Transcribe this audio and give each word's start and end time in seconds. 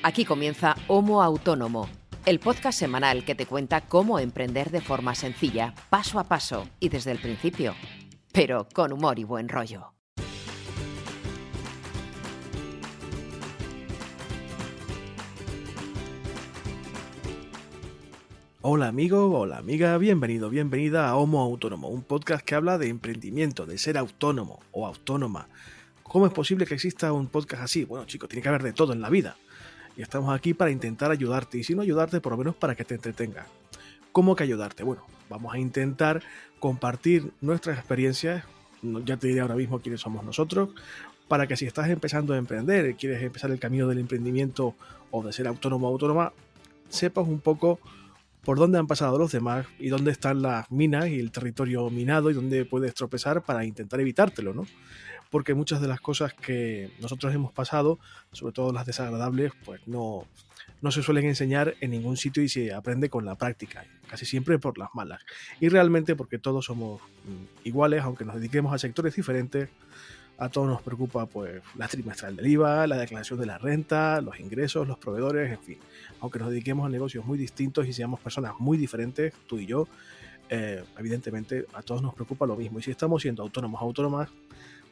Aquí 0.00 0.24
comienza 0.24 0.76
Homo 0.86 1.22
Autónomo, 1.24 1.88
el 2.24 2.38
podcast 2.38 2.78
semanal 2.78 3.24
que 3.24 3.34
te 3.34 3.46
cuenta 3.46 3.80
cómo 3.80 4.20
emprender 4.20 4.70
de 4.70 4.80
forma 4.80 5.16
sencilla, 5.16 5.74
paso 5.90 6.20
a 6.20 6.24
paso 6.24 6.68
y 6.78 6.88
desde 6.88 7.10
el 7.10 7.18
principio, 7.18 7.74
pero 8.32 8.68
con 8.72 8.92
humor 8.92 9.18
y 9.18 9.24
buen 9.24 9.48
rollo. 9.48 9.92
Hola 18.60 18.86
amigo, 18.86 19.36
hola 19.36 19.58
amiga, 19.58 19.98
bienvenido, 19.98 20.48
bienvenida 20.48 21.08
a 21.08 21.16
Homo 21.16 21.40
Autónomo, 21.40 21.88
un 21.88 22.02
podcast 22.02 22.44
que 22.44 22.54
habla 22.54 22.78
de 22.78 22.88
emprendimiento, 22.88 23.66
de 23.66 23.78
ser 23.78 23.98
autónomo 23.98 24.60
o 24.70 24.86
autónoma. 24.86 25.48
¿Cómo 26.04 26.26
es 26.26 26.32
posible 26.32 26.66
que 26.66 26.74
exista 26.74 27.12
un 27.12 27.26
podcast 27.26 27.64
así? 27.64 27.84
Bueno 27.84 28.06
chicos, 28.06 28.28
tiene 28.28 28.42
que 28.42 28.48
haber 28.48 28.62
de 28.62 28.72
todo 28.72 28.92
en 28.92 29.00
la 29.00 29.10
vida. 29.10 29.36
Y 29.98 30.02
estamos 30.02 30.32
aquí 30.32 30.54
para 30.54 30.70
intentar 30.70 31.10
ayudarte, 31.10 31.58
y 31.58 31.64
si 31.64 31.74
no 31.74 31.82
ayudarte, 31.82 32.20
por 32.20 32.30
lo 32.30 32.38
menos 32.38 32.54
para 32.54 32.76
que 32.76 32.84
te 32.84 32.94
entretenga. 32.94 33.48
¿Cómo 34.12 34.36
que 34.36 34.44
ayudarte? 34.44 34.84
Bueno, 34.84 35.04
vamos 35.28 35.52
a 35.52 35.58
intentar 35.58 36.22
compartir 36.60 37.32
nuestras 37.40 37.78
experiencias, 37.78 38.44
ya 39.04 39.16
te 39.16 39.26
diré 39.26 39.40
ahora 39.40 39.56
mismo 39.56 39.80
quiénes 39.80 40.00
somos 40.00 40.24
nosotros, 40.24 40.68
para 41.26 41.48
que 41.48 41.56
si 41.56 41.66
estás 41.66 41.90
empezando 41.90 42.32
a 42.32 42.36
emprender, 42.38 42.94
quieres 42.94 43.20
empezar 43.24 43.50
el 43.50 43.58
camino 43.58 43.88
del 43.88 43.98
emprendimiento 43.98 44.76
o 45.10 45.24
de 45.24 45.32
ser 45.32 45.48
autónomo 45.48 45.88
o 45.88 45.92
autónoma, 45.92 46.32
sepas 46.88 47.26
un 47.26 47.40
poco 47.40 47.80
por 48.44 48.56
dónde 48.56 48.78
han 48.78 48.86
pasado 48.86 49.18
los 49.18 49.32
demás 49.32 49.66
y 49.80 49.88
dónde 49.88 50.12
están 50.12 50.42
las 50.42 50.70
minas 50.70 51.08
y 51.08 51.18
el 51.18 51.32
territorio 51.32 51.90
minado 51.90 52.30
y 52.30 52.34
dónde 52.34 52.64
puedes 52.64 52.94
tropezar 52.94 53.42
para 53.42 53.64
intentar 53.64 54.00
evitártelo, 54.00 54.54
¿no? 54.54 54.64
Porque 55.30 55.54
muchas 55.54 55.80
de 55.80 55.88
las 55.88 56.00
cosas 56.00 56.34
que 56.34 56.90
nosotros 57.00 57.34
hemos 57.34 57.52
pasado, 57.52 57.98
sobre 58.32 58.52
todo 58.52 58.72
las 58.72 58.86
desagradables, 58.86 59.52
pues 59.64 59.80
no, 59.86 60.26
no 60.80 60.90
se 60.90 61.02
suelen 61.02 61.26
enseñar 61.26 61.74
en 61.80 61.90
ningún 61.90 62.16
sitio 62.16 62.42
y 62.42 62.48
se 62.48 62.72
aprende 62.72 63.10
con 63.10 63.24
la 63.24 63.36
práctica, 63.36 63.84
casi 64.08 64.26
siempre 64.26 64.58
por 64.58 64.78
las 64.78 64.88
malas. 64.94 65.22
Y 65.60 65.68
realmente 65.68 66.16
porque 66.16 66.38
todos 66.38 66.64
somos 66.64 67.00
mm, 67.02 67.66
iguales, 67.68 68.02
aunque 68.02 68.24
nos 68.24 68.36
dediquemos 68.36 68.72
a 68.72 68.78
sectores 68.78 69.14
diferentes, 69.16 69.68
a 70.38 70.48
todos 70.48 70.68
nos 70.68 70.82
preocupa 70.82 71.26
pues 71.26 71.62
la 71.76 71.88
trimestral 71.88 72.36
del 72.36 72.46
IVA, 72.46 72.86
la 72.86 72.96
declaración 72.96 73.40
de 73.40 73.46
la 73.46 73.58
renta, 73.58 74.20
los 74.20 74.38
ingresos, 74.38 74.86
los 74.86 74.96
proveedores, 74.98 75.50
en 75.50 75.58
fin. 75.58 75.78
Aunque 76.20 76.38
nos 76.38 76.50
dediquemos 76.50 76.86
a 76.86 76.88
negocios 76.88 77.24
muy 77.24 77.36
distintos 77.36 77.88
y 77.88 77.92
seamos 77.92 78.20
personas 78.20 78.54
muy 78.60 78.78
diferentes, 78.78 79.34
tú 79.48 79.58
y 79.58 79.66
yo, 79.66 79.88
eh, 80.48 80.84
evidentemente 80.96 81.66
a 81.74 81.82
todos 81.82 82.02
nos 82.02 82.14
preocupa 82.14 82.46
lo 82.46 82.54
mismo. 82.54 82.78
Y 82.78 82.82
si 82.82 82.92
estamos 82.92 83.22
siendo 83.22 83.42
autónomos 83.42 83.82
autónomas, 83.82 84.28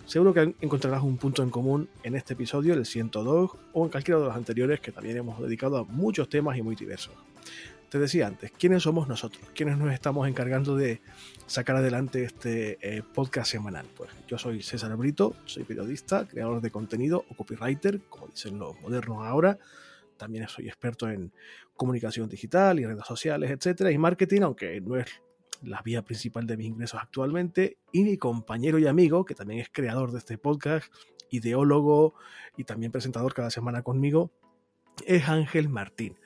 seguro 0.07 0.33
que 0.33 0.55
encontrarás 0.61 1.03
un 1.03 1.19
punto 1.19 1.43
en 1.43 1.51
común 1.51 1.89
en 2.03 2.15
este 2.15 2.35
episodio, 2.35 2.75
el 2.75 2.87
102, 2.87 3.51
o 3.73 3.85
en 3.85 3.91
cualquiera 3.91 4.21
de 4.21 4.27
los 4.27 4.37
anteriores 4.37 4.81
que 4.81 4.93
también 4.93 5.17
hemos 5.17 5.41
dedicado 5.41 5.77
a 5.79 5.85
muchos 5.85 6.29
temas 6.29 6.57
y 6.57 6.63
muy 6.63 6.77
diversos. 6.77 7.13
Te 7.89 7.99
decía 7.99 8.27
antes, 8.27 8.51
¿quiénes 8.51 8.83
somos 8.83 9.07
nosotros? 9.09 9.45
¿Quiénes 9.55 9.79
nos 9.79 9.93
estamos 9.93 10.29
encargando 10.29 10.77
de 10.77 11.01
sacar 11.47 11.77
adelante 11.77 12.25
este 12.25 12.79
eh, 12.81 13.03
podcast 13.03 13.51
semanal? 13.51 13.87
Pues 13.97 14.11
yo 14.27 14.39
soy 14.39 14.63
César 14.63 14.97
Brito, 14.97 15.37
soy 15.45 15.65
periodista, 15.65 16.27
creador 16.27 16.61
de 16.61 16.71
contenido 16.71 17.25
o 17.29 17.35
copywriter, 17.35 18.01
como 18.09 18.27
dicen 18.29 18.59
los 18.59 18.81
modernos 18.81 19.25
ahora. 19.25 19.59
También 20.17 20.49
soy 20.49 20.67
experto 20.67 21.09
en 21.09 21.33
comunicación 21.77 22.29
digital 22.29 22.81
y 22.81 22.87
redes 22.87 23.07
sociales, 23.07 23.51
etcétera, 23.51 23.91
y 23.93 23.99
marketing, 23.99 24.43
aunque 24.43 24.81
no 24.81 24.97
es 24.97 25.07
la 25.63 25.83
vía 25.83 26.03
principal 26.03 26.47
de 26.47 26.57
mis 26.57 26.69
ingresos 26.69 27.01
actualmente. 27.01 27.79
Y 27.93 28.05
mi 28.05 28.17
compañero 28.17 28.79
y 28.79 28.87
amigo, 28.87 29.25
que 29.25 29.35
también 29.35 29.61
es 29.61 29.69
creador 29.71 30.13
de 30.13 30.19
este 30.19 30.39
podcast, 30.39 30.93
ideólogo 31.31 32.15
y 32.57 32.65
también 32.65 32.93
presentador 32.93 33.35
cada 33.35 33.51
semana 33.51 33.83
conmigo, 33.83 34.31
es 35.07 35.29
Ángel 35.29 35.69
Martín 35.69 36.17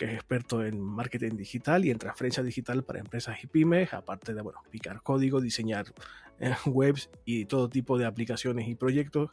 que 0.00 0.06
es 0.06 0.14
experto 0.14 0.64
en 0.64 0.80
marketing 0.80 1.36
digital 1.36 1.84
y 1.84 1.90
en 1.90 1.98
transferencia 1.98 2.42
digital 2.42 2.82
para 2.84 3.00
empresas 3.00 3.36
y 3.44 3.46
pymes, 3.46 3.92
aparte 3.92 4.32
de 4.32 4.40
bueno, 4.40 4.62
picar 4.70 5.02
código, 5.02 5.42
diseñar 5.42 5.92
eh, 6.38 6.54
webs 6.64 7.10
y 7.26 7.44
todo 7.44 7.68
tipo 7.68 7.98
de 7.98 8.06
aplicaciones 8.06 8.66
y 8.66 8.76
proyectos 8.76 9.28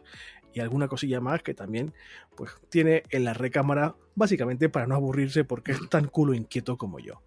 y 0.54 0.60
alguna 0.60 0.90
cosilla 0.90 1.22
más 1.22 1.42
que 1.42 1.54
también 1.54 1.94
pues 2.36 2.52
tiene 2.68 3.04
en 3.12 3.24
la 3.24 3.34
recámara 3.34 3.96
básicamente 4.16 4.68
para 4.68 4.88
no 4.88 4.96
aburrirse 4.96 5.46
porque 5.46 5.72
es 5.72 5.90
tan 5.90 6.10
culo 6.10 6.34
inquieto 6.34 6.78
como 6.78 7.00
yo. 7.00 7.22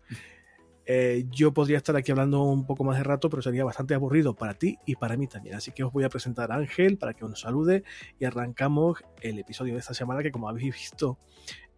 Eh, 0.92 1.26
yo 1.30 1.54
podría 1.54 1.76
estar 1.76 1.94
aquí 1.94 2.10
hablando 2.10 2.42
un 2.42 2.66
poco 2.66 2.82
más 2.82 2.98
de 2.98 3.04
rato, 3.04 3.30
pero 3.30 3.42
sería 3.42 3.62
bastante 3.62 3.94
aburrido 3.94 4.34
para 4.34 4.54
ti 4.54 4.76
y 4.86 4.96
para 4.96 5.16
mí 5.16 5.28
también. 5.28 5.54
Así 5.54 5.70
que 5.70 5.84
os 5.84 5.92
voy 5.92 6.02
a 6.02 6.08
presentar 6.08 6.50
a 6.50 6.56
Ángel 6.56 6.98
para 6.98 7.14
que 7.14 7.24
os 7.24 7.38
salude 7.38 7.84
y 8.18 8.24
arrancamos 8.24 8.98
el 9.20 9.38
episodio 9.38 9.74
de 9.74 9.78
esta 9.78 9.94
semana 9.94 10.20
que 10.20 10.32
como 10.32 10.48
habéis 10.48 10.74
visto 10.74 11.16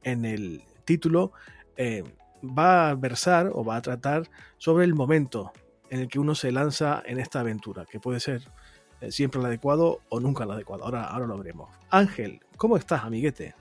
en 0.02 0.24
el 0.24 0.62
título 0.86 1.32
eh, 1.76 2.04
va 2.42 2.88
a 2.88 2.94
versar 2.94 3.50
o 3.52 3.62
va 3.62 3.76
a 3.76 3.82
tratar 3.82 4.30
sobre 4.56 4.86
el 4.86 4.94
momento 4.94 5.52
en 5.90 6.00
el 6.00 6.08
que 6.08 6.18
uno 6.18 6.34
se 6.34 6.50
lanza 6.50 7.02
en 7.04 7.18
esta 7.18 7.40
aventura, 7.40 7.84
que 7.84 8.00
puede 8.00 8.18
ser 8.18 8.40
eh, 9.02 9.12
siempre 9.12 9.40
el 9.40 9.46
adecuado 9.46 10.00
o 10.08 10.20
nunca 10.20 10.44
el 10.44 10.52
adecuado. 10.52 10.84
Ahora, 10.84 11.04
ahora 11.04 11.26
lo 11.26 11.36
veremos. 11.36 11.68
Ángel, 11.90 12.40
¿cómo 12.56 12.78
estás, 12.78 13.04
amiguete? 13.04 13.54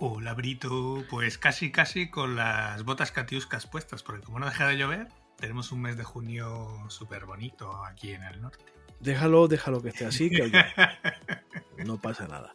Hola, 0.00 0.32
Brito. 0.34 1.04
Pues 1.10 1.38
casi, 1.38 1.72
casi 1.72 2.08
con 2.08 2.36
las 2.36 2.84
botas 2.84 3.10
catiuscas 3.10 3.66
puestas, 3.66 4.04
porque 4.04 4.22
como 4.22 4.38
no 4.38 4.46
deja 4.46 4.68
de 4.68 4.78
llover, 4.78 5.08
tenemos 5.36 5.72
un 5.72 5.82
mes 5.82 5.96
de 5.96 6.04
junio 6.04 6.68
súper 6.88 7.26
bonito 7.26 7.84
aquí 7.84 8.12
en 8.12 8.22
el 8.22 8.40
norte. 8.40 8.64
Déjalo, 9.00 9.48
déjalo 9.48 9.82
que 9.82 9.88
esté 9.88 10.06
así, 10.06 10.30
que 10.30 10.52
no 11.84 12.00
pasa 12.00 12.28
nada. 12.28 12.54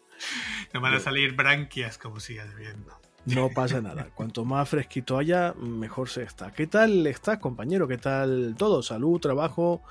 No 0.74 0.80
van 0.80 0.94
a 0.94 1.00
salir 1.02 1.36
branquias 1.36 1.98
como 1.98 2.22
siga 2.22 2.46
lloviendo. 2.46 2.98
No 3.26 3.50
pasa 3.50 3.82
nada. 3.82 4.08
Cuanto 4.14 4.46
más 4.46 4.70
fresquito 4.70 5.18
haya, 5.18 5.54
mejor 5.54 6.10
se 6.10 6.24
está. 6.24 6.52
¿Qué 6.52 6.68
tal 6.68 7.06
estás, 7.08 7.40
compañero? 7.40 7.90
¿Qué 7.90 7.98
tal 7.98 8.56
todo? 8.58 8.82
¿Salud, 8.82 9.20
trabajo? 9.20 9.82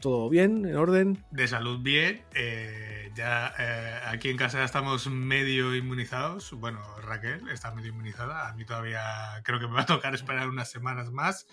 ¿Todo 0.00 0.30
bien? 0.30 0.64
¿En 0.64 0.76
orden? 0.76 1.24
De 1.30 1.46
salud 1.46 1.80
bien. 1.80 2.22
Eh, 2.34 3.10
ya 3.14 3.52
eh, 3.58 4.00
aquí 4.06 4.30
en 4.30 4.38
casa 4.38 4.58
ya 4.58 4.64
estamos 4.64 5.06
medio 5.08 5.74
inmunizados. 5.74 6.52
Bueno, 6.52 6.80
Raquel 7.02 7.48
está 7.50 7.70
medio 7.72 7.90
inmunizada. 7.90 8.48
A 8.48 8.54
mí 8.54 8.64
todavía 8.64 9.02
creo 9.44 9.60
que 9.60 9.66
me 9.66 9.74
va 9.74 9.82
a 9.82 9.86
tocar 9.86 10.14
esperar 10.14 10.48
unas 10.48 10.70
semanas 10.70 11.10
más. 11.10 11.46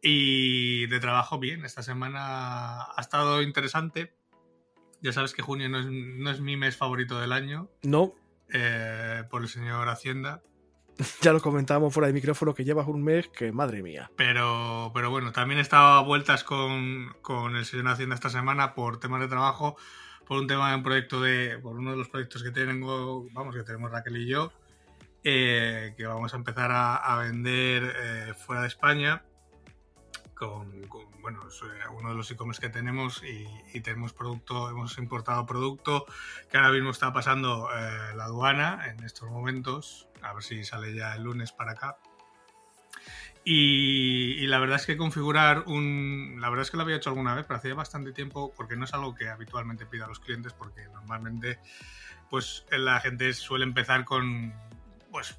Y 0.00 0.86
de 0.86 1.00
trabajo 1.00 1.38
bien. 1.38 1.64
Esta 1.64 1.82
semana 1.82 2.82
ha 2.82 3.00
estado 3.00 3.42
interesante. 3.42 4.14
Ya 5.00 5.12
sabes 5.12 5.34
que 5.34 5.42
junio 5.42 5.68
no 5.68 5.80
es, 5.80 5.86
no 5.86 6.30
es 6.30 6.40
mi 6.40 6.56
mes 6.56 6.76
favorito 6.76 7.18
del 7.18 7.32
año. 7.32 7.70
No. 7.82 8.12
Eh, 8.52 9.24
por 9.30 9.42
el 9.42 9.48
señor 9.48 9.88
Hacienda. 9.88 10.42
ya 11.22 11.32
lo 11.32 11.40
comentábamos 11.40 11.92
fuera 11.92 12.06
de 12.06 12.12
micrófono 12.12 12.54
que 12.54 12.64
llevas 12.64 12.86
un 12.86 13.02
mes 13.02 13.28
que 13.28 13.52
madre 13.52 13.82
mía. 13.82 14.10
Pero, 14.16 14.90
pero 14.94 15.10
bueno, 15.10 15.32
también 15.32 15.58
he 15.58 15.62
estado 15.62 15.98
a 15.98 16.02
vueltas 16.02 16.44
con, 16.44 17.14
con 17.22 17.56
el 17.56 17.64
señor 17.64 17.88
Hacienda 17.88 18.14
esta 18.14 18.30
semana 18.30 18.74
por 18.74 19.00
temas 19.00 19.20
de 19.20 19.28
trabajo, 19.28 19.76
por 20.26 20.38
un 20.38 20.46
tema 20.46 20.70
de 20.70 20.76
un 20.76 20.82
proyecto 20.82 21.20
de, 21.20 21.58
por 21.58 21.76
uno 21.76 21.92
de 21.92 21.96
los 21.96 22.08
proyectos 22.08 22.42
que 22.42 22.50
tengo, 22.50 23.26
vamos, 23.32 23.54
que 23.54 23.62
tenemos 23.62 23.90
Raquel 23.90 24.16
y 24.16 24.26
yo, 24.26 24.52
eh, 25.22 25.94
que 25.96 26.06
vamos 26.06 26.32
a 26.34 26.36
empezar 26.36 26.70
a, 26.72 27.16
vender 27.18 27.94
eh, 27.96 28.34
fuera 28.34 28.62
de 28.62 28.68
España. 28.68 29.22
Con, 30.34 30.88
bueno, 31.20 31.40
eh, 31.42 31.88
uno 31.96 32.10
de 32.10 32.14
los 32.16 32.30
e-commerce 32.30 32.60
que 32.60 32.68
tenemos 32.68 33.22
y, 33.22 33.80
tenemos 33.80 34.12
producto, 34.12 34.68
hemos 34.68 34.98
importado 34.98 35.46
producto 35.46 36.06
que 36.50 36.56
ahora 36.56 36.70
mismo 36.70 36.90
está 36.90 37.12
pasando 37.12 37.68
la 38.14 38.24
aduana 38.24 38.86
en 38.86 39.04
estos 39.04 39.28
momentos 39.30 40.08
a 40.24 40.32
ver 40.32 40.42
si 40.42 40.64
sale 40.64 40.94
ya 40.94 41.14
el 41.14 41.22
lunes 41.22 41.52
para 41.52 41.72
acá. 41.72 41.96
Y, 43.44 44.46
la 44.46 44.58
verdad 44.58 44.76
es 44.76 44.86
que 44.86 44.96
configurar 44.96 45.64
un. 45.66 46.38
La 46.40 46.48
verdad 46.48 46.62
es 46.62 46.70
que 46.70 46.78
lo 46.78 46.82
había 46.82 46.96
hecho 46.96 47.10
alguna 47.10 47.34
vez, 47.34 47.44
pero 47.46 47.58
hacía 47.58 47.74
bastante 47.74 48.12
tiempo, 48.12 48.52
porque 48.56 48.74
no 48.74 48.86
es 48.86 48.94
algo 48.94 49.14
que 49.14 49.28
habitualmente 49.28 49.84
pida 49.84 50.06
a 50.06 50.08
los 50.08 50.18
clientes, 50.18 50.54
porque 50.54 50.88
normalmente 50.88 51.58
pues 52.30 52.64
la 52.70 53.00
gente 53.00 53.32
suele 53.34 53.64
empezar 53.64 54.04
con 54.04 54.54
pues 55.10 55.38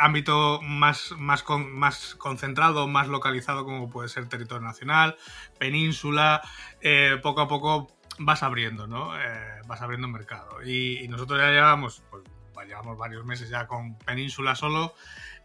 ámbito 0.00 0.60
más, 0.62 1.12
más, 1.18 1.44
más 1.48 2.14
concentrado, 2.16 2.86
más 2.88 3.08
localizado, 3.08 3.64
como 3.64 3.90
puede 3.90 4.08
ser 4.08 4.28
territorio 4.28 4.66
nacional, 4.66 5.16
península, 5.58 6.42
eh, 6.80 7.18
poco 7.22 7.40
a 7.42 7.48
poco 7.48 7.96
vas 8.18 8.42
abriendo, 8.42 8.86
¿no? 8.86 9.18
Eh, 9.18 9.60
vas 9.66 9.82
abriendo 9.82 10.08
mercado. 10.08 10.62
Y, 10.62 11.06
nosotros 11.08 11.40
ya 11.40 11.50
llevamos 11.50 12.02
pues, 12.10 12.24
llevamos 12.66 12.98
varios 12.98 13.24
meses 13.24 13.48
ya 13.48 13.66
con 13.66 13.96
Península 13.98 14.54
solo. 14.54 14.94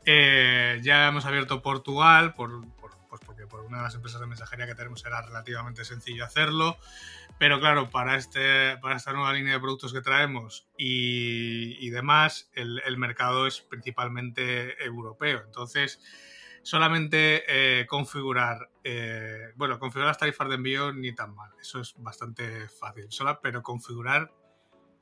Eh, 0.05 0.79
ya 0.83 1.07
hemos 1.07 1.25
abierto 1.25 1.61
Portugal, 1.61 2.33
por, 2.33 2.67
pues 2.79 2.84
por 3.47 3.61
una 3.61 3.77
de 3.77 3.83
las 3.83 3.95
empresas 3.95 4.21
de 4.21 4.27
mensajería 4.27 4.67
que 4.67 4.75
tenemos 4.75 5.05
era 5.05 5.21
relativamente 5.21 5.85
sencillo 5.85 6.25
hacerlo. 6.25 6.77
Pero 7.37 7.59
claro, 7.59 7.89
para, 7.89 8.15
este, 8.15 8.77
para 8.77 8.95
esta 8.95 9.11
nueva 9.11 9.33
línea 9.33 9.53
de 9.53 9.59
productos 9.59 9.91
que 9.91 10.01
traemos 10.01 10.67
y, 10.77 11.89
demás, 11.89 12.49
el, 12.53 12.97
mercado 12.97 13.45
es 13.47 13.61
principalmente 13.61 14.81
europeo. 14.83 15.41
Entonces, 15.45 15.99
solamente 16.63 17.43
eh, 17.47 17.85
configurar, 17.87 18.69
eh, 18.83 19.51
bueno, 19.55 19.79
configurar 19.79 20.07
las 20.07 20.17
tarifas 20.17 20.47
de 20.47 20.55
envío 20.55 20.93
ni 20.93 21.13
tan 21.13 21.35
mal. 21.35 21.51
Eso 21.59 21.81
es 21.81 21.93
bastante 21.97 22.69
fácil. 22.69 23.07
Solo, 23.09 23.39
pero 23.41 23.61
configurar 23.61 24.31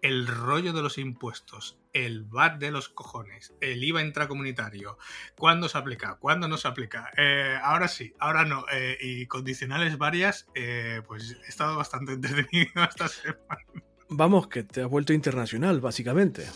el 0.04 0.28
rollo 0.28 0.74
de 0.74 0.82
los 0.82 0.98
impuestos, 0.98 1.78
el 1.94 2.26
VAT 2.26 2.60
de 2.60 2.72
los 2.72 2.90
cojones, 2.90 3.54
el 3.62 3.82
IVA 3.84 4.02
intracomunitario, 4.02 4.98
cuándo 5.38 5.70
se 5.70 5.78
aplica, 5.78 6.16
cuándo 6.16 6.50
no 6.50 6.58
se 6.58 6.68
aplica, 6.68 7.10
eh, 7.18 7.58
ahora 7.64 7.88
sí, 7.88 8.14
ahora 8.20 8.44
no, 8.44 8.66
eh, 8.70 8.98
y 9.00 9.26
condicionales 9.28 9.98
varias, 9.98 10.46
eh, 10.56 11.02
pues 11.08 11.38
he 11.46 11.48
estado 11.48 11.78
bastante 11.78 12.12
entretenido 12.14 12.84
esta 12.84 13.08
semana. 13.08 13.64
Vamos, 14.10 14.48
que 14.50 14.64
te 14.64 14.84
has 14.84 14.90
vuelto 14.90 15.14
internacional, 15.14 15.80
básicamente. 15.80 16.48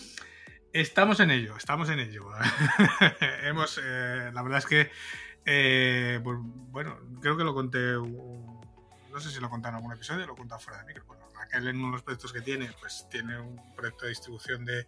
Estamos 0.73 1.21
en 1.21 1.31
ello, 1.31 1.55
estamos 1.55 1.89
en 1.89 1.99
ello. 1.99 2.29
Hemos, 3.43 3.77
la 3.77 4.41
verdad 4.43 4.57
es 4.57 4.65
que, 4.65 6.19
pues, 6.21 6.37
bueno, 6.41 6.99
creo 7.21 7.37
que 7.37 7.45
lo 7.45 7.53
conté, 7.53 7.93
no 7.93 9.19
sé 9.19 9.31
si 9.31 9.39
lo 9.39 9.49
conté 9.49 9.69
en 9.69 9.75
algún 9.75 9.93
episodio, 9.93 10.27
lo 10.27 10.33
he 10.33 10.37
contado 10.37 10.59
fuera 10.59 10.79
de 10.79 10.87
micro 10.87 11.05
en 11.51 11.67
uno 11.77 11.87
de 11.87 11.91
los 11.93 12.03
proyectos 12.03 12.33
que 12.33 12.41
tiene, 12.41 12.69
pues 12.79 13.07
tiene 13.09 13.39
un 13.39 13.59
proyecto 13.75 14.05
de 14.05 14.09
distribución 14.09 14.65
de, 14.65 14.87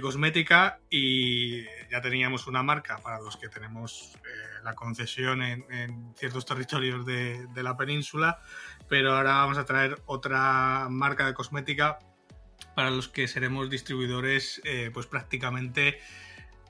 cosmética 0.00 0.80
y 0.88 1.64
ya 1.90 2.00
teníamos 2.00 2.46
una 2.46 2.62
marca 2.62 2.96
para 2.98 3.20
los 3.20 3.36
que 3.36 3.48
tenemos 3.48 4.14
eh, 4.24 4.62
la 4.64 4.74
concesión 4.74 5.42
en, 5.42 6.14
ciertos 6.16 6.46
territorios 6.46 7.04
de, 7.04 7.46
la 7.56 7.76
península, 7.76 8.40
pero 8.88 9.16
ahora 9.16 9.34
vamos 9.34 9.58
a 9.58 9.64
traer 9.64 10.00
otra 10.06 10.88
marca 10.88 11.26
de 11.26 11.34
cosmética 11.34 11.98
para 12.74 12.90
los 12.90 13.08
que 13.08 13.28
seremos 13.28 13.68
distribuidores 13.68 14.62
eh, 14.64 14.90
pues 14.94 15.06
prácticamente 15.06 16.00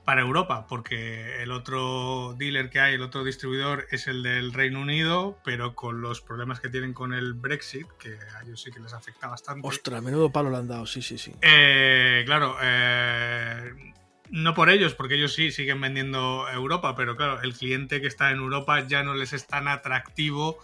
para 0.05 0.21
Europa, 0.21 0.67
porque 0.67 1.41
el 1.41 1.51
otro 1.51 2.35
dealer 2.37 2.69
que 2.69 2.79
hay, 2.79 2.95
el 2.95 3.01
otro 3.01 3.23
distribuidor 3.23 3.87
es 3.89 4.07
el 4.07 4.21
del 4.23 4.51
Reino 4.51 4.81
Unido, 4.81 5.37
pero 5.45 5.75
con 5.75 6.01
los 6.01 6.19
problemas 6.21 6.59
que 6.59 6.69
tienen 6.69 6.93
con 6.93 7.13
el 7.13 7.33
Brexit, 7.33 7.87
que 7.99 8.17
a 8.35 8.43
ellos 8.43 8.61
sí 8.61 8.71
que 8.71 8.79
les 8.79 8.93
afecta 8.93 9.27
bastante. 9.27 9.65
Ostras, 9.67 10.03
menudo 10.03 10.29
palo 10.31 10.49
le 10.49 10.57
han 10.57 10.67
dado, 10.67 10.85
sí, 10.85 11.01
sí, 11.01 11.17
sí. 11.17 11.33
Eh, 11.41 12.23
claro, 12.25 12.57
eh, 12.61 13.93
no 14.29 14.53
por 14.53 14.69
ellos, 14.69 14.93
porque 14.93 15.15
ellos 15.15 15.33
sí 15.33 15.51
siguen 15.51 15.79
vendiendo 15.79 16.49
Europa, 16.49 16.95
pero 16.95 17.15
claro, 17.15 17.41
el 17.41 17.53
cliente 17.53 18.01
que 18.01 18.07
está 18.07 18.31
en 18.31 18.37
Europa 18.37 18.85
ya 18.85 19.03
no 19.03 19.13
les 19.13 19.31
es 19.31 19.47
tan 19.47 19.69
atractivo 19.69 20.57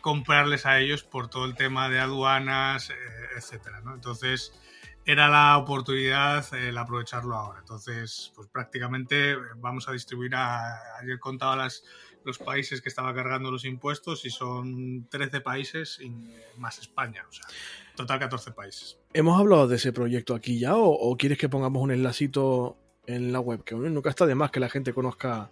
comprarles 0.00 0.64
a 0.64 0.78
ellos 0.78 1.02
por 1.02 1.28
todo 1.28 1.44
el 1.44 1.54
tema 1.54 1.88
de 1.88 1.98
aduanas, 1.98 2.90
eh, 2.90 2.94
etcétera, 3.36 3.80
¿no? 3.80 3.94
Entonces 3.94 4.52
era 5.06 5.28
la 5.28 5.56
oportunidad 5.56 6.52
el 6.52 6.76
aprovecharlo 6.76 7.36
ahora. 7.36 7.60
Entonces, 7.60 8.32
pues 8.34 8.48
prácticamente 8.48 9.36
vamos 9.56 9.88
a 9.88 9.92
distribuir 9.92 10.34
a, 10.34 10.98
ayer 11.00 11.20
contaba 11.20 11.54
las, 11.54 11.84
los 12.24 12.38
países 12.38 12.82
que 12.82 12.88
estaba 12.88 13.14
cargando 13.14 13.52
los 13.52 13.64
impuestos 13.64 14.24
y 14.24 14.30
son 14.30 15.06
13 15.08 15.40
países 15.42 16.00
más 16.58 16.80
España, 16.80 17.24
o 17.28 17.32
sea, 17.32 17.46
total 17.94 18.18
14 18.18 18.50
países. 18.50 18.98
¿Hemos 19.12 19.38
hablado 19.38 19.68
de 19.68 19.76
ese 19.76 19.92
proyecto 19.92 20.34
aquí 20.34 20.58
ya 20.58 20.74
o, 20.74 21.16
quieres 21.16 21.38
que 21.38 21.48
pongamos 21.48 21.80
un 21.80 21.92
enlacito 21.92 22.76
en 23.06 23.32
la 23.32 23.38
web? 23.38 23.62
Que 23.62 23.76
nunca 23.76 24.10
está 24.10 24.26
de 24.26 24.34
más 24.34 24.50
que 24.50 24.58
la 24.58 24.68
gente 24.68 24.92
conozca 24.92 25.50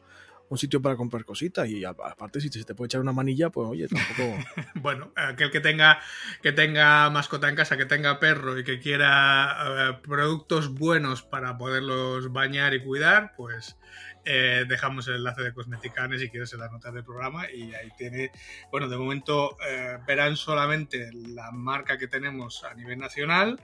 un 0.48 0.58
sitio 0.58 0.80
para 0.80 0.96
comprar 0.96 1.24
cositas 1.24 1.68
y 1.68 1.84
aparte 1.84 2.40
si 2.40 2.48
se 2.48 2.64
te 2.64 2.74
puede 2.74 2.86
echar 2.86 3.00
una 3.00 3.12
manilla, 3.12 3.50
pues 3.50 3.68
oye, 3.68 3.88
tampoco... 3.88 4.38
bueno, 4.76 5.12
aquel 5.16 5.50
que 5.50 5.60
tenga, 5.60 6.00
que 6.42 6.52
tenga 6.52 7.10
mascota 7.10 7.48
en 7.48 7.56
casa, 7.56 7.76
que 7.76 7.86
tenga 7.86 8.20
perro 8.20 8.58
y 8.58 8.64
que 8.64 8.78
quiera 8.78 9.56
eh, 9.66 9.98
productos 10.02 10.74
buenos 10.74 11.22
para 11.22 11.56
poderlos 11.56 12.32
bañar 12.32 12.74
y 12.74 12.82
cuidar, 12.82 13.34
pues 13.36 13.76
eh, 14.24 14.64
dejamos 14.68 15.06
el 15.08 15.16
enlace 15.16 15.42
de 15.42 15.52
Cosmeticanes 15.52 16.20
si 16.20 16.30
quieres 16.30 16.52
en 16.54 16.60
las 16.60 16.72
notas 16.72 16.94
del 16.94 17.04
programa 17.04 17.50
y 17.50 17.74
ahí 17.74 17.90
tiene, 17.96 18.30
bueno, 18.70 18.88
de 18.88 18.96
momento 18.96 19.56
eh, 19.68 19.98
verán 20.06 20.36
solamente 20.36 21.10
la 21.12 21.50
marca 21.52 21.98
que 21.98 22.08
tenemos 22.08 22.64
a 22.64 22.74
nivel 22.74 22.98
nacional 22.98 23.60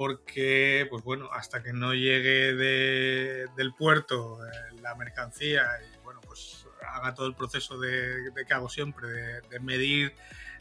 porque, 0.00 0.86
pues 0.88 1.04
bueno, 1.04 1.28
hasta 1.30 1.62
que 1.62 1.74
no 1.74 1.92
llegue 1.92 2.54
del 2.54 3.74
puerto 3.74 4.38
la 4.80 4.94
mercancía 4.94 5.66
y 5.82 5.98
pues 6.26 6.66
haga 6.90 7.12
todo 7.12 7.26
el 7.26 7.34
proceso 7.34 7.78
de, 7.78 8.32
que 8.48 8.54
hago 8.54 8.70
siempre, 8.70 9.08
de, 9.08 9.60
medir, 9.60 10.14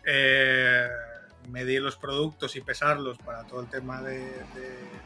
eh, 0.03 0.89
medir 1.47 1.81
los 1.81 1.95
productos 1.95 2.57
y 2.57 2.59
pesarlos 2.59 3.17
para 3.19 3.47
todo 3.47 3.61
el 3.61 3.69
tema 3.69 4.01
de, 4.01 4.29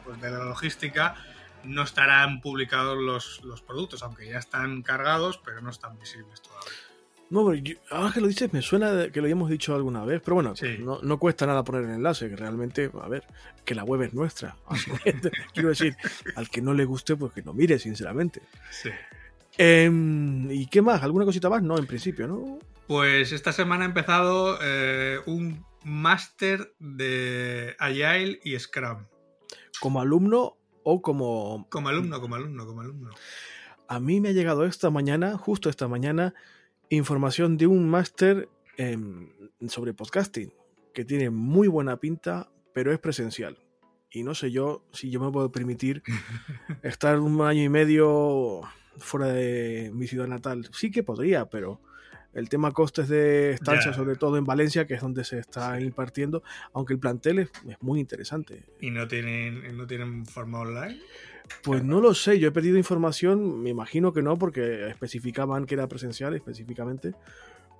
pues 0.04 0.20
de 0.20 0.28
la 0.32 0.38
logística, 0.38 1.14
no 1.62 1.84
estarán 1.84 2.40
publicados 2.40 2.98
los, 2.98 3.62
productos, 3.62 4.02
aunque 4.02 4.26
ya 4.26 4.38
están 4.38 4.82
cargados, 4.82 5.38
pero 5.44 5.60
no 5.60 5.70
están 5.70 5.96
visibles 6.00 6.42
todavía. 6.42 6.72
No, 7.30 7.52
ahora 7.90 8.12
que 8.12 8.20
lo 8.20 8.28
dices, 8.28 8.52
me 8.52 8.62
suena 8.62 9.10
que 9.10 9.20
lo 9.20 9.24
habíamos 9.24 9.50
dicho 9.50 9.74
alguna 9.74 10.04
vez, 10.04 10.20
pero 10.24 10.34
bueno, 10.34 10.54
no, 10.80 11.00
no, 11.02 11.18
cuesta 11.18 11.46
nada 11.46 11.64
poner 11.64 11.84
el 11.84 11.90
enlace, 11.90 12.28
que 12.28 12.36
realmente, 12.36 12.90
a 13.00 13.08
ver, 13.08 13.24
que 13.64 13.74
la 13.74 13.82
web 13.82 14.02
es 14.02 14.14
nuestra. 14.14 14.56
quiero 15.54 15.70
decir, 15.70 15.96
al 16.36 16.48
que 16.50 16.60
no 16.60 16.74
le 16.74 16.84
guste, 16.84 17.16
pues 17.16 17.32
que 17.32 17.42
no 17.42 17.52
mire, 17.52 17.78
sinceramente. 17.78 18.42
Sí. 18.70 18.90
Em, 19.56 20.50
¿Y 20.50 20.66
qué 20.66 20.82
más? 20.82 21.02
¿Alguna 21.02 21.24
cosita 21.24 21.48
más? 21.48 21.62
No, 21.62 21.78
en 21.78 21.86
principio, 21.86 22.26
¿no? 22.26 22.58
Pues 22.86 23.32
esta 23.32 23.52
semana 23.52 23.84
ha 23.84 23.88
empezado 23.88 24.58
eh, 24.62 25.18
un 25.26 25.64
máster 25.84 26.74
de 26.78 27.74
Agile 27.78 28.40
y 28.44 28.58
Scrum. 28.58 29.06
¿Como 29.80 30.00
alumno 30.00 30.56
o 30.82 31.00
como...? 31.00 31.66
Como 31.70 31.88
alumno, 31.88 32.20
como 32.20 32.34
alumno, 32.34 32.66
como 32.66 32.80
alumno. 32.82 33.10
A 33.88 34.00
mí 34.00 34.20
me 34.20 34.30
ha 34.30 34.32
llegado 34.32 34.64
esta 34.64 34.90
mañana, 34.90 35.36
justo 35.38 35.68
esta 35.68 35.88
mañana, 35.88 36.34
información 36.94 37.56
de 37.56 37.66
un 37.66 37.88
máster 37.88 38.48
sobre 39.68 39.94
podcasting, 39.94 40.52
que 40.92 41.04
tiene 41.04 41.30
muy 41.30 41.68
buena 41.68 41.98
pinta, 41.98 42.50
pero 42.72 42.92
es 42.92 42.98
presencial. 42.98 43.58
Y 44.10 44.22
no 44.22 44.34
sé 44.34 44.50
yo 44.50 44.84
si 44.92 45.10
yo 45.10 45.20
me 45.20 45.30
puedo 45.30 45.50
permitir 45.50 46.02
estar 46.82 47.18
un 47.18 47.40
año 47.40 47.62
y 47.62 47.68
medio 47.68 48.62
fuera 48.96 49.26
de 49.28 49.90
mi 49.92 50.06
ciudad 50.06 50.28
natal. 50.28 50.68
Sí 50.72 50.90
que 50.90 51.02
podría, 51.02 51.46
pero 51.46 51.80
el 52.32 52.48
tema 52.48 52.72
costes 52.72 53.08
de 53.08 53.52
estancia, 53.52 53.92
sobre 53.92 54.16
todo 54.16 54.36
en 54.36 54.44
Valencia, 54.44 54.86
que 54.86 54.94
es 54.94 55.00
donde 55.00 55.24
se 55.24 55.38
está 55.38 55.80
impartiendo, 55.80 56.42
aunque 56.72 56.92
el 56.92 56.98
plantel 56.98 57.38
es, 57.40 57.50
muy 57.80 58.00
interesante. 58.00 58.64
¿Y 58.80 58.90
no 58.90 59.06
tienen, 59.06 59.76
no 59.76 59.86
tienen 59.86 60.26
forma 60.26 60.60
online? 60.60 61.00
Pues 61.62 61.84
no 61.84 62.00
lo 62.00 62.14
sé, 62.14 62.38
yo 62.38 62.48
he 62.48 62.52
pedido 62.52 62.78
información, 62.78 63.62
me 63.62 63.70
imagino 63.70 64.12
que 64.12 64.22
no, 64.22 64.36
porque 64.36 64.88
especificaban 64.88 65.66
que 65.66 65.74
era 65.74 65.88
presencial 65.88 66.34
específicamente. 66.34 67.14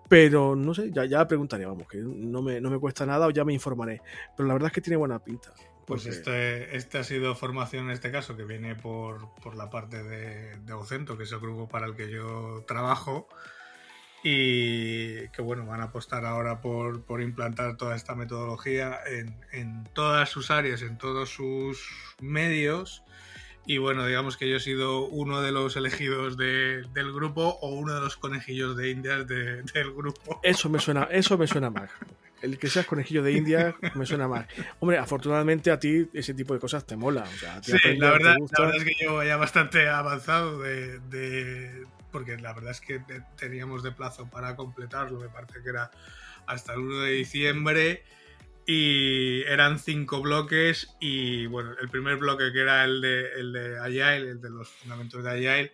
Pero 0.08 0.54
no 0.54 0.74
sé, 0.74 0.90
ya, 0.92 1.06
ya 1.06 1.26
preguntaré, 1.26 1.64
vamos, 1.64 1.88
que 1.88 1.98
no 1.98 2.42
me, 2.42 2.60
no 2.60 2.70
me 2.70 2.78
cuesta 2.78 3.06
nada 3.06 3.26
o 3.26 3.30
ya 3.30 3.44
me 3.44 3.54
informaré. 3.54 4.02
Pero 4.36 4.46
la 4.46 4.54
verdad 4.54 4.66
es 4.66 4.74
que 4.74 4.80
tiene 4.82 4.96
buena 4.96 5.18
pinta. 5.18 5.52
Pues 5.86 6.06
este, 6.06 6.76
este 6.76 6.98
ha 6.98 7.04
sido 7.04 7.34
formación 7.34 7.86
en 7.86 7.90
este 7.90 8.10
caso, 8.10 8.36
que 8.36 8.44
viene 8.44 8.74
por, 8.74 9.28
la 9.54 9.70
parte 9.70 10.02
de, 10.02 10.56
de 10.56 10.72
Ocento, 10.72 11.16
que 11.16 11.24
es 11.24 11.32
el 11.32 11.40
grupo 11.40 11.68
para 11.68 11.86
el 11.86 11.94
que 11.94 12.10
yo 12.10 12.64
trabajo, 12.66 13.28
y 14.22 15.28
que 15.28 15.42
bueno, 15.42 15.66
van 15.66 15.82
a 15.82 15.84
apostar 15.84 16.24
ahora 16.24 16.62
por, 16.62 17.20
implantar 17.20 17.76
toda 17.76 17.94
esta 17.94 18.14
metodología 18.14 18.98
en, 19.06 19.38
en, 19.52 19.84
todas 19.92 20.30
sus 20.30 20.50
áreas, 20.50 20.80
en 20.80 20.96
todos 20.96 21.28
sus 21.28 21.86
medios. 22.20 23.03
Y 23.66 23.78
bueno, 23.78 24.06
digamos 24.06 24.36
que 24.36 24.48
yo 24.48 24.56
he 24.56 24.60
sido 24.60 25.06
uno 25.06 25.40
de 25.40 25.52
los 25.52 25.76
elegidos 25.76 26.36
del 26.36 27.12
grupo 27.12 27.58
o 27.60 27.68
uno 27.70 27.94
de 27.94 28.00
los 28.00 28.16
conejillos 28.16 28.76
de 28.76 28.90
indias 28.90 29.26
del 29.26 29.94
grupo. 29.94 30.40
Eso 30.42 30.68
me 30.68 30.78
suena, 30.78 31.04
eso 31.10 31.38
me 31.38 31.46
suena 31.46 31.70
más 31.70 31.90
el 32.44 32.58
que 32.58 32.68
seas 32.68 32.86
conejillo 32.86 33.22
de 33.22 33.32
India 33.32 33.74
me 33.94 34.04
suena 34.04 34.28
mal. 34.28 34.46
Hombre, 34.78 34.98
afortunadamente 34.98 35.70
a 35.70 35.78
ti 35.78 36.08
ese 36.12 36.34
tipo 36.34 36.52
de 36.52 36.60
cosas 36.60 36.86
te 36.86 36.94
mola. 36.94 37.24
sí, 37.62 37.96
la 37.96 38.10
verdad, 38.10 38.36
es 38.74 38.84
que 38.84 38.94
yo 39.00 39.22
ya 39.24 39.36
bastante 39.36 39.88
avanzado 39.88 40.58
de, 40.58 41.86
porque 42.12 42.36
la 42.36 42.52
verdad 42.52 42.72
es 42.72 42.82
que 42.82 43.00
teníamos 43.36 43.82
de 43.82 43.92
plazo 43.92 44.28
para 44.28 44.56
completarlo, 44.56 45.20
me 45.20 45.28
parece 45.28 45.62
que 45.62 45.70
era 45.70 45.90
hasta 46.46 46.74
el 46.74 46.80
1 46.80 47.00
de 47.00 47.12
diciembre 47.12 48.04
y 48.66 49.42
eran 49.42 49.78
cinco 49.78 50.22
bloques 50.22 50.96
y 51.00 51.46
bueno, 51.46 51.72
el 51.80 51.88
primer 51.90 52.16
bloque 52.16 52.52
que 52.52 52.60
era 52.60 52.84
el 52.84 53.00
de, 53.00 53.32
el 53.32 53.52
de 53.52 53.78
Agile, 53.78 54.30
el 54.30 54.40
de 54.40 54.50
los 54.50 54.68
fundamentos 54.68 55.22
de 55.22 55.30
Agile, 55.30 55.72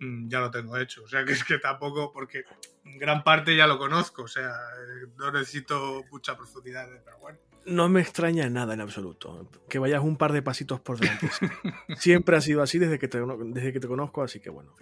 mm, 0.00 0.28
ya 0.28 0.40
lo 0.40 0.50
tengo 0.50 0.76
hecho. 0.78 1.02
O 1.04 1.08
sea 1.08 1.24
que 1.24 1.32
es 1.32 1.44
que 1.44 1.58
tampoco, 1.58 2.12
porque 2.12 2.44
gran 2.84 3.22
parte 3.22 3.54
ya 3.56 3.66
lo 3.66 3.78
conozco, 3.78 4.22
o 4.22 4.28
sea, 4.28 4.48
eh, 4.50 5.08
no 5.16 5.30
necesito 5.30 6.04
mucha 6.10 6.36
profundidad, 6.36 6.88
pero 7.04 7.18
bueno. 7.18 7.38
No 7.64 7.88
me 7.88 8.00
extraña 8.00 8.48
nada 8.50 8.74
en 8.74 8.80
absoluto. 8.80 9.48
Que 9.68 9.78
vayas 9.78 10.02
un 10.02 10.16
par 10.16 10.32
de 10.32 10.42
pasitos 10.42 10.80
por 10.80 10.98
delante. 10.98 11.30
Siempre 11.96 12.36
ha 12.36 12.40
sido 12.40 12.60
así 12.60 12.78
desde 12.78 12.98
que 12.98 13.06
te, 13.06 13.20
desde 13.20 13.72
que 13.72 13.78
te 13.78 13.86
conozco, 13.86 14.22
así 14.22 14.40
que 14.40 14.50
bueno, 14.50 14.74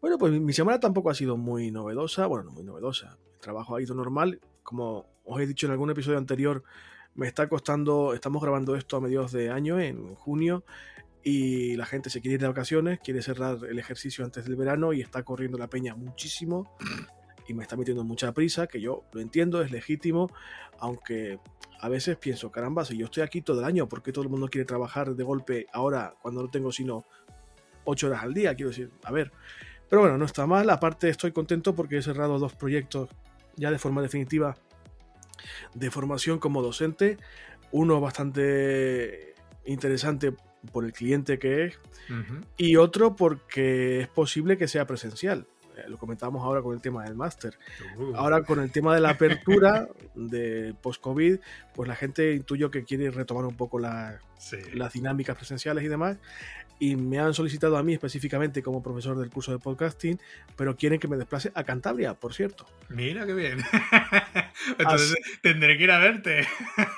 Bueno, 0.00 0.16
pues 0.16 0.32
mi 0.32 0.52
semana 0.52 0.78
tampoco 0.78 1.10
ha 1.10 1.14
sido 1.14 1.36
muy 1.36 1.72
novedosa. 1.72 2.26
Bueno, 2.26 2.44
no 2.44 2.50
muy 2.52 2.62
novedosa. 2.62 3.18
El 3.32 3.40
trabajo 3.40 3.74
ha 3.74 3.82
ido 3.82 3.96
normal. 3.96 4.40
Como 4.62 5.13
os 5.24 5.40
he 5.40 5.46
dicho 5.46 5.66
en 5.66 5.72
algún 5.72 5.90
episodio 5.90 6.18
anterior, 6.18 6.62
me 7.14 7.26
está 7.26 7.48
costando. 7.48 8.14
Estamos 8.14 8.42
grabando 8.42 8.76
esto 8.76 8.96
a 8.96 9.00
mediados 9.00 9.32
de 9.32 9.50
año, 9.50 9.80
en 9.80 10.14
junio 10.14 10.64
y 11.24 11.74
la 11.76 11.86
gente 11.86 12.10
se 12.10 12.20
quiere 12.20 12.34
ir 12.34 12.40
de 12.42 12.48
vacaciones, 12.48 13.00
quiere 13.00 13.22
cerrar 13.22 13.58
el 13.68 13.78
ejercicio 13.78 14.24
antes 14.24 14.44
del 14.44 14.56
verano 14.56 14.92
y 14.92 15.00
está 15.00 15.22
corriendo 15.22 15.56
la 15.56 15.68
peña 15.68 15.94
muchísimo 15.96 16.76
y 17.48 17.54
me 17.54 17.62
está 17.62 17.76
metiendo 17.76 18.04
mucha 18.04 18.32
prisa, 18.32 18.66
que 18.66 18.80
yo 18.80 19.04
lo 19.12 19.20
entiendo, 19.20 19.62
es 19.62 19.70
legítimo, 19.70 20.30
aunque 20.78 21.40
a 21.80 21.88
veces 21.88 22.16
pienso, 22.18 22.52
caramba, 22.52 22.84
si 22.84 22.96
yo 22.96 23.06
estoy 23.06 23.22
aquí 23.22 23.40
todo 23.40 23.60
el 23.60 23.64
año, 23.64 23.88
¿por 23.88 24.02
qué 24.02 24.12
todo 24.12 24.24
el 24.24 24.30
mundo 24.30 24.48
quiere 24.48 24.66
trabajar 24.66 25.14
de 25.14 25.24
golpe 25.24 25.66
ahora 25.72 26.14
cuando 26.20 26.42
no 26.42 26.50
tengo 26.50 26.70
sino 26.70 27.04
8 27.84 28.06
horas 28.06 28.22
al 28.22 28.34
día? 28.34 28.54
Quiero 28.54 28.70
decir, 28.70 28.90
a 29.02 29.10
ver. 29.10 29.32
Pero 29.88 30.02
bueno, 30.02 30.18
no 30.18 30.26
está 30.26 30.46
mal, 30.46 30.68
aparte 30.70 31.08
estoy 31.08 31.32
contento 31.32 31.74
porque 31.74 31.98
he 31.98 32.02
cerrado 32.02 32.38
dos 32.38 32.54
proyectos 32.54 33.08
ya 33.56 33.70
de 33.70 33.78
forma 33.78 34.02
definitiva 34.02 34.56
de 35.74 35.90
formación 35.90 36.38
como 36.38 36.62
docente, 36.62 37.18
uno 37.72 38.00
bastante 38.00 39.34
interesante 39.64 40.34
por 40.72 40.84
el 40.84 40.92
cliente 40.92 41.38
que 41.38 41.64
es 41.64 41.78
y 42.56 42.76
otro 42.76 43.16
porque 43.16 44.00
es 44.00 44.08
posible 44.08 44.56
que 44.56 44.68
sea 44.68 44.86
presencial. 44.86 45.46
Eh, 45.76 45.88
lo 45.88 45.98
comentábamos 45.98 46.44
ahora 46.44 46.62
con 46.62 46.74
el 46.74 46.80
tema 46.80 47.04
del 47.04 47.16
máster. 47.16 47.58
Uh. 47.96 48.14
Ahora 48.14 48.42
con 48.44 48.60
el 48.60 48.70
tema 48.70 48.94
de 48.94 49.00
la 49.00 49.10
apertura 49.10 49.88
de 50.14 50.74
post-COVID, 50.80 51.38
pues 51.74 51.88
la 51.88 51.96
gente 51.96 52.34
intuyo 52.34 52.70
que 52.70 52.84
quiere 52.84 53.10
retomar 53.10 53.44
un 53.44 53.56
poco 53.56 53.78
las 53.78 54.20
dinámicas 54.92 55.36
presenciales 55.36 55.82
y 55.84 55.88
demás 55.88 56.18
y 56.78 56.96
me 56.96 57.18
han 57.18 57.34
solicitado 57.34 57.76
a 57.76 57.82
mí 57.82 57.94
específicamente 57.94 58.62
como 58.62 58.82
profesor 58.82 59.18
del 59.18 59.30
curso 59.30 59.52
de 59.52 59.58
podcasting, 59.58 60.20
pero 60.56 60.76
quieren 60.76 60.98
que 60.98 61.08
me 61.08 61.16
desplace 61.16 61.52
a 61.54 61.64
Cantabria, 61.64 62.14
por 62.14 62.34
cierto. 62.34 62.66
Mira 62.88 63.24
qué 63.26 63.34
bien. 63.34 63.58
Entonces 64.78 65.16
tendré 65.40 65.78
que 65.78 65.84
ir 65.84 65.90
a 65.90 65.98
verte. 65.98 66.46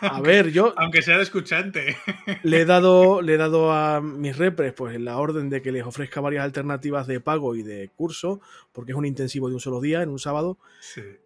A 0.00 0.20
ver, 0.20 0.50
yo. 0.50 0.74
Aunque 0.76 1.02
sea 1.02 1.16
de 1.16 1.22
escuchante. 1.22 1.96
Le 2.42 2.62
he 2.62 2.64
dado, 2.64 3.22
le 3.22 3.34
he 3.34 3.36
dado 3.36 3.72
a 3.72 4.00
mis 4.00 4.36
repres 4.36 4.72
pues 4.72 4.98
la 5.00 5.18
orden 5.18 5.50
de 5.50 5.62
que 5.62 5.72
les 5.72 5.84
ofrezca 5.84 6.20
varias 6.20 6.44
alternativas 6.44 7.06
de 7.06 7.20
pago 7.20 7.54
y 7.54 7.62
de 7.62 7.90
curso, 7.94 8.40
porque 8.72 8.92
es 8.92 8.98
un 8.98 9.06
intensivo 9.06 9.48
de 9.48 9.54
un 9.54 9.60
solo 9.60 9.80
día, 9.80 10.02
en 10.02 10.08
un 10.08 10.18
sábado. 10.18 10.58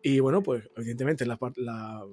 Y 0.03 0.21
bueno, 0.21 0.43
pues 0.43 0.69
evidentemente 0.77 1.25
la, 1.25 1.39
la, 1.57 2.05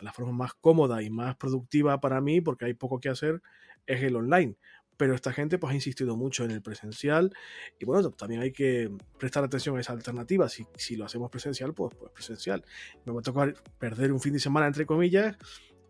la 0.00 0.12
forma 0.12 0.32
más 0.32 0.54
cómoda 0.54 1.02
y 1.02 1.10
más 1.10 1.36
productiva 1.36 2.00
para 2.00 2.20
mí, 2.20 2.40
porque 2.40 2.66
hay 2.66 2.74
poco 2.74 3.00
que 3.00 3.08
hacer, 3.08 3.42
es 3.86 4.02
el 4.02 4.16
online 4.16 4.56
pero 4.96 5.14
esta 5.14 5.32
gente 5.32 5.58
pues 5.58 5.72
ha 5.72 5.74
insistido 5.74 6.16
mucho 6.16 6.44
en 6.44 6.50
el 6.50 6.62
presencial 6.62 7.32
y 7.78 7.84
bueno, 7.84 8.10
también 8.10 8.42
hay 8.42 8.52
que 8.52 8.90
prestar 9.18 9.44
atención 9.44 9.76
a 9.76 9.80
esa 9.80 9.92
alternativa. 9.92 10.48
Si, 10.48 10.66
si 10.76 10.96
lo 10.96 11.04
hacemos 11.04 11.30
presencial, 11.30 11.74
pues, 11.74 11.94
pues 11.98 12.12
presencial. 12.12 12.64
Me 13.04 13.12
va 13.12 13.20
a 13.20 13.22
tocar 13.22 13.54
perder 13.78 14.12
un 14.12 14.20
fin 14.20 14.32
de 14.32 14.40
semana, 14.40 14.66
entre 14.66 14.86
comillas, 14.86 15.36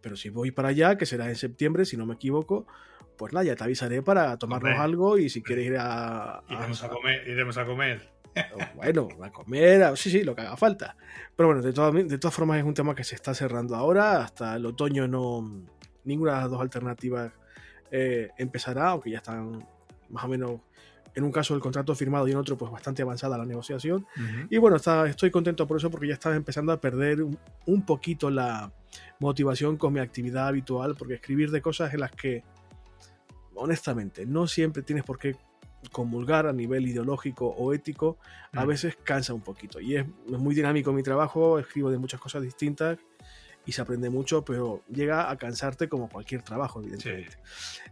pero 0.00 0.16
si 0.16 0.28
voy 0.28 0.50
para 0.50 0.68
allá, 0.68 0.96
que 0.96 1.06
será 1.06 1.28
en 1.28 1.36
septiembre, 1.36 1.84
si 1.84 1.96
no 1.96 2.06
me 2.06 2.14
equivoco, 2.14 2.66
pues 3.16 3.32
nada, 3.32 3.44
ya 3.44 3.56
te 3.56 3.64
avisaré 3.64 4.02
para 4.02 4.36
tomarnos 4.38 4.78
algo 4.78 5.18
y 5.18 5.28
si 5.28 5.42
quieres 5.42 5.66
ir 5.66 5.76
a... 5.78 6.42
Iremos 6.48 6.82
a, 6.82 6.88
comer, 6.88 7.28
iremos 7.28 7.56
a 7.58 7.66
comer. 7.66 8.14
Bueno, 8.74 9.08
a 9.22 9.30
comer, 9.30 9.96
sí, 9.96 10.10
sí, 10.10 10.24
lo 10.24 10.34
que 10.34 10.42
haga 10.42 10.56
falta. 10.56 10.96
Pero 11.36 11.48
bueno, 11.48 11.62
de 11.62 11.72
todas, 11.72 11.94
de 11.94 12.18
todas 12.18 12.34
formas 12.34 12.58
es 12.58 12.64
un 12.64 12.74
tema 12.74 12.94
que 12.94 13.04
se 13.04 13.14
está 13.14 13.32
cerrando 13.32 13.76
ahora. 13.76 14.22
Hasta 14.22 14.56
el 14.56 14.66
otoño 14.66 15.06
no... 15.06 15.64
Ninguna 16.04 16.34
de 16.34 16.40
las 16.42 16.50
dos 16.50 16.60
alternativas 16.60 17.32
eh, 17.96 18.32
empezará, 18.38 18.88
aunque 18.88 19.08
ya 19.08 19.18
están 19.18 19.64
más 20.10 20.24
o 20.24 20.28
menos, 20.28 20.60
en 21.14 21.22
un 21.22 21.30
caso 21.30 21.54
el 21.54 21.60
contrato 21.60 21.94
firmado 21.94 22.26
y 22.26 22.32
en 22.32 22.38
otro 22.38 22.58
pues 22.58 22.72
bastante 22.72 23.02
avanzada 23.02 23.38
la 23.38 23.46
negociación. 23.46 24.04
Y 24.50 24.58
bueno, 24.58 24.74
está, 24.78 25.06
estoy 25.06 25.30
contento 25.30 25.64
por 25.68 25.76
eso 25.76 25.92
porque 25.92 26.08
ya 26.08 26.14
estaba 26.14 26.34
empezando 26.34 26.72
a 26.72 26.80
perder 26.80 27.24
un, 27.66 27.86
poquito 27.86 28.30
la 28.30 28.72
motivación 29.20 29.76
con 29.76 29.92
mi 29.92 30.00
actividad 30.00 30.48
habitual, 30.48 30.96
porque 30.98 31.14
escribir 31.14 31.52
de 31.52 31.62
cosas 31.62 31.94
en 31.94 32.00
las 32.00 32.10
que, 32.10 32.42
honestamente, 33.54 34.26
no 34.26 34.48
siempre 34.48 34.82
tienes 34.82 35.04
por 35.04 35.20
qué 35.20 35.36
comulgar 35.92 36.48
a 36.48 36.52
nivel 36.52 36.88
ideológico 36.88 37.46
o 37.46 37.72
ético, 37.72 38.18
a 38.54 38.64
veces 38.64 38.98
cansa 39.04 39.34
un 39.34 39.42
poquito. 39.42 39.78
Y 39.78 39.94
es, 39.94 40.04
es 40.32 40.38
muy 40.40 40.56
dinámico 40.56 40.92
mi 40.92 41.04
trabajo, 41.04 41.60
escribo 41.60 41.92
de 41.92 41.98
muchas 41.98 42.18
cosas 42.18 42.42
distintas 42.42 42.98
y 43.66 43.72
se 43.72 43.82
aprende 43.82 44.10
mucho, 44.10 44.44
pero 44.44 44.82
llega 44.88 45.30
a 45.30 45.36
cansarte 45.36 45.88
como 45.88 46.08
cualquier 46.08 46.42
trabajo, 46.42 46.80
evidentemente. 46.80 47.38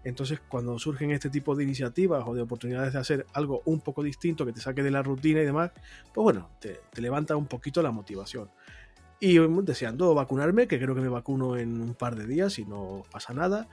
Entonces, 0.05 0.41
cuando 0.49 0.79
surgen 0.79 1.11
este 1.11 1.31
tipo 1.31 1.55
de 1.55 1.65
iniciativas 1.65 2.25
o 2.27 2.35
de 2.35 2.43
oportunidades 2.43 2.93
de 2.93 2.99
hacer 2.99 3.27
algo 3.33 3.63
un 3.65 3.81
poco 3.81 4.03
distinto, 4.03 4.45
que 4.45 4.53
te 4.53 4.61
saque 4.61 4.83
de 4.83 4.91
la 4.91 5.03
rutina 5.03 5.41
y 5.41 5.45
demás, 5.45 5.71
pues 6.13 6.23
bueno, 6.23 6.51
te, 6.61 6.81
te 6.93 7.01
levanta 7.01 7.37
un 7.37 7.47
poquito 7.47 7.83
la 7.83 7.91
motivación. 7.91 8.51
Y 9.25 9.39
deseando 9.39 10.17
vacunarme, 10.17 10.67
que 10.67 10.81
creo 10.81 10.97
que 10.97 11.01
me 11.01 11.09
vacuno 11.09 11.57
en 11.57 11.81
un 11.81 11.95
par 11.95 12.17
de 12.17 12.27
días 12.27 12.59
y 12.59 12.65
no 12.65 13.05
pasa 13.09 13.33
nada. 13.33 13.69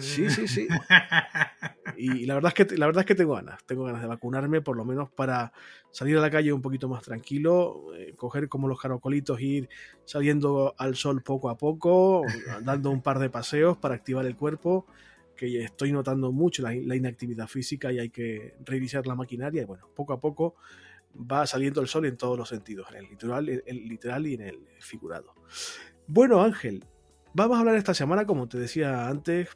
Sí, 0.00 0.30
sí, 0.30 0.48
sí. 0.48 0.66
Y 1.98 2.24
la 2.24 2.34
verdad 2.34 2.52
es 2.56 2.66
que 2.66 2.76
la 2.76 2.86
verdad 2.86 3.02
es 3.02 3.06
que 3.06 3.14
tengo 3.14 3.34
ganas, 3.34 3.62
tengo 3.64 3.84
ganas 3.84 4.00
de 4.02 4.08
vacunarme 4.08 4.60
por 4.60 4.76
lo 4.76 4.84
menos 4.84 5.10
para 5.10 5.52
salir 5.90 6.16
a 6.16 6.20
la 6.20 6.30
calle 6.30 6.52
un 6.52 6.62
poquito 6.62 6.88
más 6.88 7.02
tranquilo, 7.02 7.94
eh, 7.94 8.14
coger 8.16 8.48
como 8.48 8.68
los 8.68 8.80
caracolitos 8.80 9.40
ir 9.40 9.68
saliendo 10.06 10.74
al 10.78 10.96
sol 10.96 11.22
poco 11.22 11.50
a 11.50 11.58
poco, 11.58 12.24
dando 12.62 12.90
un 12.90 13.02
par 13.02 13.18
de 13.18 13.28
paseos 13.28 13.76
para 13.76 13.94
activar 13.94 14.26
el 14.26 14.36
cuerpo, 14.36 14.86
que 15.36 15.62
estoy 15.62 15.92
notando 15.92 16.32
mucho 16.32 16.62
la, 16.62 16.74
la 16.74 16.96
inactividad 16.96 17.48
física 17.48 17.92
y 17.92 17.98
hay 17.98 18.08
que 18.08 18.54
revisar 18.64 19.06
la 19.06 19.14
maquinaria 19.14 19.62
y 19.62 19.66
bueno, 19.66 19.88
poco 19.94 20.14
a 20.14 20.20
poco 20.20 20.56
va 21.18 21.46
saliendo 21.46 21.80
el 21.80 21.88
sol 21.88 22.06
en 22.06 22.16
todos 22.16 22.38
los 22.38 22.48
sentidos, 22.48 22.88
en 22.90 22.98
el 22.98 23.10
literal, 23.10 23.48
el 23.48 23.88
literal 23.88 24.26
y 24.26 24.34
en 24.34 24.42
el 24.42 24.58
figurado. 24.80 25.34
Bueno, 26.06 26.42
Ángel, 26.42 26.84
vamos 27.34 27.56
a 27.56 27.60
hablar 27.60 27.76
esta 27.76 27.94
semana, 27.94 28.26
como 28.26 28.48
te 28.48 28.58
decía 28.58 29.08
antes, 29.08 29.48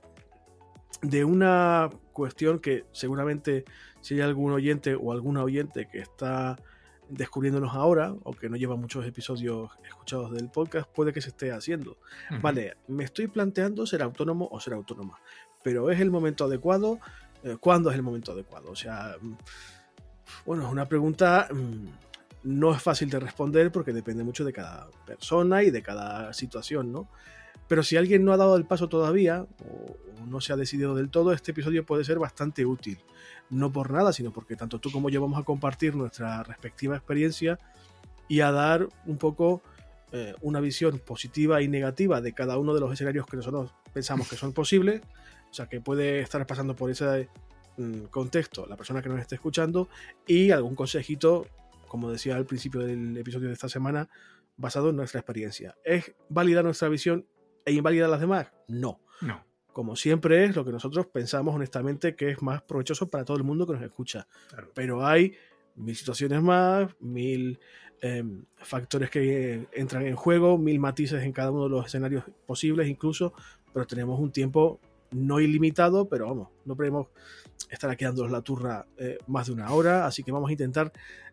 de 1.02 1.24
una 1.24 1.90
cuestión 2.12 2.58
que 2.58 2.84
seguramente 2.92 3.64
si 4.00 4.14
hay 4.14 4.20
algún 4.20 4.52
oyente 4.52 4.94
o 4.94 5.12
alguna 5.12 5.42
oyente 5.42 5.88
que 5.88 5.98
está 5.98 6.56
descubriéndonos 7.08 7.74
ahora 7.74 8.14
o 8.22 8.32
que 8.32 8.48
no 8.48 8.56
lleva 8.56 8.76
muchos 8.76 9.04
episodios 9.06 9.70
escuchados 9.84 10.32
del 10.32 10.48
podcast, 10.48 10.88
puede 10.90 11.12
que 11.12 11.20
se 11.20 11.30
esté 11.30 11.52
haciendo. 11.52 11.98
Vale, 12.40 12.76
me 12.88 13.04
estoy 13.04 13.26
planteando 13.26 13.86
ser 13.86 14.02
autónomo 14.02 14.48
o 14.50 14.60
ser 14.60 14.74
autónoma, 14.74 15.20
pero 15.62 15.90
¿es 15.90 16.00
el 16.00 16.10
momento 16.10 16.44
adecuado? 16.44 17.00
Eh, 17.42 17.56
¿Cuándo 17.58 17.90
es 17.90 17.96
el 17.96 18.02
momento 18.02 18.32
adecuado? 18.32 18.70
O 18.70 18.76
sea, 18.76 19.16
bueno, 20.46 20.66
es 20.66 20.72
una 20.72 20.86
pregunta 20.86 21.48
mm, 21.52 21.86
no 22.42 22.74
es 22.74 22.82
fácil 22.82 23.10
de 23.10 23.20
responder 23.20 23.70
porque 23.70 23.92
depende 23.92 24.24
mucho 24.24 24.44
de 24.44 24.52
cada 24.52 24.88
persona 25.06 25.62
y 25.62 25.70
de 25.70 25.82
cada 25.82 26.32
situación, 26.32 26.92
¿no? 26.92 27.08
Pero 27.68 27.82
si 27.82 27.96
alguien 27.96 28.24
no 28.24 28.32
ha 28.32 28.36
dado 28.36 28.56
el 28.56 28.64
paso 28.64 28.88
todavía 28.88 29.46
o, 29.64 29.96
no 30.26 30.40
se 30.40 30.52
ha 30.52 30.56
decidido 30.56 30.94
del 30.94 31.08
todo, 31.08 31.32
este 31.32 31.52
episodio 31.52 31.86
puede 31.86 32.04
ser 32.04 32.18
bastante 32.18 32.66
útil. 32.66 32.98
No 33.48 33.72
por 33.72 33.90
nada, 33.90 34.12
sino 34.12 34.32
porque 34.32 34.54
tanto 34.54 34.78
tú 34.78 34.90
como 34.90 35.08
yo 35.08 35.20
vamos 35.20 35.40
a 35.40 35.44
compartir 35.44 35.94
nuestra 35.94 36.42
respectiva 36.42 36.96
experiencia 36.96 37.58
y 38.28 38.40
a 38.40 38.52
dar 38.52 38.88
un 39.06 39.16
poco 39.16 39.62
eh, 40.12 40.34
una 40.40 40.60
visión 40.60 40.98
positiva 40.98 41.62
y 41.62 41.68
negativa 41.68 42.20
de 42.20 42.32
cada 42.32 42.58
uno 42.58 42.74
de 42.74 42.80
los 42.80 42.92
escenarios 42.92 43.26
que 43.26 43.36
nosotros 43.36 43.72
pensamos 43.92 44.28
que 44.28 44.36
son 44.36 44.52
posibles. 44.52 45.02
O 45.50 45.54
sea, 45.54 45.66
que 45.66 45.80
puede 45.80 46.20
estar 46.20 46.46
pasando 46.46 46.76
por 46.76 46.90
ese 46.90 47.28
contexto 48.10 48.66
la 48.66 48.76
persona 48.76 49.02
que 49.02 49.08
nos 49.08 49.20
esté 49.20 49.36
escuchando 49.36 49.88
y 50.26 50.50
algún 50.50 50.74
consejito, 50.74 51.46
como 51.88 52.10
decía 52.10 52.36
al 52.36 52.46
principio 52.46 52.80
del 52.80 53.16
episodio 53.16 53.48
de 53.48 53.54
esta 53.54 53.68
semana, 53.68 54.08
basado 54.56 54.90
en 54.90 54.96
nuestra 54.96 55.20
experiencia. 55.20 55.76
¿Es 55.84 56.14
válida 56.28 56.62
nuestra 56.62 56.88
visión 56.88 57.26
e 57.64 57.72
inválida 57.72 58.08
las 58.08 58.20
demás? 58.20 58.48
No. 58.68 59.00
No. 59.20 59.44
Como 59.72 59.96
siempre 59.96 60.44
es 60.44 60.56
lo 60.56 60.64
que 60.64 60.72
nosotros 60.72 61.06
pensamos 61.06 61.54
honestamente 61.54 62.14
que 62.14 62.30
es 62.30 62.42
más 62.42 62.62
provechoso 62.62 63.08
para 63.08 63.24
todo 63.24 63.36
el 63.36 63.44
mundo 63.44 63.66
que 63.66 63.74
nos 63.74 63.82
escucha. 63.82 64.26
Pero 64.74 65.06
hay 65.06 65.34
mil 65.76 65.96
situaciones 65.96 66.42
más, 66.42 66.90
mil 67.00 67.58
em, 68.02 68.44
factores 68.56 69.10
que 69.10 69.66
entran 69.72 70.06
en 70.06 70.16
juego, 70.16 70.58
mil 70.58 70.78
matices 70.78 71.22
en 71.22 71.32
cada 71.32 71.50
uno 71.50 71.64
de 71.64 71.70
los 71.70 71.86
escenarios 71.86 72.24
posibles 72.46 72.88
incluso, 72.88 73.32
pero 73.72 73.86
tenemos 73.86 74.18
un 74.18 74.32
tiempo 74.32 74.80
no 75.10 75.40
ilimitado, 75.40 76.08
pero 76.08 76.26
vamos, 76.26 76.48
no 76.64 76.76
podemos 76.76 77.08
estar 77.68 77.90
aquí 77.90 78.04
dándonos 78.04 78.32
la 78.32 78.42
turra 78.42 78.86
eh, 78.98 79.18
más 79.26 79.46
de 79.46 79.52
una 79.52 79.70
hora, 79.72 80.06
así 80.06 80.22
que 80.22 80.32
vamos 80.32 80.48
a 80.48 80.52
intentar 80.52 80.92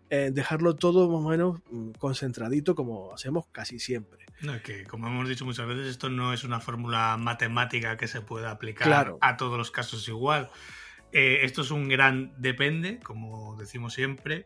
eh, 0.10 0.32
dejarlo 0.32 0.76
todo 0.76 1.10
más 1.10 1.26
o 1.26 1.30
menos 1.30 1.60
mm, 1.70 1.92
concentradito 2.00 2.76
como 2.76 3.14
hacemos 3.14 3.48
casi 3.52 3.80
siempre. 3.80 4.26
que 4.64 4.86
como 4.86 5.08
hemos 5.08 5.28
dicho 5.28 5.44
muchas 5.44 5.68
veces, 5.68 5.88
esto 5.88 6.10
no 6.10 6.34
es 6.34 6.44
una 6.44 6.60
fórmula 6.60 7.18
matemática 7.18 7.98
que 7.98 8.08
se 8.08 8.22
pueda 8.22 8.52
aplicar 8.52 9.16
a 9.20 9.38
todos 9.38 9.58
los 9.58 9.72
casos 9.72 10.08
igual. 10.08 10.50
Eh, 11.12 11.40
esto 11.44 11.62
es 11.62 11.72
un 11.72 11.90
gran 11.90 12.34
depende, 12.38 13.00
como 13.00 13.56
decimos 13.58 13.94
siempre, 13.94 14.46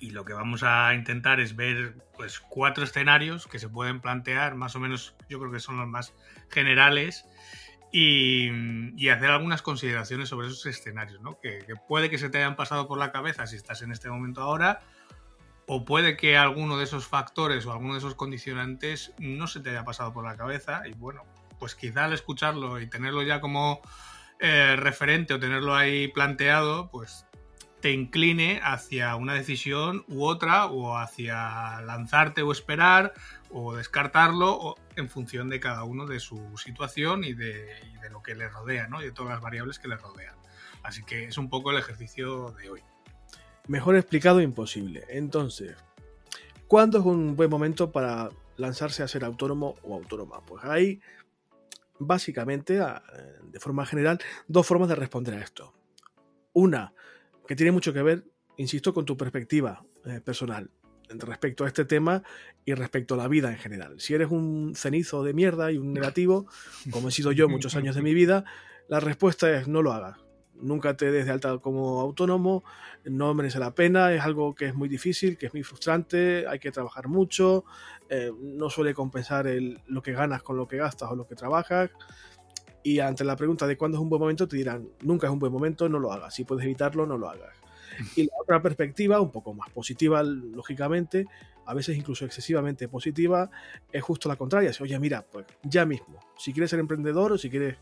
y 0.00 0.10
lo 0.10 0.24
que 0.24 0.32
vamos 0.32 0.62
a 0.62 0.94
intentar 0.94 1.40
es 1.40 1.56
ver 1.56 1.96
pues 2.16 2.40
cuatro 2.40 2.84
escenarios 2.84 3.46
que 3.46 3.58
se 3.58 3.68
pueden 3.68 4.00
plantear, 4.00 4.54
más 4.54 4.76
o 4.76 4.80
menos 4.80 5.16
yo 5.28 5.38
creo 5.38 5.50
que 5.50 5.60
son 5.60 5.78
los 5.78 5.88
más 5.88 6.14
generales 6.50 7.24
y, 7.92 9.08
hacer 9.08 9.30
algunas 9.30 9.62
consideraciones 9.62 10.28
sobre 10.28 10.48
esos 10.48 10.66
escenarios, 10.66 11.20
¿no? 11.20 11.38
Que, 11.40 11.64
puede 11.86 12.10
que 12.10 12.18
se 12.18 12.28
te 12.28 12.38
hayan 12.38 12.56
pasado 12.56 12.86
por 12.86 12.98
la 12.98 13.10
cabeza 13.10 13.46
si 13.46 13.56
estás 13.56 13.82
en 13.82 13.92
este 13.92 14.10
momento 14.10 14.42
ahora, 14.42 14.80
o 15.66 15.84
puede 15.84 16.16
que 16.16 16.36
alguno 16.36 16.78
de 16.78 16.84
esos 16.84 17.06
factores 17.06 17.66
o 17.66 17.72
alguno 17.72 17.94
de 17.94 17.98
esos 17.98 18.14
condicionantes 18.14 19.12
no 19.18 19.46
se 19.46 19.60
te 19.60 19.70
haya 19.70 19.84
pasado 19.84 20.12
por 20.12 20.24
la 20.24 20.36
cabeza 20.36 20.82
y 20.86 20.92
bueno, 20.92 21.24
pues 21.58 21.74
quizá 21.74 22.04
al 22.04 22.12
escucharlo 22.12 22.80
y 22.80 22.86
tenerlo 22.86 23.22
ya 23.22 23.40
como 23.40 23.82
eh, 24.40 24.76
referente 24.76 25.34
o 25.34 25.40
tenerlo 25.40 25.74
ahí 25.74 26.08
planteado, 26.08 26.90
pues 26.90 27.26
te 27.80 27.92
incline 27.92 28.60
hacia 28.62 29.14
una 29.16 29.34
decisión 29.34 30.04
u 30.08 30.24
otra, 30.24 30.66
o 30.66 30.96
hacia 30.96 31.80
lanzarte 31.82 32.42
o 32.42 32.52
esperar, 32.52 33.14
o 33.50 33.76
descartarlo, 33.76 34.74
en 34.96 35.08
función 35.08 35.48
de 35.48 35.60
cada 35.60 35.84
uno 35.84 36.06
de 36.06 36.20
su 36.20 36.56
situación 36.56 37.24
y 37.24 37.34
de, 37.34 37.68
lo 38.10 38.22
que 38.22 38.34
le 38.34 38.48
rodea, 38.48 38.88
¿no? 38.88 39.00
y 39.02 39.06
de 39.06 39.12
todas 39.12 39.32
las 39.32 39.40
variables 39.40 39.78
que 39.78 39.88
le 39.88 39.96
rodean. 39.96 40.34
Así 40.82 41.04
que 41.04 41.24
es 41.24 41.38
un 41.38 41.48
poco 41.50 41.70
el 41.70 41.78
ejercicio 41.78 42.52
de 42.52 42.70
hoy. 42.70 42.82
Mejor 43.66 43.96
explicado 43.96 44.40
imposible. 44.40 45.04
Entonces, 45.08 45.76
¿cuándo 46.66 46.98
es 46.98 47.04
un 47.04 47.36
buen 47.36 47.50
momento 47.50 47.92
para 47.92 48.30
lanzarse 48.56 49.02
a 49.02 49.08
ser 49.08 49.24
autónomo 49.24 49.76
o 49.82 49.94
autónoma? 49.94 50.40
Pues 50.46 50.64
hay 50.64 51.00
básicamente, 51.98 52.80
de 53.42 53.60
forma 53.60 53.84
general, 53.84 54.18
dos 54.46 54.66
formas 54.66 54.88
de 54.88 54.94
responder 54.94 55.34
a 55.34 55.40
esto. 55.40 55.74
Una, 56.54 56.94
que 57.48 57.56
tiene 57.56 57.72
mucho 57.72 57.92
que 57.92 58.02
ver, 58.02 58.24
insisto, 58.58 58.92
con 58.92 59.06
tu 59.06 59.16
perspectiva 59.16 59.82
eh, 60.04 60.20
personal 60.20 60.70
respecto 61.08 61.64
a 61.64 61.68
este 61.68 61.86
tema 61.86 62.22
y 62.66 62.74
respecto 62.74 63.14
a 63.14 63.16
la 63.16 63.26
vida 63.28 63.50
en 63.50 63.56
general. 63.56 63.98
Si 63.98 64.12
eres 64.12 64.30
un 64.30 64.74
cenizo 64.76 65.24
de 65.24 65.32
mierda 65.32 65.72
y 65.72 65.78
un 65.78 65.94
negativo, 65.94 66.46
como 66.90 67.08
he 67.08 67.10
sido 67.10 67.32
yo 67.32 67.48
muchos 67.48 67.74
años 67.74 67.96
de 67.96 68.02
mi 68.02 68.12
vida, 68.12 68.44
la 68.88 69.00
respuesta 69.00 69.50
es 69.56 69.66
no 69.66 69.80
lo 69.80 69.92
hagas. 69.92 70.18
Nunca 70.60 70.94
te 70.94 71.10
des 71.10 71.24
de 71.24 71.32
alta 71.32 71.56
como 71.58 72.00
autónomo, 72.02 72.64
no 73.04 73.32
merece 73.32 73.58
la 73.58 73.74
pena, 73.74 74.12
es 74.12 74.20
algo 74.20 74.54
que 74.54 74.66
es 74.66 74.74
muy 74.74 74.90
difícil, 74.90 75.38
que 75.38 75.46
es 75.46 75.54
muy 75.54 75.62
frustrante, 75.62 76.46
hay 76.46 76.58
que 76.58 76.70
trabajar 76.70 77.08
mucho, 77.08 77.64
eh, 78.10 78.30
no 78.38 78.68
suele 78.68 78.92
compensar 78.92 79.46
el, 79.46 79.80
lo 79.86 80.02
que 80.02 80.12
ganas 80.12 80.42
con 80.42 80.58
lo 80.58 80.68
que 80.68 80.76
gastas 80.76 81.10
o 81.10 81.16
lo 81.16 81.26
que 81.26 81.36
trabajas. 81.36 81.90
Y 82.88 83.00
ante 83.00 83.22
la 83.22 83.36
pregunta 83.36 83.66
de 83.66 83.76
cuándo 83.76 83.98
es 83.98 84.02
un 84.02 84.08
buen 84.08 84.18
momento, 84.18 84.48
te 84.48 84.56
dirán, 84.56 84.88
nunca 85.02 85.26
es 85.26 85.32
un 85.32 85.38
buen 85.38 85.52
momento, 85.52 85.90
no 85.90 85.98
lo 85.98 86.10
hagas. 86.10 86.34
Si 86.34 86.44
puedes 86.44 86.64
evitarlo, 86.64 87.04
no 87.04 87.18
lo 87.18 87.28
hagas. 87.28 87.54
Y 88.16 88.22
la 88.22 88.32
otra 88.40 88.62
perspectiva, 88.62 89.20
un 89.20 89.30
poco 89.30 89.52
más 89.52 89.68
positiva, 89.68 90.22
lógicamente, 90.22 91.26
a 91.66 91.74
veces 91.74 91.98
incluso 91.98 92.24
excesivamente 92.24 92.88
positiva, 92.88 93.50
es 93.92 94.02
justo 94.02 94.26
la 94.26 94.36
contraria. 94.36 94.72
Oye, 94.80 94.98
mira, 94.98 95.22
pues 95.30 95.44
ya 95.64 95.84
mismo, 95.84 96.18
si 96.38 96.54
quieres 96.54 96.70
ser 96.70 96.78
emprendedor 96.80 97.32
o 97.32 97.36
si 97.36 97.50
quieres 97.50 97.76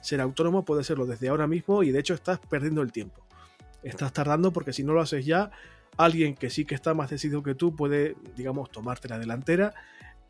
ser 0.00 0.20
autónomo, 0.20 0.64
puedes 0.64 0.88
serlo 0.88 1.06
desde 1.06 1.28
ahora 1.28 1.46
mismo 1.46 1.84
y 1.84 1.92
de 1.92 2.00
hecho 2.00 2.14
estás 2.14 2.40
perdiendo 2.40 2.82
el 2.82 2.90
tiempo. 2.90 3.24
Estás 3.84 4.12
tardando 4.12 4.52
porque 4.52 4.72
si 4.72 4.82
no 4.82 4.92
lo 4.92 5.00
haces 5.00 5.24
ya, 5.24 5.52
alguien 5.96 6.34
que 6.34 6.50
sí 6.50 6.64
que 6.64 6.74
está 6.74 6.94
más 6.94 7.10
decidido 7.10 7.44
que 7.44 7.54
tú 7.54 7.76
puede, 7.76 8.16
digamos, 8.36 8.72
tomarte 8.72 9.06
la 9.06 9.20
delantera 9.20 9.72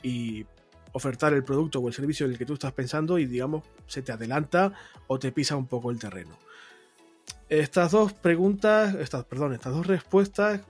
y 0.02 0.44
ofertar 0.99 1.33
el 1.33 1.45
producto 1.45 1.81
o 1.81 1.88
el 1.88 1.95
servicio 1.95 2.26
en 2.26 2.33
el 2.33 2.38
que 2.38 2.45
tú 2.45 2.55
estás 2.55 2.73
pensando 2.73 3.19
y, 3.19 3.25
digamos, 3.25 3.64
se 3.87 4.02
te 4.02 4.12
adelanta 4.12 4.73
o 5.07 5.19
te 5.19 5.33
pisa 5.33 5.57
un 5.57 5.67
poco 5.67 5.90
el 5.90 5.99
terreno. 5.99 6.37
Estas 7.49 7.93
dos 7.93 8.12
preguntas, 8.12 8.95
estas, 8.97 9.25
perdón, 9.25 9.55
estas 9.55 9.73
dos 9.73 9.87
respuestas, 9.87 10.61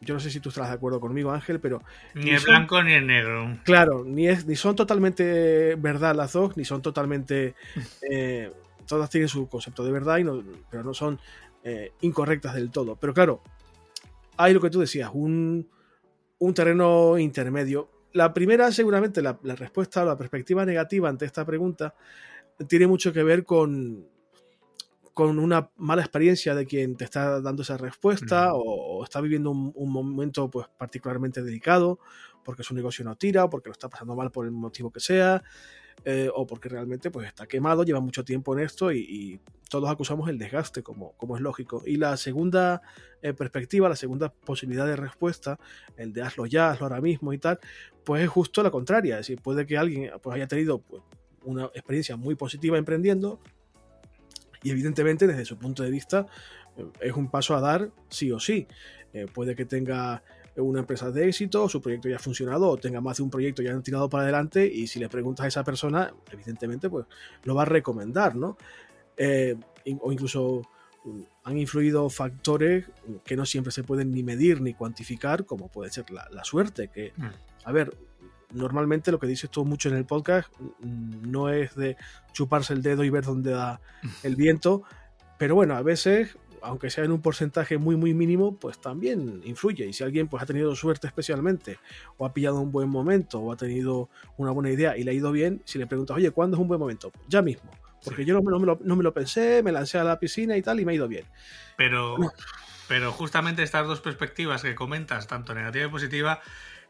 yo 0.00 0.14
no 0.14 0.20
sé 0.20 0.30
si 0.30 0.40
tú 0.40 0.48
estás 0.48 0.68
de 0.68 0.74
acuerdo 0.74 1.00
conmigo, 1.00 1.30
Ángel, 1.30 1.60
pero... 1.60 1.82
Ni 2.14 2.30
el 2.30 2.40
blanco 2.40 2.82
ni 2.82 2.92
el 2.92 3.06
negro. 3.06 3.58
Claro, 3.64 4.04
ni, 4.04 4.28
es, 4.28 4.46
ni 4.46 4.56
son 4.56 4.74
totalmente 4.74 5.76
verdad 5.76 6.16
las 6.16 6.32
dos, 6.32 6.56
ni 6.56 6.64
son 6.64 6.82
totalmente... 6.82 7.54
Eh, 8.10 8.52
todas 8.86 9.10
tienen 9.10 9.28
su 9.28 9.48
concepto 9.48 9.84
de 9.84 9.92
verdad, 9.92 10.18
y 10.18 10.24
pero 10.70 10.82
no 10.82 10.94
son 10.94 11.20
eh, 11.62 11.92
incorrectas 12.00 12.54
del 12.54 12.70
todo. 12.70 12.96
Pero 12.96 13.12
claro, 13.12 13.42
hay 14.36 14.54
lo 14.54 14.60
que 14.60 14.70
tú 14.70 14.80
decías, 14.80 15.10
un, 15.12 15.68
un 16.38 16.54
terreno 16.54 17.18
intermedio. 17.18 17.88
La 18.12 18.32
primera, 18.32 18.72
seguramente, 18.72 19.22
la, 19.22 19.38
la 19.42 19.54
respuesta 19.54 20.02
o 20.02 20.06
la 20.06 20.16
perspectiva 20.16 20.64
negativa 20.64 21.08
ante 21.08 21.24
esta 21.24 21.44
pregunta 21.44 21.94
tiene 22.66 22.86
mucho 22.86 23.12
que 23.12 23.22
ver 23.22 23.44
con, 23.44 24.06
con 25.18 25.40
una 25.40 25.68
mala 25.78 26.02
experiencia 26.02 26.54
de 26.54 26.64
quien 26.64 26.96
te 26.96 27.02
está 27.02 27.40
dando 27.40 27.62
esa 27.62 27.76
respuesta 27.76 28.50
o, 28.54 29.02
está 29.02 29.20
viviendo 29.20 29.50
un, 29.50 29.92
momento 29.92 30.48
pues 30.48 30.68
particularmente 30.78 31.42
delicado 31.42 31.98
porque 32.44 32.62
su 32.62 32.72
negocio 32.72 33.04
no 33.04 33.16
tira 33.16 33.44
o 33.44 33.50
porque 33.50 33.68
lo 33.68 33.72
está 33.72 33.88
pasando 33.88 34.14
mal 34.14 34.30
por 34.30 34.46
el 34.46 34.52
motivo 34.52 34.92
que 34.92 35.00
sea 35.00 35.42
eh, 36.04 36.30
o 36.32 36.46
porque 36.46 36.68
realmente 36.68 37.10
pues 37.10 37.26
está 37.26 37.46
quemado, 37.46 37.82
lleva 37.82 38.00
mucho 38.00 38.24
tiempo 38.24 38.56
en 38.56 38.64
esto 38.64 38.92
y, 38.92 39.40
todos 39.68 39.90
acusamos 39.90 40.30
el 40.30 40.38
desgaste 40.38 40.82
como, 40.82 41.12
como 41.18 41.36
es 41.36 41.42
lógico. 41.42 41.82
Y 41.84 41.96
la 41.96 42.16
segunda 42.16 42.80
eh, 43.20 43.34
perspectiva, 43.34 43.86
la 43.86 43.96
segunda 43.96 44.32
posibilidad 44.32 44.86
de 44.86 44.96
respuesta, 44.96 45.58
el 45.98 46.14
de 46.14 46.22
hazlo 46.22 46.46
ya, 46.46 46.70
hazlo 46.70 46.86
ahora 46.86 47.02
mismo 47.02 47.34
y 47.34 47.38
tal, 47.38 47.60
pues 48.02 48.22
es 48.22 48.30
justo 48.30 48.62
la 48.62 48.70
contraria. 48.70 49.16
Es 49.16 49.26
decir, 49.26 49.42
puede 49.42 49.66
que 49.66 49.76
alguien 49.76 50.10
pues, 50.22 50.34
haya 50.34 50.48
tenido 50.48 50.78
pues, 50.78 51.02
una 51.44 51.66
experiencia 51.66 52.16
muy 52.16 52.34
positiva 52.34 52.78
emprendiendo, 52.78 53.40
y 54.62 54.70
evidentemente, 54.70 55.26
desde 55.26 55.44
su 55.44 55.58
punto 55.58 55.82
de 55.82 55.90
vista, 55.90 56.24
eh, 56.78 56.86
es 57.02 57.12
un 57.12 57.30
paso 57.30 57.54
a 57.54 57.60
dar 57.60 57.90
sí 58.08 58.32
o 58.32 58.40
sí. 58.40 58.66
Puede 59.34 59.54
que 59.54 59.66
tenga 59.66 60.22
una 60.66 60.80
empresa 60.80 61.10
de 61.10 61.28
éxito, 61.28 61.68
su 61.68 61.80
proyecto 61.80 62.08
ya 62.08 62.16
ha 62.16 62.20
funcionado, 62.20 62.68
o 62.68 62.76
tenga 62.76 63.00
más 63.00 63.18
de 63.18 63.22
un 63.22 63.30
proyecto 63.30 63.62
ya 63.62 63.72
han 63.72 63.82
tirado 63.82 64.08
para 64.08 64.24
adelante, 64.24 64.66
y 64.66 64.86
si 64.86 64.98
le 64.98 65.08
preguntas 65.08 65.44
a 65.44 65.48
esa 65.48 65.64
persona, 65.64 66.12
evidentemente, 66.32 66.88
pues 66.90 67.06
lo 67.44 67.54
va 67.54 67.62
a 67.62 67.66
recomendar, 67.66 68.34
¿no? 68.34 68.56
Eh, 69.16 69.56
o 70.00 70.12
incluso 70.12 70.62
mm, 71.04 71.20
han 71.44 71.58
influido 71.58 72.08
factores 72.10 72.86
que 73.24 73.36
no 73.36 73.46
siempre 73.46 73.72
se 73.72 73.82
pueden 73.82 74.10
ni 74.10 74.22
medir 74.22 74.60
ni 74.60 74.74
cuantificar, 74.74 75.44
como 75.44 75.68
puede 75.68 75.90
ser 75.90 76.10
la, 76.10 76.28
la 76.30 76.44
suerte, 76.44 76.88
que, 76.88 77.12
mm. 77.16 77.26
a 77.64 77.72
ver, 77.72 77.96
normalmente 78.52 79.12
lo 79.12 79.18
que 79.18 79.26
dices 79.26 79.50
tú 79.50 79.64
mucho 79.64 79.88
en 79.88 79.96
el 79.96 80.04
podcast 80.04 80.50
mm, 80.58 81.30
no 81.30 81.50
es 81.50 81.74
de 81.74 81.96
chuparse 82.32 82.72
el 82.72 82.82
dedo 82.82 83.04
y 83.04 83.10
ver 83.10 83.24
dónde 83.24 83.50
da 83.50 83.80
el 84.22 84.36
viento, 84.36 84.82
pero 85.38 85.54
bueno, 85.54 85.74
a 85.76 85.82
veces, 85.82 86.36
aunque 86.62 86.90
sea 86.90 87.04
en 87.04 87.12
un 87.12 87.20
porcentaje 87.20 87.78
muy 87.78 87.96
muy 87.96 88.14
mínimo, 88.14 88.56
pues 88.56 88.80
también 88.80 89.40
influye. 89.44 89.86
Y 89.86 89.92
si 89.92 90.04
alguien 90.04 90.28
pues 90.28 90.42
ha 90.42 90.46
tenido 90.46 90.74
suerte 90.74 91.06
especialmente, 91.06 91.78
o 92.16 92.26
ha 92.26 92.32
pillado 92.32 92.60
un 92.60 92.72
buen 92.72 92.88
momento, 92.88 93.40
o 93.40 93.52
ha 93.52 93.56
tenido 93.56 94.08
una 94.36 94.50
buena 94.50 94.70
idea 94.70 94.96
y 94.96 95.04
le 95.04 95.10
ha 95.10 95.14
ido 95.14 95.32
bien, 95.32 95.62
si 95.64 95.78
le 95.78 95.86
preguntas, 95.86 96.16
oye, 96.16 96.30
¿cuándo 96.30 96.56
es 96.56 96.60
un 96.60 96.68
buen 96.68 96.80
momento? 96.80 97.12
ya 97.28 97.42
mismo. 97.42 97.70
Porque 98.04 98.24
yo 98.24 98.34
no, 98.34 98.42
me 98.42 98.66
lo, 98.66 98.78
no 98.82 98.96
me 98.96 99.02
lo 99.02 99.12
pensé, 99.12 99.62
me 99.62 99.72
lancé 99.72 99.98
a 99.98 100.04
la 100.04 100.18
piscina 100.18 100.56
y 100.56 100.62
tal, 100.62 100.80
y 100.80 100.84
me 100.84 100.92
ha 100.92 100.94
ido 100.94 101.08
bien. 101.08 101.24
Pero, 101.76 102.16
pero 102.86 103.12
justamente 103.12 103.62
estas 103.62 103.86
dos 103.86 104.00
perspectivas 104.00 104.62
que 104.62 104.74
comentas, 104.74 105.26
tanto 105.26 105.54
negativa 105.54 105.86
y 105.86 105.90
positiva, 105.90 106.40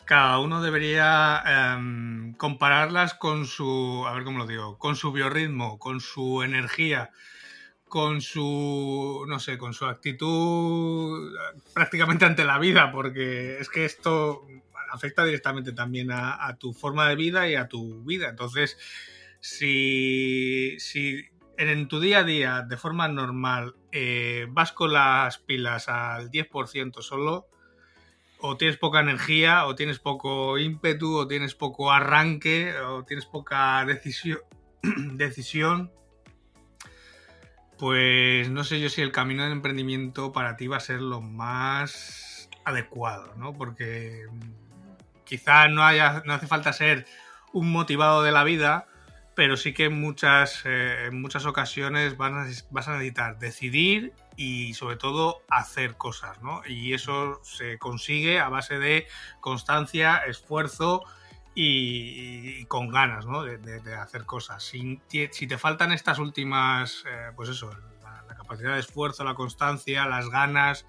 cada 0.05 0.39
uno 0.39 0.63
debería 0.63 1.43
em, 1.47 2.35
compararlas 2.35 3.15
con 3.15 3.47
su, 3.47 4.05
a 4.07 4.13
ver 4.13 4.25
cómo 4.25 4.39
lo 4.39 4.47
digo, 4.47 4.79
con 4.79 4.97
su 4.97 5.13
biorritmo, 5.13 5.79
con 5.79 6.01
su 6.01 6.43
energía, 6.43 7.11
con 7.89 8.21
su, 8.21 9.25
no 9.27 9.39
sé, 9.41 9.59
con 9.59 9.75
su 9.75 9.87
actitud 9.87 11.33
prácticamente 11.75 12.25
ante 12.25 12.45
la 12.45 12.59
vida, 12.59 12.93
porque 12.93 13.59
es 13.59 13.69
que 13.69 13.85
esto 13.85 14.47
afecta 14.91 15.25
directamente 15.25 15.73
también 15.73 16.11
a, 16.11 16.57
tu 16.59 16.73
forma 16.73 17.09
de 17.09 17.17
vida 17.17 17.49
y 17.49 17.55
a 17.55 17.69
tu 17.69 18.03
vida. 18.05 18.29
Entonces, 18.29 18.79
si, 19.41 20.77
si 20.79 21.27
en 21.57 21.89
tu 21.89 22.01
día 22.01 22.21
a 22.21 22.25
día, 22.25 22.63
de 22.63 22.77
forma 22.77 23.09
normal, 23.09 23.75
eh, 23.93 24.47
vas 24.51 24.73
con 24.73 24.93
las 24.93 25.39
pilas 25.39 25.89
al 25.89 26.31
10% 26.31 27.03
solo, 27.03 27.49
o 28.41 28.57
tienes 28.57 28.77
poca 28.77 29.01
energía, 29.01 29.67
o 29.67 29.75
tienes 29.75 29.99
poco 29.99 30.59
ímpetu, 30.59 31.17
o 31.17 31.27
tienes 31.27 31.55
poco 31.55 31.91
arranque, 31.91 32.75
o 32.79 33.05
tienes 33.05 33.27
poca 33.27 33.85
decisión, 33.87 34.41
decisión, 35.15 35.93
pues 37.79 38.51
no 38.51 38.65
sé 38.65 38.81
yo 38.81 38.89
si 38.89 39.03
el 39.03 39.13
camino 39.13 39.45
del 39.45 39.53
emprendimiento 39.53 40.33
para 40.33 40.57
ti 40.57 40.67
va 40.67 40.79
a 40.79 40.81
ser 40.81 41.01
lo 41.01 41.21
más 41.21 42.51
adecuado, 42.65 43.35
¿no? 43.37 43.53
Porque 43.55 44.27
quizá 45.25 45.69
no, 45.69 45.85
haya, 45.85 46.23
no 46.27 46.35
hace 46.35 46.47
falta 46.47 46.73
ser 46.73 47.07
un 47.53 47.71
motivado 47.71 48.23
de 48.23 48.33
la 48.33 48.45
vida, 48.45 48.87
pero 49.35 49.57
sí 49.57 49.73
que 49.73 49.85
en 49.85 50.01
muchas, 50.01 50.63
eh, 50.65 51.07
en 51.07 51.21
muchas 51.21 51.47
ocasiones 51.47 52.17
vas 52.17 52.33
a, 52.33 52.65
vas 52.71 52.89
a 52.89 52.93
necesitar 52.93 53.39
decidir 53.39 54.13
y 54.37 54.75
sobre 54.75 54.97
todo 54.97 55.43
hacer 55.49 55.97
cosas, 55.97 56.43
¿no? 56.43 56.63
Y 56.67 56.95
eso 56.95 57.41
se 57.45 57.79
consigue 57.79 58.41
a 58.41 58.49
base 58.49 58.79
de 58.79 59.07
constancia, 59.41 60.17
esfuerzo 60.27 61.05
y, 61.61 62.65
con 62.67 62.89
ganas, 62.89 63.27
¿no? 63.27 63.43
De, 63.43 63.95
hacer 63.95 64.25
cosas. 64.25 64.63
Si, 64.63 65.01
te 65.09 65.59
faltan 65.59 65.91
estas 65.91 66.21
últimas, 66.21 67.05
eh, 67.11 67.33
pues 67.35 67.49
eso, 67.49 67.71
la, 68.01 68.37
capacidad 68.37 68.75
de 68.75 68.81
esfuerzo, 68.81 69.25
la 69.25 69.35
constancia, 69.35 70.07
las 70.07 70.31
ganas, 70.31 70.87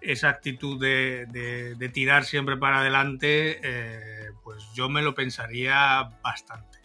esa 0.00 0.30
actitud 0.30 0.80
de, 0.80 1.90
tirar 1.92 2.24
siempre 2.24 2.56
para 2.56 2.80
adelante, 2.80 3.60
eh, 3.62 4.30
pues 4.42 4.64
yo 4.74 4.88
me 4.88 5.02
lo 5.02 5.14
pensaría 5.14 6.10
bastante. 6.22 6.78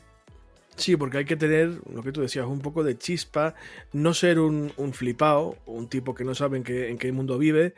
Sí, 0.76 0.98
porque 0.98 1.20
hay 1.20 1.26
que 1.26 1.38
tener, 1.38 1.80
lo 1.91 2.04
que 2.04 2.12
tú 2.12 2.22
decías, 2.22 2.46
un 2.46 2.60
poco 2.60 2.84
de 2.84 2.98
chispa, 2.98 3.56
no 3.93 4.13
ser 4.13 4.38
un, 4.38 4.74
un 4.76 4.93
flipado, 4.93 5.58
un 5.65 5.88
tipo 5.88 6.13
que 6.13 6.26
no 6.26 6.36
sabe 6.36 6.58
en 6.58 6.63
qué, 6.63 6.89
en 6.89 6.98
qué 6.98 7.12
mundo 7.13 7.38
vive 7.38 7.74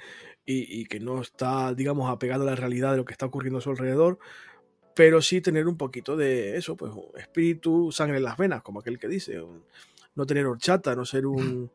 y, 0.52 0.86
que 0.86 1.00
no 1.00 1.22
está, 1.22 1.76
digamos, 1.76 2.10
apegado 2.10 2.42
a 2.42 2.48
la 2.48 2.56
realidad 2.56 2.92
de 2.92 2.98
lo 2.98 3.06
que 3.06 3.14
está 3.14 3.28
ocurriendo 3.28 3.60
a 3.60 3.62
su 3.62 3.70
alrededor, 3.70 4.18
pero 5.00 5.22
sí 5.22 5.40
tener 5.40 5.66
un 5.70 5.78
poquito 5.78 6.18
de 6.18 6.58
eso, 6.58 6.76
pues 6.76 6.92
espíritu, 7.16 7.90
sangre 7.90 8.18
en 8.18 8.24
las 8.26 8.36
venas, 8.36 8.62
como 8.62 8.82
aquel 8.82 9.00
que 9.00 9.08
dice, 9.08 9.42
no 10.14 10.26
tener 10.26 10.46
horchata, 10.46 10.94
no 10.94 11.06
ser 11.06 11.26
un, 11.26 11.72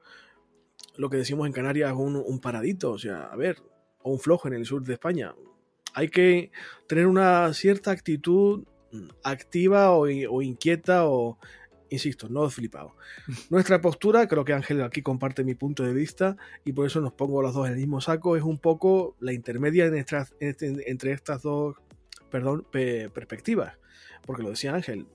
lo 0.97 1.09
que 1.09 1.17
decimos 1.17 1.47
en 1.47 1.55
Canarias, 1.55 1.95
un, 1.97 2.17
un 2.17 2.39
paradito, 2.39 2.91
o 2.91 2.99
sea, 2.99 3.23
a 3.23 3.37
ver, 3.37 3.63
o 4.03 4.13
un 4.13 4.21
flojo 4.21 4.49
en 4.49 4.53
el 4.53 4.67
sur 4.67 4.85
de 4.85 4.93
España. 4.93 5.35
Hay 5.95 6.11
que 6.11 6.53
tener 6.87 7.07
una 7.07 7.51
cierta 7.55 7.93
actitud 7.93 8.65
activa 9.23 9.93
o, 9.93 10.01
o 10.03 10.43
inquieta 10.43 11.07
o 11.07 11.39
insisto, 11.89 12.29
no 12.29 12.51
flipado. 12.51 12.95
Nuestra 13.49 13.81
postura, 13.81 14.29
creo 14.29 14.45
que 14.45 14.53
Ángel 14.53 14.83
aquí 14.83 15.01
comparte 15.01 15.45
mi 15.45 15.55
punto 15.55 15.83
de 15.83 15.95
vista 15.95 16.37
y 16.63 16.75
por 16.75 16.85
eso 16.85 17.01
nos 17.01 17.15
pongo 17.15 17.41
los 17.41 17.55
dos 17.55 17.69
en 17.69 17.73
el 17.73 17.79
mismo 17.79 18.03
saco, 18.03 18.37
es 18.37 18.43
un 18.43 18.59
poco 18.59 19.17
la 19.19 19.33
intermedia 19.33 19.91
este, 20.41 20.91
entre 20.91 21.13
estas 21.13 21.41
dos 21.41 21.77
perdón, 22.31 22.67
perspectivas. 22.71 23.79
Porque 24.27 24.43
lo 24.43 24.51
decía 24.51 24.75
Ángel, 24.75 25.07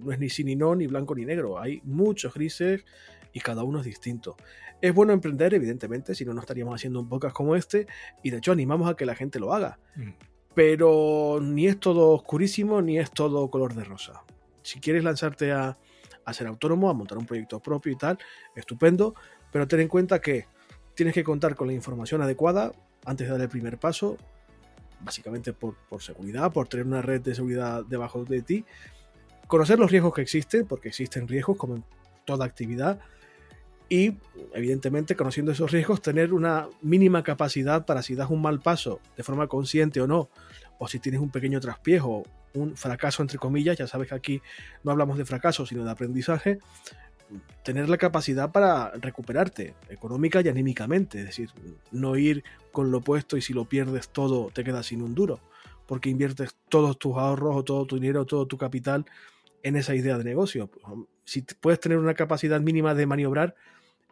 no 0.00 0.12
es 0.12 0.18
ni 0.18 0.28
sí 0.28 0.44
ni 0.44 0.56
no, 0.56 0.74
ni 0.74 0.86
blanco 0.86 1.14
ni 1.14 1.24
negro, 1.24 1.58
hay 1.58 1.80
muchos 1.84 2.34
grises 2.34 2.84
y 3.32 3.40
cada 3.40 3.64
uno 3.64 3.80
es 3.80 3.84
distinto. 3.84 4.36
Es 4.80 4.94
bueno 4.94 5.12
emprender, 5.12 5.54
evidentemente, 5.54 6.14
si 6.14 6.24
no, 6.24 6.34
no 6.34 6.40
estaríamos 6.40 6.74
haciendo 6.74 7.00
un 7.00 7.08
podcast 7.08 7.34
como 7.34 7.56
este 7.56 7.86
y 8.22 8.30
de 8.30 8.38
hecho 8.38 8.52
animamos 8.52 8.90
a 8.90 8.94
que 8.94 9.06
la 9.06 9.14
gente 9.14 9.38
lo 9.38 9.52
haga. 9.52 9.78
Mm. 9.94 10.10
Pero 10.54 11.38
ni 11.42 11.66
es 11.66 11.78
todo 11.78 12.12
oscurísimo 12.12 12.80
ni 12.80 12.98
es 12.98 13.10
todo 13.10 13.50
color 13.50 13.74
de 13.74 13.84
rosa. 13.84 14.22
Si 14.62 14.80
quieres 14.80 15.04
lanzarte 15.04 15.52
a, 15.52 15.78
a 16.24 16.32
ser 16.32 16.46
autónomo, 16.46 16.88
a 16.88 16.94
montar 16.94 17.18
un 17.18 17.26
proyecto 17.26 17.60
propio 17.60 17.92
y 17.92 17.96
tal, 17.96 18.18
estupendo, 18.54 19.14
pero 19.52 19.68
ten 19.68 19.80
en 19.80 19.88
cuenta 19.88 20.20
que 20.20 20.46
tienes 20.94 21.14
que 21.14 21.24
contar 21.24 21.54
con 21.54 21.68
la 21.68 21.74
información 21.74 22.22
adecuada 22.22 22.72
antes 23.04 23.26
de 23.26 23.32
dar 23.32 23.40
el 23.40 23.48
primer 23.48 23.78
paso, 23.78 24.16
básicamente 25.00 25.52
por, 25.52 25.76
seguridad, 26.00 26.52
por 26.52 26.68
tener 26.68 26.86
una 26.86 27.02
red 27.02 27.20
de 27.20 27.34
seguridad 27.34 27.84
debajo 27.84 28.24
de 28.24 28.42
ti, 28.42 28.64
conocer 29.46 29.78
los 29.78 29.90
riesgos 29.90 30.14
que 30.14 30.22
existen, 30.22 30.66
porque 30.66 30.88
existen 30.88 31.28
riesgos 31.28 31.56
como 31.56 31.76
en 31.76 31.84
toda 32.24 32.44
actividad, 32.44 32.98
y 33.88 34.16
evidentemente 34.52 35.14
conociendo 35.14 35.52
esos 35.52 35.70
riesgos 35.70 36.02
tener 36.02 36.32
una 36.32 36.68
mínima 36.82 37.22
capacidad 37.22 37.86
para 37.86 38.02
si 38.02 38.16
das 38.16 38.30
un 38.30 38.42
mal 38.42 38.60
paso 38.60 39.00
de 39.16 39.22
forma 39.22 39.46
consciente 39.46 40.00
o 40.00 40.08
no, 40.08 40.28
o 40.78 40.88
si 40.88 40.98
tienes 40.98 41.20
un 41.20 41.30
pequeño 41.30 41.60
traspiejo 41.60 42.24
un 42.56 42.76
fracaso 42.76 43.22
entre 43.22 43.38
comillas, 43.38 43.76
ya 43.76 43.86
sabes 43.86 44.08
que 44.08 44.14
aquí 44.14 44.42
no 44.82 44.90
hablamos 44.90 45.18
de 45.18 45.24
fracaso, 45.24 45.66
sino 45.66 45.84
de 45.84 45.90
aprendizaje, 45.90 46.58
tener 47.62 47.88
la 47.88 47.98
capacidad 47.98 48.52
para 48.52 48.90
recuperarte 48.92 49.74
económica 49.88 50.40
y 50.40 50.48
anímicamente, 50.48 51.20
es 51.20 51.26
decir, 51.26 51.50
no 51.90 52.16
ir 52.16 52.44
con 52.76 52.90
lo 52.90 52.98
opuesto 52.98 53.38
y 53.38 53.40
si 53.40 53.54
lo 53.54 53.64
pierdes 53.64 54.10
todo 54.10 54.50
te 54.52 54.62
quedas 54.62 54.84
sin 54.84 55.00
un 55.00 55.14
duro, 55.14 55.40
porque 55.86 56.10
inviertes 56.10 56.56
todos 56.68 56.98
tus 56.98 57.16
ahorros 57.16 57.56
o 57.56 57.64
todo 57.64 57.86
tu 57.86 57.94
dinero, 57.94 58.26
todo 58.26 58.44
tu 58.44 58.58
capital 58.58 59.06
en 59.62 59.76
esa 59.76 59.94
idea 59.94 60.18
de 60.18 60.24
negocio. 60.24 60.68
Si 61.24 61.40
puedes 61.40 61.80
tener 61.80 61.96
una 61.96 62.12
capacidad 62.12 62.60
mínima 62.60 62.94
de 62.94 63.06
maniobrar, 63.06 63.54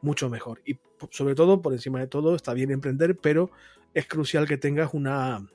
mucho 0.00 0.30
mejor. 0.30 0.62
Y 0.64 0.78
sobre 1.10 1.34
todo, 1.34 1.60
por 1.60 1.74
encima 1.74 2.00
de 2.00 2.06
todo, 2.06 2.34
está 2.34 2.54
bien 2.54 2.70
emprender, 2.70 3.18
pero 3.18 3.50
es 3.92 4.06
crucial 4.06 4.48
que 4.48 4.56
tengas 4.56 4.94
una, 4.94 5.46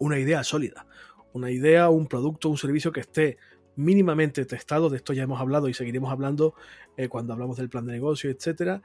una 0.00 0.18
idea 0.18 0.42
sólida, 0.42 0.88
una 1.32 1.48
idea, 1.48 1.90
un 1.90 2.08
producto, 2.08 2.48
un 2.48 2.58
servicio 2.58 2.90
que 2.90 3.02
esté 3.02 3.38
mínimamente 3.76 4.44
testado, 4.46 4.90
de 4.90 4.96
esto 4.96 5.12
ya 5.12 5.22
hemos 5.22 5.40
hablado 5.40 5.68
y 5.68 5.74
seguiremos 5.74 6.10
hablando 6.10 6.56
eh, 6.96 7.08
cuando 7.08 7.34
hablamos 7.34 7.56
del 7.56 7.68
plan 7.68 7.86
de 7.86 7.92
negocio, 7.92 8.30
etcétera, 8.30 8.82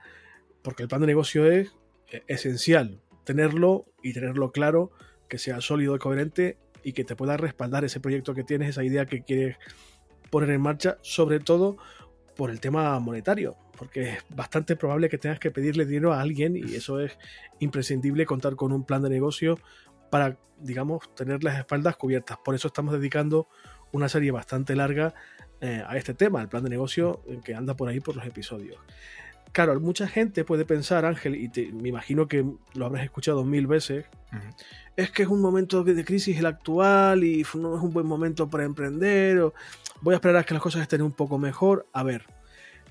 porque 0.61 0.83
el 0.83 0.89
plan 0.89 1.01
de 1.01 1.07
negocio 1.07 1.51
es 1.51 1.75
eh, 2.11 2.21
esencial 2.27 3.01
tenerlo 3.27 3.85
y 4.01 4.13
tenerlo 4.13 4.53
claro, 4.53 4.89
que 5.27 5.37
sea 5.37 5.59
sólido 5.59 5.97
y 5.97 5.99
coherente 5.99 6.57
y 6.81 6.93
que 6.93 7.03
te 7.03 7.17
pueda 7.17 7.35
respaldar 7.35 7.83
ese 7.83 7.99
proyecto 7.99 8.33
que 8.33 8.45
tienes, 8.45 8.69
esa 8.69 8.85
idea 8.85 9.05
que 9.05 9.23
quieres 9.23 9.57
poner 10.31 10.49
en 10.51 10.61
marcha, 10.61 10.97
sobre 11.01 11.41
todo 11.41 11.77
por 12.37 12.49
el 12.49 12.61
tema 12.61 12.97
monetario, 12.99 13.57
porque 13.77 14.11
es 14.11 14.17
bastante 14.29 14.77
probable 14.77 15.09
que 15.09 15.17
tengas 15.17 15.39
que 15.39 15.51
pedirle 15.51 15.85
dinero 15.85 16.13
a 16.13 16.21
alguien 16.21 16.55
y 16.55 16.75
eso 16.75 17.01
es 17.01 17.17
imprescindible 17.59 18.25
contar 18.25 18.55
con 18.55 18.71
un 18.71 18.85
plan 18.85 19.01
de 19.01 19.09
negocio 19.09 19.59
para, 20.09 20.37
digamos, 20.61 21.13
tener 21.13 21.43
las 21.43 21.59
espaldas 21.59 21.97
cubiertas. 21.97 22.37
Por 22.37 22.55
eso 22.55 22.69
estamos 22.69 22.93
dedicando 22.93 23.49
una 23.91 24.07
serie 24.07 24.31
bastante 24.31 24.73
larga 24.73 25.13
eh, 25.59 25.83
a 25.85 25.97
este 25.97 26.13
tema, 26.13 26.41
el 26.41 26.47
plan 26.47 26.63
de 26.63 26.69
negocio 26.69 27.23
que 27.43 27.55
anda 27.55 27.75
por 27.75 27.89
ahí 27.89 27.99
por 27.99 28.15
los 28.15 28.25
episodios. 28.25 28.77
Claro, 29.51 29.79
mucha 29.79 30.07
gente 30.07 30.43
puede 30.43 30.65
pensar, 30.65 31.05
Ángel, 31.05 31.35
y 31.35 31.71
me 31.71 31.89
imagino 31.89 32.27
que 32.27 32.45
lo 32.73 32.85
habrás 32.85 33.03
escuchado 33.03 33.43
mil 33.43 33.65
veces, 33.65 34.05
es 34.95 35.11
que 35.11 35.23
es 35.23 35.29
un 35.29 35.41
momento 35.41 35.83
de 35.83 36.05
crisis 36.05 36.37
el 36.37 36.45
actual 36.45 37.23
y 37.23 37.45
no 37.55 37.75
es 37.75 37.83
un 37.83 37.91
buen 37.91 38.05
momento 38.05 38.49
para 38.49 38.65
emprender, 38.65 39.39
o 39.39 39.53
voy 40.01 40.13
a 40.13 40.17
esperar 40.17 40.37
a 40.37 40.43
que 40.43 40.53
las 40.53 40.61
cosas 40.61 40.81
estén 40.81 41.01
un 41.01 41.11
poco 41.11 41.37
mejor. 41.37 41.87
A 41.93 42.03
ver, 42.03 42.25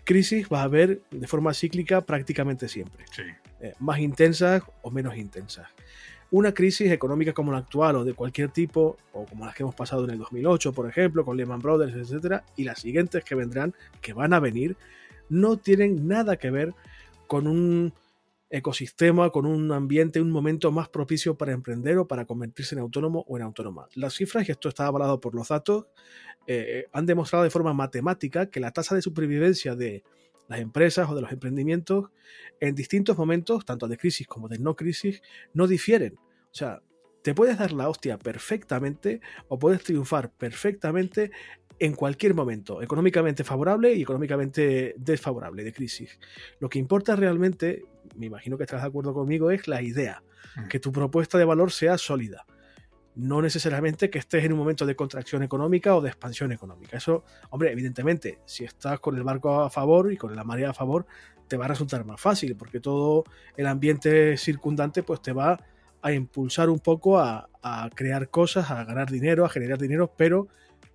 crisis 0.05 0.49
va 0.53 0.61
a 0.61 0.65
haber 0.65 1.03
de 1.11 1.27
forma 1.27 1.55
cíclica 1.55 2.01
prácticamente 2.01 2.69
siempre. 2.69 3.05
Eh, 3.61 3.75
más 3.79 3.99
intensas 4.01 4.63
o 4.83 4.91
menos 4.91 5.17
intensas 5.17 5.69
una 6.31 6.53
crisis 6.53 6.91
económica 6.91 7.33
como 7.33 7.53
la 7.53 7.59
actual 7.59 7.97
o 7.97 8.05
de 8.05 8.15
cualquier 8.15 8.51
tipo, 8.51 8.97
o 9.13 9.27
como 9.27 9.45
las 9.45 9.55
que 9.55 9.63
hemos 9.63 9.75
pasado 9.75 10.05
en 10.05 10.11
el 10.11 10.19
2008, 10.19 10.73
por 10.73 10.89
ejemplo, 10.89 11.25
con 11.25 11.37
Lehman 11.37 11.61
Brothers, 11.61 11.95
etcétera, 11.95 12.45
y 12.57 12.65
las 12.65 12.81
siguientes 12.81 13.25
que 13.25 13.35
vendrán, 13.35 13.75
que 14.01 14.13
van 14.13 14.33
a 14.33 14.41
venir, 14.41 14.77
no 15.29 15.57
tienen 15.57 16.07
nada 16.07 16.37
que 16.37 16.51
ver 16.51 16.75
con 17.27 17.47
un 17.47 17.93
ecosistema, 18.51 19.31
con 19.31 19.47
un 19.47 19.73
ambiente, 19.73 20.21
un 20.21 20.31
momento 20.31 20.71
más 20.71 20.89
propicio 20.89 21.37
para 21.37 21.53
emprender 21.53 21.99
o 21.99 22.07
para 22.07 22.25
convertirse 22.25 22.75
en 22.75 22.81
autónomo 22.81 23.25
o 23.29 23.37
en 23.37 23.43
autónoma. 23.43 23.89
Las 23.95 24.15
cifras, 24.15 24.49
y 24.49 24.53
esto 24.53 24.69
está 24.69 24.87
avalado 24.87 25.21
por 25.21 25.35
los 25.35 25.49
datos, 25.49 25.87
eh, 26.47 26.87
han 26.93 27.07
demostrado 27.07 27.45
de 27.45 27.51
forma 27.51 27.75
matemática 27.75 28.51
que 28.51 28.61
la 28.61 28.71
tasa 28.71 28.95
de 28.95 29.03
supervivencia 29.03 29.75
de 29.75 30.05
las 30.49 30.61
empresas 30.61 31.11
o 31.11 31.15
de 31.15 31.23
los 31.23 31.33
emprendimientos 31.33 32.11
en 32.61 32.75
distintos 32.77 33.19
momentos, 33.19 33.65
tanto 33.65 33.89
de 33.89 33.97
crisis 33.97 34.29
como 34.29 34.49
de 34.49 34.59
no 34.59 34.77
crisis, 34.77 35.23
no 35.53 35.67
difieren. 35.67 36.15
O 36.17 36.55
sea, 36.55 36.81
te 37.27 37.35
puedes 37.35 37.59
dar 37.59 37.73
la 37.73 37.89
hostia 37.89 38.21
perfectamente 38.21 39.21
o 39.49 39.59
puedes 39.59 39.83
triunfar 39.83 40.31
perfectamente 40.31 41.33
en 41.81 41.95
cualquier 41.95 42.35
momento, 42.35 42.83
económicamente 42.83 43.43
favorable 43.43 43.93
y 43.95 44.03
económicamente 44.03 44.95
desfavorable 44.97 45.65
de 45.65 45.73
crisis. 45.73 46.21
Lo 46.61 46.69
que 46.69 46.79
importa 46.79 47.17
realmente, 47.17 47.85
me 48.15 48.27
imagino 48.27 48.57
que 48.57 48.63
estás 48.63 48.83
de 48.83 48.87
acuerdo 48.87 49.13
conmigo, 49.13 49.51
es 49.51 49.67
la 49.67 49.83
idea, 49.83 50.23
mm. 50.55 50.69
que 50.69 50.79
tu 50.79 50.93
propuesta 50.93 51.37
de 51.37 51.45
valor 51.45 51.73
sea 51.73 51.99
sólida 51.99 52.47
no 53.17 53.41
necesariamente 53.41 54.11
que 54.11 54.19
estés 54.19 54.45
en 54.45 54.53
un 54.53 54.59
momento 54.59 54.85
de 54.85 54.95
contracción 54.95 55.43
económica 55.43 55.97
o 55.97 56.03
de 56.03 56.11
expansión 56.11 56.53
económica. 56.53 56.99
Eso, 56.99 57.25
hombre, 57.49 57.73
evidentemente, 57.73 58.41
si 58.45 58.65
estás 58.65 59.01
con 59.01 59.17
el 59.17 59.23
barco 59.23 59.63
a 59.63 59.71
favor 59.71 60.13
y 60.13 60.19
con 60.19 60.37
la 60.37 60.45
marea 60.45 60.69
a 60.69 60.75
favor, 60.75 61.07
te 61.49 61.57
va 61.57 61.65
a 61.65 61.69
resultar 61.69 62.05
más 62.05 62.21
fácil, 62.21 62.55
porque 62.57 62.79
todo 62.79 63.25
el 63.57 63.67
ambiente 63.69 64.37
circundante 64.37 65.03
pues 65.03 65.23
te 65.23 65.33
va 65.33 65.59
a 66.07 66.13
impulsar 66.13 66.71
un 66.71 66.79
poco 66.79 67.19
a, 67.19 67.49
crear 67.97 68.31
cosas, 68.31 68.71
a 68.71 68.85
ganar 68.85 69.11
dinero, 69.11 69.45
a 69.45 69.49
generar 69.49 69.77
dinero, 69.77 70.15
pero 70.17 70.47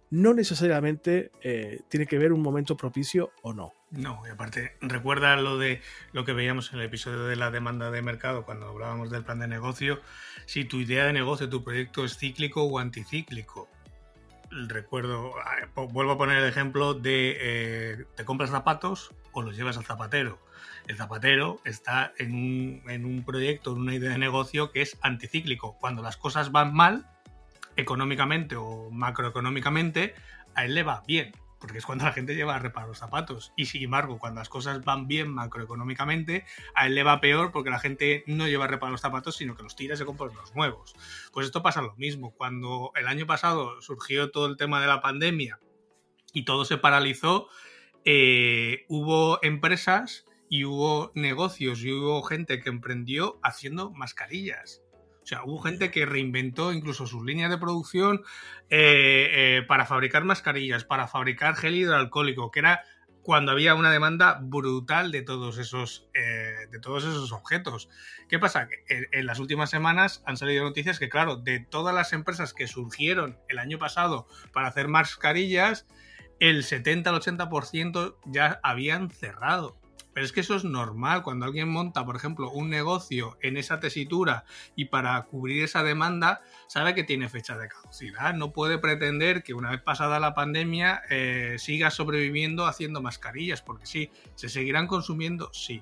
no 0.09 0.33
necesariamente 0.33 1.31
eh, 1.41 1.81
tiene 1.89 2.05
que 2.05 2.17
ver 2.17 2.31
un 2.31 2.41
momento 2.41 2.77
propicio 2.77 3.33
o 3.41 3.53
no. 3.53 3.73
No, 3.89 4.21
y 4.25 4.29
aparte, 4.29 4.77
recuerda 4.79 5.35
lo 5.35 5.57
de 5.57 5.81
lo 6.13 6.23
que 6.23 6.31
veíamos 6.31 6.71
en 6.71 6.79
el 6.79 6.85
episodio 6.85 7.25
de 7.25 7.35
la 7.35 7.51
demanda 7.51 7.91
de 7.91 8.01
mercado 8.01 8.45
cuando 8.45 8.69
hablábamos 8.69 9.09
del 9.09 9.25
plan 9.25 9.39
de 9.39 9.49
negocio, 9.49 9.99
si 10.45 10.63
tu 10.63 10.77
idea 10.77 11.05
de 11.05 11.11
negocio, 11.11 11.49
tu 11.49 11.61
proyecto 11.61 12.05
es 12.05 12.17
cíclico 12.17 12.63
o 12.63 12.79
anticíclico. 12.79 13.67
Recuerdo, 14.49 15.33
ah, 15.43 15.67
vuelvo 15.91 16.13
a 16.13 16.17
poner 16.17 16.37
el 16.37 16.47
ejemplo 16.47 16.93
de 16.93 17.37
eh, 17.37 18.05
te 18.15 18.23
compras 18.23 18.49
zapatos 18.49 19.13
o 19.33 19.41
los 19.41 19.57
llevas 19.57 19.75
al 19.75 19.83
zapatero. 19.83 20.39
El 20.87 20.97
zapatero 20.97 21.61
está 21.65 22.13
en 22.17 22.33
un, 22.33 23.23
proyecto, 23.25 23.71
en 23.73 23.79
una 23.79 23.95
idea 23.95 24.11
de 24.11 24.17
negocio 24.17 24.71
que 24.71 24.81
es 24.81 24.97
anticíclico. 25.01 25.77
Cuando 25.79 26.01
las 26.01 26.17
cosas 26.17 26.51
van 26.51 26.73
mal, 26.73 27.07
económicamente 27.75 28.55
o 28.55 28.89
macroeconómicamente, 28.91 30.15
a 30.55 30.65
él 30.65 30.75
le 30.75 30.83
va 30.83 31.03
bien, 31.07 31.31
porque 31.59 31.77
es 31.77 31.85
cuando 31.85 32.05
la 32.05 32.11
gente 32.11 32.35
lleva 32.35 32.55
a 32.55 32.59
reparar 32.59 32.89
los 32.89 32.97
zapatos. 32.97 33.53
Y 33.55 33.67
sin 33.67 33.83
embargo, 33.83 34.17
cuando 34.19 34.39
las 34.39 34.49
cosas 34.49 34.83
van 34.83 35.07
bien 35.07 35.29
macroeconómicamente, 35.29 36.45
a 36.75 36.87
él 36.87 36.95
le 36.95 37.03
va 37.03 37.21
peor 37.21 37.51
porque 37.51 37.69
la 37.69 37.79
gente 37.79 38.23
no 38.27 38.47
lleva 38.47 38.65
a 38.65 38.67
reparar 38.67 38.91
los 38.91 39.01
zapatos, 39.01 39.37
sino 39.37 39.55
que 39.55 39.63
los 39.63 39.75
tira 39.75 39.93
y 39.93 39.97
se 39.97 40.05
compra 40.05 40.27
los 40.27 40.55
nuevos. 40.55 40.95
Pues 41.31 41.45
esto 41.45 41.61
pasa 41.61 41.81
lo 41.81 41.95
mismo. 41.95 42.31
Cuando 42.31 42.91
el 42.95 43.07
año 43.07 43.27
pasado 43.27 43.81
surgió 43.81 44.31
todo 44.31 44.47
el 44.47 44.57
tema 44.57 44.81
de 44.81 44.87
la 44.87 45.01
pandemia 45.01 45.59
y 46.33 46.43
todo 46.43 46.65
se 46.65 46.77
paralizó, 46.77 47.47
eh, 48.03 48.85
hubo 48.87 49.39
empresas 49.43 50.25
y 50.51 50.65
hubo 50.65 51.13
negocios 51.15 51.81
y 51.81 51.93
hubo 51.93 52.21
gente 52.23 52.59
que 52.59 52.67
emprendió 52.67 53.39
haciendo 53.41 53.89
mascarillas. 53.91 54.81
O 55.23 55.25
sea, 55.25 55.45
hubo 55.45 55.59
gente 55.59 55.91
que 55.91 56.05
reinventó 56.05 56.73
incluso 56.73 57.07
sus 57.07 57.23
líneas 57.23 57.49
de 57.49 57.57
producción 57.57 58.21
eh, 58.69 59.29
eh, 59.31 59.61
para 59.65 59.85
fabricar 59.85 60.25
mascarillas, 60.25 60.83
para 60.83 61.07
fabricar 61.07 61.55
gel 61.55 61.75
hidroalcohólico, 61.75 62.51
que 62.51 62.59
era 62.59 62.83
cuando 63.21 63.53
había 63.53 63.75
una 63.75 63.93
demanda 63.93 64.39
brutal 64.41 65.11
de 65.11 65.21
todos 65.21 65.57
esos, 65.57 66.09
eh, 66.13 66.67
de 66.69 66.79
todos 66.79 67.05
esos 67.05 67.31
objetos. 67.31 67.87
¿Qué 68.27 68.37
pasa? 68.37 68.67
Que 68.67 69.07
en, 69.13 69.25
las 69.25 69.39
últimas 69.39 69.69
semanas 69.69 70.21
han 70.25 70.35
salido 70.35 70.65
noticias 70.65 70.99
que, 70.99 71.07
claro, 71.07 71.37
de 71.37 71.61
todas 71.61 71.95
las 71.95 72.11
empresas 72.11 72.53
que 72.53 72.67
surgieron 72.67 73.39
el 73.47 73.57
año 73.57 73.79
pasado 73.79 74.27
para 74.51 74.67
hacer 74.67 74.89
mascarillas, 74.89 75.87
el 76.41 76.65
70 76.65 77.09
al 77.09 77.21
80% 77.21 78.17
ya 78.25 78.59
habían 78.63 79.11
cerrado. 79.11 79.80
Pero 80.13 80.25
es 80.25 80.31
que 80.31 80.41
eso 80.41 80.55
es 80.55 80.63
normal. 80.63 81.23
Cuando 81.23 81.45
alguien 81.45 81.69
monta, 81.69 82.05
por 82.05 82.15
ejemplo, 82.15 82.51
un 82.51 82.69
negocio 82.69 83.37
en 83.41 83.57
esa 83.57 83.79
tesitura 83.79 84.45
y 84.75 84.85
para 84.85 85.21
cubrir 85.23 85.63
esa 85.63 85.83
demanda, 85.83 86.41
sabe 86.67 86.93
que 86.93 87.03
tiene 87.03 87.29
fecha 87.29 87.57
de 87.57 87.69
caducidad. 87.69 88.33
No 88.33 88.51
puede 88.51 88.77
pretender 88.77 89.43
que 89.43 89.53
una 89.53 89.71
vez 89.71 89.81
pasada 89.81 90.19
la 90.19 90.33
pandemia 90.33 91.01
eh, 91.09 91.55
siga 91.57 91.91
sobreviviendo 91.91 92.65
haciendo 92.65 93.01
mascarillas, 93.01 93.61
porque 93.61 93.85
sí, 93.85 94.11
se 94.35 94.49
seguirán 94.49 94.87
consumiendo, 94.87 95.51
sí 95.53 95.81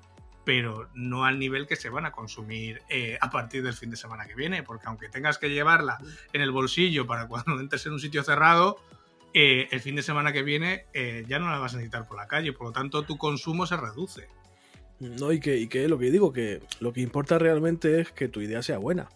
pero 0.49 0.89
no 0.95 1.25
al 1.25 1.37
nivel 1.37 1.67
que 1.67 1.75
se 1.75 1.89
van 1.89 2.07
a 2.07 2.11
consumir 2.11 2.81
eh, 2.89 3.19
a 3.21 3.29
partir 3.29 3.61
del 3.61 3.75
fin 3.75 3.91
de 3.91 3.97
semana 3.97 4.25
que 4.25 4.33
viene, 4.33 4.63
porque 4.63 4.87
aunque 4.87 5.07
tengas 5.07 5.37
que 5.37 5.51
llevarla 5.51 5.99
en 6.33 6.41
el 6.41 6.49
bolsillo 6.49 7.05
para 7.05 7.27
cuando 7.27 7.51
entres 7.59 7.85
en 7.85 7.93
un 7.93 7.99
sitio 7.99 8.23
cerrado, 8.23 8.77
eh, 9.33 9.67
el 9.71 9.79
fin 9.79 9.95
de 9.95 10.01
semana 10.01 10.33
que 10.33 10.43
viene 10.43 10.85
eh, 10.93 11.23
ya 11.27 11.39
no 11.39 11.49
la 11.49 11.59
vas 11.59 11.73
a 11.73 11.77
necesitar 11.77 12.07
por 12.07 12.17
la 12.17 12.27
calle, 12.27 12.53
por 12.53 12.67
lo 12.67 12.73
tanto 12.73 13.03
tu 13.03 13.17
consumo 13.17 13.65
se 13.65 13.77
reduce. 13.77 14.27
No, 14.99 15.31
y 15.31 15.39
que, 15.39 15.57
y 15.57 15.67
que 15.67 15.87
lo 15.87 15.97
que 15.97 16.11
digo, 16.11 16.33
que 16.33 16.61
lo 16.79 16.91
que 16.91 17.01
importa 17.01 17.39
realmente 17.39 18.01
es 18.01 18.11
que 18.11 18.27
tu 18.27 18.41
idea 18.41 18.61
sea 18.61 18.77
buena. 18.77 19.09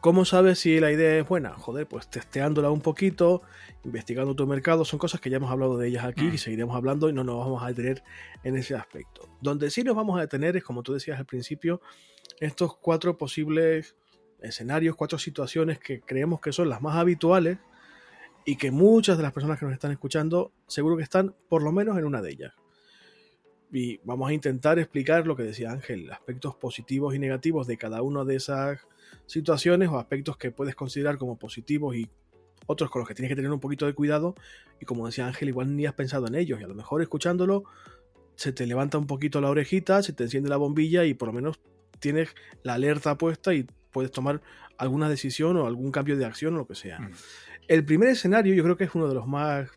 ¿Cómo 0.00 0.24
sabes 0.24 0.60
si 0.60 0.80
la 0.80 0.90
idea 0.90 1.18
es 1.18 1.28
buena? 1.28 1.50
Joder, 1.50 1.86
pues 1.86 2.08
testeándola 2.08 2.70
un 2.70 2.80
poquito, 2.80 3.42
investigando 3.84 4.34
tu 4.34 4.46
mercado, 4.46 4.86
son 4.86 4.98
cosas 4.98 5.20
que 5.20 5.28
ya 5.28 5.36
hemos 5.36 5.50
hablado 5.50 5.76
de 5.76 5.88
ellas 5.88 6.04
aquí 6.04 6.24
y 6.24 6.32
mm. 6.32 6.38
seguiremos 6.38 6.74
hablando 6.74 7.10
y 7.10 7.12
no 7.12 7.22
nos 7.22 7.36
vamos 7.36 7.62
a 7.62 7.66
detener 7.66 8.02
en 8.42 8.56
ese 8.56 8.74
aspecto. 8.74 9.28
Donde 9.42 9.70
sí 9.70 9.82
nos 9.82 9.94
vamos 9.94 10.16
a 10.16 10.22
detener 10.22 10.56
es, 10.56 10.64
como 10.64 10.82
tú 10.82 10.94
decías 10.94 11.18
al 11.18 11.26
principio, 11.26 11.82
estos 12.40 12.78
cuatro 12.78 13.18
posibles 13.18 13.94
escenarios, 14.40 14.96
cuatro 14.96 15.18
situaciones 15.18 15.78
que 15.78 16.00
creemos 16.00 16.40
que 16.40 16.52
son 16.52 16.70
las 16.70 16.80
más 16.80 16.96
habituales 16.96 17.58
y 18.44 18.56
que 18.56 18.70
muchas 18.70 19.16
de 19.16 19.22
las 19.22 19.32
personas 19.32 19.58
que 19.58 19.64
nos 19.64 19.74
están 19.74 19.92
escuchando 19.92 20.52
seguro 20.66 20.96
que 20.96 21.02
están 21.02 21.34
por 21.48 21.62
lo 21.62 21.72
menos 21.72 21.98
en 21.98 22.04
una 22.04 22.22
de 22.22 22.30
ellas. 22.30 22.54
Y 23.72 23.98
vamos 23.98 24.28
a 24.28 24.32
intentar 24.32 24.78
explicar 24.78 25.26
lo 25.26 25.36
que 25.36 25.44
decía 25.44 25.70
Ángel, 25.70 26.10
aspectos 26.10 26.56
positivos 26.56 27.14
y 27.14 27.18
negativos 27.18 27.66
de 27.66 27.76
cada 27.76 28.02
una 28.02 28.24
de 28.24 28.36
esas 28.36 28.80
situaciones 29.26 29.88
o 29.88 29.98
aspectos 29.98 30.36
que 30.36 30.50
puedes 30.50 30.74
considerar 30.74 31.18
como 31.18 31.38
positivos 31.38 31.94
y 31.94 32.08
otros 32.66 32.90
con 32.90 33.00
los 33.00 33.08
que 33.08 33.14
tienes 33.14 33.30
que 33.30 33.36
tener 33.36 33.50
un 33.50 33.60
poquito 33.60 33.86
de 33.86 33.94
cuidado 33.94 34.34
y 34.80 34.84
como 34.84 35.06
decía 35.06 35.26
Ángel, 35.26 35.48
igual 35.48 35.76
ni 35.76 35.86
has 35.86 35.94
pensado 35.94 36.26
en 36.26 36.34
ellos 36.34 36.60
y 36.60 36.64
a 36.64 36.68
lo 36.68 36.74
mejor 36.74 37.02
escuchándolo 37.02 37.64
se 38.34 38.52
te 38.52 38.66
levanta 38.66 38.98
un 38.98 39.06
poquito 39.06 39.40
la 39.40 39.50
orejita, 39.50 40.02
se 40.02 40.12
te 40.12 40.24
enciende 40.24 40.48
la 40.48 40.56
bombilla 40.56 41.04
y 41.04 41.14
por 41.14 41.28
lo 41.28 41.34
menos 41.34 41.60
tienes 41.98 42.34
la 42.62 42.74
alerta 42.74 43.16
puesta 43.18 43.54
y 43.54 43.66
puedes 43.92 44.10
tomar 44.10 44.40
alguna 44.78 45.08
decisión 45.08 45.56
o 45.58 45.66
algún 45.66 45.92
cambio 45.92 46.16
de 46.16 46.24
acción 46.24 46.54
o 46.54 46.58
lo 46.58 46.66
que 46.66 46.74
sea. 46.74 47.00
Mm. 47.00 47.12
El 47.70 47.84
primer 47.84 48.08
escenario 48.08 48.52
yo 48.52 48.64
creo 48.64 48.76
que 48.76 48.82
es 48.82 48.96
uno 48.96 49.06
de 49.06 49.14
los 49.14 49.28
más 49.28 49.70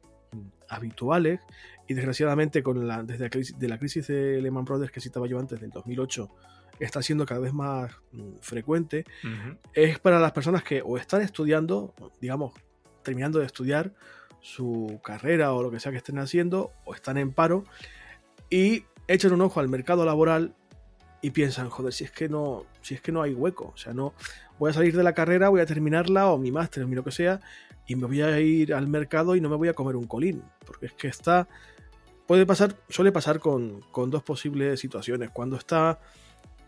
habituales 0.68 1.42
y 1.88 1.94
desgraciadamente 1.94 2.64
con 2.64 2.88
la, 2.88 3.04
desde 3.04 3.26
la 3.26 3.30
crisis, 3.30 3.60
de 3.60 3.68
la 3.68 3.78
crisis 3.78 4.08
de 4.08 4.42
Lehman 4.42 4.66
Brothers 4.66 4.92
que 4.92 5.00
citaba 5.00 5.28
yo 5.28 5.38
antes 5.38 5.62
del 5.62 5.70
2008 5.70 6.28
está 6.80 7.04
siendo 7.04 7.28
cada 7.28 7.40
vez 7.40 7.54
más 7.54 7.92
mm, 8.12 8.38
frecuente, 8.42 9.06
es 9.74 10.00
para 10.00 10.20
las 10.20 10.32
personas 10.32 10.64
que 10.64 10.82
o 10.84 10.98
están 10.98 11.22
estudiando, 11.22 11.94
digamos, 12.20 12.56
terminando 13.04 13.38
de 13.38 13.46
estudiar 13.46 13.94
su 14.42 15.00
carrera 15.04 15.54
o 15.54 15.62
lo 15.62 15.70
que 15.70 15.80
sea 15.80 15.92
que 15.92 16.00
estén 16.00 16.18
haciendo, 16.18 16.72
o 16.86 16.96
están 16.96 17.20
en 17.20 17.32
paro, 17.32 17.64
y 18.50 18.86
echan 19.08 19.34
un 19.34 19.42
ojo 19.42 19.60
al 19.60 19.70
mercado 19.70 20.04
laboral 20.04 20.56
y 21.22 21.30
piensan, 21.30 21.70
joder, 21.70 21.94
si 21.94 22.06
es 22.06 22.12
que 22.12 22.28
no, 22.28 22.66
si 22.82 22.96
es 22.96 23.02
que 23.02 23.12
no 23.12 23.22
hay 23.22 23.36
hueco, 23.36 23.72
o 23.76 23.78
sea, 23.78 23.94
no 23.94 24.16
voy 24.58 24.72
a 24.72 24.74
salir 24.74 24.98
de 24.98 25.04
la 25.04 25.14
carrera, 25.14 25.50
voy 25.50 25.62
a 25.62 25.68
terminarla, 25.68 26.32
o 26.32 26.40
mi 26.40 26.52
máster, 26.52 26.84
o 26.84 26.88
lo 26.88 27.04
que 27.04 27.12
sea, 27.12 27.40
y 27.88 27.96
me 27.96 28.08
voy 28.08 28.22
a 28.22 28.40
ir 28.40 28.74
al 28.74 28.88
mercado 28.88 29.36
y 29.36 29.42
no 29.42 29.50
me 29.50 29.56
voy 29.56 29.68
a 29.68 29.74
comer 29.74 29.96
un 29.96 30.06
colín, 30.06 30.44
porque 30.66 30.88
es 30.88 30.94
que 30.94 31.08
está. 31.08 31.48
Puede 32.28 32.46
pasar, 32.46 32.76
suele 32.90 33.12
pasar 33.12 33.40
con, 33.40 33.82
con 33.92 34.10
dos 34.10 34.24
posibles 34.24 34.80
situaciones. 34.80 35.30
Cuando 35.32 35.58
está 35.58 36.00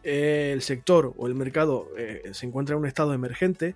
el 0.04 0.62
sector 0.62 1.14
o 1.18 1.28
el 1.28 1.34
mercado 1.34 1.90
eh, 1.98 2.22
se 2.32 2.46
encuentra 2.46 2.76
en 2.76 2.82
un 2.82 2.88
estado 2.88 3.14
emergente 3.14 3.76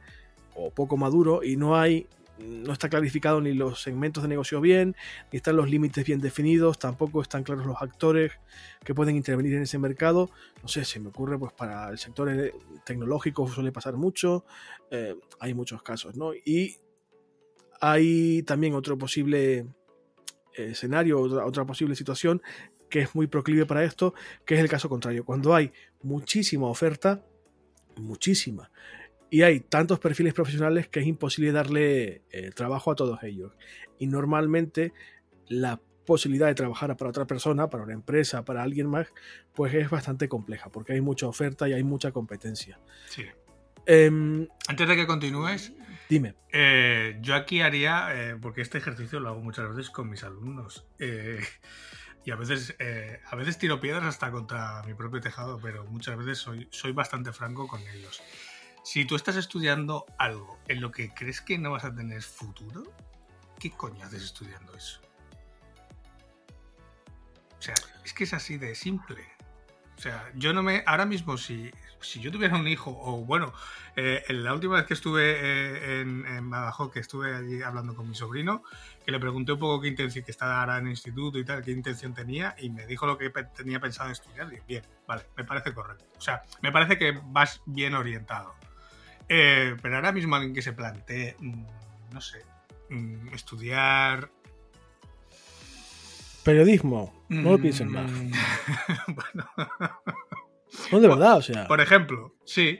o 0.54 0.70
poco 0.70 0.96
maduro 0.96 1.42
y 1.44 1.58
no 1.58 1.76
hay 1.76 2.08
no 2.40 2.74
está 2.74 2.90
clarificado 2.90 3.42
ni 3.42 3.54
los 3.54 3.82
segmentos 3.82 4.24
de 4.24 4.30
negocio 4.30 4.62
bien, 4.62 4.96
ni 5.32 5.38
están 5.38 5.56
los 5.56 5.70
límites 5.70 6.06
bien 6.06 6.22
definidos, 6.22 6.80
tampoco 6.80 7.22
están 7.22 7.44
claros 7.44 7.66
los 7.66 7.82
actores 7.82 8.32
que 8.84 8.96
pueden 8.96 9.16
intervenir 9.16 9.56
en 9.56 9.64
ese 9.64 9.78
mercado. 9.78 10.30
No 10.62 10.68
sé, 10.68 10.86
se 10.86 11.00
me 11.00 11.10
ocurre, 11.10 11.38
pues 11.38 11.52
para 11.54 11.90
el 11.90 11.98
sector 11.98 12.30
eh, 12.30 12.54
tecnológico 12.86 13.48
suele 13.48 13.72
pasar 13.72 13.96
mucho, 13.96 14.46
eh, 14.90 15.16
hay 15.40 15.54
muchos 15.54 15.84
casos, 15.84 16.16
¿no? 16.16 16.34
Y 16.34 16.78
hay 17.80 18.44
también 18.44 18.74
otro 18.74 18.98
posible 18.98 19.68
escenario, 20.54 21.20
otra, 21.20 21.46
otra 21.46 21.66
posible 21.66 21.96
situación 21.96 22.42
que 22.90 23.02
es 23.02 23.16
muy 23.16 23.28
proclive 23.28 23.66
para 23.66 23.84
esto, 23.84 24.14
que 24.46 24.56
es 24.56 24.62
el 24.62 24.70
caso 24.70 24.90
contrario. 24.90 25.24
Cuando 25.24 25.54
hay 25.54 25.72
muchísima 26.02 26.68
oferta, 26.68 27.24
muchísima, 27.98 28.72
y 29.30 29.44
hay 29.44 29.60
tantos 29.60 30.00
perfiles 30.00 30.34
profesionales 30.34 30.88
que 30.88 31.00
es 31.02 31.08
imposible 31.08 31.52
darle 31.52 32.24
eh, 32.32 32.52
trabajo 32.54 32.92
a 32.92 32.96
todos 32.96 33.22
ellos. 33.24 33.54
Y 34.00 34.08
normalmente 34.08 34.92
la 35.48 35.80
posibilidad 36.06 36.48
de 36.48 36.56
trabajar 36.56 36.98
para 36.98 37.10
otra 37.10 37.28
persona, 37.28 37.70
para 37.70 37.84
una 37.84 37.94
empresa, 37.94 38.44
para 38.44 38.64
alguien 38.64 38.88
más, 38.88 39.08
pues 39.54 39.74
es 39.76 39.90
bastante 39.90 40.28
compleja, 40.28 40.72
porque 40.72 40.94
hay 40.94 41.02
mucha 41.02 41.28
oferta 41.28 41.70
y 41.70 41.74
hay 41.74 41.84
mucha 41.84 42.12
competencia. 42.12 42.80
Sí. 43.08 43.26
Em, 43.92 44.48
Antes 44.68 44.88
de 44.88 44.96
que 44.96 45.08
continúes, 45.08 45.74
dime. 46.08 46.36
Eh, 46.52 47.18
yo 47.22 47.34
aquí 47.34 47.62
haría, 47.62 48.10
eh, 48.14 48.36
porque 48.40 48.62
este 48.62 48.78
ejercicio 48.78 49.20
lo 49.20 49.30
hago 49.30 49.42
muchas 49.42 49.68
veces 49.68 49.90
con 49.90 50.12
mis 50.12 50.24
alumnos 50.24 50.86
y 52.24 52.30
a 52.30 52.36
veces, 52.36 52.76
eh, 52.78 53.20
a 53.26 53.36
veces 53.36 53.58
tiro 53.58 53.80
piedras 53.80 54.04
hasta 54.04 54.30
contra 54.30 54.84
mi 54.84 54.94
propio 54.94 55.22
tejado, 55.22 55.60
pero 55.60 55.86
muchas 55.86 56.16
veces 56.18 56.38
soy, 56.38 56.68
soy 56.70 56.92
bastante 56.92 57.34
franco 57.34 57.68
con 57.68 57.82
ellos. 57.82 58.22
Si 58.84 59.06
tú 59.06 59.16
estás 59.16 59.38
estudiando 59.38 60.06
algo 60.20 60.60
en 60.68 60.82
lo 60.82 60.92
que 60.92 61.12
crees 61.12 61.42
que 61.42 61.58
no 61.58 61.72
vas 61.72 61.84
a 61.84 61.96
tener 61.96 62.22
futuro, 62.22 62.84
¿qué 63.60 63.72
coño 63.72 64.06
haces 64.06 64.22
estudiando 64.22 64.76
eso? 64.76 65.02
O 67.58 67.62
sea, 67.62 67.74
es 68.06 68.14
que 68.14 68.26
es 68.26 68.34
así 68.36 68.60
de 68.60 68.76
simple. 68.76 69.26
O 69.98 70.02
sea, 70.02 70.32
yo 70.36 70.54
no 70.54 70.62
me. 70.62 70.84
Ahora 70.86 71.08
mismo, 71.08 71.38
si, 71.38 71.72
si 72.02 72.20
yo 72.20 72.32
tuviera 72.32 72.58
un 72.58 72.68
hijo, 72.68 72.98
o 73.02 73.24
bueno, 73.26 73.54
eh, 73.96 74.24
la 74.30 74.54
última 74.54 74.76
vez 74.76 74.86
que 74.86 74.94
estuve 74.94 75.32
eh, 75.32 76.02
en, 76.02 76.26
en, 76.26 76.50
Badajoz, 76.50 76.92
que 76.92 77.00
estuve 77.00 77.36
allí 77.36 77.62
hablando 77.62 77.96
con 77.96 78.08
mi 78.08 78.16
sobrino, 78.16 78.64
que 79.06 79.12
le 79.12 79.20
pregunté 79.20 79.54
un 79.54 79.60
poco 79.60 79.82
qué 79.82 79.88
intención, 79.90 80.24
que 80.24 80.32
estaba 80.32 80.60
ahora 80.60 80.78
en 80.78 80.86
el 80.86 80.92
instituto 80.92 81.38
y 81.38 81.46
tal, 81.46 81.64
qué 81.64 81.72
intención 81.72 82.14
tenía, 82.14 82.56
y 82.60 82.70
me 82.70 82.86
dijo 82.86 83.06
lo 83.06 83.18
que 83.18 83.30
tenía 83.56 83.80
pensado 83.80 84.12
estudiar. 84.12 84.50
Bien, 84.68 84.84
vale, 85.08 85.24
me 85.36 85.44
parece 85.44 85.74
correcto. 85.74 86.06
O 86.18 86.22
sea, 86.22 86.44
me 86.62 86.72
parece 86.72 86.98
que 86.98 87.20
vas 87.26 87.62
bien 87.66 87.94
orientado. 87.94 88.56
Eh, 89.28 89.76
pero 89.82 89.96
ahora 89.96 90.12
mismo 90.12 90.36
alguien 90.36 90.54
que 90.54 90.62
se 90.62 90.74
plantee, 90.74 91.36
mm, 91.40 91.66
no 92.14 92.22
sé, 92.22 92.46
mm, 92.90 93.34
estudiar 93.34 94.32
Periodismo, 96.44 97.14
no 97.30 97.52
lo 97.52 97.58
piensen 97.60 97.92
más. 97.92 98.10
Mm. 98.10 98.32
bueno. 99.08 99.50
No, 100.92 101.00
de 101.00 101.08
verdad, 101.08 101.38
o 101.38 101.42
sea. 101.42 101.68
Por 101.68 101.82
ejemplo, 101.82 102.36
sí. 102.46 102.80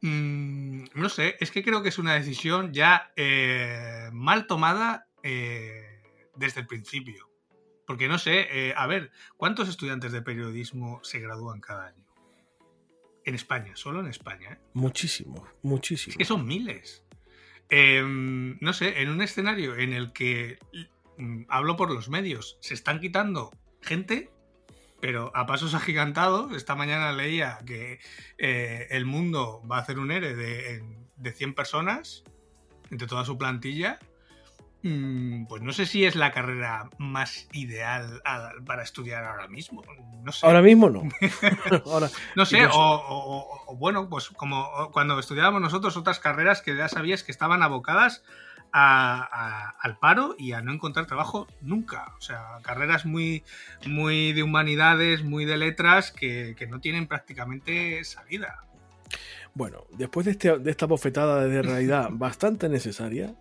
Mm, 0.00 0.84
no 0.94 1.08
sé, 1.08 1.36
es 1.40 1.50
que 1.50 1.62
creo 1.62 1.82
que 1.82 1.88
es 1.88 1.98
una 1.98 2.14
decisión 2.14 2.72
ya 2.72 3.12
eh, 3.16 4.10
mal 4.12 4.46
tomada 4.46 5.06
eh, 5.22 6.02
desde 6.36 6.60
el 6.60 6.66
principio. 6.66 7.30
Porque 7.86 8.08
no 8.08 8.18
sé, 8.18 8.46
eh, 8.50 8.74
a 8.76 8.86
ver, 8.86 9.10
¿cuántos 9.36 9.68
estudiantes 9.68 10.12
de 10.12 10.22
periodismo 10.22 11.00
se 11.02 11.20
gradúan 11.20 11.60
cada 11.60 11.86
año? 11.86 12.04
En 13.24 13.34
España, 13.34 13.72
solo 13.76 14.00
en 14.00 14.08
España. 14.08 14.58
Muchísimo, 14.74 15.46
muchísimo. 15.62 16.12
Es 16.12 16.18
que 16.18 16.24
son 16.24 16.46
miles. 16.46 17.04
Em, 17.70 18.58
no 18.60 18.72
sé, 18.74 19.00
en 19.00 19.08
un 19.08 19.22
escenario 19.22 19.76
en 19.76 19.94
el 19.94 20.12
que 20.12 20.58
Mm, 21.16 21.44
hablo 21.48 21.76
por 21.76 21.92
los 21.92 22.08
medios, 22.08 22.58
se 22.60 22.74
están 22.74 23.00
quitando 23.00 23.50
gente, 23.80 24.30
pero 25.04 25.30
a 25.34 25.44
pasos 25.44 25.74
agigantados. 25.74 26.56
Esta 26.56 26.74
mañana 26.74 27.12
leía 27.12 27.58
que 27.66 28.00
eh, 28.38 28.86
el 28.88 29.04
mundo 29.04 29.62
va 29.70 29.76
a 29.76 29.80
hacer 29.80 29.98
un 29.98 30.10
ERE 30.10 30.34
de, 30.34 30.82
de 31.16 31.32
100 31.32 31.54
personas 31.54 32.24
entre 32.90 33.06
toda 33.06 33.26
su 33.26 33.36
plantilla. 33.36 33.98
Mm, 34.82 35.44
pues 35.44 35.60
no 35.60 35.74
sé 35.74 35.84
si 35.84 36.06
es 36.06 36.16
la 36.16 36.32
carrera 36.32 36.88
más 36.96 37.48
ideal 37.52 38.22
para 38.64 38.82
estudiar 38.82 39.26
ahora 39.26 39.46
mismo. 39.46 39.82
No 40.22 40.32
sé. 40.32 40.46
Ahora 40.46 40.62
mismo 40.62 40.88
no. 40.88 41.02
no 42.34 42.46
sé, 42.46 42.66
o, 42.72 43.76
bueno, 43.76 44.08
pues 44.08 44.30
como 44.30 44.90
cuando 44.90 45.18
estudiábamos 45.18 45.60
nosotros 45.60 45.98
otras 45.98 46.18
carreras 46.18 46.62
que 46.62 46.74
ya 46.74 46.88
sabías 46.88 47.22
que 47.22 47.32
estaban 47.32 47.62
abocadas 47.62 48.24
al 48.76 49.98
paro 49.98 50.34
y 50.36 50.52
a 50.52 50.60
no 50.60 50.72
encontrar 50.72 51.06
trabajo 51.06 51.46
nunca. 51.60 52.12
O 52.18 52.20
sea, 52.20 52.58
carreras 52.62 53.06
muy, 53.06 53.44
muy 53.86 54.32
de 54.32 54.42
humanidades, 54.42 55.22
muy 55.22 55.44
de 55.44 55.56
letras, 55.56 56.10
que, 56.10 56.56
no 56.68 56.80
tienen 56.80 57.06
prácticamente 57.06 58.02
salida. 58.02 58.64
Bueno, 59.54 59.84
después 59.90 60.26
de, 60.26 60.32
este, 60.32 60.58
de 60.58 60.70
esta 60.70 60.86
bofetada 60.86 61.44
de 61.44 61.62
realidad 61.62 62.08
bastante 62.12 62.68
necesaria, 62.68 63.34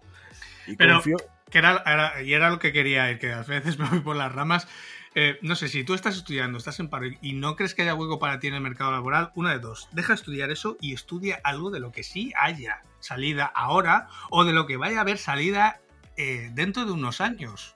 y 0.67 0.76
Pero, 0.76 1.02
que 1.50 1.58
era, 1.58 2.22
y 2.24 2.34
era 2.34 2.50
lo 2.50 2.60
que 2.60 2.72
quería 2.72 3.10
ir, 3.12 3.19
que 3.19 3.34
a 3.34 3.41
veces 3.41 3.80
me 3.80 3.89
voy 3.89 4.00
por 4.00 4.15
las 4.15 4.32
ramas. 4.32 4.67
Eh, 5.15 5.38
no 5.41 5.56
sé, 5.56 5.67
si 5.67 5.84
tú 5.84 5.93
estás 5.93 6.15
estudiando, 6.17 6.58
estás 6.58 6.80
en 6.80 6.89
paro 6.89 7.08
y 7.21 7.34
no 7.34 7.56
crees 7.56 7.76
que 7.76 7.84
haya 7.84 7.93
hueco 7.93 8.17
para 8.17 8.39
ti 8.39 8.47
en 8.47 8.56
el 8.56 8.62
mercado 8.62 8.91
laboral, 8.91 9.32
una 9.36 9.52
de 9.52 9.60
dos. 9.60 9.88
Deja 9.91 10.13
estudiar 10.13 10.52
eso 10.52 10.78
y 10.82 10.93
estudia 10.93 11.39
algo 11.43 11.69
de 11.69 11.80
lo 11.80 11.91
que 11.91 12.04
sí 12.04 12.34
haya 12.36 12.82
salida 12.99 13.45
ahora 13.45 14.08
o 14.32 14.43
de 14.43 14.54
lo 14.54 14.65
que 14.65 14.78
vaya 14.78 14.97
a 14.97 15.02
haber 15.02 15.17
salida 15.17 15.82
eh, 16.17 16.49
dentro 16.54 16.86
de 16.86 16.91
unos 16.93 17.21
años. 17.21 17.76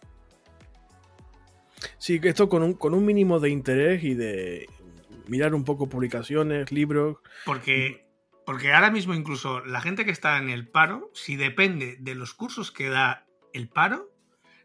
Sí, 1.99 2.19
que 2.19 2.29
esto 2.29 2.49
con 2.49 2.63
un, 2.63 2.73
con 2.73 2.95
un 2.95 3.05
mínimo 3.05 3.39
de 3.39 3.49
interés 3.49 4.03
y 4.03 4.15
de 4.15 4.67
mirar 5.27 5.53
un 5.53 5.63
poco 5.63 5.87
publicaciones, 5.87 6.71
libros. 6.71 7.17
Porque, 7.45 8.07
porque 8.45 8.73
ahora 8.73 8.89
mismo 8.89 9.13
incluso 9.13 9.63
la 9.63 9.81
gente 9.81 10.05
que 10.05 10.11
está 10.11 10.37
en 10.39 10.49
el 10.49 10.67
paro, 10.67 11.11
si 11.13 11.35
depende 11.35 11.97
de 11.99 12.15
los 12.15 12.33
cursos 12.33 12.71
que 12.71 12.89
da 12.89 13.27
el 13.53 13.69
paro, 13.69 14.09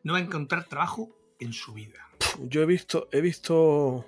no 0.05 0.15
va 0.15 0.21
a 0.21 0.23
encontrar 0.23 0.65
trabajo 0.65 1.15
en 1.39 1.53
su 1.53 1.75
vida. 1.75 2.09
Yo 2.41 2.63
he 2.63 2.67
visto, 2.67 3.09
he 3.13 3.21
visto 3.21 4.07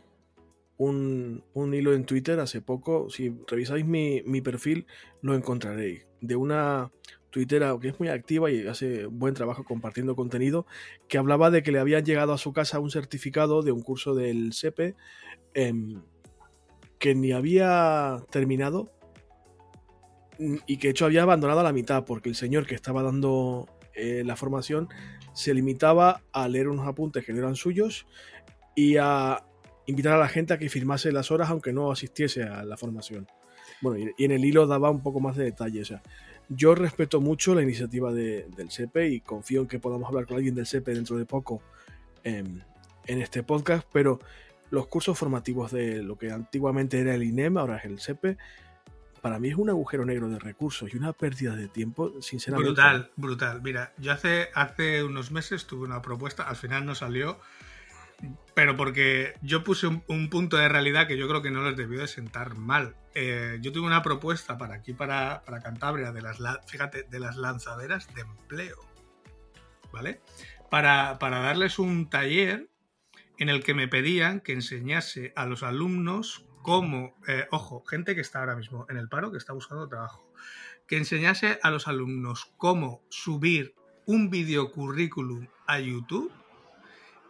un, 0.77 1.45
un 1.53 1.75
hilo 1.75 1.93
en 1.93 2.05
Twitter 2.05 2.41
hace 2.41 2.61
poco. 2.61 3.11
Si 3.11 3.35
revisáis 3.47 3.85
mi, 3.85 4.23
mi 4.25 4.41
perfil, 4.41 4.87
lo 5.23 5.35
encontraréis. 5.35 6.07
De 6.21 6.37
una 6.37 6.91
tuitera 7.35 7.77
que 7.81 7.89
es 7.89 7.99
muy 7.99 8.09
activa 8.09 8.49
y 8.51 8.67
hace 8.69 9.07
buen 9.07 9.35
trabajo 9.35 9.65
compartiendo 9.65 10.15
contenido, 10.15 10.67
que 11.09 11.19
hablaba 11.19 11.51
de 11.51 11.65
que 11.65 11.73
le 11.73 11.81
habían 11.81 12.05
llegado 12.05 12.33
a 12.33 12.39
su 12.39 12.53
casa 12.53 12.79
un 12.79 12.93
certificado 12.93 13.63
de 13.63 13.73
un 13.73 13.83
curso 13.83 14.15
del 14.15 14.53
SEPE 14.53 14.95
em, 15.53 16.01
que 17.01 17.17
ni 17.17 17.33
había 17.33 18.23
terminado 18.31 18.93
y 20.39 20.77
que 20.77 20.89
de 20.89 20.91
hecho 20.93 21.07
había 21.07 21.23
abandonado 21.23 21.59
a 21.59 21.65
la 21.65 21.73
mitad 21.73 22.05
porque 22.05 22.29
el 22.29 22.37
señor 22.37 22.67
que 22.67 22.77
estaba 22.77 23.03
dando 23.03 23.69
eh, 23.95 24.23
la 24.25 24.37
formación 24.37 24.89
se 25.35 25.53
limitaba 25.53 26.23
a 26.33 26.49
leer 26.49 26.69
unos 26.69 26.87
apuntes 26.87 27.25
que 27.25 27.33
eran 27.33 27.57
suyos 27.57 28.07
y 28.75 28.97
a 28.97 29.45
invitar 29.87 30.15
a 30.15 30.19
la 30.19 30.29
gente 30.29 30.55
a 30.55 30.59
que 30.59 30.69
firmase 30.69 31.13
las 31.13 31.31
horas 31.31 31.51
aunque 31.51 31.73
no 31.73 31.91
asistiese 31.93 32.45
a 32.45 32.65
la 32.65 32.77
formación. 32.77 33.27
Bueno, 33.81 34.13
y, 34.17 34.25
en 34.25 34.31
el 34.31 34.45
hilo 34.45 34.67
daba 34.67 34.91
un 34.91 35.03
poco 35.03 35.21
más 35.21 35.37
de 35.37 35.45
detalle. 35.45 35.83
O 35.83 35.85
sea, 35.85 36.03
yo 36.49 36.75
respeto 36.75 37.21
mucho 37.21 37.55
la 37.55 37.63
iniciativa 37.63 38.13
del 38.13 38.71
SEPE 38.71 39.09
y 39.09 39.21
confío 39.21 39.63
en 39.63 39.69
que 39.69 39.79
podamos 39.79 40.09
hablar 40.09 40.27
con 40.27 40.37
alguien 40.37 40.55
del 40.55 40.67
SEPE 40.67 40.95
dentro 40.95 41.17
de 41.17 41.27
poco 41.27 41.63
en, 42.23 42.63
este 43.07 43.43
podcast, 43.43 43.87
pero 43.93 44.19
los 44.71 44.87
cursos 44.87 45.19
formativos 45.19 45.73
de 45.73 46.03
lo 46.03 46.17
que 46.17 46.31
antiguamente 46.31 46.99
era 46.99 47.15
el 47.15 47.23
INEM, 47.23 47.59
ahora 47.59 47.77
es 47.77 47.85
el 47.85 48.01
SEPE, 48.01 48.39
para 49.25 49.39
mí 49.39 49.49
es 49.49 49.57
un 49.57 49.71
agujero 49.71 50.05
negro 50.05 50.29
de 50.29 50.39
recursos 50.39 50.93
y 50.93 50.99
una 50.99 51.15
pérdida 51.15 51.57
de 51.57 51.67
tiempo, 51.67 52.21
sinceramente. 52.21 52.73
Brutal, 52.73 53.11
brutal. 53.17 53.63
Mira, 53.63 53.95
yo 53.97 54.13
hace, 54.13 54.51
hace 54.53 55.03
unos 55.03 55.31
meses 55.31 55.67
tuve 55.67 55.87
una 55.87 56.03
propuesta, 56.03 56.43
al 56.43 56.57
final 56.57 56.85
no 56.85 56.95
salió, 56.95 57.41
pero 58.53 58.77
porque 58.77 59.33
yo 59.41 59.65
puse 59.65 59.87
un, 59.87 60.29
punto 60.29 60.59
de 60.59 60.69
realidad 60.69 61.09
que 61.09 61.17
yo 61.17 61.27
creo 61.27 61.41
que 61.41 61.51
no 61.51 61.65
les 61.65 61.75
debió 61.75 62.01
de 62.01 62.07
sentar 62.07 62.55
mal. 62.59 62.97
Eh, 63.15 63.57
yo 63.63 63.73
tuve 63.73 63.87
una 63.87 64.03
propuesta 64.03 64.59
para 64.59 64.75
aquí, 64.75 64.93
para, 64.93 65.43
Cantabria, 65.63 66.13
de 66.13 66.21
las, 66.21 66.37
fíjate, 66.67 67.05
de 67.05 67.19
las 67.19 67.39
lanzaderas 67.39 68.15
de 68.15 68.21
empleo, 68.21 68.77
¿vale? 69.91 70.21
Para, 70.71 71.17
darles 71.19 71.79
un 71.79 72.11
taller 72.11 72.69
en 73.39 73.49
el 73.49 73.65
que 73.65 73.73
me 73.73 73.89
pedían 73.89 74.41
que 74.41 74.53
enseñase 74.53 75.33
a 75.35 75.47
los 75.47 75.63
alumnos 75.63 76.45
cómo, 76.65 77.15
eh, 77.29 77.47
ojo, 77.51 77.85
gente 77.85 78.15
que 78.15 78.23
está 78.23 78.41
ahora 78.41 78.57
mismo 78.57 78.87
en 78.89 78.97
el 78.97 79.09
paro, 79.09 79.31
que 79.31 79.37
está 79.37 79.53
buscando 79.53 79.87
trabajo, 79.87 80.27
que 80.89 80.97
enseñase 80.97 81.61
a 81.63 81.71
los 81.71 81.87
alumnos 81.87 82.51
cómo 82.57 83.03
subir 83.11 83.75
un 84.07 84.31
video 84.31 84.73
currículum 84.73 85.47
a 85.67 85.79
YouTube 85.79 86.33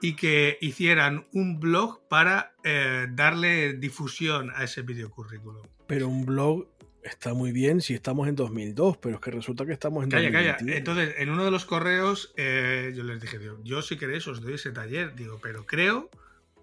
y 0.00 0.14
que 0.14 0.56
hicieran 0.60 1.26
un 1.32 1.58
blog 1.58 2.06
para 2.08 2.54
eh, 2.62 3.08
darle 3.10 3.74
difusión 3.74 4.52
a 4.54 4.62
ese 4.62 4.82
videocurrículum. 4.82 5.66
Pero 5.88 6.08
un 6.08 6.24
blog 6.24 6.68
está 7.02 7.34
muy 7.34 7.50
bien 7.50 7.80
si 7.80 7.94
estamos 7.94 8.28
en 8.28 8.36
2002, 8.36 8.98
pero 8.98 9.16
es 9.16 9.20
que 9.20 9.32
resulta 9.32 9.66
que 9.66 9.72
estamos 9.72 10.04
en 10.04 10.10
Calla, 10.10 10.30
calla. 10.30 10.56
Entonces, 10.60 11.16
en 11.18 11.30
uno 11.30 11.44
de 11.44 11.50
los 11.50 11.64
correos 11.64 12.32
eh, 12.36 12.92
yo 12.94 13.02
les 13.02 13.20
dije, 13.20 13.40
yo 13.64 13.82
si 13.82 13.96
queréis 13.96 14.28
os 14.28 14.40
doy 14.40 14.54
ese 14.54 14.70
taller, 14.70 15.16
digo, 15.16 15.40
pero 15.42 15.66
creo 15.66 16.08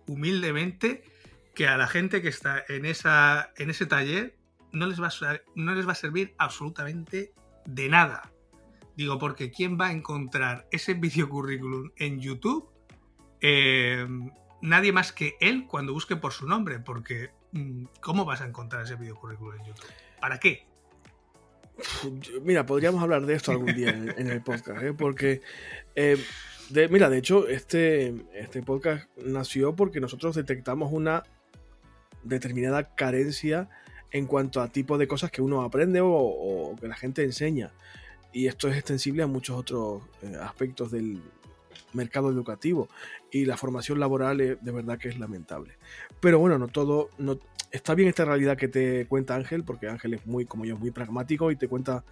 humildemente 0.08 1.04
que 1.54 1.68
a 1.68 1.78
la 1.78 1.88
gente 1.88 2.22
que 2.22 2.30
está 2.30 2.64
en, 2.68 2.86
esa, 2.86 3.52
en 3.58 3.70
ese 3.70 3.86
taller 3.86 4.38
no 4.72 4.88
les, 4.88 5.02
va 5.02 5.08
a, 5.08 5.42
no 5.56 5.76
les 5.76 5.88
va 5.88 5.92
a 5.92 5.96
servir 5.96 6.34
absolutamente 6.38 7.34
de 7.66 7.90
nada. 7.90 8.32
Digo, 8.96 9.20
porque 9.20 9.52
¿quién 9.52 9.80
va 9.80 9.88
a 9.88 9.92
encontrar 9.92 10.68
ese 10.72 10.94
videocurrículum 10.94 11.92
en 11.98 12.20
YouTube 12.20 12.70
eh, 13.42 14.08
nadie 14.62 14.92
más 14.92 15.12
que 15.12 15.36
él 15.40 15.66
cuando 15.68 15.94
busque 15.94 16.16
por 16.16 16.32
su 16.32 16.48
nombre, 16.48 16.80
porque 16.80 17.32
mm, 17.52 17.86
¿cómo 18.00 18.26
vas 18.26 18.42
a 18.42 18.46
encontrar 18.46 18.84
ese 18.84 18.96
video 18.96 19.16
currículum 19.16 19.60
en 19.60 19.66
YouTube? 19.66 19.92
¿Para 20.20 20.40
qué? 20.40 20.68
Mira, 22.44 22.66
podríamos 22.66 23.02
hablar 23.02 23.26
de 23.26 23.34
esto 23.34 23.52
algún 23.52 23.74
día 23.74 23.90
en, 23.90 24.30
el 24.30 24.44
podcast, 24.44 24.84
¿eh? 24.84 24.94
porque, 24.94 25.42
eh, 25.96 26.18
mira, 26.90 27.10
de 27.10 27.18
hecho, 27.18 27.48
este, 27.48 28.14
este 28.34 28.62
podcast 28.62 29.10
nació 29.18 29.76
porque 29.76 30.00
nosotros 30.00 30.36
detectamos 30.36 30.92
una 30.92 31.24
determinada 32.24 32.96
carencia 32.96 33.70
en 34.12 34.26
cuanto 34.26 34.62
a 34.62 34.68
tipo 34.68 34.98
de 34.98 35.08
cosas 35.08 35.32
que 35.32 35.42
uno 35.42 35.62
aprende 35.62 36.00
o, 36.02 36.76
que 36.80 36.88
la 36.88 36.96
gente 36.96 37.24
enseña. 37.24 37.72
Y 38.34 38.48
esto 38.48 38.68
es 38.70 38.78
extensible 38.78 39.24
a 39.24 39.28
muchos 39.28 39.58
otros 39.58 40.04
aspectos 40.42 40.92
del, 40.92 41.22
mercado 41.94 42.30
educativo 42.30 42.88
y 43.32 43.46
la 43.46 43.58
formación 43.58 44.00
laboral 44.00 44.38
de 44.38 44.72
verdad 44.72 44.98
que 44.98 45.10
es 45.10 45.20
lamentable. 45.20 45.78
Pero 46.20 46.40
bueno, 46.40 46.58
no 46.58 46.68
todo, 46.68 47.10
no, 47.18 47.40
está 47.72 47.96
bien 47.96 48.10
esta 48.10 48.26
realidad 48.26 48.58
que 48.58 48.68
te 48.68 49.06
cuenta 49.08 49.36
Ángel, 49.36 49.64
porque 49.64 49.88
Ángel 49.88 50.14
es 50.14 50.26
muy, 50.26 50.46
como 50.46 50.66
yo, 50.66 50.78
muy 50.78 50.92
pragmático 50.92 51.52
y 51.52 51.56
te 51.56 51.68
cuenta 51.68 52.04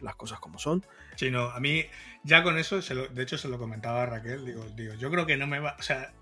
las 0.00 0.14
cosas 0.16 0.38
como 0.40 0.58
son. 0.58 0.84
Sí, 1.16 1.30
no, 1.30 1.50
a 1.50 1.60
mí 1.60 1.84
ya 2.22 2.42
con 2.42 2.58
eso, 2.58 2.80
de 2.80 3.22
hecho 3.22 3.38
se 3.38 3.48
lo 3.48 3.58
comentaba 3.58 4.02
a 4.02 4.06
Raquel, 4.06 4.44
digo, 4.44 4.64
digo, 4.76 4.94
yo 4.94 5.10
creo 5.10 5.26
que 5.26 5.36
no 5.36 5.46
me 5.46 5.58
va, 5.58 5.76
o 5.78 5.82
sea, 5.82 6.12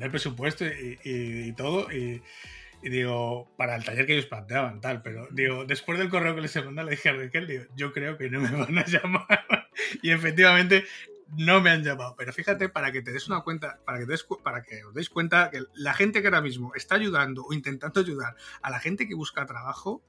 el 0.00 0.10
presupuesto 0.10 0.64
y, 0.64 1.52
todo, 1.52 1.92
y, 1.92 2.22
digo, 2.88 3.48
para 3.56 3.76
el 3.76 3.84
taller 3.84 4.06
que 4.06 4.14
ellos 4.14 4.26
planteaban, 4.26 4.80
tal, 4.80 5.02
pero 5.02 5.28
digo, 5.30 5.64
después 5.64 5.98
del 5.98 6.08
correo 6.08 6.34
que 6.34 6.40
les 6.40 6.56
he 6.56 6.62
mandado, 6.62 6.88
le 6.88 6.96
dije 6.96 7.08
a 7.08 7.12
Raquel, 7.14 7.46
digo, 7.46 7.64
yo 7.76 7.92
creo 7.92 8.18
que 8.18 8.28
no 8.28 8.40
me 8.40 8.50
van 8.56 8.78
a 8.78 8.84
llamar. 8.84 9.68
y 10.02 10.10
efectivamente 10.10 10.84
no 11.36 11.60
me 11.60 11.70
han 11.70 11.82
llamado. 11.82 12.14
Pero 12.16 12.32
fíjate, 12.32 12.68
para 12.68 12.92
que 12.92 13.02
te 13.02 13.12
des 13.12 13.28
una 13.28 13.40
cuenta, 13.40 13.78
para 13.84 13.98
que, 13.98 14.06
para 14.42 14.62
que 14.62 14.84
os 14.84 14.94
deis 14.94 15.08
cuenta 15.08 15.50
que 15.50 15.62
la 15.74 15.94
gente 15.94 16.20
que 16.20 16.28
ahora 16.28 16.40
mismo 16.40 16.74
está 16.74 16.96
ayudando 16.96 17.44
o 17.44 17.52
intentando 17.52 18.00
ayudar 18.00 18.36
a 18.60 18.70
la 18.70 18.80
gente 18.80 19.08
que 19.08 19.14
busca 19.14 19.46
trabajo, 19.46 20.02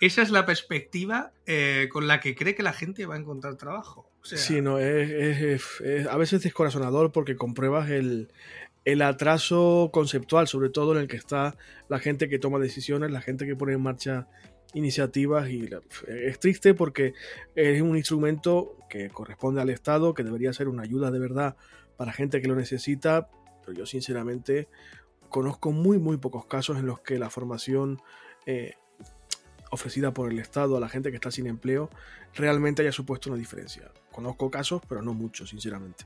esa 0.00 0.22
es 0.22 0.30
la 0.30 0.46
perspectiva 0.46 1.32
eh, 1.46 1.88
con 1.92 2.06
la 2.06 2.20
que 2.20 2.34
cree 2.34 2.54
que 2.54 2.62
la 2.62 2.72
gente 2.72 3.04
va 3.04 3.16
a 3.16 3.18
encontrar 3.18 3.56
trabajo. 3.56 4.10
sí, 4.22 4.62
no, 4.62 4.78
es, 4.78 5.82
a 6.08 6.16
veces 6.16 6.42
descorazonador 6.42 7.12
porque 7.12 7.36
compruebas 7.36 7.90
el, 7.90 8.32
el 8.92 9.02
atraso 9.02 9.90
conceptual, 9.92 10.48
sobre 10.48 10.70
todo 10.70 10.92
en 10.92 10.98
el 10.98 11.08
que 11.08 11.16
está 11.16 11.56
la 11.88 11.98
gente 11.98 12.28
que 12.28 12.38
toma 12.38 12.58
decisiones, 12.58 13.10
la 13.10 13.20
gente 13.20 13.46
que 13.46 13.56
pone 13.56 13.74
en 13.74 13.82
marcha 13.82 14.26
iniciativas 14.74 15.48
y 15.50 15.68
es 16.06 16.38
triste 16.38 16.74
porque 16.74 17.14
es 17.54 17.82
un 17.82 17.96
instrumento 17.96 18.76
que 18.88 19.10
corresponde 19.10 19.60
al 19.60 19.70
Estado, 19.70 20.14
que 20.14 20.22
debería 20.22 20.52
ser 20.52 20.68
una 20.68 20.82
ayuda 20.82 21.10
de 21.10 21.18
verdad 21.18 21.56
para 21.96 22.12
gente 22.12 22.40
que 22.40 22.48
lo 22.48 22.54
necesita, 22.54 23.28
pero 23.60 23.72
yo 23.76 23.86
sinceramente 23.86 24.68
conozco 25.28 25.72
muy 25.72 25.98
muy 25.98 26.16
pocos 26.16 26.46
casos 26.46 26.78
en 26.78 26.86
los 26.86 27.00
que 27.00 27.18
la 27.18 27.30
formación 27.30 28.00
eh, 28.46 28.74
ofrecida 29.70 30.12
por 30.12 30.30
el 30.30 30.38
Estado 30.38 30.76
a 30.76 30.80
la 30.80 30.88
gente 30.88 31.10
que 31.10 31.16
está 31.16 31.30
sin 31.30 31.46
empleo 31.46 31.90
realmente 32.34 32.82
haya 32.82 32.92
supuesto 32.92 33.30
una 33.30 33.38
diferencia. 33.38 33.90
Conozco 34.10 34.50
casos, 34.50 34.82
pero 34.88 35.02
no 35.02 35.14
muchos, 35.14 35.50
sinceramente. 35.50 36.04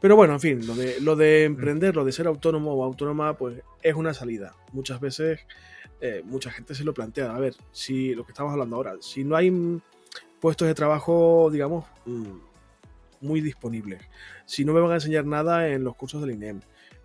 Pero 0.00 0.14
bueno, 0.14 0.34
en 0.34 0.40
fin, 0.40 0.66
lo 0.66 0.74
de, 0.74 1.00
lo 1.00 1.16
de 1.16 1.44
emprender, 1.44 1.96
lo 1.96 2.04
de 2.04 2.12
ser 2.12 2.26
autónomo 2.26 2.74
o 2.74 2.84
autónoma, 2.84 3.36
pues 3.36 3.62
es 3.82 3.94
una 3.94 4.12
salida. 4.12 4.54
Muchas 4.72 5.00
veces 5.00 5.40
eh, 6.00 6.22
mucha 6.24 6.50
gente 6.50 6.74
se 6.74 6.84
lo 6.84 6.92
plantea. 6.92 7.34
A 7.34 7.38
ver, 7.38 7.54
si 7.72 8.14
lo 8.14 8.24
que 8.24 8.32
estamos 8.32 8.52
hablando 8.52 8.76
ahora, 8.76 8.96
si 9.00 9.24
no 9.24 9.36
hay 9.36 9.80
puestos 10.40 10.68
de 10.68 10.74
trabajo, 10.74 11.48
digamos, 11.50 11.86
mm, 12.04 12.38
muy 13.22 13.40
disponibles, 13.40 14.02
si 14.44 14.64
no 14.64 14.74
me 14.74 14.80
van 14.80 14.92
a 14.92 14.96
enseñar 14.96 15.24
nada 15.24 15.68
en 15.68 15.82
los 15.84 15.96
cursos 15.96 16.20
del 16.20 16.32
INEM, 16.32 16.60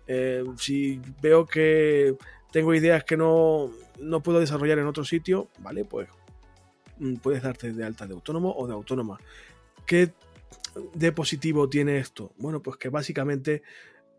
eh, 0.06 0.44
si 0.58 1.00
veo 1.22 1.46
que 1.46 2.16
tengo 2.50 2.74
ideas 2.74 3.04
que 3.04 3.16
no, 3.16 3.70
no 3.98 4.22
puedo 4.22 4.40
desarrollar 4.40 4.78
en 4.78 4.86
otro 4.86 5.04
sitio, 5.04 5.48
¿vale? 5.60 5.84
Pues 5.86 6.08
mm, 6.98 7.16
puedes 7.16 7.42
darte 7.42 7.72
de 7.72 7.84
alta 7.84 8.06
de 8.06 8.12
autónomo 8.12 8.54
o 8.54 8.66
de 8.66 8.74
autónoma. 8.74 9.18
¿Qué 9.86 10.12
de 10.94 11.12
positivo 11.12 11.68
tiene 11.68 11.98
esto? 11.98 12.32
Bueno, 12.38 12.62
pues 12.62 12.76
que 12.76 12.88
básicamente 12.88 13.62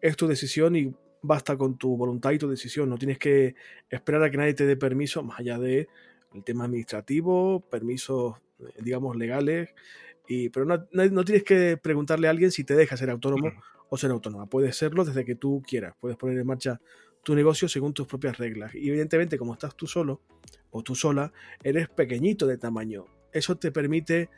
es 0.02 0.16
tu 0.18 0.28
decisión 0.28 0.76
y 0.76 0.94
basta 1.22 1.58
con 1.58 1.78
tu 1.78 1.98
voluntad 1.98 2.32
y 2.32 2.38
tu 2.38 2.50
decisión. 2.50 2.90
No 2.90 2.98
tienes 2.98 3.18
que 3.18 3.56
esperar 3.90 4.24
a 4.24 4.30
que 4.30 4.38
nadie 4.38 4.54
te 4.54 4.66
dé 4.66 4.78
permiso, 4.78 5.24
más 5.24 5.40
allá 5.40 5.58
de 5.58 5.88
el 6.34 6.44
tema 6.44 6.66
administrativo, 6.66 7.62
permisos, 7.62 8.36
digamos, 8.80 9.16
legales. 9.16 9.70
Y, 10.28 10.50
pero 10.50 10.66
no, 10.66 10.86
no, 10.92 11.26
tienes 11.26 11.44
que 11.44 11.78
preguntarle 11.78 12.28
a 12.28 12.32
alguien 12.32 12.52
si 12.52 12.64
te 12.64 12.76
deja 12.76 12.98
ser 12.98 13.10
autónomo 13.10 13.52
o 13.90 13.98
ser 13.98 14.12
autónoma. 14.12 14.48
Puedes 14.48 14.76
serlo 14.76 15.06
desde 15.06 15.26
que 15.26 15.36
tú 15.36 15.64
quieras. 15.66 15.96
Puedes 16.00 16.18
poner 16.18 16.38
en 16.38 16.48
marcha 16.48 16.80
tu 17.24 17.36
negocio 17.36 17.68
según 17.68 17.94
tus 17.94 18.08
propias 18.08 18.38
reglas. 18.38 18.76
Y 18.76 18.90
evidentemente, 18.90 19.38
como 19.38 19.54
estás 19.54 19.76
tú 19.76 19.88
solo 19.88 20.22
o 20.72 20.84
tú 20.84 20.96
sola, 20.96 21.32
eres 21.64 21.90
pequeñito 21.90 22.48
de 22.48 22.58
tamaño. 22.58 23.06
Eso 23.32 23.58
te 23.58 23.72
permite 23.72 24.30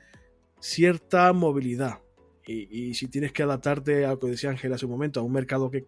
cierta 0.60 1.32
movilidad. 1.34 2.05
Y, 2.48 2.94
si 2.94 3.08
tienes 3.08 3.32
que 3.32 3.44
adaptarte 3.44 4.06
a 4.06 4.12
lo 4.12 4.20
que 4.20 4.28
decía 4.28 4.52
Ángel 4.52 4.72
hace 4.74 4.86
un 4.86 4.92
momento, 4.92 5.20
a 5.20 5.24
un 5.24 5.32
mercado 5.32 5.72
que, 5.72 5.88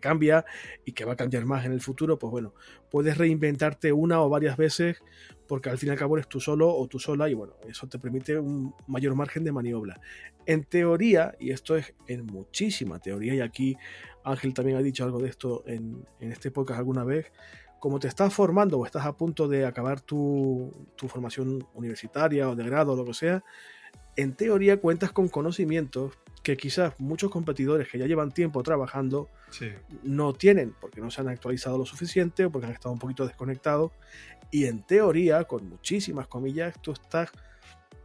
cambia 0.00 0.44
y 0.84 0.92
que 0.92 1.04
va 1.04 1.14
a 1.14 1.16
cambiar 1.16 1.46
más 1.46 1.64
en 1.64 1.72
el 1.72 1.80
futuro, 1.80 2.18
pues 2.18 2.30
bueno, 2.30 2.54
puedes 2.90 3.16
reinventarte 3.16 3.92
una 3.92 4.20
o 4.20 4.28
varias 4.28 4.56
veces 4.56 5.02
porque 5.48 5.70
al 5.70 5.78
fin 5.78 5.88
y 5.88 5.92
al 5.92 5.98
cabo 5.98 6.16
eres 6.16 6.28
tú 6.28 6.40
solo 6.40 6.74
o 6.74 6.86
tú 6.86 6.98
sola 6.98 7.30
y 7.30 7.34
bueno, 7.34 7.54
eso 7.66 7.88
te 7.88 7.98
permite 7.98 8.38
un 8.38 8.74
mayor 8.86 9.14
margen 9.14 9.44
de 9.44 9.52
maniobra. 9.52 10.00
En 10.44 10.64
teoría, 10.64 11.34
y 11.38 11.50
esto 11.50 11.76
es 11.76 11.94
en 12.08 12.26
muchísima 12.26 12.98
teoría, 12.98 13.34
y 13.34 13.40
aquí 13.40 13.76
Ángel 14.24 14.54
también 14.54 14.76
ha 14.76 14.82
dicho 14.82 15.04
algo 15.04 15.20
de 15.20 15.28
esto 15.28 15.64
en, 15.66 16.04
en 16.20 16.32
este 16.32 16.50
podcast 16.50 16.78
alguna 16.78 17.04
vez, 17.04 17.32
como 17.80 18.00
te 18.00 18.08
estás 18.08 18.34
formando 18.34 18.78
o 18.78 18.86
estás 18.86 19.06
a 19.06 19.16
punto 19.16 19.48
de 19.48 19.64
acabar 19.64 20.00
tu, 20.00 20.72
tu 20.96 21.08
formación 21.08 21.66
universitaria 21.74 22.48
o 22.48 22.56
de 22.56 22.64
grado 22.64 22.92
o 22.92 22.96
lo 22.96 23.04
que 23.04 23.14
sea, 23.14 23.44
en 24.16 24.34
teoría 24.34 24.78
cuentas 24.78 25.12
con 25.12 25.28
conocimientos 25.28 26.14
que 26.42 26.56
quizás 26.56 26.94
muchos 27.00 27.30
competidores 27.30 27.88
que 27.88 27.98
ya 27.98 28.06
llevan 28.06 28.30
tiempo 28.30 28.62
trabajando 28.62 29.28
no 30.04 30.32
tienen, 30.32 30.74
porque 30.80 31.00
no 31.00 31.10
se 31.10 31.20
han 31.20 31.28
actualizado 31.28 31.76
lo 31.76 31.84
suficiente 31.84 32.44
o 32.44 32.50
porque 32.50 32.66
han 32.68 32.72
estado 32.72 32.92
un 32.92 33.00
poquito 33.00 33.26
desconectados. 33.26 33.90
Y 34.52 34.66
en 34.66 34.84
teoría, 34.84 35.44
con 35.44 35.68
muchísimas 35.68 36.28
comillas, 36.28 36.80
tú 36.80 36.92
estás 36.92 37.30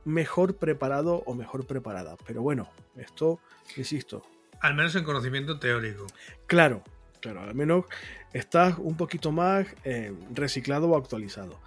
mejor 0.06 0.58
preparado 0.58 1.22
o 1.28 1.36
mejor 1.36 1.68
preparada. 1.68 2.18
Pero 2.26 2.42
bueno, 2.42 2.70
esto, 2.96 3.40
insisto. 3.78 4.24
Al 4.60 4.74
menos 4.74 4.96
en 4.96 5.04
conocimiento 5.04 5.60
teórico. 5.60 6.08
Claro, 6.48 6.84
claro, 7.20 7.42
al 7.42 7.54
menos 7.54 7.86
estás 8.34 8.76
un 8.80 8.98
poquito 8.98 9.32
más 9.32 9.68
eh, 9.84 10.14
reciclado 10.34 10.90
o 10.90 10.98
actualizado 10.98 11.60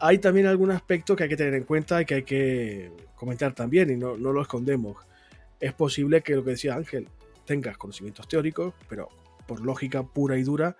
hay 0.00 0.18
también 0.18 0.46
algún 0.46 0.70
aspecto 0.70 1.14
que 1.14 1.24
hay 1.24 1.28
que 1.28 1.36
tener 1.36 1.54
en 1.54 1.64
cuenta 1.64 2.00
y 2.00 2.06
que 2.06 2.14
hay 2.14 2.22
que 2.22 2.92
comentar 3.14 3.54
también, 3.54 3.90
y 3.90 3.96
no, 3.96 4.16
lo 4.16 4.40
escondemos. 4.40 4.96
Es 5.60 5.74
posible 5.74 6.22
que 6.22 6.34
lo 6.34 6.42
que 6.42 6.52
decía 6.52 6.74
Ángel, 6.74 7.08
tengas 7.44 7.76
conocimientos 7.76 8.26
teóricos, 8.26 8.74
pero 8.88 9.08
por 9.46 9.60
lógica 9.60 10.02
pura 10.02 10.38
y 10.38 10.42
dura, 10.42 10.76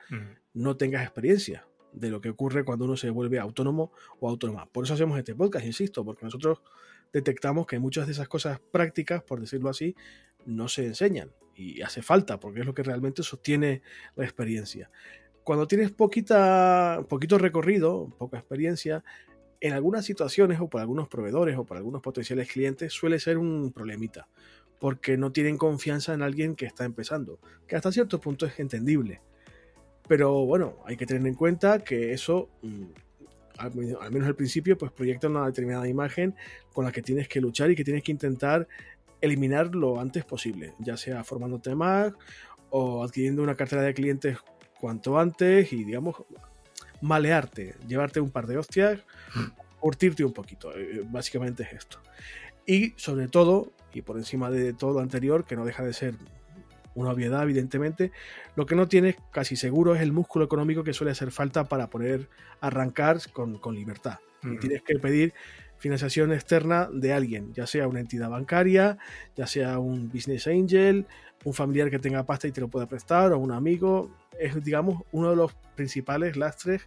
no 0.55 0.77
tengas 0.77 1.03
experiencia 1.03 1.67
de 1.93 2.11
lo 2.11 2.21
que 2.21 2.31
ocurre 2.31 2.65
cuando 2.65 2.85
uno 2.87 2.97
se 2.97 3.11
vuelve 3.11 3.39
autónomo 3.39 3.93
o 4.21 4.29
autónoma. 4.29 4.67
Por 4.67 4.85
eso 4.85 4.95
hacemos 4.95 5.19
este 5.19 5.35
podcast, 5.35 5.67
insisto, 5.67 6.05
porque 6.05 6.25
nosotros 6.25 6.63
detectamos 7.13 7.67
que 7.67 7.79
muchas 7.79 8.07
de 8.07 8.13
esas 8.13 8.29
cosas 8.29 8.61
prácticas, 8.71 9.23
por 9.23 9.41
decirlo 9.41 9.69
así, 9.69 9.95
no 10.47 10.69
se 10.69 10.87
enseñan 10.87 11.33
y 11.55 11.83
hace 11.83 12.01
falta, 12.01 12.41
porque 12.41 12.61
es 12.61 12.67
lo 12.67 12.73
que 12.73 12.83
realmente 12.83 13.23
sostiene 13.23 13.83
la 14.17 14.25
experiencia 14.25 14.91
cuando 15.51 15.67
tienes 15.67 15.91
poquita, 15.91 17.05
poquito 17.09 17.37
recorrido, 17.37 18.07
poca 18.19 18.39
experiencia, 18.39 19.03
en 19.61 19.73
algunas 19.73 20.05
situaciones 20.05 20.61
o 20.61 20.69
por 20.69 20.81
algunos 20.81 21.09
proveedores 21.09 21.59
o 21.59 21.65
por 21.65 21.77
algunos 21.77 22.01
potenciales 22.03 22.49
clientes 22.49 22.93
suele 22.93 23.19
ser 23.19 23.37
un 23.37 23.73
problemita, 23.73 24.29
porque 24.79 25.17
no 25.17 25.33
tienen 25.33 25.59
confianza 25.59 26.15
en 26.15 26.23
alguien 26.23 26.55
que 26.55 26.67
está 26.67 26.85
empezando, 26.85 27.41
que 27.67 27.75
hasta 27.75 27.91
cierto 27.91 28.21
punto 28.21 28.47
es 28.47 28.61
entendible. 28.61 29.23
Pero 30.07 30.47
bueno, 30.47 30.77
hay 30.87 30.97
que 30.97 31.05
tener 31.05 31.27
en 31.27 31.35
cuenta 31.35 31.81
que 31.81 32.13
eso, 32.13 32.49
mm, 32.63 32.85
al, 33.59 33.75
menos 33.75 34.29
al 34.29 34.37
principio, 34.37 34.79
pues 34.79 34.93
proyecta 34.93 35.27
una 35.27 35.47
determinada 35.47 35.89
imagen 35.89 36.37
con 36.73 36.85
la 36.85 36.93
que 36.93 37.03
tienes 37.03 37.27
que 37.27 37.41
luchar 37.41 37.73
y 37.73 37.75
que 37.75 37.83
tienes 37.83 38.05
que 38.05 38.13
intentar 38.13 38.69
eliminar 39.21 39.75
lo 39.75 39.99
antes 39.99 40.25
posible, 40.25 40.75
ya 40.79 40.97
sea 40.97 41.25
formándote 41.25 41.75
más 41.75 42.13
o 42.71 43.03
adquiriendo 43.03 43.43
una 43.43 43.57
cartera 43.57 43.83
de 43.83 43.95
clientes 43.95 44.39
cuanto 44.81 45.19
antes 45.19 45.73
y, 45.73 45.85
digamos, 45.85 46.17
malearte, 47.01 47.77
llevarte 47.87 48.21
un 48.21 48.31
par 48.31 48.47
de 48.47 48.59
hostias, 48.59 49.01
curtirte 49.79 50.25
un 50.25 50.33
poquito. 50.33 50.77
Eh, 50.77 51.05
básicamente 51.09 51.63
es 51.63 51.73
esto. 51.73 51.99
Y 52.67 52.95
sobre 52.97 53.29
todo, 53.29 53.73
y 53.93 54.03
por 54.03 54.17
encima 54.17 54.51
de 54.51 54.73
todo 54.73 54.95
lo 54.95 55.01
anterior, 55.01 55.45
que 55.45 55.57
no 55.57 55.65
deja 55.65 55.85
de 55.85 55.93
ser 55.93 56.15
una 56.95 57.11
obviedad, 57.11 57.43
evidentemente, 57.43 58.13
lo 58.57 58.67
que 58.67 58.75
no 58.75 58.89
tienes 58.89 59.17
casi 59.31 59.57
seguro 59.57 59.95
es 59.95 60.03
el 60.03 60.13
músculo 60.13 60.45
económico 60.45 60.85
que 60.85 60.93
suele 60.93 61.13
hacer 61.13 61.31
falta 61.31 61.65
para 61.65 61.89
poder 61.89 62.29
arrancar 62.61 63.19
con, 63.33 63.59
con 63.59 63.75
libertad. 63.75 64.19
Y 64.43 64.59
tienes 64.59 64.83
que 64.83 64.99
pedir 64.99 65.35
financiación 65.81 66.33
externa 66.33 66.89
de 66.93 67.13
alguien, 67.13 67.53
ya 67.53 67.67
sea 67.67 67.89
una 67.89 68.01
entidad 68.01 68.31
bancaria, 68.31 68.99
ya 69.35 69.47
sea 69.47 69.79
un 69.79 70.09
business 70.09 70.47
angel, 70.47 71.07
un 71.45 71.55
familiar 71.55 71.91
que 71.91 71.99
tenga 71.99 72.25
pasta 72.25 72.47
y 72.47 72.53
te 72.53 72.61
lo 72.61 72.69
pueda 72.69 72.87
prestar, 72.87 73.33
o 73.33 73.39
un 73.39 73.51
amigo, 73.51 74.15
es, 74.39 74.63
digamos, 74.63 75.03
uno 75.11 75.31
de 75.31 75.37
los 75.37 75.55
principales 75.75 76.37
lastres 76.37 76.87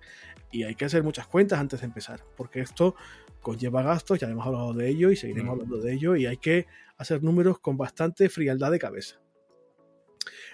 y 0.52 0.64
hay 0.64 0.76
que 0.76 0.86
hacer 0.86 1.04
muchas 1.04 1.26
cuentas 1.26 1.60
antes 1.60 1.82
de 1.82 1.88
empezar, 1.88 2.24
porque 2.38 2.62
esto 2.62 2.96
conlleva 3.42 3.82
gastos, 3.82 4.20
ya 4.20 4.30
hemos 4.30 4.46
hablado 4.46 4.74
de 4.74 4.88
ello 4.88 5.12
y 5.12 5.16
seguiremos 5.16 5.54
hablando 5.54 5.78
de 5.78 5.92
ello, 5.92 6.16
y 6.16 6.28
hay 6.28 6.38
que 6.38 6.68
hacer 6.98 7.24
números 7.24 7.60
con 7.60 7.76
bastante 7.76 8.30
frialdad 8.30 8.72
de 8.72 8.80
cabeza. 8.80 9.20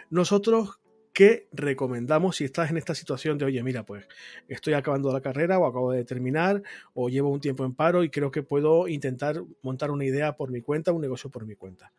Nosotros, 0.09 0.78
¿qué 1.13 1.47
recomendamos 1.51 2.37
si 2.37 2.45
estás 2.45 2.69
en 2.69 2.77
esta 2.77 2.95
situación 2.95 3.37
de, 3.37 3.45
oye, 3.45 3.61
mira, 3.63 3.83
pues 3.83 4.07
estoy 4.47 4.73
acabando 4.73 5.11
la 5.11 5.21
carrera 5.21 5.59
o 5.59 5.65
acabo 5.65 5.91
de 5.91 6.05
terminar 6.05 6.61
o 6.93 7.09
llevo 7.09 7.29
un 7.29 7.39
tiempo 7.39 7.65
en 7.65 7.73
paro 7.73 8.03
y 8.03 8.09
creo 8.09 8.31
que 8.31 8.43
puedo 8.43 8.87
intentar 8.87 9.43
montar 9.61 9.91
una 9.91 10.05
idea 10.05 10.35
por 10.37 10.51
mi 10.51 10.61
cuenta, 10.61 10.91
un 10.91 11.01
negocio 11.01 11.29
por 11.29 11.45
mi 11.45 11.55
cuenta? 11.55 11.91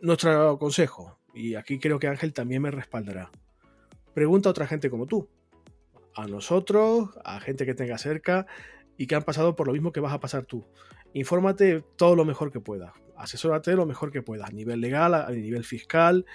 Nuestro 0.00 0.58
consejo, 0.58 1.18
y 1.34 1.54
aquí 1.54 1.78
creo 1.78 1.98
que 1.98 2.08
Ángel 2.08 2.32
también 2.32 2.62
me 2.62 2.70
respaldará, 2.70 3.30
pregunta 4.14 4.48
a 4.48 4.52
otra 4.52 4.66
gente 4.66 4.90
como 4.90 5.06
tú, 5.06 5.28
a 6.14 6.26
nosotros, 6.26 7.10
a 7.24 7.40
gente 7.40 7.66
que 7.66 7.74
tenga 7.74 7.98
cerca 7.98 8.46
y 9.00 9.06
que 9.06 9.14
han 9.14 9.22
pasado 9.22 9.56
por 9.56 9.66
lo 9.66 9.72
mismo 9.72 9.92
que 9.92 10.00
vas 10.00 10.12
a 10.12 10.20
pasar 10.20 10.44
tú. 10.44 10.66
Infórmate 11.14 11.82
todo 11.96 12.14
lo 12.14 12.26
mejor 12.26 12.52
que 12.52 12.60
puedas, 12.60 12.92
asesórate 13.16 13.72
lo 13.72 13.86
mejor 13.86 14.12
que 14.12 14.20
puedas, 14.20 14.50
a 14.50 14.52
nivel 14.52 14.82
legal, 14.82 15.14
a 15.14 15.30
nivel 15.30 15.64
fiscal, 15.64 16.26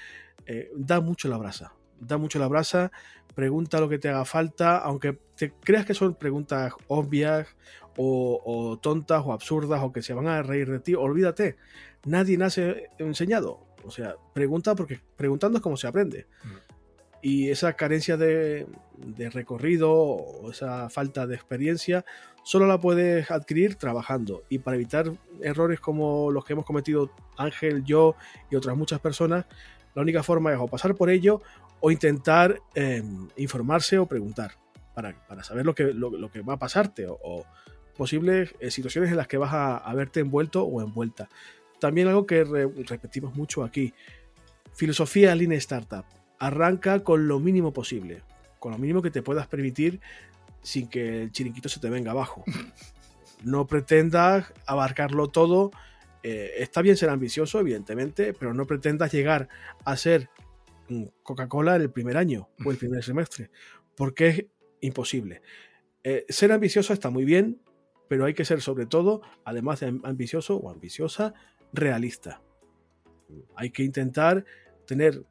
eh, 0.47 0.71
da 0.75 0.99
mucho 0.99 1.27
la 1.27 1.37
brasa, 1.37 1.73
da 1.99 2.17
mucho 2.17 2.39
la 2.39 2.47
brasa, 2.47 2.91
pregunta 3.35 3.79
lo 3.79 3.87
que 3.87 3.99
te 3.99 4.09
haga 4.09 4.25
falta, 4.25 4.79
aunque 4.79 5.15
te 5.35 5.51
creas 5.51 5.85
que 5.85 5.93
son 5.93 6.15
preguntas 6.15 6.73
obvias 6.87 7.55
o, 7.97 8.41
o, 8.43 8.79
tontas 8.79 9.21
o 9.23 9.31
absurdas 9.31 9.83
o 9.83 9.93
que 9.93 10.01
se 10.01 10.15
van 10.15 10.25
a 10.25 10.41
reír 10.41 10.71
de 10.71 10.79
ti, 10.79 10.95
olvídate, 10.95 11.57
nadie 12.03 12.35
nace 12.35 12.89
enseñado, 12.97 13.59
o 13.83 13.91
sea, 13.91 14.15
pregunta 14.33 14.73
porque 14.73 15.01
preguntando 15.15 15.59
es 15.59 15.61
como 15.61 15.77
se 15.77 15.85
aprende. 15.85 16.25
Mm. 16.43 16.65
Y 17.21 17.49
esa 17.49 17.73
carencia 17.73 18.17
de, 18.17 18.67
recorrido 19.33 19.91
o 19.91 20.51
esa 20.51 20.91
falta 20.91 21.25
de 21.25 21.33
experiencia 21.33 22.05
solo 22.45 22.67
la 22.67 22.79
puedes 22.79 23.31
adquirir 23.31 23.75
trabajando. 23.75 24.43
Y 24.49 24.59
para 24.59 24.75
evitar 24.75 25.11
errores 25.41 25.79
como 25.79 26.29
los 26.31 26.45
que 26.45 26.53
hemos 26.53 26.63
cometido 26.63 27.09
Ángel, 27.37 27.83
yo 27.83 28.15
y 28.51 28.55
otras 28.55 28.77
muchas 28.77 28.99
personas, 28.99 29.45
la 29.95 30.03
única 30.03 30.21
forma 30.21 30.53
es 30.53 30.59
o 30.59 30.67
pasar 30.67 30.93
por 30.93 31.09
ello 31.09 31.41
o 31.79 31.89
intentar 31.89 32.61
em, 32.75 33.27
informarse 33.35 33.97
o 33.97 34.05
preguntar 34.05 34.51
para, 34.93 35.15
saber 35.43 35.65
lo 35.65 35.73
que, 35.73 35.85
lo, 35.85 36.31
que 36.31 36.41
va 36.41 36.53
a 36.53 36.59
pasarte 36.59 37.07
o, 37.09 37.45
posibles 37.97 38.53
eh, 38.59 38.69
situaciones 38.69 39.09
en 39.09 39.17
las 39.17 39.27
que 39.27 39.37
vas 39.37 39.51
a, 39.53 39.93
verte 39.95 40.19
envuelto 40.19 40.63
o 40.63 40.81
envuelta. 40.81 41.27
También 41.79 42.07
algo 42.07 42.27
que 42.27 42.43
repetimos 42.43 43.35
mucho 43.35 43.63
aquí, 43.63 43.93
filosofía 44.73 45.33
Lean 45.33 45.53
Startup 45.53 46.05
arranca 46.37 47.03
con 47.03 47.27
lo 47.27 47.39
mínimo 47.39 47.73
posible, 47.73 48.21
con 48.59 48.71
lo 48.71 48.77
mínimo 48.77 49.01
que 49.01 49.11
te 49.11 49.23
puedas 49.23 49.47
permitir 49.47 49.99
sin 50.65 50.89
que 50.89 51.21
el 51.21 51.31
chiringuito 51.31 51.69
se 51.69 51.79
te 51.79 51.89
venga 51.89 52.11
abajo. 52.11 52.43
No 53.43 53.67
pretendas 53.67 54.53
abarcarlo 54.65 55.27
todo. 55.27 55.69
Eh, 56.23 56.53
está 56.57 56.81
bien 56.81 56.97
ser 56.97 57.09
ambicioso, 57.09 57.59
evidentemente, 57.59 58.33
pero 58.33 58.55
no 58.55 58.65
pretendas 58.65 59.11
llegar 59.11 59.49
a 59.83 59.97
ser 59.97 60.29
Coca-Cola 61.21 61.75
en 61.75 61.83
el 61.83 61.91
primer 61.91 62.17
año 62.17 62.49
o 62.65 62.71
el 62.71 62.77
primer 62.77 63.03
semestre, 63.03 63.51
porque 63.95 64.27
es 64.27 64.45
imposible. 64.81 65.43
Eh, 66.03 66.25
ser 66.29 66.51
ambicioso 66.53 66.91
está 66.91 67.11
muy 67.11 67.23
bien, 67.23 67.61
pero 68.07 68.25
hay 68.25 68.33
que 68.33 68.45
ser 68.45 68.61
sobre 68.61 68.87
todo, 68.87 69.21
además 69.43 69.81
de 69.81 69.99
ambicioso 70.03 70.57
o 70.57 70.71
ambiciosa, 70.71 71.35
realista. 71.71 72.41
Hay 73.55 73.69
que 73.69 73.83
intentar 73.83 74.45
tener 74.87 75.23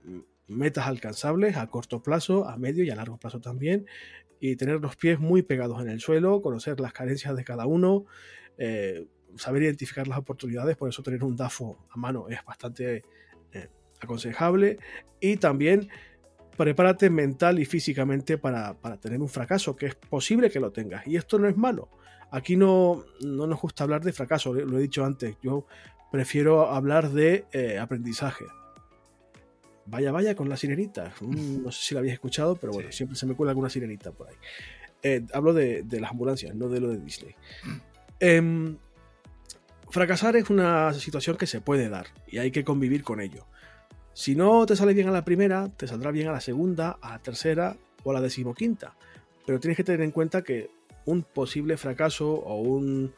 metas 0.47 0.87
alcanzables 0.87 1.57
a 1.57 1.66
corto 1.68 2.03
plazo, 2.03 2.49
a 2.49 2.57
medio 2.57 2.85
y 2.85 2.91
a 2.91 2.97
largo 2.97 3.18
plazo 3.18 3.41
también, 3.41 3.87
y 4.51 4.57
tener 4.57 4.79
los 4.79 4.95
pies 4.95 5.19
muy 5.19 5.41
pegados 5.41 5.81
en 5.81 5.89
el 5.89 6.01
suelo, 6.01 6.43
conocer 6.43 6.79
las 6.79 6.93
carencias 6.93 7.35
de 7.35 7.45
cada 7.45 7.65
uno, 7.65 8.05
eh, 8.59 9.07
saber 9.37 9.63
identificar 9.63 10.07
las 10.07 10.19
oportunidades, 10.19 10.77
por 10.77 10.91
eso 10.91 11.03
tener 11.03 11.25
un 11.25 11.35
DAFO 11.35 11.79
a 11.89 11.97
mano 11.97 12.29
es 12.29 12.45
bastante 12.45 13.05
eh, 13.53 13.69
aconsejable, 14.03 14.79
y 15.19 15.39
también 15.39 15.89
prepárate 16.59 17.09
mental 17.09 17.59
y 17.59 17.65
físicamente 17.65 18.37
para, 18.37 18.77
tener 19.01 19.23
un 19.23 19.31
fracaso, 19.31 19.77
que 19.77 19.87
es 19.87 19.95
posible 19.95 20.51
que 20.51 20.61
lo 20.61 20.73
tengas, 20.73 21.07
y 21.07 21.17
esto 21.17 21.39
no 21.39 21.49
es 21.49 21.57
malo. 21.57 21.89
Aquí 22.31 22.55
no, 22.55 23.03
no 23.23 23.47
nos 23.47 23.59
gusta 23.63 23.85
hablar 23.85 24.03
de 24.03 24.13
fracaso, 24.13 24.53
lo 24.53 24.77
he 24.77 24.83
dicho 24.83 25.07
antes, 25.07 25.39
yo 25.43 25.67
prefiero 26.13 26.71
hablar 26.71 27.09
de 27.09 27.47
eh, 27.51 27.79
aprendizaje 27.79 28.45
Vaya, 29.87 30.12
vaya 30.12 30.35
con 30.35 30.49
la 30.49 30.57
sirenita. 30.57 31.12
Mm, 31.20 31.62
no 31.64 31.72
sé 31.72 31.82
si 31.82 31.95
la 31.95 32.01
habéis 32.01 32.14
escuchado, 32.14 32.57
pero 32.57 32.72
bueno, 32.72 32.91
siempre 32.93 33.16
se 33.16 33.26
me 33.26 33.35
cuela 33.35 33.51
alguna 33.51 33.68
sirenita 33.68 34.12
por 34.12 34.28
ahí. 34.28 34.37
Eh, 35.03 35.24
hablo 35.32 35.53
de, 35.53 35.85
las 35.91 36.11
ambulancias, 36.11 36.55
no 36.55 36.68
de 36.68 36.80
lo 36.80 36.89
de 36.89 36.99
Disney. 36.99 37.35
Em, 38.20 38.78
fracasar 39.91 40.37
es 40.37 40.49
una 40.49 40.95
situación 40.95 41.37
que 41.37 41.47
se 41.47 41.61
puede 41.61 41.89
dar 41.89 42.07
y 42.28 42.39
hay 42.39 42.53
que 42.53 42.64
convivir 42.64 43.03
con 43.03 43.20
ello. 43.20 43.45
Si 44.14 44.37
no 44.37 44.64
te 44.64 44.76
sale 44.76 44.95
bien 44.95 45.09
a 45.09 45.11
la 45.11 45.24
primera, 45.24 45.68
te 45.68 45.89
saldrá 45.89 46.12
bien 46.12 46.28
a 46.28 46.32
la 46.32 46.41
segunda, 46.41 46.97
a 47.03 47.11
la 47.11 47.18
tercera 47.18 47.76
o 48.05 48.12
a 48.12 48.14
la 48.14 48.20
decimoquinta. 48.20 48.95
Pero 49.45 49.59
tienes 49.59 49.76
que 49.76 49.85
tener 49.85 50.01
en 50.03 50.12
cuenta 50.12 50.43
que 50.43 50.70
un 51.05 51.22
posible 51.22 51.76
fracaso 51.76 52.30
o 52.30 52.62
un, 52.62 53.12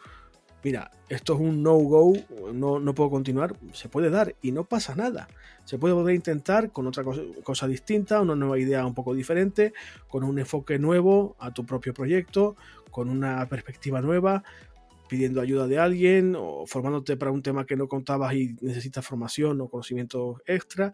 mira, 0.62 0.90
esto 1.09 1.34
es 1.34 1.40
un 1.40 1.62
no-go, 1.62 2.12
no, 2.52 2.80
no, 2.80 2.94
puedo 2.94 3.11
continuar, 3.11 3.57
se 3.72 3.88
puede 3.88 4.11
dar 4.11 4.34
y 4.42 4.52
no 4.52 4.64
pasa 4.64 4.94
nada. 4.94 5.28
Se 5.64 5.78
puede 5.78 5.94
volver 5.94 6.14
intentar 6.14 6.72
con 6.72 6.86
otra 6.86 7.04
cosa, 7.04 7.66
distinta, 7.66 8.20
una 8.20 8.34
nueva 8.34 8.59
idea 8.59 8.86
un 8.86 8.94
poco 8.94 9.14
diferente, 9.14 9.72
con 10.09 10.24
un 10.24 10.38
enfoque 10.38 10.78
nuevo 10.78 11.36
a 11.38 11.52
tu 11.52 11.64
propio 11.64 11.94
proyecto, 11.94 12.57
con 12.90 13.09
una 13.11 13.48
perspectiva 13.48 14.00
nueva, 14.00 14.42
pidiendo 15.09 15.40
ayuda 15.40 15.66
de 15.66 15.78
alguien 15.78 16.34
o 16.36 16.66
formándote 16.66 17.16
para 17.16 17.30
un 17.30 17.42
tema 17.42 17.66
que 17.66 17.76
no 17.76 17.88
contabas 17.88 18.34
y 18.34 18.57
necesitas 18.61 19.07
formación 19.07 19.61
o 19.61 19.68
conocimiento 19.68 20.40
extra. 20.46 20.92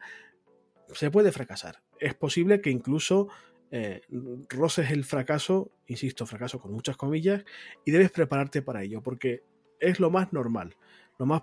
Se 0.93 1.11
puede 1.11 1.33
fracasar. 1.33 1.83
Es 1.99 2.15
posible 2.15 2.61
que 2.61 2.71
incluso 2.71 3.29
eh, 3.71 4.03
roces 4.51 4.91
el 4.91 5.05
fracaso, 5.05 5.71
insisto, 5.87 6.27
fracaso 6.27 6.61
con 6.61 6.73
muchas 6.73 6.99
comillas, 6.99 7.43
y 7.87 7.91
debes 7.91 8.11
prepararte 8.11 8.61
para 8.61 8.83
ello, 8.83 9.03
porque 9.03 9.45
es 9.83 10.01
lo 10.01 10.11
más 10.11 10.33
normal. 10.33 10.77
Lo 11.19 11.27
más 11.27 11.43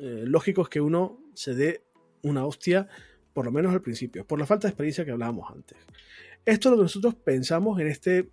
eh, 0.00 0.24
lógico 0.26 0.62
es 0.62 0.68
que 0.68 0.80
uno 0.80 1.20
se 1.34 1.54
dé 1.54 1.84
una 2.22 2.44
hostia, 2.44 2.88
por 3.32 3.44
lo 3.44 3.52
menos 3.52 3.72
al 3.72 3.82
principio, 3.82 4.26
por 4.26 4.38
la 4.38 4.46
falta 4.46 4.66
de 4.66 4.70
experiencia 4.70 5.04
que 5.04 5.12
hablábamos 5.12 5.50
antes. 5.50 5.78
Esto 6.44 6.68
es 6.68 6.70
lo 6.70 6.76
que 6.78 6.82
nosotros 6.84 7.14
pensamos 7.14 7.78
en 7.78 7.88
este, 7.88 8.30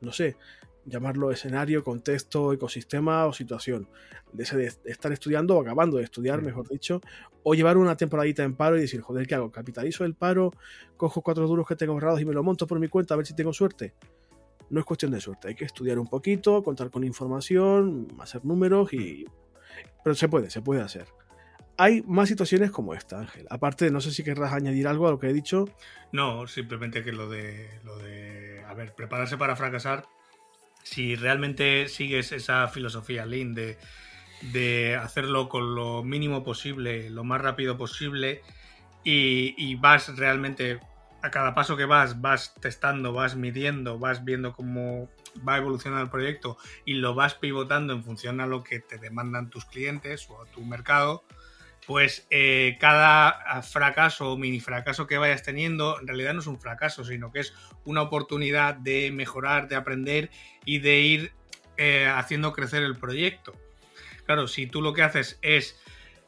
no 0.00 0.12
sé, 0.12 0.36
llamarlo 0.84 1.30
escenario, 1.30 1.84
contexto, 1.84 2.52
ecosistema 2.52 3.26
o 3.26 3.32
situación. 3.32 3.88
De, 4.32 4.44
de 4.44 4.90
estar 4.90 5.12
estudiando 5.12 5.56
o 5.56 5.60
acabando 5.60 5.98
de 5.98 6.04
estudiar, 6.04 6.42
mejor 6.42 6.66
dicho, 6.68 7.00
o 7.42 7.54
llevar 7.54 7.76
una 7.76 7.96
temporadita 7.96 8.42
en 8.42 8.56
paro 8.56 8.76
y 8.76 8.80
decir, 8.80 9.02
joder, 9.02 9.26
¿qué 9.26 9.34
hago? 9.34 9.52
¿Capitalizo 9.52 10.04
el 10.04 10.14
paro? 10.14 10.52
¿Cojo 10.96 11.22
cuatro 11.22 11.46
duros 11.46 11.66
que 11.66 11.76
tengo 11.76 11.92
ahorrados 11.92 12.20
y 12.20 12.24
me 12.24 12.32
lo 12.32 12.42
monto 12.42 12.66
por 12.66 12.80
mi 12.80 12.88
cuenta 12.88 13.14
a 13.14 13.18
ver 13.18 13.26
si 13.26 13.34
tengo 13.34 13.52
suerte? 13.52 13.94
No 14.72 14.80
es 14.80 14.86
cuestión 14.86 15.12
de 15.12 15.20
suerte, 15.20 15.48
hay 15.48 15.54
que 15.54 15.66
estudiar 15.66 15.98
un 15.98 16.06
poquito, 16.06 16.62
contar 16.62 16.90
con 16.90 17.04
información, 17.04 18.08
hacer 18.18 18.42
números 18.44 18.92
y... 18.94 19.26
Pero 20.02 20.14
se 20.14 20.28
puede, 20.28 20.48
se 20.48 20.62
puede 20.62 20.80
hacer. 20.80 21.06
Hay 21.76 22.02
más 22.06 22.28
situaciones 22.28 22.70
como 22.70 22.94
esta, 22.94 23.20
Ángel. 23.20 23.46
Aparte, 23.50 23.90
no 23.90 24.00
sé 24.00 24.10
si 24.12 24.24
querrás 24.24 24.54
añadir 24.54 24.88
algo 24.88 25.06
a 25.06 25.10
lo 25.10 25.18
que 25.18 25.28
he 25.28 25.32
dicho. 25.32 25.66
No, 26.10 26.46
simplemente 26.46 27.04
que 27.04 27.12
lo 27.12 27.28
de, 27.28 27.68
lo 27.84 27.98
de, 27.98 28.64
a 28.66 28.72
ver, 28.72 28.94
prepararse 28.94 29.36
para 29.36 29.56
fracasar, 29.56 30.06
si 30.82 31.16
realmente 31.16 31.88
sigues 31.88 32.32
esa 32.32 32.66
filosofía 32.68 33.26
Lean 33.26 33.52
de, 33.52 33.76
de 34.52 34.96
hacerlo 34.96 35.50
con 35.50 35.74
lo 35.74 36.02
mínimo 36.02 36.42
posible, 36.44 37.10
lo 37.10 37.24
más 37.24 37.42
rápido 37.42 37.76
posible, 37.76 38.40
y, 39.04 39.54
y 39.58 39.74
vas 39.74 40.16
realmente 40.16 40.80
a 41.22 41.30
cada 41.30 41.54
paso 41.54 41.76
que 41.76 41.84
vas, 41.84 42.20
vas 42.20 42.54
testando, 42.60 43.12
vas 43.12 43.36
midiendo, 43.36 43.98
vas 43.98 44.24
viendo 44.24 44.52
cómo 44.52 45.08
va 45.46 45.56
evolucionando 45.56 46.04
el 46.04 46.10
proyecto 46.10 46.58
y 46.84 46.94
lo 46.94 47.14
vas 47.14 47.34
pivotando 47.34 47.92
en 47.92 48.02
función 48.02 48.40
a 48.40 48.46
lo 48.46 48.64
que 48.64 48.80
te 48.80 48.98
demandan 48.98 49.48
tus 49.48 49.64
clientes 49.64 50.26
o 50.28 50.44
tu 50.46 50.62
mercado, 50.62 51.24
pues 51.86 52.26
eh, 52.30 52.76
cada 52.80 53.62
fracaso 53.62 54.32
o 54.32 54.36
mini 54.36 54.60
fracaso 54.60 55.06
que 55.06 55.18
vayas 55.18 55.42
teniendo 55.42 56.00
en 56.00 56.08
realidad 56.08 56.34
no 56.34 56.40
es 56.40 56.46
un 56.46 56.60
fracaso, 56.60 57.04
sino 57.04 57.30
que 57.30 57.40
es 57.40 57.54
una 57.84 58.02
oportunidad 58.02 58.74
de 58.74 59.10
mejorar, 59.12 59.68
de 59.68 59.76
aprender 59.76 60.30
y 60.64 60.80
de 60.80 61.00
ir 61.00 61.32
eh, 61.76 62.06
haciendo 62.06 62.52
crecer 62.52 62.82
el 62.82 62.96
proyecto. 62.96 63.52
Claro, 64.26 64.48
si 64.48 64.66
tú 64.66 64.82
lo 64.82 64.92
que 64.92 65.02
haces 65.02 65.38
es 65.42 65.80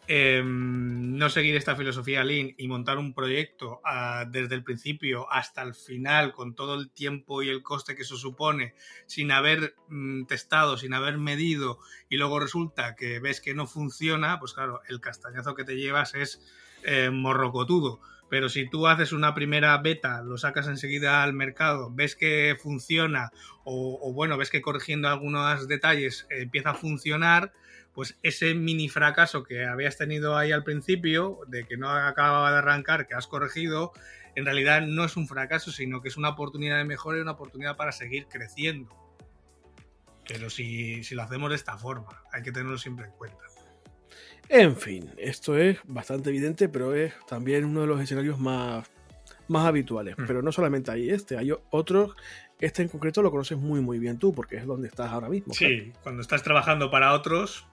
Em, 0.07 1.17
no 1.17 1.31
seguir 1.31 1.57
esta 1.57 1.77
filosofía 1.77 2.25
Lean 2.25 2.51
y 2.59 2.69
montar 2.69 2.99
un 2.99 3.15
proyecto 3.15 3.81
ah, 3.85 4.27
desde 4.29 4.55
el 4.55 4.63
principio 4.63 5.33
hasta 5.33 5.63
el 5.63 5.75
final 5.75 6.33
con 6.33 6.55
todo 6.55 6.75
el 6.75 6.91
tiempo 6.91 7.43
y 7.43 7.49
el 7.49 7.63
coste 7.63 7.97
que 7.97 8.03
eso 8.03 8.19
supone 8.19 8.75
sin 9.07 9.31
haber 9.31 9.75
mm, 9.89 10.25
testado, 10.25 10.77
sin 10.77 10.93
haber 10.93 11.17
medido 11.17 11.79
y 12.11 12.19
luego 12.19 12.39
resulta 12.39 12.95
que 12.97 13.19
ves 13.19 13.41
que 13.41 13.55
no 13.55 13.67
funciona, 13.67 14.39
pues 14.39 14.53
claro, 14.53 14.83
el 14.89 15.01
castañazo 15.01 15.55
que 15.55 15.65
te 15.65 15.77
llevas 15.77 16.15
es 16.15 16.43
eh, 16.83 17.09
morrocotudo. 17.11 18.01
Pero 18.29 18.49
si 18.49 18.69
tú 18.69 18.89
haces 18.89 19.13
una 19.13 19.35
primera 19.35 19.77
beta, 19.79 20.23
lo 20.23 20.37
sacas 20.37 20.67
enseguida 20.67 21.23
al 21.23 21.33
mercado, 21.33 21.91
ves 21.95 22.15
que 22.17 22.57
funciona 22.61 23.31
o, 23.65 23.99
o 24.03 24.13
bueno, 24.13 24.37
ves 24.37 24.51
que 24.51 24.61
corrigiendo 24.61 25.09
algunos 25.09 25.67
detalles 25.67 26.27
eh, 26.29 26.43
empieza 26.43 26.71
a 26.71 26.75
funcionar, 26.75 27.53
pues 27.95 28.19
ese 28.23 28.55
mini 28.55 28.89
fracaso 28.89 29.45
que 29.45 29.65
habías 29.65 29.97
tenido 29.97 30.37
ahí 30.37 30.53
al 30.53 30.65
principio, 30.65 31.39
de 31.47 31.65
que 31.65 31.77
no 31.77 31.89
acababa 31.91 32.51
de 32.51 32.59
arrancar, 32.59 33.07
que 33.07 33.15
has 33.15 33.27
corregido, 33.27 33.93
en 34.35 34.45
realidad 34.45 34.83
no 34.83 35.05
es 35.05 35.17
un 35.17 35.29
fracaso, 35.29 35.71
sino 35.71 36.03
que 36.03 36.09
es 36.09 36.17
una 36.17 36.31
oportunidad 36.31 36.79
de 36.79 36.85
mejora 36.85 37.19
y 37.19 37.21
una 37.21 37.33
oportunidad 37.33 37.77
para 37.77 37.93
seguir 37.93 38.27
creciendo. 38.27 38.91
Pero 40.27 40.51
si, 40.51 41.05
si 41.05 41.15
lo 41.15 41.23
hacemos 41.23 41.51
de 41.51 41.57
esta 41.57 41.79
forma, 41.79 42.23
hay 42.33 42.43
que 42.43 42.51
tenerlo 42.51 42.79
siempre 42.79 43.07
en 43.07 43.13
cuenta. 43.13 43.45
En 44.49 44.77
fin, 44.77 45.11
esto 45.17 45.57
es 45.57 45.79
bastante 45.85 46.31
evidente, 46.31 46.69
pero 46.69 46.95
es 46.95 47.15
también 47.27 47.65
uno 47.65 47.83
de 47.83 47.87
los 47.87 48.01
escenarios 48.01 48.39
más, 48.39 48.91
más 49.49 49.67
habituales. 49.67 50.19
Mm. 50.19 50.25
Pero 50.27 50.43
no 50.43 50.53
solamente 50.53 50.91
hay 50.91 51.11
este, 51.11 51.39
hay 51.39 51.53
otros. 51.71 52.17
Este 52.59 52.83
en 52.83 52.89
concreto 52.89 53.23
lo 53.23 53.31
conoces 53.31 53.59
muy 53.59 53.81
muy 53.81 53.99
bien 53.99 54.19
tú, 54.19 54.35
porque 54.35 54.57
es 54.57 54.67
donde 54.67 54.89
estás 54.89 55.13
ahora 55.13 55.29
mismo. 55.29 55.55
Sí, 55.55 55.93
cuando 56.03 56.23
estás 56.23 56.43
trabajando 56.43 56.91
para 56.91 57.13
otros, 57.13 57.67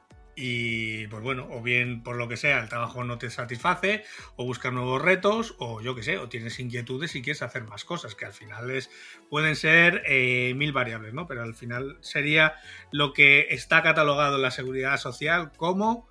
y 0.44 1.06
pues 1.06 1.22
bueno, 1.22 1.48
o 1.52 1.62
bien 1.62 2.02
por 2.02 2.16
lo 2.16 2.28
que 2.28 2.36
sea 2.36 2.60
el 2.60 2.68
trabajo 2.68 3.04
no 3.04 3.20
te 3.20 3.30
satisface, 3.30 4.04
o 4.38 4.44
buscar 4.44 4.74
nuevos 4.74 5.00
retos, 5.00 5.54
o 5.60 5.82
yo 5.82 5.94
que 5.94 6.02
sé, 6.02 6.18
o 6.18 6.30
tienes 6.30 6.60
inquietudes 6.60 7.16
y 7.16 7.22
quieres 7.22 7.44
hacer 7.44 7.64
más 7.66 7.86
cosas, 7.86 8.16
que 8.16 8.26
al 8.26 8.34
final 8.34 8.72
es, 8.72 8.90
pueden 9.30 9.56
ser 9.56 10.02
eh, 10.08 10.54
mil 10.56 10.72
variables, 10.72 11.14
¿no? 11.14 11.28
Pero 11.28 11.44
al 11.44 11.54
final 11.54 12.00
sería 12.02 12.56
lo 12.92 13.14
que 13.14 13.50
está 13.52 13.84
catalogado 13.84 14.38
en 14.38 14.42
la 14.42 14.50
seguridad 14.50 14.98
social 14.98 15.52
como 15.56 16.10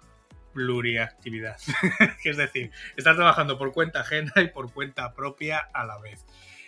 pluriactividad. 0.55 1.59
es 2.25 2.37
decir, 2.37 2.71
estás 2.97 3.17
trabajando 3.17 3.59
por 3.59 3.73
cuenta 3.73 4.03
ajena 4.03 4.33
y 4.37 4.47
por 4.47 4.73
cuenta 4.73 5.13
propia 5.13 5.59
a 5.59 5.85
la 5.85 5.99
vez. 5.99 6.25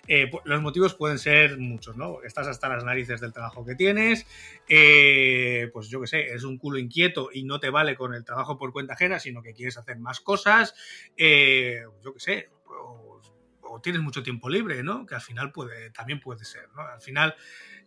Eh, 0.08 0.30
los 0.44 0.60
motivos 0.60 0.94
pueden 0.94 1.18
ser 1.18 1.58
muchos, 1.58 1.96
¿no? 1.96 2.22
Estás 2.24 2.48
hasta 2.48 2.68
las 2.68 2.84
narices 2.84 3.20
del 3.20 3.32
trabajo 3.32 3.64
que 3.64 3.76
tienes, 3.76 4.26
eh, 4.68 5.70
pues 5.72 5.88
yo 5.88 6.00
qué 6.00 6.06
sé, 6.08 6.20
eres 6.28 6.42
un 6.42 6.58
culo 6.58 6.78
inquieto 6.78 7.30
y 7.32 7.44
no 7.44 7.60
te 7.60 7.70
vale 7.70 7.94
con 7.94 8.12
el 8.12 8.24
trabajo 8.24 8.58
por 8.58 8.72
cuenta 8.72 8.94
ajena, 8.94 9.20
sino 9.20 9.42
que 9.42 9.54
quieres 9.54 9.78
hacer 9.78 9.98
más 9.98 10.20
cosas, 10.20 10.74
eh, 11.16 11.82
yo 12.02 12.14
qué 12.14 12.20
sé, 12.20 12.50
o, 12.66 13.80
tienes 13.82 14.02
mucho 14.02 14.22
tiempo 14.22 14.50
libre, 14.50 14.82
¿no? 14.82 15.06
Que 15.06 15.14
al 15.14 15.20
final 15.20 15.50
puede, 15.50 15.90
también 15.90 16.20
puede 16.20 16.44
ser, 16.44 16.68
¿no? 16.74 16.82
Al 16.82 17.00
final... 17.00 17.34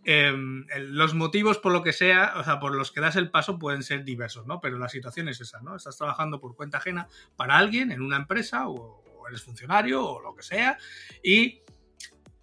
Em, 0.07 0.68
los 0.78 1.16
motivos 1.16 1.57
por 1.57 1.72
lo 1.72 1.82
que 1.82 1.91
sea, 1.91 2.36
o 2.36 2.43
sea, 2.43 2.59
por 2.59 2.76
los 2.76 2.91
que 2.91 3.01
das 3.01 3.16
el 3.16 3.32
paso 3.32 3.57
pueden 3.57 3.82
ser 3.82 4.03
diversos, 4.03 4.45
¿no? 4.45 4.61
Pero 4.61 4.78
la 4.78 4.88
situación 4.88 5.30
es 5.30 5.41
esa, 5.41 5.61
¿no? 5.61 5.76
Estás 5.76 5.97
trabajando 5.97 6.39
por 6.39 6.55
cuenta 6.55 6.78
ajena 6.78 7.07
para 7.36 7.57
alguien 7.57 7.91
en 7.91 8.03
una 8.03 8.18
empresa 8.18 8.68
o 8.68 9.03
eres 9.28 9.41
funcionario 9.41 10.05
o 10.05 10.22
lo 10.22 10.36
que 10.36 10.43
sea 10.43 10.78
y 11.24 11.61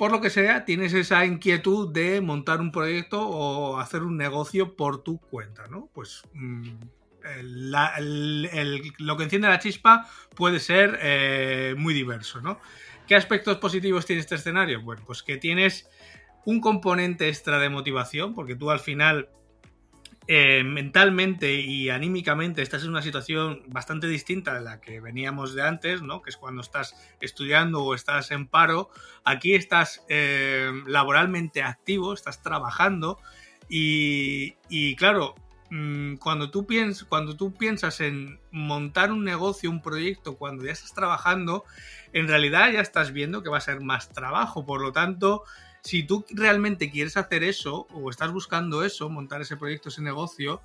por 0.02 0.10
lo 0.10 0.20
que 0.20 0.30
sea, 0.30 0.64
tienes 0.64 0.94
esa 0.94 1.24
inquietud 1.24 1.92
de 1.92 2.20
montar 2.20 2.60
un 2.60 2.72
proyecto 2.72 3.24
o 3.24 3.78
hacer 3.78 4.02
un 4.02 4.16
negocio 4.16 4.74
por 4.74 5.04
tu 5.04 5.20
cuenta, 5.20 5.68
¿no? 5.68 5.90
Pues 5.94 6.24
mm, 6.32 6.70
lo 8.98 9.16
que 9.16 9.22
enciende 9.22 9.46
la 9.46 9.60
chispa 9.60 10.10
puede 10.34 10.58
ser 10.58 10.98
eh, 11.00 11.76
muy 11.78 11.94
diverso, 11.94 12.40
¿no? 12.40 12.58
¿Qué 13.06 13.14
aspectos 13.14 13.58
positivos 13.58 14.04
tiene 14.04 14.18
este 14.18 14.34
escenario? 14.34 14.82
Bueno, 14.82 15.04
pues 15.06 15.22
que 15.22 15.36
tienes 15.36 15.88
un 16.46 16.60
componente 16.60 17.28
extra 17.28 17.60
de 17.60 17.68
motivación, 17.68 18.34
porque 18.34 18.56
tú 18.56 18.72
al 18.72 18.80
final 18.80 19.28
eh, 20.28 20.62
mentalmente 20.64 21.52
y 21.52 21.90
anímicamente 21.90 22.62
estás 22.62 22.84
en 22.84 22.90
una 22.90 23.02
situación 23.02 23.62
bastante 23.66 24.06
distinta 24.06 24.54
de 24.54 24.60
la 24.60 24.80
que 24.80 25.00
veníamos 25.00 25.54
de 25.54 25.62
antes, 25.62 26.02
¿no? 26.02 26.22
Que 26.22 26.30
es 26.30 26.36
cuando 26.36 26.62
estás 26.62 26.94
estudiando 27.20 27.82
o 27.82 27.94
estás 27.94 28.30
en 28.30 28.46
paro. 28.46 28.90
Aquí 29.24 29.54
estás 29.54 30.04
eh, 30.08 30.70
laboralmente 30.86 31.62
activo, 31.62 32.14
estás 32.14 32.40
trabajando 32.40 33.18
y, 33.68 34.94
claro, 34.96 35.34
mm, 35.70 36.16
cuando 36.16 36.50
tú, 36.50 36.66
piensas, 36.66 37.04
cuando 37.04 37.36
tú 37.36 37.54
piensas 37.54 38.00
en 38.00 38.38
montar 38.50 39.10
un 39.10 39.24
negocio, 39.24 39.70
un 39.70 39.82
proyecto, 39.82 40.36
cuando 40.36 40.64
ya 40.64 40.72
estás 40.72 40.92
trabajando, 40.94 41.64
en 42.12 42.28
realidad 42.28 42.70
ya 42.70 42.80
estás 42.80 43.12
viendo 43.12 43.42
que 43.42 43.48
va 43.48 43.58
a 43.58 43.62
ser 43.62 43.80
más 43.80 44.10
trabajo. 44.10 44.66
Por 44.66 44.82
lo 44.82 44.92
tanto, 44.92 45.44
si 45.82 46.04
tú 46.04 46.24
realmente 46.30 46.90
quieres 46.90 47.16
hacer 47.16 47.42
eso 47.42 47.86
o 47.92 48.08
estás 48.10 48.32
buscando 48.32 48.84
eso, 48.84 49.08
montar 49.10 49.40
ese 49.42 49.56
proyecto, 49.56 49.88
ese 49.88 50.02
negocio, 50.02 50.62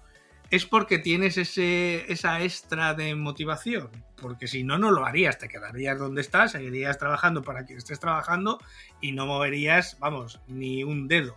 es 0.49 0.65
porque 0.65 0.99
tienes 0.99 1.38
ese, 1.38 2.11
esa 2.11 2.41
extra 2.41 2.93
de 2.93 3.15
motivación. 3.15 3.89
Porque 4.15 4.47
si 4.47 4.63
no, 4.63 4.78
no 4.78 4.91
lo 4.91 5.05
harías. 5.05 5.38
Te 5.38 5.49
quedarías 5.49 5.97
donde 5.97 6.22
estás, 6.22 6.51
seguirías 6.51 6.97
trabajando 6.97 7.41
para 7.41 7.65
quien 7.65 7.80
estés 7.80 7.99
trabajando 7.99 8.59
y 9.01 9.11
no 9.11 9.26
moverías, 9.26 9.97
vamos, 9.99 10.39
ni 10.47 10.84
un 10.84 11.07
dedo. 11.07 11.36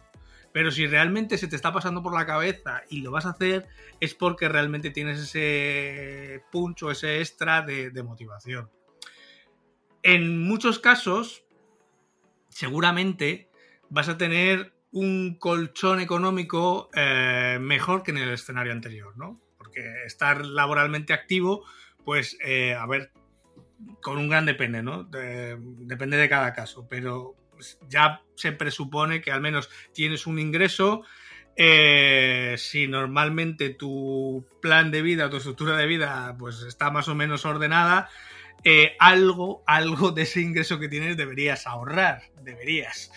Pero 0.53 0.71
si 0.71 0.87
realmente 0.87 1.39
se 1.39 1.49
te 1.49 1.57
está 1.57 1.73
pasando 1.73 2.03
por 2.03 2.13
la 2.13 2.27
cabeza 2.27 2.83
y 2.91 3.01
lo 3.01 3.11
vas 3.11 3.25
a 3.25 3.31
hacer, 3.31 3.69
es 4.01 4.15
porque 4.15 4.49
realmente 4.49 4.91
tienes 4.91 5.19
ese 5.21 6.43
puncho, 6.53 6.91
ese 6.91 7.21
extra 7.21 7.63
de 7.63 8.03
motivación. 8.03 8.69
En 10.03 10.43
muchos 10.43 10.79
casos, 10.79 11.45
seguramente 12.49 13.50
vas 13.91 14.09
a 14.09 14.17
tener 14.17 14.73
un 14.93 15.37
colchón 15.39 16.01
económico 16.01 16.91
eh, 16.95 17.59
mejor 17.61 18.03
que 18.03 18.11
en 18.13 18.19
el 18.19 18.31
escenario 18.31 18.73
anterior, 18.73 19.17
¿no? 19.17 19.41
Porque 19.59 19.83
estar 20.07 20.45
laboralmente 20.45 21.13
activo, 21.13 21.65
pues, 22.05 22.37
eh, 22.43 22.75
a 22.75 22.87
ver, 22.87 23.13
con 24.03 24.19
un 24.19 24.29
gran 24.29 24.47
depende, 24.47 24.83
¿no? 24.83 25.05
depende 25.05 26.17
de 26.17 26.29
cada 26.29 26.53
caso, 26.53 26.87
pero 26.89 27.35
pues, 27.53 27.79
ya 27.89 28.23
se 28.35 28.53
presupone 28.53 29.21
que 29.21 29.33
al 29.33 29.41
menos 29.41 29.71
tienes 29.93 30.27
un 30.27 30.39
ingreso. 30.39 31.03
Eh, 31.57 32.55
si 32.59 32.89
normalmente 32.89 33.71
tu 33.71 34.47
plan 34.61 34.91
de 34.91 35.03
vida, 35.03 35.31
tu 35.31 35.37
estructura 35.39 35.77
de 35.77 35.87
vida, 35.87 36.37
pues 36.39 36.63
está 36.63 36.91
más 36.91 37.09
o 37.09 37.15
menos 37.15 37.45
ordenada, 37.45 38.09
algo, 38.99 39.63
algo 39.67 40.11
de 40.11 40.23
ese 40.23 40.41
ingreso 40.41 40.79
que 40.79 40.89
tienes 40.89 41.17
deberías 41.17 41.67
ahorrar, 41.67 42.23
deberías. 42.43 43.11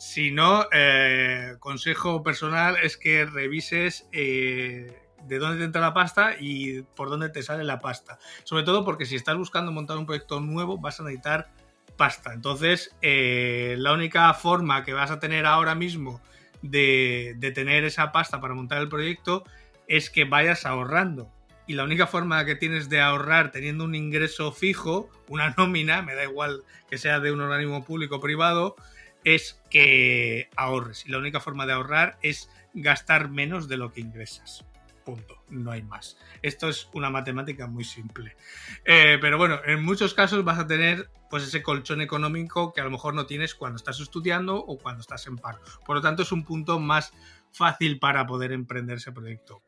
Si 0.00 0.30
no, 0.30 0.64
eh, 0.72 1.56
consejo 1.60 2.22
personal 2.22 2.78
es 2.82 2.96
que 2.96 3.26
revises 3.26 4.08
eh, 4.12 4.98
de 5.26 5.38
dónde 5.38 5.58
te 5.58 5.64
entra 5.64 5.82
la 5.82 5.92
pasta 5.92 6.36
y 6.40 6.80
por 6.96 7.10
dónde 7.10 7.28
te 7.28 7.42
sale 7.42 7.64
la 7.64 7.80
pasta. 7.80 8.18
Sobre 8.44 8.62
todo 8.62 8.82
porque 8.82 9.04
si 9.04 9.14
estás 9.14 9.36
buscando 9.36 9.72
montar 9.72 9.98
un 9.98 10.06
proyecto 10.06 10.40
nuevo, 10.40 10.78
vas 10.78 11.00
a 11.00 11.02
necesitar 11.02 11.50
pasta. 11.98 12.32
Entonces, 12.32 12.96
eh, 13.02 13.74
la 13.76 13.92
única 13.92 14.32
forma 14.32 14.84
que 14.84 14.94
vas 14.94 15.10
a 15.10 15.20
tener 15.20 15.44
ahora 15.44 15.74
mismo 15.74 16.22
de, 16.62 17.34
de 17.36 17.50
tener 17.50 17.84
esa 17.84 18.10
pasta 18.10 18.40
para 18.40 18.54
montar 18.54 18.80
el 18.80 18.88
proyecto 18.88 19.44
es 19.86 20.08
que 20.08 20.24
vayas 20.24 20.64
ahorrando 20.64 21.30
y 21.66 21.74
la 21.74 21.84
única 21.84 22.06
forma 22.06 22.44
que 22.46 22.56
tienes 22.56 22.88
de 22.88 23.02
ahorrar 23.02 23.52
teniendo 23.52 23.84
un 23.84 23.94
ingreso 23.94 24.50
fijo, 24.50 25.10
una 25.28 25.50
nómina, 25.58 26.00
me 26.00 26.14
da 26.14 26.24
igual 26.24 26.64
que 26.88 26.96
sea 26.96 27.20
de 27.20 27.32
un 27.32 27.42
organismo 27.42 27.84
público 27.84 28.16
o 28.16 28.20
privado, 28.20 28.76
es 29.24 29.60
que 29.70 30.48
ahorres. 30.56 31.06
Y 31.06 31.10
la 31.10 31.18
única 31.18 31.40
forma 31.40 31.66
de 31.66 31.72
ahorrar 31.72 32.18
es 32.22 32.50
gastar 32.74 33.30
menos 33.30 33.68
de 33.68 33.76
lo 33.76 33.92
que 33.92 34.00
ingresas. 34.00 34.64
Punto. 35.04 35.42
No 35.48 35.72
hay 35.72 35.82
más. 35.82 36.18
Esto 36.42 36.68
es 36.68 36.88
una 36.92 37.10
matemática 37.10 37.66
muy 37.66 37.84
simple. 37.84 38.36
Eh, 38.84 39.18
pero 39.20 39.38
bueno, 39.38 39.60
en 39.64 39.82
muchos 39.82 40.14
casos 40.14 40.44
vas 40.44 40.58
a 40.58 40.66
tener 40.66 41.10
pues 41.30 41.44
ese 41.44 41.62
colchón 41.62 42.00
económico 42.00 42.72
que 42.72 42.80
a 42.80 42.84
lo 42.84 42.90
mejor 42.90 43.14
no 43.14 43.26
tienes 43.26 43.54
cuando 43.54 43.76
estás 43.76 44.00
estudiando 44.00 44.56
o 44.56 44.78
cuando 44.78 45.00
estás 45.00 45.26
en 45.26 45.36
paro. 45.36 45.60
Por 45.86 45.96
lo 45.96 46.02
tanto, 46.02 46.22
es 46.22 46.32
un 46.32 46.44
punto 46.44 46.78
más 46.78 47.12
fácil 47.52 47.98
para 47.98 48.26
poder 48.26 48.52
emprender 48.52 48.98
ese 48.98 49.12
proyecto. 49.12 49.62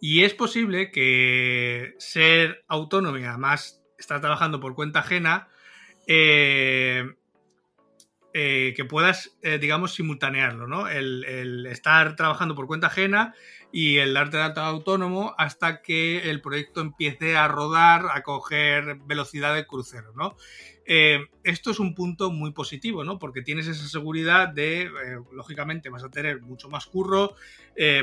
Y 0.00 0.24
es 0.24 0.34
posible 0.34 0.90
que 0.90 1.94
ser 1.98 2.64
autónomo 2.68 3.18
y 3.18 3.24
además 3.24 3.82
estar 3.98 4.20
trabajando 4.20 4.58
por 4.60 4.74
cuenta 4.74 5.00
ajena 5.00 5.48
eh, 6.06 7.04
eh, 8.32 8.74
que 8.76 8.84
puedas, 8.84 9.36
eh, 9.42 9.58
digamos, 9.58 9.92
simultanearlo, 9.94 10.68
¿no? 10.68 10.88
El, 10.88 11.66
estar 11.66 12.14
trabajando 12.14 12.54
por 12.54 12.68
cuenta 12.68 12.86
ajena 12.86 13.34
y 13.72 13.98
el 13.98 14.14
darte 14.14 14.36
de 14.36 14.44
alta 14.44 14.66
autónomo 14.66 15.34
hasta 15.36 15.82
que 15.82 16.30
el 16.30 16.40
proyecto 16.40 16.80
empiece 16.80 17.36
a 17.36 17.48
rodar, 17.48 18.06
a 18.12 18.22
coger 18.22 18.98
velocidad 19.04 19.52
de 19.54 19.66
crucero, 19.66 20.12
¿no? 20.14 20.36
Eh, 20.86 21.26
esto 21.42 21.72
es 21.72 21.80
un 21.80 21.94
punto 21.96 22.30
muy 22.30 22.52
positivo, 22.52 23.02
¿no? 23.02 23.18
Porque 23.18 23.42
tienes 23.42 23.66
esa 23.66 23.88
seguridad 23.88 24.48
de, 24.48 24.88
lógicamente, 25.32 25.88
vas 25.88 26.04
a 26.04 26.10
tener 26.10 26.40
mucho 26.40 26.68
más 26.68 26.86
curro, 26.86 27.34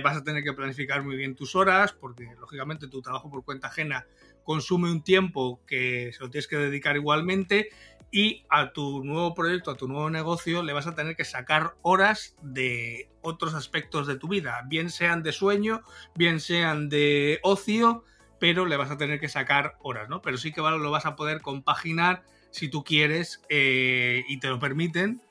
vas 0.03 0.17
a 0.17 0.23
tener 0.23 0.43
que 0.43 0.53
planificar 0.53 1.03
muy 1.03 1.15
bien 1.15 1.35
tus 1.35 1.55
horas, 1.55 1.93
porque, 1.93 2.27
lógicamente, 2.39 2.87
tu 2.87 3.01
trabajo 3.01 3.29
por 3.29 3.45
cuenta 3.45 3.67
ajena 3.67 4.05
consume 4.43 4.89
un 4.89 5.03
tiempo 5.03 5.61
que 5.67 6.11
se 6.13 6.23
lo 6.23 6.29
tienes 6.29 6.47
que 6.47 6.55
dedicar 6.55 6.95
igualmente 6.95 7.69
y 8.11 8.45
a 8.49 8.71
tu 8.71 9.03
nuevo 9.03 9.33
proyecto, 9.33 9.71
a 9.71 9.77
tu 9.77 9.87
nuevo 9.87 10.09
negocio, 10.09 10.63
le 10.63 10.73
vas 10.73 10.87
a 10.87 10.95
tener 10.95 11.15
que 11.15 11.25
sacar 11.25 11.75
horas 11.81 12.35
de 12.41 13.09
otros 13.21 13.53
aspectos 13.53 14.07
de 14.07 14.15
tu 14.15 14.27
vida, 14.27 14.63
bien 14.67 14.89
sean 14.89 15.23
de 15.23 15.33
sueño, 15.33 15.83
bien 16.15 16.39
sean 16.39 16.89
de 16.89 17.39
ocio, 17.43 18.05
pero 18.39 18.65
le 18.65 18.77
vas 18.77 18.91
a 18.91 18.97
tener 18.97 19.19
que 19.19 19.27
sacar 19.27 19.77
horas, 19.81 20.09
¿no? 20.09 20.21
Pero 20.21 20.37
sí 20.37 20.53
que 20.53 20.61
lo 20.61 20.91
vas 20.91 21.05
a 21.05 21.15
poder 21.15 21.41
compaginar 21.41 22.23
si 22.51 22.69
tú 22.69 22.83
quieres 22.83 23.41
eh, 23.49 24.23
y 24.27 24.39
te 24.39 24.47
lo 24.47 24.59
permiten 24.59 25.21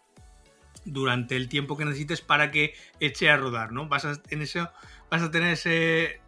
durante 0.85 1.37
el 1.37 1.49
tiempo 1.49 1.77
que 1.77 1.85
necesites 1.85 2.21
para 2.21 2.51
que 2.51 2.75
eche 3.01 3.31
a 3.31 3.37
rodar, 3.37 3.73
¿no? 3.73 3.89
Vas 3.89 4.05
a, 4.05 4.21
tener 5.31 5.53
ese 5.53 6.21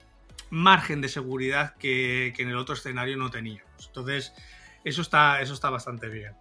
margen 0.51 1.01
de 1.03 1.09
seguridad 1.09 1.77
que, 1.77 2.33
que 2.35 2.43
en 2.43 2.49
el 2.49 2.57
otro 2.57 2.75
escenario 2.75 3.17
no 3.17 3.31
teníamos. 3.31 3.87
Entonces, 3.87 4.33
eso 4.89 5.03
está, 5.03 5.43
eso 5.43 5.53
está 5.53 5.69
bastante 5.71 6.09
bien. 6.09 6.33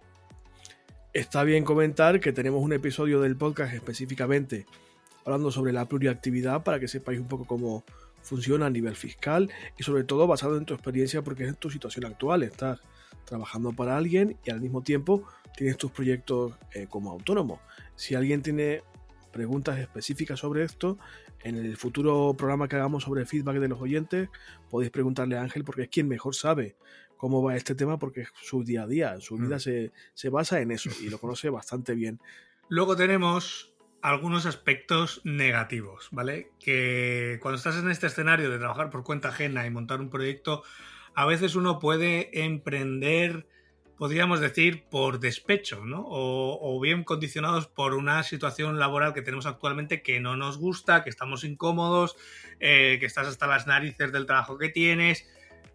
Está 1.12 1.44
bien 1.44 1.64
comentar 1.64 2.18
que 2.20 2.32
tenemos 2.32 2.62
un 2.62 2.72
episodio 2.72 3.20
del 3.20 3.36
podcast 3.36 3.74
específicamente 3.74 4.66
hablando 5.24 5.50
sobre 5.50 5.72
la 5.72 5.84
pluriactividad 5.84 6.62
para 6.62 6.80
que 6.80 6.88
sepáis 6.88 7.20
un 7.20 7.28
poco 7.28 7.44
cómo 7.44 7.84
funciona 8.22 8.66
a 8.66 8.70
nivel 8.70 8.96
fiscal 8.96 9.50
y 9.76 9.82
sobre 9.82 10.04
todo 10.04 10.26
basado 10.26 10.56
en 10.56 10.64
tu 10.64 10.74
experiencia 10.74 11.22
porque 11.22 11.44
es 11.44 11.58
tu 11.58 11.70
situación 11.70 12.06
actual. 12.06 12.42
Estás 12.42 12.80
trabajando 13.26 13.72
para 13.72 13.96
alguien 13.96 14.38
y 14.44 14.50
al 14.50 14.60
mismo 14.60 14.82
tiempo 14.82 15.24
tienes 15.54 15.76
tus 15.76 15.90
proyectos 15.90 16.54
eh, 16.72 16.86
como 16.88 17.10
autónomo. 17.10 17.60
Si 17.96 18.14
alguien 18.14 18.40
tiene 18.40 18.82
preguntas 19.30 19.78
específicas 19.78 20.40
sobre 20.40 20.64
esto, 20.64 20.98
en 21.42 21.56
el 21.56 21.76
futuro 21.76 22.34
programa 22.36 22.66
que 22.66 22.76
hagamos 22.76 23.04
sobre 23.04 23.26
feedback 23.26 23.58
de 23.58 23.68
los 23.68 23.80
oyentes, 23.80 24.30
podéis 24.70 24.90
preguntarle 24.90 25.36
a 25.36 25.42
Ángel 25.42 25.64
porque 25.64 25.82
es 25.82 25.88
quien 25.88 26.08
mejor 26.08 26.34
sabe 26.34 26.76
cómo 27.18 27.42
va 27.42 27.56
este 27.56 27.74
tema 27.74 27.98
porque 27.98 28.22
es 28.22 28.28
su 28.40 28.64
día 28.64 28.84
a 28.84 28.86
día, 28.86 29.20
su 29.20 29.36
vida 29.36 29.56
mm. 29.56 29.90
se, 30.14 30.28
basa 30.30 30.60
en 30.60 30.70
eso 30.70 30.88
y 31.02 31.10
lo 31.10 31.18
conoce 31.18 31.50
bastante 31.50 31.94
bien. 31.94 32.20
Luego 32.68 32.96
tenemos 32.96 33.74
algunos 34.00 34.46
aspectos 34.46 35.20
negativos, 35.24 36.08
¿vale? 36.12 36.52
Que 36.60 37.38
cuando 37.42 37.56
estás 37.56 37.76
en 37.76 37.90
este 37.90 38.06
escenario 38.06 38.50
de 38.50 38.58
trabajar 38.58 38.88
por 38.88 39.02
cuenta 39.02 39.28
ajena 39.28 39.66
y 39.66 39.70
montar 39.70 40.00
un 40.00 40.08
proyecto, 40.08 40.62
a 41.14 41.26
veces 41.26 41.56
uno 41.56 41.80
puede 41.80 42.44
emprender, 42.44 43.48
podríamos 43.96 44.38
decir, 44.38 44.84
por 44.88 45.18
despecho, 45.18 45.84
¿no? 45.84 46.04
O, 46.08 46.78
bien 46.80 47.02
condicionados 47.02 47.66
por 47.66 47.94
una 47.94 48.22
situación 48.22 48.78
laboral 48.78 49.12
que 49.12 49.22
tenemos 49.22 49.46
actualmente 49.46 50.02
que 50.02 50.20
no 50.20 50.36
nos 50.36 50.58
gusta, 50.58 51.02
que 51.02 51.10
estamos 51.10 51.42
incómodos, 51.42 52.16
eh, 52.60 52.98
que 53.00 53.06
estás 53.06 53.26
hasta 53.26 53.48
las 53.48 53.66
narices 53.66 54.12
del 54.12 54.26
trabajo 54.26 54.58
que 54.58 54.68
tienes, 54.68 55.26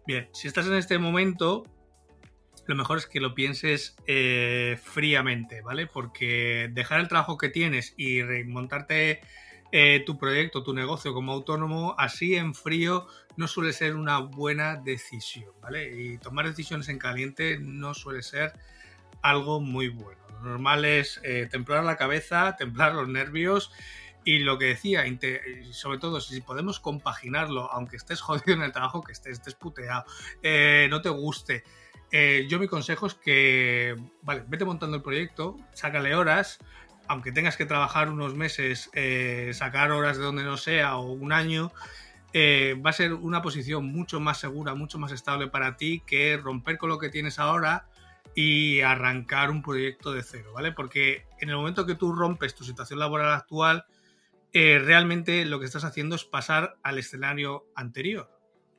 Bien, 0.06 0.28
si 0.34 0.48
estás 0.48 0.66
en 0.66 0.74
este 0.74 0.98
momento, 0.98 1.64
lo 2.66 2.74
mejor 2.74 2.98
es 2.98 3.06
que 3.06 3.20
lo 3.20 3.34
pienses 3.34 3.96
eh, 4.06 4.78
fríamente, 4.82 5.62
¿vale? 5.62 5.86
Porque 5.86 6.68
dejar 6.72 7.00
el 7.00 7.08
trabajo 7.08 7.38
que 7.38 7.48
tienes 7.48 7.94
y 7.96 8.22
montarte 8.44 9.22
eh, 9.72 10.02
tu 10.04 10.18
proyecto, 10.18 10.62
tu 10.62 10.74
negocio 10.74 11.14
como 11.14 11.32
autónomo, 11.32 11.94
así 11.98 12.34
en 12.34 12.54
frío, 12.54 13.06
no 13.36 13.48
suele 13.48 13.72
ser 13.72 13.96
una 13.96 14.18
buena 14.18 14.76
decisión, 14.76 15.52
¿vale? 15.62 15.90
Y 15.98 16.18
tomar 16.18 16.46
decisiones 16.46 16.90
en 16.90 16.98
caliente 16.98 17.58
no 17.58 17.94
suele 17.94 18.22
ser 18.22 18.52
algo 19.22 19.60
muy 19.60 19.88
bueno. 19.88 20.20
Lo 20.42 20.50
normal 20.50 20.84
es 20.84 21.18
eh, 21.24 21.48
templar 21.50 21.82
la 21.82 21.96
cabeza, 21.96 22.56
templar 22.56 22.94
los 22.94 23.08
nervios 23.08 23.72
y 24.24 24.38
lo 24.38 24.58
que 24.58 24.66
decía, 24.66 25.04
sobre 25.72 25.98
todo, 25.98 26.20
si 26.20 26.40
podemos 26.40 26.80
compaginarlo, 26.80 27.70
aunque 27.70 27.96
estés 27.96 28.20
jodido 28.22 28.54
en 28.54 28.62
el 28.62 28.72
trabajo, 28.72 29.02
que 29.02 29.12
estés, 29.12 29.34
estés 29.34 29.54
puteado, 29.54 30.04
eh, 30.42 30.88
no 30.90 31.02
te 31.02 31.10
guste. 31.10 31.64
Eh, 32.10 32.46
yo 32.48 32.58
mi 32.58 32.68
consejo 32.68 33.06
es 33.06 33.14
que, 33.14 33.96
vale, 34.22 34.44
vete 34.46 34.64
montando 34.64 34.96
el 34.96 35.02
proyecto, 35.02 35.56
sácale 35.72 36.14
horas, 36.14 36.58
aunque 37.06 37.32
tengas 37.32 37.56
que 37.56 37.66
trabajar 37.66 38.08
unos 38.08 38.34
meses, 38.34 38.88
eh, 38.94 39.50
sacar 39.52 39.90
horas 39.90 40.16
de 40.16 40.24
donde 40.24 40.44
no 40.44 40.56
sea 40.56 40.96
o 40.96 41.12
un 41.12 41.32
año, 41.32 41.72
va 42.34 42.90
a 42.90 42.92
ser 42.92 43.14
una 43.14 43.42
posición 43.42 43.86
mucho 43.86 44.18
más 44.18 44.40
segura, 44.40 44.74
mucho 44.74 44.98
más 44.98 45.12
estable 45.12 45.46
para 45.46 45.76
ti 45.76 46.02
que 46.04 46.36
romper 46.36 46.78
con 46.78 46.88
lo 46.88 46.98
que 46.98 47.08
tienes 47.08 47.38
ahora 47.38 47.86
y 48.34 48.80
arrancar 48.80 49.50
un 49.50 49.62
proyecto 49.62 50.12
de 50.12 50.24
cero, 50.24 50.52
¿vale? 50.52 50.72
Porque 50.72 51.26
en 51.40 51.50
el 51.50 51.56
momento 51.56 51.86
que 51.86 51.94
tú 51.94 52.12
rompes 52.12 52.56
tu 52.56 52.64
situación 52.64 52.98
laboral 52.98 53.32
actual, 53.32 53.86
eh, 54.54 54.78
realmente 54.78 55.44
lo 55.44 55.60
que 55.60 55.66
estás 55.66 55.84
haciendo 55.84 56.16
es 56.16 56.24
pasar 56.24 56.78
al 56.82 56.98
escenario 56.98 57.66
anterior. 57.74 58.30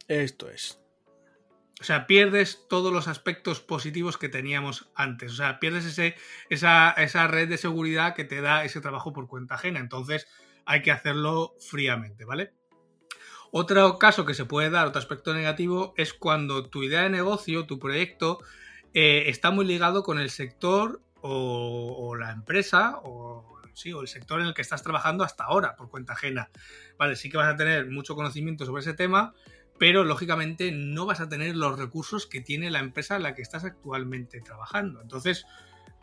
Esto 0.08 0.50
es. 0.50 0.82
O 1.80 1.84
sea, 1.84 2.08
pierdes 2.08 2.66
todos 2.70 2.92
los 2.92 3.08
aspectos 3.08 3.60
positivos 3.60 4.18
que 4.18 4.30
teníamos 4.30 4.90
antes. 4.96 5.34
O 5.34 5.36
sea, 5.36 5.60
pierdes 5.60 5.86
ese, 5.86 6.16
esa, 6.50 6.92
esa 6.92 7.28
red 7.28 7.50
de 7.50 7.58
seguridad 7.58 8.16
que 8.16 8.24
te 8.24 8.42
da 8.42 8.64
ese 8.64 8.82
trabajo 8.82 9.12
por 9.12 9.28
cuenta 9.28 9.56
ajena. 9.56 9.80
Entonces, 9.80 10.28
hay 10.66 10.82
que 10.82 10.92
hacerlo 10.92 11.54
fríamente, 11.60 12.26
¿vale? 12.26 12.54
Otro 13.52 14.00
caso 14.00 14.26
que 14.26 14.34
se 14.34 14.46
puede 14.46 14.70
dar, 14.70 14.88
otro 14.88 15.00
aspecto 15.00 15.34
negativo, 15.34 15.94
es 15.98 16.14
cuando 16.14 16.70
tu 16.70 16.84
idea 16.84 17.04
de 17.04 17.10
negocio, 17.10 17.66
tu 17.66 17.80
proyecto, 17.80 18.40
eh, 18.94 19.26
está 19.28 19.52
muy 19.52 19.66
ligado 19.66 20.04
con 20.04 20.20
el 20.20 20.30
sector 20.30 21.02
o, 21.22 22.16
la 22.16 22.32
empresa 22.32 23.00
o, 23.04 23.55
sí, 23.76 23.94
o 23.94 24.02
el 24.02 24.08
sector 24.08 24.42
en 24.42 24.48
el 24.48 24.54
que 24.54 24.62
estás 24.62 24.82
trabajando 24.82 25.24
hasta 25.24 25.44
ahora 25.44 25.76
por 25.76 25.90
cuenta 25.90 26.14
ajena. 26.14 26.50
Vale, 26.98 27.16
sí 27.16 27.30
que 27.30 27.38
vas 27.38 27.54
a 27.54 27.56
tener 27.56 27.88
mucho 27.90 28.16
conocimiento 28.16 28.66
sobre 28.66 28.82
ese 28.82 28.94
tema, 28.94 29.34
pero 29.78 30.04
lógicamente 30.04 30.72
no 30.72 31.06
vas 31.06 31.20
a 31.20 31.30
tener 31.30 31.56
los 31.56 31.78
recursos 31.78 32.26
que 32.26 32.42
tiene 32.42 32.72
la 32.72 32.80
empresa 32.80 33.18
en 33.18 33.24
la 33.24 33.36
que 33.36 33.42
estás 33.42 33.66
actualmente 33.66 34.42
trabajando. 34.42 35.02
Entonces, 35.02 35.46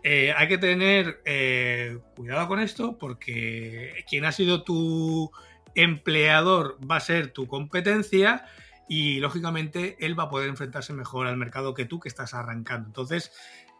eh, 0.04 0.32
hay 0.36 0.48
que 0.48 0.58
tener 0.58 1.22
eh, 1.24 1.98
cuidado 2.16 2.48
con 2.48 2.60
esto 2.60 2.98
porque 2.98 4.04
quien 4.08 4.24
ha 4.24 4.32
sido 4.32 4.62
tu 4.62 5.30
empleador 5.74 6.78
va 6.88 6.96
a 6.96 7.00
ser 7.00 7.28
tu 7.28 7.46
competencia 7.46 8.44
y 8.88 9.20
lógicamente 9.20 9.96
él 10.00 10.18
va 10.18 10.24
a 10.24 10.28
poder 10.28 10.48
enfrentarse 10.48 10.92
mejor 10.92 11.26
al 11.26 11.36
mercado 11.36 11.72
que 11.72 11.86
tú 11.86 12.00
que 12.00 12.08
estás 12.08 12.34
arrancando. 12.34 12.88
Entonces, 12.88 13.32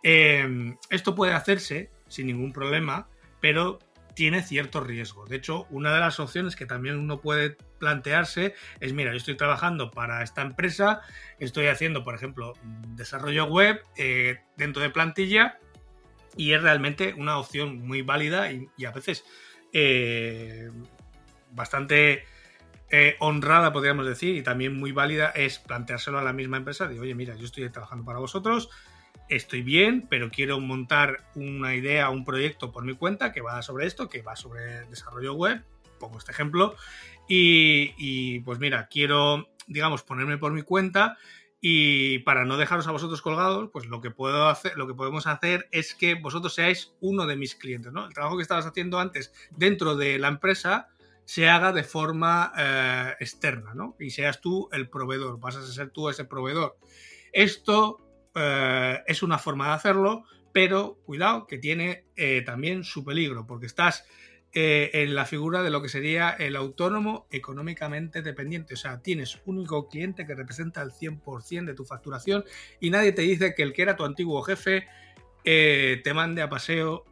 eh, 0.02 0.76
esto 0.90 1.14
puede 1.14 1.34
hacerse 1.34 1.90
sin 2.08 2.28
ningún 2.28 2.52
problema, 2.52 3.08
pero 3.42 3.78
tiene 4.14 4.42
cierto 4.42 4.80
riesgo. 4.80 5.26
De 5.26 5.36
hecho, 5.36 5.66
una 5.68 5.92
de 5.92 6.00
las 6.00 6.20
opciones 6.20 6.56
que 6.56 6.64
también 6.64 6.98
uno 6.98 7.20
puede 7.20 7.56
plantearse 7.78 8.54
es, 8.80 8.92
mira, 8.92 9.10
yo 9.10 9.16
estoy 9.16 9.36
trabajando 9.36 9.90
para 9.90 10.22
esta 10.22 10.42
empresa, 10.42 11.00
estoy 11.38 11.66
haciendo, 11.66 12.04
por 12.04 12.14
ejemplo, 12.14 12.54
desarrollo 12.94 13.46
web 13.46 13.82
dentro 14.56 14.82
de 14.82 14.90
plantilla 14.90 15.58
y 16.36 16.52
es 16.52 16.62
realmente 16.62 17.14
una 17.14 17.38
opción 17.38 17.86
muy 17.86 18.02
válida 18.02 18.50
y, 18.52 18.68
a 18.84 18.92
veces 18.92 19.24
eh, 19.72 20.70
bastante 21.50 22.24
eh, 22.90 23.16
honrada, 23.18 23.72
podríamos 23.72 24.06
decir, 24.06 24.36
y 24.36 24.42
también 24.42 24.78
muy 24.78 24.92
válida 24.92 25.30
es 25.30 25.58
planteárselo 25.58 26.18
a 26.18 26.22
la 26.22 26.32
misma 26.32 26.58
empresa 26.58 26.86
de, 26.86 27.00
oye, 27.00 27.14
mira, 27.14 27.34
yo 27.34 27.46
estoy 27.46 27.68
trabajando 27.70 28.04
para 28.04 28.18
vosotros, 28.18 28.70
estoy 29.36 29.62
bien, 29.62 30.06
pero 30.08 30.30
quiero 30.30 30.60
montar 30.60 31.24
una 31.34 31.74
idea, 31.74 32.10
un 32.10 32.24
proyecto 32.24 32.72
por 32.72 32.84
mi 32.84 32.94
cuenta 32.94 33.32
que 33.32 33.40
va 33.40 33.62
sobre 33.62 33.86
esto, 33.86 34.08
que 34.08 34.22
va 34.22 34.36
sobre 34.36 34.86
desarrollo 34.86 35.34
web, 35.34 35.62
pongo 35.98 36.18
este 36.18 36.32
ejemplo, 36.32 36.76
y, 37.28 37.94
y 37.96 38.40
pues 38.40 38.58
mira, 38.58 38.88
quiero, 38.88 39.48
digamos, 39.66 40.02
ponerme 40.02 40.38
por 40.38 40.52
mi 40.52 40.62
cuenta 40.62 41.16
y 41.64 42.18
para 42.20 42.44
no 42.44 42.56
dejaros 42.56 42.88
a 42.88 42.90
vosotros 42.90 43.22
colgados, 43.22 43.70
pues 43.72 43.86
lo 43.86 44.00
que 44.00 44.10
puedo 44.10 44.48
hacer, 44.48 44.76
lo 44.76 44.88
que 44.88 44.94
podemos 44.94 45.28
hacer 45.28 45.68
es 45.70 45.94
que 45.94 46.14
vosotros 46.16 46.54
seáis 46.54 46.92
uno 47.00 47.24
de 47.24 47.36
mis 47.36 47.54
clientes, 47.54 47.92
¿no? 47.92 48.04
El 48.04 48.12
trabajo 48.12 48.36
que 48.36 48.42
estabas 48.42 48.66
haciendo 48.66 48.98
antes 48.98 49.32
dentro 49.52 49.94
de 49.94 50.18
la 50.18 50.26
empresa 50.26 50.88
se 51.24 51.48
haga 51.48 51.72
de 51.72 51.84
forma 51.84 52.52
eh, 52.58 53.14
externa, 53.20 53.74
¿no? 53.74 53.94
Y 54.00 54.10
seas 54.10 54.40
tú 54.40 54.68
el 54.72 54.88
proveedor, 54.88 55.38
vas 55.38 55.54
a 55.54 55.64
ser 55.64 55.90
tú 55.90 56.08
ese 56.08 56.24
proveedor. 56.24 56.76
Esto 57.32 58.00
eh, 58.34 59.00
es 59.06 59.22
una 59.22 59.38
forma 59.38 59.68
de 59.68 59.74
hacerlo, 59.74 60.24
pero 60.52 60.98
cuidado 61.04 61.46
que 61.46 61.58
tiene 61.58 62.04
eh, 62.16 62.42
también 62.44 62.84
su 62.84 63.04
peligro, 63.04 63.46
porque 63.46 63.66
estás 63.66 64.04
eh, 64.54 64.90
en 64.92 65.14
la 65.14 65.24
figura 65.24 65.62
de 65.62 65.70
lo 65.70 65.80
que 65.80 65.88
sería 65.88 66.30
el 66.30 66.56
autónomo 66.56 67.26
económicamente 67.30 68.22
dependiente. 68.22 68.74
O 68.74 68.76
sea, 68.76 69.00
tienes 69.02 69.40
un 69.46 69.58
único 69.58 69.88
cliente 69.88 70.26
que 70.26 70.34
representa 70.34 70.82
el 70.82 70.92
100% 70.92 71.66
de 71.66 71.74
tu 71.74 71.84
facturación 71.84 72.44
y 72.80 72.90
nadie 72.90 73.12
te 73.12 73.22
dice 73.22 73.54
que 73.54 73.62
el 73.62 73.72
que 73.72 73.82
era 73.82 73.96
tu 73.96 74.04
antiguo 74.04 74.42
jefe 74.42 74.86
te 75.44 76.14
mande 76.14 76.40
a 76.40 76.48
paseo 76.48 77.04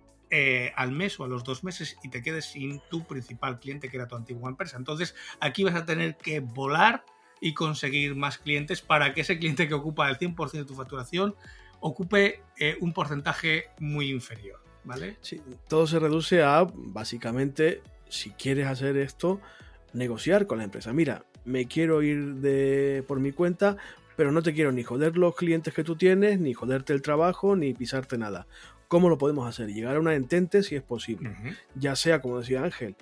al 0.76 0.92
mes 0.92 1.18
o 1.18 1.24
a 1.24 1.28
los 1.28 1.42
dos 1.42 1.64
meses 1.64 1.96
y 2.04 2.10
te 2.10 2.22
quedes 2.22 2.44
sin 2.44 2.80
tu 2.88 3.04
principal 3.04 3.58
cliente 3.58 3.88
que 3.88 3.96
era 3.96 4.06
tu 4.06 4.16
antigua 4.16 4.50
empresa. 4.50 4.76
Entonces, 4.76 5.16
aquí 5.40 5.64
vas 5.64 5.74
a 5.74 5.84
tener 5.84 6.16
que 6.16 6.40
volar 6.40 7.04
y 7.40 7.54
conseguir 7.54 8.14
más 8.14 8.38
clientes 8.38 8.82
para 8.82 9.14
que 9.14 9.22
ese 9.22 9.38
cliente 9.38 9.68
que 9.68 9.74
ocupa 9.74 10.08
el 10.08 10.18
100% 10.18 10.52
de 10.52 10.64
tu 10.64 10.74
facturación 10.74 11.34
ocupe 11.80 12.42
un 12.80 12.92
porcentaje 12.92 13.66
muy 13.78 14.10
inferior. 14.10 14.60
¿vale? 14.84 15.16
Sí, 15.20 15.40
todo 15.68 15.86
se 15.86 15.98
reduce 15.98 16.42
a, 16.42 16.66
básicamente, 16.72 17.82
si 18.08 18.30
quieres 18.30 18.66
hacer 18.66 18.96
esto, 18.96 19.40
negociar 19.92 20.46
con 20.46 20.58
la 20.58 20.64
empresa. 20.64 20.92
Mira, 20.92 21.24
me 21.44 21.66
quiero 21.66 22.02
ir 22.02 22.36
de 22.36 23.04
por 23.06 23.20
mi 23.20 23.32
cuenta, 23.32 23.76
pero 24.16 24.32
no 24.32 24.42
te 24.42 24.52
quiero 24.52 24.72
ni 24.72 24.82
joder 24.82 25.16
los 25.16 25.34
clientes 25.34 25.74
que 25.74 25.84
tú 25.84 25.96
tienes, 25.96 26.40
ni 26.40 26.54
joderte 26.54 26.92
el 26.92 27.02
trabajo, 27.02 27.56
ni 27.56 27.72
pisarte 27.74 28.18
nada. 28.18 28.46
¿Cómo 28.88 29.08
lo 29.08 29.18
podemos 29.18 29.48
hacer? 29.48 29.68
Llegar 29.68 29.96
a 29.96 30.00
una 30.00 30.14
entente 30.14 30.62
si 30.62 30.74
es 30.74 30.82
posible. 30.82 31.32
Ya 31.76 31.94
sea, 31.94 32.20
como 32.20 32.40
decía 32.40 32.64
Ángel, 32.64 32.96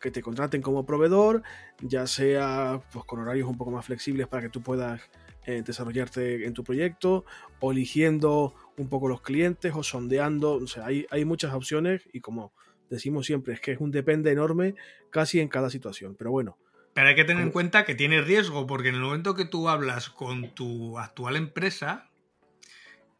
que 0.00 0.10
te 0.10 0.22
contraten 0.22 0.62
como 0.62 0.84
proveedor, 0.84 1.42
ya 1.80 2.06
sea 2.06 2.80
pues, 2.92 3.04
con 3.04 3.20
horarios 3.20 3.48
un 3.48 3.56
poco 3.56 3.70
más 3.70 3.86
flexibles 3.86 4.26
para 4.26 4.42
que 4.42 4.48
tú 4.48 4.62
puedas 4.62 5.00
eh, 5.46 5.62
desarrollarte 5.64 6.44
en 6.44 6.54
tu 6.54 6.64
proyecto, 6.64 7.24
o 7.60 7.72
eligiendo 7.72 8.54
un 8.76 8.88
poco 8.88 9.08
los 9.08 9.22
clientes, 9.22 9.72
o 9.74 9.82
sondeando. 9.82 10.54
O 10.54 10.66
sea, 10.66 10.86
hay, 10.86 11.06
hay 11.10 11.24
muchas 11.24 11.54
opciones 11.54 12.02
y 12.12 12.20
como 12.20 12.52
decimos 12.90 13.26
siempre, 13.26 13.54
es 13.54 13.60
que 13.60 13.72
es 13.72 13.80
un 13.80 13.90
depende 13.90 14.32
enorme 14.32 14.74
casi 15.10 15.40
en 15.40 15.48
cada 15.48 15.70
situación. 15.70 16.16
Pero 16.18 16.32
bueno. 16.32 16.58
Pero 16.94 17.08
hay 17.08 17.14
que 17.14 17.24
tener 17.24 17.42
en 17.42 17.50
cuenta 17.50 17.84
que 17.84 17.94
tiene 17.94 18.22
riesgo, 18.22 18.66
porque 18.66 18.88
en 18.88 18.96
el 18.96 19.02
momento 19.02 19.34
que 19.34 19.44
tú 19.44 19.68
hablas 19.68 20.08
con 20.08 20.54
tu 20.54 20.98
actual 20.98 21.36
empresa, 21.36 22.10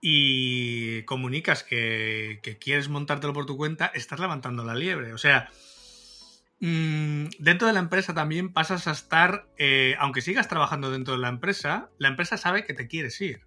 y 0.00 1.02
comunicas 1.02 1.62
que, 1.62 2.40
que, 2.42 2.59
quieres 2.59 2.88
montártelo 2.88 3.32
por 3.32 3.46
tu 3.46 3.57
cuenta, 3.57 3.90
estás 3.94 4.20
levantando 4.20 4.64
la 4.64 4.74
liebre. 4.74 5.12
O 5.12 5.18
sea, 5.18 5.50
Mm, 6.61 7.26
dentro 7.38 7.68
de 7.68 7.74
la 7.74 7.80
empresa 7.80 8.14
también 8.14 8.52
pasas 8.52 8.86
a 8.86 8.92
estar, 8.92 9.46
eh, 9.59 9.94
aunque 9.98 10.22
sigas 10.22 10.48
trabajando 10.48 10.90
dentro 10.90 11.14
de 11.14 11.20
la 11.20 11.28
empresa, 11.28 11.90
la 11.98 12.09
empresa 12.09 12.38
sabe 12.38 12.64
que 12.64 12.72
te 12.72 12.88
quieres 12.88 13.20
ir. 13.20 13.42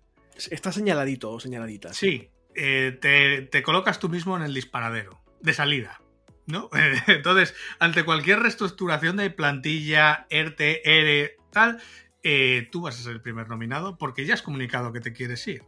Está 0.51 0.71
señaladito 0.71 1.31
o 1.31 1.39
señaladita. 1.39 1.93
Sí, 1.93 2.29
eh, 2.55 3.47
te, 3.51 3.63
colocas 3.63 3.99
tú 3.99 4.09
mismo 4.09 4.37
en 4.37 4.43
el 4.43 4.53
disparadero 4.53 5.21
de 5.41 5.53
salida. 5.53 6.01
¿no? 6.45 6.69
Entonces, 7.07 7.55
ante 7.79 8.05
cualquier 8.05 8.39
reestructuración 8.41 9.17
de 9.17 9.29
plantilla, 9.31 10.27
ERTE, 10.29 10.81
ERE, 10.85 11.37
tal, 11.51 11.81
eh, 12.21 12.69
tú 12.71 12.81
vas 12.81 12.99
a 12.99 13.03
ser 13.03 13.13
el 13.13 13.21
primer 13.21 13.49
nominado 13.49 13.97
porque 13.97 14.25
ya 14.25 14.35
has 14.35 14.41
comunicado 14.41 14.93
que 14.93 14.99
te 14.99 15.13
quieres 15.13 15.45
ir. 15.47 15.63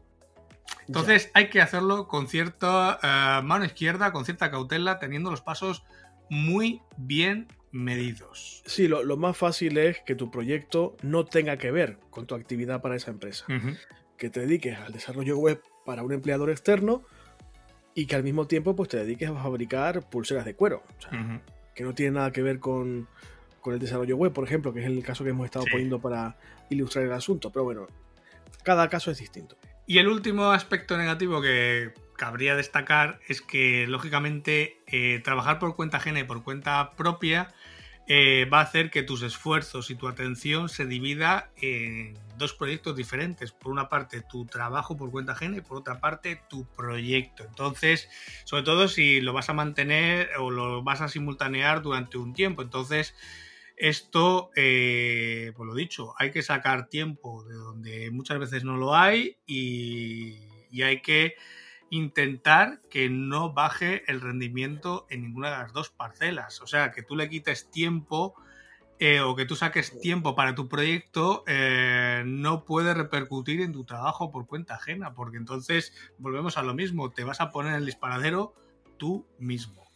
Entonces, 0.88 1.32
hay 1.34 1.50
que 1.50 1.62
hacerlo 1.62 2.08
con 2.08 2.28
cierta 2.28 3.42
mano 3.44 3.66
izquierda, 3.66 4.12
con 4.12 4.26
cierta 4.26 4.52
cautela, 4.52 5.00
teniendo 5.00 5.30
los 5.30 5.42
pasos 5.42 5.84
muy 6.32 6.82
bien 6.96 7.50
medidos. 7.74 8.64
Sí, 8.66 8.88
lo, 8.88 9.18
más 9.18 9.36
fácil 9.36 9.78
es 9.78 10.00
que 10.06 10.16
tu 10.16 10.32
proyecto 10.32 10.96
no 11.02 11.26
tenga 11.26 11.58
que 11.58 11.72
ver 11.72 11.98
con 12.10 12.26
tu 12.26 12.36
actividad 12.36 12.82
para 12.82 12.96
esa 12.96 13.12
empresa. 13.12 13.46
Que 14.18 14.30
te 14.30 14.40
dediques 14.40 14.78
al 14.80 14.94
desarrollo 14.94 15.38
web 15.38 15.62
para 15.86 16.04
un 16.04 16.14
empleador 16.14 16.50
externo 16.50 17.04
y 17.94 18.06
que 18.06 18.16
al 18.16 18.24
mismo 18.24 18.48
tiempo 18.48 18.78
pues, 18.78 18.88
te 18.88 18.96
dediques 18.96 19.30
a 19.30 19.34
fabricar 19.34 20.10
pulseras 20.10 20.46
de 20.46 20.56
cuero. 20.56 20.84
Que 21.76 21.84
no 21.84 21.94
tiene 21.94 22.14
nada 22.14 22.32
que 22.32 22.42
ver 22.42 22.60
con, 22.60 23.10
el 23.66 23.80
desarrollo 23.80 24.16
web, 24.16 24.32
por 24.32 24.46
ejemplo, 24.46 24.74
que 24.74 24.80
es 24.80 24.86
el 24.86 25.04
caso 25.04 25.26
que 25.26 25.32
hemos 25.32 25.44
estado 25.44 25.66
poniendo 25.70 26.00
para 26.00 26.38
ilustrar 26.70 27.04
el 27.04 27.12
asunto. 27.12 27.52
Pero 27.52 27.66
bueno, 27.66 27.88
cada 28.64 28.88
caso 28.88 29.12
es 29.12 29.18
distinto. 29.18 29.58
Y 29.86 29.98
el 29.98 30.08
último 30.08 30.52
aspecto 30.52 30.96
negativo 30.98 31.42
que 31.42 31.94
cabría 32.22 32.56
destacar 32.56 33.20
es 33.28 33.42
que, 33.42 33.88
lógicamente, 33.88 34.78
eh, 34.86 35.22
trabajar 35.24 35.58
por 35.58 35.76
cuenta 35.76 35.98
ajena 35.98 36.20
y 36.20 36.24
por 36.24 36.44
cuenta 36.44 36.92
propia 36.92 37.52
eh, 38.08 38.46
va 38.46 38.60
a 38.60 38.62
hacer 38.62 38.92
que 38.92 39.02
tus 39.02 39.24
esfuerzos 39.24 39.90
y 39.90 39.96
tu 39.96 40.08
atención 40.08 40.70
se 40.70 40.86
divida 40.86 41.50
en 41.60 42.14
dos 42.38 42.54
proyectos 42.54 42.96
diferentes. 42.96 43.52
Por 43.52 43.72
una 43.72 43.90
parte, 43.90 44.22
tu 44.22 44.46
trabajo 44.46 44.96
por 44.96 45.10
cuenta 45.10 45.32
ajena 45.32 45.58
y 45.58 45.62
por 45.62 45.80
otra 45.80 46.00
parte, 46.00 46.40
tu 46.48 46.68
proyecto. 46.76 47.44
Entonces, 47.44 48.08
sobre 48.44 48.62
todo 48.62 48.88
si 48.88 49.20
lo 49.20 49.34
vas 49.34 49.50
a 49.50 49.54
mantener 49.54 50.30
o 50.38 50.52
lo 50.52 50.84
vas 50.84 51.02
a 51.02 51.08
simultanear 51.08 51.82
durante 51.82 52.20
un 52.20 52.36
tiempo. 52.36 52.62
Entonces, 52.62 53.16
esto, 53.78 54.52
eh, 54.56 55.54
pues 55.56 55.66
lo 55.66 55.74
dicho, 55.74 56.14
hay 56.20 56.30
que 56.30 56.44
sacar 56.44 56.88
tiempo 56.88 57.44
de 57.46 57.56
donde 57.56 58.12
muchas 58.12 58.38
veces 58.38 58.64
no 58.64 58.78
lo 58.78 58.96
hay 58.96 59.38
y 59.48 60.84
hay 60.84 61.02
que 61.02 61.34
intentar 61.92 62.80
que 62.90 63.10
no 63.10 63.54
baje 63.54 64.10
el 64.10 64.22
rendimiento 64.22 65.06
en 65.10 65.22
ninguna 65.22 65.52
de 65.52 65.58
las 65.58 65.74
dos 65.74 65.90
parcelas. 65.90 66.62
O 66.62 66.68
sea, 66.68 66.92
que 66.92 67.04
tú 67.04 67.16
le 67.16 67.30
quites 67.30 67.70
tiempo 67.70 68.34
eh, 68.98 69.20
o 69.20 69.36
que 69.36 69.46
tú 69.46 69.56
saques 69.56 70.00
tiempo 70.00 70.34
para 70.34 70.56
tu 70.56 70.70
proyecto 70.70 71.44
eh, 71.48 72.24
no 72.26 72.64
puede 72.64 72.94
repercutir 72.94 73.62
en 73.62 73.74
tu 73.74 73.84
trabajo 73.84 74.32
por 74.32 74.48
cuenta 74.48 74.76
ajena, 74.76 75.14
porque 75.14 75.38
entonces 75.38 75.94
volvemos 76.18 76.58
a 76.58 76.64
lo 76.64 76.74
mismo, 76.74 77.12
te 77.12 77.26
vas 77.26 77.42
a 77.42 77.52
poner 77.52 77.76
el 77.76 77.86
disparadero 77.86 78.56
tú 78.98 79.28
mismo. 79.38 79.91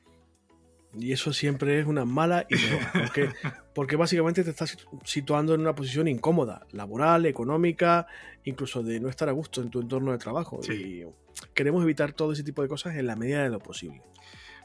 Y 0.98 1.12
eso 1.12 1.34
siempre 1.34 1.80
es 1.80 1.86
una 1.86 2.06
mala 2.06 2.46
idea, 2.50 2.92
porque, 2.94 3.30
porque 3.74 3.96
básicamente 3.96 4.44
te 4.44 4.50
estás 4.52 4.78
situando 5.04 5.54
en 5.54 5.62
una 5.62 5.76
posición 5.76 6.08
incómoda, 6.08 6.66
laboral, 6.72 7.26
económica, 7.26 8.08
incluso 8.44 8.84
de 8.84 9.00
no 9.00 9.10
estar 9.10 9.30
a 9.30 9.34
gusto 9.34 9.62
en 9.62 9.70
tu 9.70 9.82
entorno 9.82 10.12
de 10.12 10.18
trabajo. 10.18 10.60
Y 10.72 11.04
queremos 11.54 11.84
evitar 11.84 12.14
todo 12.14 12.32
ese 12.32 12.44
tipo 12.44 12.62
de 12.62 12.68
cosas 12.68 12.96
en 12.96 13.08
la 13.08 13.16
medida 13.16 13.44
de 13.44 13.50
lo 13.50 13.60
posible. 13.60 14.02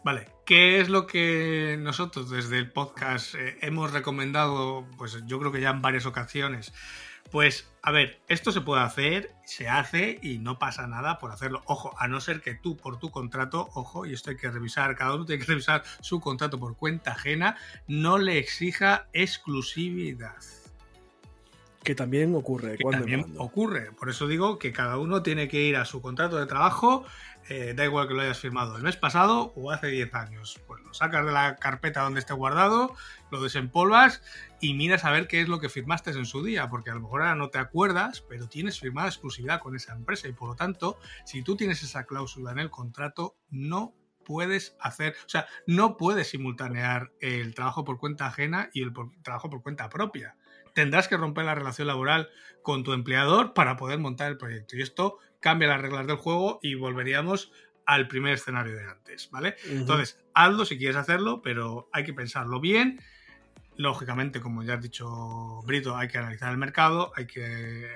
Vale, 0.02 0.28
¿qué 0.46 0.80
es 0.80 0.88
lo 0.88 1.06
que 1.06 1.76
nosotros 1.78 2.30
desde 2.30 2.56
el 2.56 2.72
podcast 2.72 3.34
eh, 3.34 3.58
hemos 3.60 3.92
recomendado? 3.92 4.86
Pues 4.96 5.22
yo 5.26 5.38
creo 5.38 5.52
que 5.52 5.60
ya 5.60 5.70
en 5.70 5.82
varias 5.82 6.06
ocasiones. 6.06 6.72
Pues, 7.30 7.70
a 7.82 7.92
ver, 7.92 8.18
esto 8.28 8.50
se 8.50 8.60
puede 8.60 8.82
hacer, 8.82 9.30
se 9.44 9.68
hace 9.68 10.18
y 10.22 10.38
no 10.38 10.58
pasa 10.58 10.86
nada 10.86 11.18
por 11.18 11.30
hacerlo. 11.30 11.62
Ojo, 11.66 11.94
a 11.98 12.08
no 12.08 12.20
ser 12.20 12.40
que 12.40 12.54
tú 12.54 12.76
por 12.76 12.98
tu 12.98 13.10
contrato, 13.10 13.68
ojo, 13.74 14.04
y 14.04 14.12
esto 14.12 14.30
hay 14.30 14.36
que 14.36 14.50
revisar, 14.50 14.96
cada 14.96 15.14
uno 15.14 15.24
tiene 15.24 15.44
que 15.44 15.48
revisar 15.52 15.84
su 16.00 16.20
contrato 16.20 16.58
por 16.58 16.76
cuenta 16.76 17.12
ajena, 17.12 17.56
no 17.86 18.18
le 18.18 18.38
exija 18.38 19.06
exclusividad. 19.12 20.36
Que 21.82 21.94
también 21.94 22.34
ocurre. 22.34 22.76
Que 22.76 22.82
cuando 22.82 23.00
también 23.00 23.34
ocurre. 23.38 23.92
Por 23.92 24.10
eso 24.10 24.26
digo 24.26 24.58
que 24.58 24.72
cada 24.72 24.98
uno 24.98 25.22
tiene 25.22 25.48
que 25.48 25.62
ir 25.62 25.76
a 25.76 25.84
su 25.84 26.02
contrato 26.02 26.36
de 26.36 26.46
trabajo, 26.46 27.04
eh, 27.48 27.72
da 27.74 27.84
igual 27.84 28.06
que 28.06 28.14
lo 28.14 28.20
hayas 28.20 28.38
firmado 28.38 28.76
el 28.76 28.82
mes 28.82 28.96
pasado 28.96 29.52
o 29.56 29.70
hace 29.70 29.86
10 29.86 30.14
años. 30.14 30.60
Sacas 30.93 31.24
de 31.24 31.32
la 31.32 31.57
carpeta 31.57 32.03
donde 32.03 32.20
esté 32.20 32.32
guardado, 32.32 32.95
lo 33.30 33.43
desempolvas 33.43 34.22
y 34.61 34.74
miras 34.74 35.05
a 35.05 35.11
ver 35.11 35.28
qué 35.28 35.41
es 35.41 35.49
lo 35.49 35.61
que 35.61 35.68
firmaste 35.68 36.11
en 36.11 36.26
su 36.26 36.43
día, 36.43 36.68
porque 36.68 36.91
a 36.91 36.95
lo 36.95 37.01
mejor 37.01 37.22
ahora 37.22 37.34
no 37.34 37.51
te 37.51 37.59
acuerdas, 37.59 38.22
pero 38.28 38.49
tienes 38.49 38.80
firmada 38.80 39.09
exclusividad 39.09 39.61
con 39.61 39.76
esa 39.76 39.93
empresa 39.93 40.28
y 40.28 40.32
por 40.32 40.49
lo 40.49 40.55
tanto, 40.57 40.99
si 41.24 41.43
tú 41.43 41.57
tienes 41.57 41.82
esa 41.82 42.05
cláusula 42.05 42.53
en 42.53 42.59
el 42.59 42.70
contrato, 42.70 43.36
no 43.51 43.95
puedes 44.24 44.76
hacer, 44.80 45.14
o 45.24 45.28
sea, 45.28 45.47
no 45.66 45.97
puedes 45.97 46.28
simultanear 46.28 47.12
el 47.20 47.55
trabajo 47.55 47.84
por 47.84 47.99
cuenta 47.99 48.26
ajena 48.26 48.70
y 48.72 48.82
el 48.82 48.93
trabajo 49.22 49.51
por 49.51 49.62
cuenta 49.62 49.88
propia 49.88 50.36
tendrás 50.74 51.09
que 51.09 51.16
romper 51.16 51.45
la 51.45 51.55
relación 51.55 51.88
laboral 51.88 52.30
con 52.62 52.84
tu 52.84 52.93
empleador 52.93 53.55
para 53.55 53.76
poder 53.76 53.99
montar 53.99 54.30
el 54.30 54.38
proyecto. 54.38 54.76
Y 54.76 54.82
esto 54.82 55.18
cambia 55.41 55.68
las 55.68 55.80
reglas 55.80 56.07
del 56.07 56.16
juego 56.16 56.59
y 56.62 56.74
volveríamos 56.74 57.53
al 57.91 58.07
primer 58.07 58.34
escenario 58.34 58.76
de 58.76 58.84
antes, 58.84 59.28
¿vale? 59.32 59.57
Entonces, 59.68 60.24
hazlo 60.32 60.64
si 60.64 60.78
quieres 60.78 60.97
hacerlo, 60.97 61.43
pero 61.43 61.88
hay 61.93 62.05
que 62.05 62.14
pensarlo 62.14 62.61
bien. 62.61 63.01
Lógicamente, 63.74 64.41
como 64.41 64.62
ya 64.62 64.74
has 64.74 64.80
dicho 64.80 65.61
Brito, 65.64 65.97
hay 65.97 66.07
que 66.07 66.18
analizar 66.18 66.53
el 66.53 66.57
mercado, 66.57 67.11
hay 67.16 67.26
que 67.26 67.88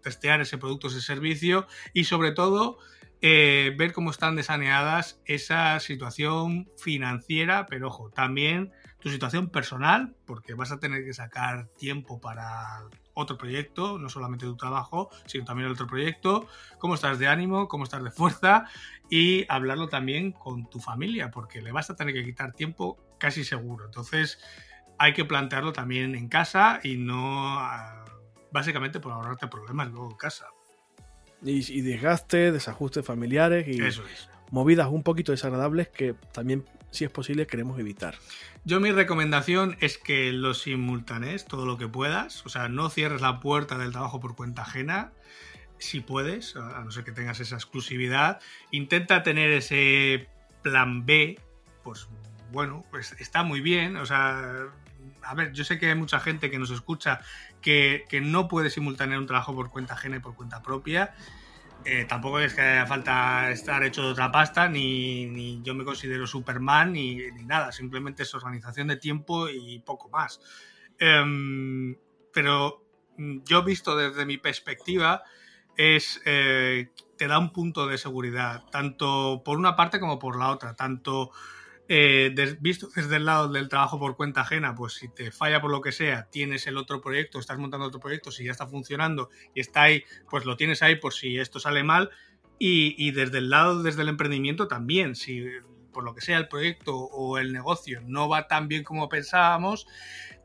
testear 0.00 0.40
ese 0.40 0.56
producto, 0.56 0.86
ese 0.86 1.02
servicio 1.02 1.66
y 1.92 2.04
sobre 2.04 2.32
todo 2.32 2.78
eh, 3.20 3.74
ver 3.76 3.92
cómo 3.92 4.10
están 4.10 4.36
desaneadas 4.36 5.20
esa 5.26 5.78
situación 5.80 6.70
financiera, 6.78 7.66
pero 7.66 7.88
ojo, 7.88 8.10
también 8.10 8.72
tu 9.00 9.08
situación 9.08 9.48
personal, 9.48 10.14
porque 10.26 10.54
vas 10.54 10.72
a 10.72 10.78
tener 10.78 11.04
que 11.04 11.12
sacar 11.12 11.68
tiempo 11.78 12.20
para 12.20 12.84
otro 13.14 13.36
proyecto, 13.36 13.98
no 13.98 14.08
solamente 14.08 14.46
tu 14.46 14.56
trabajo, 14.56 15.10
sino 15.26 15.44
también 15.44 15.66
el 15.66 15.72
otro 15.72 15.86
proyecto, 15.86 16.46
cómo 16.78 16.94
estás 16.94 17.18
de 17.18 17.26
ánimo, 17.26 17.68
cómo 17.68 17.84
estás 17.84 18.02
de 18.04 18.10
fuerza 18.10 18.66
y 19.08 19.44
hablarlo 19.48 19.88
también 19.88 20.32
con 20.32 20.68
tu 20.68 20.80
familia, 20.80 21.30
porque 21.30 21.62
le 21.62 21.72
vas 21.72 21.90
a 21.90 21.96
tener 21.96 22.14
que 22.14 22.24
quitar 22.24 22.52
tiempo 22.52 22.98
casi 23.18 23.44
seguro. 23.44 23.86
Entonces 23.86 24.38
hay 24.98 25.14
que 25.14 25.24
plantearlo 25.24 25.72
también 25.72 26.14
en 26.14 26.28
casa 26.28 26.80
y 26.82 26.96
no 26.96 27.58
ah, 27.58 28.04
básicamente 28.52 29.00
por 29.00 29.12
ahorrarte 29.12 29.48
problemas 29.48 29.90
luego 29.90 30.10
en 30.10 30.16
casa. 30.16 30.46
Y, 31.42 31.80
desgaste, 31.80 32.52
desajustes 32.52 33.04
familiares 33.04 33.66
y 33.66 33.80
movidas 34.50 34.88
un 34.88 35.02
poquito 35.02 35.32
desagradables 35.32 35.88
que 35.88 36.14
también, 36.32 36.66
si 36.90 37.04
es 37.04 37.10
posible, 37.10 37.46
queremos 37.46 37.78
evitar. 37.78 38.16
Yo 38.64 38.80
mi 38.80 38.92
recomendación 38.92 39.76
es 39.80 39.98
que 39.98 40.32
lo 40.32 40.54
simultanees 40.54 41.44
todo 41.44 41.66
lo 41.66 41.78
que 41.78 41.88
puedas, 41.88 42.44
o 42.44 42.48
sea, 42.48 42.68
no 42.68 42.90
cierres 42.90 43.20
la 43.20 43.40
puerta 43.40 43.78
del 43.78 43.92
trabajo 43.92 44.20
por 44.20 44.36
cuenta 44.36 44.62
ajena, 44.62 45.12
si 45.78 46.00
puedes, 46.00 46.56
a 46.56 46.84
no 46.84 46.90
ser 46.90 47.04
que 47.04 47.12
tengas 47.12 47.40
esa 47.40 47.56
exclusividad, 47.56 48.40
intenta 48.70 49.22
tener 49.22 49.50
ese 49.50 50.28
plan 50.62 51.06
B, 51.06 51.40
pues 51.82 52.08
bueno, 52.52 52.84
pues 52.90 53.16
está 53.18 53.42
muy 53.42 53.60
bien, 53.60 53.96
o 53.96 54.04
sea, 54.04 54.68
a 55.22 55.34
ver, 55.34 55.52
yo 55.52 55.64
sé 55.64 55.78
que 55.78 55.88
hay 55.88 55.94
mucha 55.94 56.20
gente 56.20 56.50
que 56.50 56.58
nos 56.58 56.70
escucha 56.70 57.20
que, 57.60 58.04
no 58.22 58.48
puede 58.48 58.70
simultanear 58.70 59.18
un 59.18 59.26
trabajo 59.26 59.54
por 59.54 59.70
cuenta 59.70 59.94
ajena 59.94 60.16
y 60.16 60.20
por 60.20 60.34
cuenta 60.34 60.62
propia. 60.62 61.14
Eh, 61.84 62.04
tampoco 62.06 62.38
es 62.40 62.54
que 62.54 62.60
haya 62.60 62.86
falta 62.86 63.50
estar 63.50 63.82
hecho 63.82 64.02
de 64.02 64.08
otra 64.08 64.30
pasta, 64.30 64.68
ni, 64.68 65.60
yo 65.62 65.74
me 65.74 65.84
considero 65.84 66.26
Superman, 66.26 66.92
ni, 66.92 67.16
nada. 67.44 67.72
Simplemente 67.72 68.22
es 68.22 68.34
organización 68.34 68.88
de 68.88 68.96
tiempo 68.96 69.48
y 69.48 69.78
poco 69.80 70.08
más. 70.08 70.40
Em, 70.98 71.96
pero 72.32 72.84
yo 73.16 73.62
visto 73.64 73.96
desde 73.96 74.26
mi 74.26 74.38
perspectiva, 74.38 75.22
es 75.76 76.20
eh, 76.26 76.90
te 77.16 77.26
da 77.26 77.38
un 77.38 77.52
punto 77.52 77.86
de 77.86 77.98
seguridad, 77.98 78.64
tanto 78.70 79.42
por 79.44 79.58
una 79.58 79.76
parte 79.76 80.00
como 80.00 80.18
por 80.18 80.38
la 80.38 80.50
otra, 80.50 80.74
tanto 80.74 81.30
eh, 81.92 82.56
visto 82.60 82.88
desde 82.94 83.16
el 83.16 83.24
lado 83.24 83.48
del 83.48 83.68
trabajo 83.68 83.98
por 83.98 84.16
cuenta 84.16 84.42
ajena, 84.42 84.76
pues 84.76 84.92
si 84.92 85.08
te 85.08 85.32
falla 85.32 85.60
por 85.60 85.72
lo 85.72 85.80
que 85.80 85.90
sea, 85.90 86.28
tienes 86.30 86.68
el 86.68 86.76
otro 86.76 87.00
proyecto, 87.00 87.40
estás 87.40 87.58
montando 87.58 87.84
otro 87.84 87.98
proyecto, 87.98 88.30
si 88.30 88.44
ya 88.44 88.52
está 88.52 88.68
funcionando 88.68 89.28
y 89.56 89.60
está 89.60 89.82
ahí, 89.82 90.04
pues 90.30 90.44
lo 90.44 90.56
tienes 90.56 90.82
ahí 90.82 90.94
por 90.94 91.12
si 91.12 91.36
esto 91.36 91.58
sale 91.58 91.82
mal. 91.82 92.10
Y, 92.60 93.10
desde 93.10 93.38
el 93.38 93.50
lado, 93.50 93.82
desde 93.82 94.02
el 94.02 94.08
emprendimiento 94.08 94.68
también, 94.68 95.16
si 95.16 95.44
por 95.92 96.04
lo 96.04 96.14
que 96.14 96.20
sea 96.20 96.38
el 96.38 96.46
proyecto 96.46 96.94
o 96.94 97.38
el 97.38 97.52
negocio 97.52 98.00
no 98.02 98.28
va 98.28 98.46
tan 98.46 98.68
bien 98.68 98.84
como 98.84 99.08
pensábamos, 99.08 99.88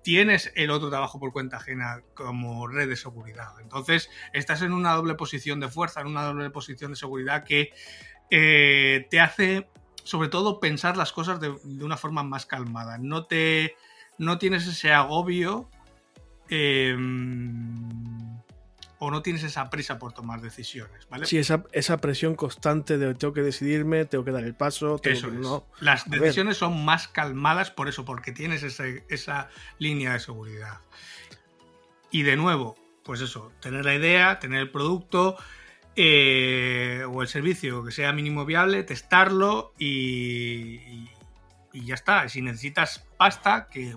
tienes 0.02 0.52
el 0.56 0.72
otro 0.72 0.90
trabajo 0.90 1.20
por 1.20 1.32
cuenta 1.32 1.58
ajena 1.58 2.02
como 2.16 2.66
red 2.68 2.90
de 2.90 2.96
seguridad. 2.96 3.50
Entonces, 3.62 4.10
estás 4.34 4.64
en 4.64 4.72
una 4.72 4.94
doble 4.94 5.14
posición 5.14 5.60
de 5.60 5.68
fuerza, 5.68 6.02
en 6.02 6.08
una 6.08 6.24
doble 6.24 6.50
posición 6.50 6.94
de 6.94 6.98
seguridad 6.98 7.44
que 7.44 7.72
eh, 8.32 9.06
te 9.12 9.20
hace 9.20 9.68
sobre 10.06 10.30
todo 10.30 10.62
pensar 10.62 10.96
las 10.96 11.12
cosas 11.12 11.42
de, 11.42 11.50
una 11.50 11.98
forma 11.98 12.24
más 12.24 12.46
calmada. 12.46 12.98
No 12.98 13.26
te. 13.26 13.76
No 14.18 14.38
tienes 14.38 14.66
ese 14.68 14.94
agobio. 14.94 15.70
Em, 16.48 17.90
o 19.00 19.12
no 19.12 19.22
tienes 19.22 19.44
esa 19.44 19.70
prisa 19.70 20.00
por 20.00 20.14
tomar 20.14 20.40
decisiones, 20.40 21.08
¿vale? 21.10 21.26
Sí, 21.26 21.38
esa, 21.38 21.64
esa 21.74 21.98
presión 21.98 22.36
constante 22.36 22.98
de 22.98 23.14
tengo 23.16 23.34
que 23.34 23.42
decidirme, 23.42 24.06
tengo 24.06 24.24
que 24.24 24.32
dar 24.32 24.44
el 24.44 24.56
paso, 24.56 25.02
eso 25.04 25.28
no. 25.28 25.68
Las 25.82 26.10
decisiones 26.10 26.58
son 26.58 26.86
más 26.86 27.10
calmadas 27.10 27.72
por 27.72 27.90
eso, 27.90 28.06
porque 28.06 28.32
tienes 28.32 28.64
esa 28.64 29.50
línea 29.80 30.14
de 30.14 30.20
seguridad. 30.20 30.80
Y 32.10 32.24
de 32.24 32.38
nuevo, 32.38 32.78
pues 33.04 33.22
eso, 33.22 33.52
tener 33.60 33.84
la 33.84 33.96
idea, 33.96 34.40
tener 34.40 34.62
el 34.62 34.72
producto, 34.72 35.36
eh, 35.96 37.04
o 37.10 37.22
el 37.22 37.28
servicio 37.28 37.84
que 37.84 37.92
sea 37.92 38.12
mínimo 38.12 38.46
viable, 38.46 38.84
testarlo 38.84 39.74
y, 39.78 41.10
y, 41.74 41.86
ya 41.86 41.96
está. 41.96 42.28
Si 42.30 42.42
necesitas 42.42 43.06
pasta, 43.18 43.68
que 43.70 43.96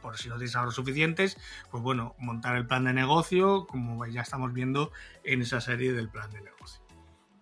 por 0.00 0.16
si 0.18 0.28
no 0.28 0.36
tienes 0.36 0.56
ahorros 0.56 0.74
suficientes, 0.74 1.38
pues 1.70 1.82
bueno, 1.82 2.14
montar 2.18 2.56
el 2.56 2.66
plan 2.66 2.84
de 2.84 2.92
negocio, 2.92 3.66
como 3.66 4.04
ya 4.06 4.20
estamos 4.20 4.52
viendo 4.52 4.92
en 5.22 5.42
esa 5.42 5.60
serie 5.60 5.92
del 5.92 6.10
plan 6.10 6.30
de 6.30 6.42
negocio. 6.42 6.82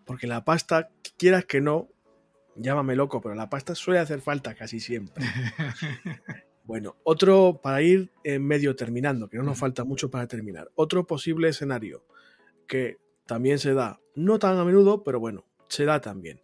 Porque 0.04 0.26
la 0.26 0.44
pasta, 0.44 0.90
quieras 1.16 1.44
que 1.44 1.60
no, 1.60 1.88
llámame 2.56 2.96
loco, 2.96 3.20
pero 3.20 3.34
la 3.34 3.50
pasta 3.50 3.74
suele 3.74 4.00
hacer 4.00 4.20
falta 4.20 4.54
casi 4.54 4.80
siempre. 4.80 5.24
bueno, 6.64 6.96
otro 7.04 7.60
para 7.62 7.82
ir 7.82 8.12
en 8.24 8.46
medio 8.46 8.76
terminando, 8.76 9.28
que 9.28 9.38
no 9.38 9.42
nos 9.42 9.58
falta 9.58 9.84
mucho 9.84 10.10
para 10.10 10.26
terminar. 10.26 10.70
Otro 10.74 11.06
posible 11.06 11.48
escenario 11.48 12.04
que 12.66 12.98
también 13.26 13.58
se 13.58 13.74
da, 13.74 14.00
no 14.14 14.38
tan 14.38 14.58
a 14.58 14.64
menudo, 14.64 15.04
pero 15.04 15.20
bueno, 15.20 15.44
se 15.68 15.86
da 15.86 16.00
también. 16.00 16.40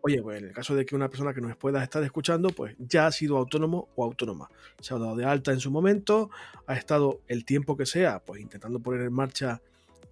Oye, 0.00 0.22
pues 0.22 0.38
en 0.38 0.48
el 0.48 0.54
caso 0.54 0.74
de 0.74 0.86
que 0.86 0.94
una 0.94 1.10
persona 1.10 1.34
que 1.34 1.42
nos 1.42 1.54
pueda 1.56 1.82
estar 1.82 2.02
escuchando, 2.02 2.48
pues 2.48 2.74
ya 2.78 3.06
ha 3.06 3.12
sido 3.12 3.36
autónomo 3.36 3.88
o 3.94 4.04
autónoma. 4.04 4.48
Se 4.80 4.94
ha 4.94 4.98
dado 4.98 5.16
de 5.16 5.26
alta 5.26 5.52
en 5.52 5.60
su 5.60 5.70
momento, 5.70 6.30
ha 6.66 6.74
estado 6.74 7.20
el 7.28 7.44
tiempo 7.44 7.76
que 7.76 7.84
sea, 7.84 8.20
pues 8.20 8.40
intentando 8.40 8.80
poner 8.80 9.02
en 9.02 9.12
marcha 9.12 9.60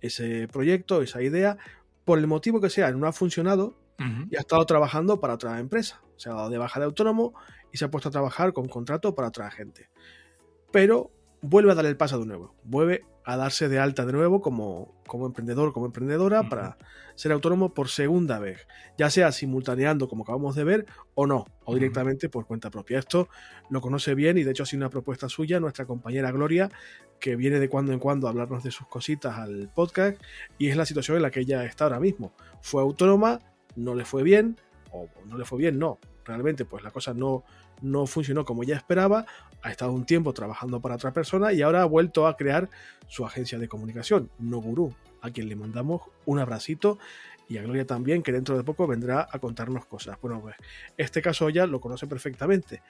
ese 0.03 0.49
proyecto, 0.49 1.01
esa 1.01 1.23
idea, 1.23 1.57
por 2.05 2.19
el 2.19 2.27
motivo 2.27 2.61
que 2.61 2.69
sea, 2.69 2.91
no 2.93 3.07
ha 3.07 3.13
funcionado 3.13 3.75
y 4.31 4.37
ha 4.37 4.41
estado 4.41 4.65
trabajando 4.65 5.19
para 5.19 5.35
otra 5.35 5.59
empresa. 5.59 6.03
Se 6.17 6.29
ha 6.29 6.35
dado 6.35 6.51
de 6.51 6.59
baja 6.59 6.79
de 6.79 6.87
autónomo 6.87 7.35
y 7.73 7.79
se 7.79 7.87
ha 7.87 7.91
puesto 7.91 8.11
a 8.11 8.13
trabajar 8.13 8.53
con 8.53 8.69
contrato 8.69 9.15
para 9.15 9.29
otra 9.29 9.51
gente. 9.51 9.89
Pero 10.71 11.11
vuelve 11.43 11.73
a 11.73 11.75
dar 11.75 11.87
el 11.87 11.97
paso 11.97 12.19
de 12.19 12.27
nuevo, 12.27 12.55
vuelve 12.65 13.05
a 13.25 13.37
darse 13.37 13.69
de 13.69 13.79
alta 13.79 14.07
de 14.07 14.13
nuevo 14.13 14.41
como, 14.41 14.95
como 15.07 15.27
emprendedor, 15.27 15.75
como 15.75 15.87
emprendedora, 15.87 16.49
para 16.49 16.79
ser 17.15 17.31
autónomo 17.33 17.75
por 17.75 17.89
segunda 17.89 18.39
vez, 18.39 18.67
ya 18.97 19.11
sea 19.11 19.33
simultaneando, 19.33 20.09
como 20.09 20.23
acabamos 20.23 20.57
de 20.57 20.65
ver, 20.65 20.87
o 21.15 21.27
no, 21.27 21.45
o 21.65 21.75
directamente 21.75 22.31
por 22.31 22.47
cuenta 22.47 22.71
propia. 22.71 22.99
Esto 22.99 23.29
lo 23.69 23.83
conoce 23.83 24.15
bien 24.15 24.39
y 24.39 24.45
de 24.45 24.53
hecho 24.53 24.63
ha 24.63 24.67
sido 24.67 24.81
una 24.81 24.91
propuesta 24.91 25.29
suya, 25.29 25.61
nuestra 25.61 25.85
compañera 25.85 26.33
Gloria, 26.33 26.71
que 27.21 27.37
viene 27.37 27.61
de 27.61 27.69
cuando 27.69 27.93
en 27.93 27.99
cuando 27.99 28.29
a 28.29 28.31
hablarnos 28.31 28.63
de 28.63 28.71
sus 28.71 28.87
cositas 28.87 29.37
al 29.37 29.71
podcast, 29.75 30.19
y 30.57 30.69
es 30.69 30.77
la 30.77 30.87
situación 30.87 31.19
en 31.19 31.23
la 31.23 31.31
que 31.31 31.41
ella 31.41 31.65
está 31.65 31.85
ahora 31.85 32.01
mismo. 32.01 32.33
Fue 32.63 32.81
autónoma, 32.81 33.41
no 33.77 33.95
le 33.95 34.07
fue 34.07 34.23
bien, 34.23 34.57
o 34.93 35.09
no 35.27 35.37
le 35.39 35.45
fue 35.45 35.59
bien, 35.59 35.79
no, 35.79 35.99
realmente 36.25 36.65
pues 36.65 36.85
la 36.85 36.91
cosa 36.91 37.15
no, 37.15 37.45
no 37.83 38.07
funcionó 38.07 38.45
como 38.45 38.63
ella 38.63 38.77
esperaba, 38.77 39.27
ha 39.63 39.71
estado 39.71 39.93
un 39.93 40.05
tiempo 40.05 40.33
trabajando 40.33 40.81
para 40.81 40.95
otra 40.95 41.13
persona 41.13 41.53
y 41.53 41.63
ahora 41.63 41.83
ha 41.83 41.87
vuelto 41.87 42.27
a 42.27 42.37
crear 42.37 42.69
su 43.07 43.25
agencia 43.25 43.59
de 43.59 43.69
comunicación, 43.69 44.31
No 44.39 44.61
Guru. 44.61 44.95
a 45.21 45.31
quien 45.31 45.49
le 45.49 45.57
mandamos 45.57 46.03
un 46.27 46.39
abracito 46.39 46.99
y 47.49 47.57
a 47.57 47.63
Gloria 47.63 47.87
también, 47.87 48.23
que 48.23 48.31
dentro 48.31 48.57
de 48.57 48.63
poco 48.63 48.87
vendrá 48.87 49.27
a 49.31 49.39
contarnos 49.39 49.87
cosas. 49.87 50.19
Bueno, 50.21 50.41
pues 50.41 50.55
este 50.97 51.23
caso 51.23 51.49
ya 51.49 51.67
lo 51.67 51.81
conoce 51.81 52.07
perfectamente. 52.07 52.83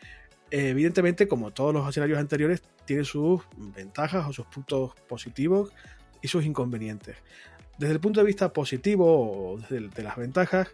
evidentemente, 0.51 1.28
como 1.28 1.53
todos 1.53 1.72
los 1.72 1.88
escenarios 1.88 2.18
anteriores, 2.18 2.62
tiene 2.84 3.05
sus 3.05 3.42
ventajas 3.57 4.26
o 4.26 4.32
sus 4.32 4.46
puntos 4.46 4.94
positivos 5.07 5.70
y 6.22 6.28
sus 6.28 6.44
inconvenientes. 6.44 7.18
Desde 7.78 7.94
el 7.94 8.01
punto 8.01 8.20
de 8.20 8.26
vista 8.26 8.53
positivo 8.53 9.53
o 9.53 9.59
desde 9.59 9.88
de 9.88 10.03
las 10.03 10.16
ventajas, 10.16 10.68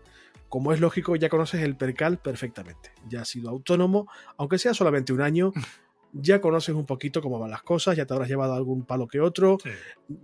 como 0.54 0.72
es 0.72 0.78
lógico, 0.78 1.16
ya 1.16 1.28
conoces 1.28 1.62
el 1.62 1.76
percal 1.76 2.18
perfectamente. 2.18 2.92
Ya 3.08 3.22
has 3.22 3.28
sido 3.28 3.50
autónomo, 3.50 4.08
aunque 4.36 4.56
sea 4.56 4.72
solamente 4.72 5.12
un 5.12 5.20
año, 5.20 5.50
ya 6.12 6.40
conoces 6.40 6.76
un 6.76 6.86
poquito 6.86 7.20
cómo 7.20 7.40
van 7.40 7.50
las 7.50 7.64
cosas, 7.64 7.96
ya 7.96 8.06
te 8.06 8.14
habrás 8.14 8.28
llevado 8.28 8.54
algún 8.54 8.84
palo 8.84 9.08
que 9.08 9.18
otro, 9.18 9.58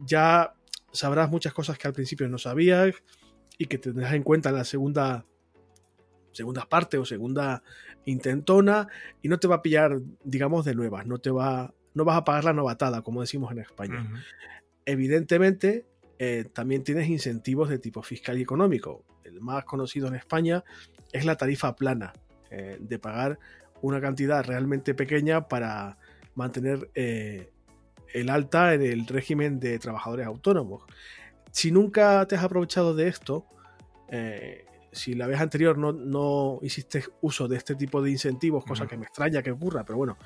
ya 0.06 0.54
sabrás 0.92 1.28
muchas 1.30 1.52
cosas 1.52 1.78
que 1.78 1.88
al 1.88 1.94
principio 1.94 2.28
no 2.28 2.38
sabías 2.38 2.94
y 3.58 3.66
que 3.66 3.78
tendrás 3.78 4.12
en 4.12 4.22
cuenta 4.22 4.50
en 4.50 4.54
la 4.54 4.62
segunda 4.62 5.26
segunda 6.30 6.64
parte 6.64 6.96
o 6.96 7.04
segunda 7.04 7.64
intentona 8.04 8.86
y 9.22 9.28
no 9.28 9.40
te 9.40 9.48
va 9.48 9.56
a 9.56 9.62
pillar, 9.62 9.98
digamos, 10.22 10.64
de 10.64 10.76
nuevas, 10.76 11.08
no 11.08 11.18
te 11.18 11.32
va 11.32 11.74
no 11.92 12.04
vas 12.04 12.16
a 12.16 12.22
pagar 12.22 12.44
la 12.44 12.52
novatada, 12.52 13.02
como 13.02 13.20
decimos 13.20 13.50
en 13.50 13.58
España. 13.58 14.08
Evidentemente, 14.86 15.86
eh, 16.20 16.44
también 16.52 16.84
tienes 16.84 17.08
incentivos 17.08 17.68
de 17.68 17.80
tipo 17.80 18.00
fiscal 18.04 18.38
y 18.38 18.42
económico. 18.42 19.04
El 19.30 19.40
más 19.40 19.64
conocido 19.64 20.08
en 20.08 20.14
España 20.14 20.64
es 21.12 21.24
la 21.24 21.36
tarifa 21.36 21.74
plana, 21.76 22.12
eh, 22.50 22.76
de 22.80 22.98
pagar 22.98 23.38
una 23.82 24.00
cantidad 24.00 24.44
realmente 24.44 24.94
pequeña 24.94 25.48
para 25.48 25.96
mantener 26.34 26.90
eh, 26.94 27.50
el 28.12 28.28
alta 28.28 28.74
en 28.74 28.82
el 28.82 29.06
régimen 29.06 29.58
de 29.60 29.78
trabajadores 29.78 30.26
autónomos. 30.26 30.84
Si 31.50 31.72
nunca 31.72 32.26
te 32.26 32.36
has 32.36 32.44
aprovechado 32.44 32.94
de 32.94 33.08
esto, 33.08 33.46
si 34.92 35.14
la 35.14 35.26
vez 35.26 35.40
anterior 35.40 35.78
no, 35.78 35.92
no, 35.92 36.58
hiciste 36.62 37.04
uso 37.20 37.46
de 37.48 37.56
este 37.56 37.76
tipo 37.76 38.02
de 38.02 38.10
incentivos, 38.10 38.64
cosa 38.64 38.86
que 38.86 38.96
me 38.96 39.04
extraña 39.04 39.42
que 39.42 39.52
ocurra, 39.52 39.84
pero 39.84 39.96
bueno, 39.98 40.18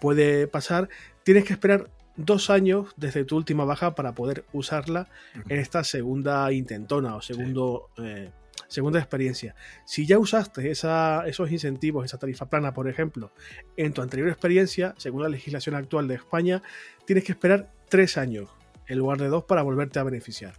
puede 0.00 0.46
pasar, 0.46 0.88
tienes 1.22 1.44
que 1.44 1.52
esperar 1.52 1.90
dos 2.16 2.50
años 2.50 2.92
desde 2.96 3.24
tu 3.24 3.36
última 3.36 3.64
baja 3.64 3.94
para 3.94 4.14
poder 4.14 4.44
usarla 4.52 5.08
en 5.48 5.58
esta 5.58 5.84
segunda 5.84 6.52
intentona 6.52 7.16
o 7.16 7.22
segundo, 7.22 7.90
eh, 7.98 8.30
segunda 8.72 8.98
experiencia. 8.98 9.54
Si 9.84 10.06
ya 10.06 10.18
usaste 10.18 10.70
esos 10.70 11.50
incentivos, 11.50 12.06
esa 12.06 12.18
tarifa 12.18 12.48
plana, 12.48 12.72
por 12.72 12.88
ejemplo, 12.88 13.32
en 13.76 13.92
tu 13.92 14.00
anterior 14.00 14.28
experiencia, 14.28 14.94
según 14.96 15.22
la 15.22 15.28
legislación 15.28 15.74
actual 15.74 16.08
de 16.08 16.14
España, 16.14 16.62
tienes 17.04 17.24
que 17.24 17.32
esperar 17.32 17.70
tres 17.90 18.16
años 18.16 18.48
en 18.86 18.98
lugar 18.98 19.18
de 19.18 19.28
dos 19.28 19.44
para 19.44 19.62
volverte 19.62 19.98
a 19.98 20.04
beneficiar. 20.04 20.54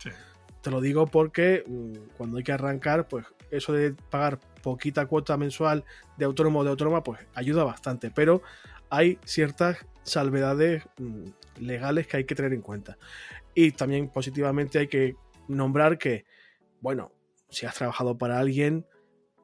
Te 0.61 0.69
lo 0.69 0.79
digo 0.79 1.07
porque 1.07 1.63
mm, 1.65 2.15
cuando 2.15 2.37
hay 2.37 2.43
que 2.43 2.51
arrancar, 2.51 3.07
pues 3.07 3.25
eso 3.49 3.73
de 3.73 3.93
pagar 3.93 4.39
poquita 4.61 5.07
cuota 5.07 5.35
mensual 5.35 5.83
de 6.17 6.25
autónomo 6.25 6.59
o 6.59 6.63
de 6.63 6.69
autónoma, 6.69 7.03
pues 7.03 7.19
ayuda 7.33 7.63
bastante. 7.63 8.11
Pero 8.11 8.43
hay 8.91 9.17
ciertas 9.25 9.85
salvedades 10.03 10.83
mm, 10.99 11.25
legales 11.59 12.05
que 12.05 12.17
hay 12.17 12.25
que 12.25 12.35
tener 12.35 12.53
en 12.53 12.61
cuenta. 12.61 12.97
Y 13.55 13.71
también 13.71 14.07
positivamente 14.09 14.77
hay 14.77 14.87
que 14.87 15.15
nombrar 15.47 15.97
que, 15.97 16.25
bueno, 16.79 17.11
si 17.53 17.65
has 17.65 17.75
trabajado 17.75 18.17
para 18.17 18.39
alguien, 18.39 18.85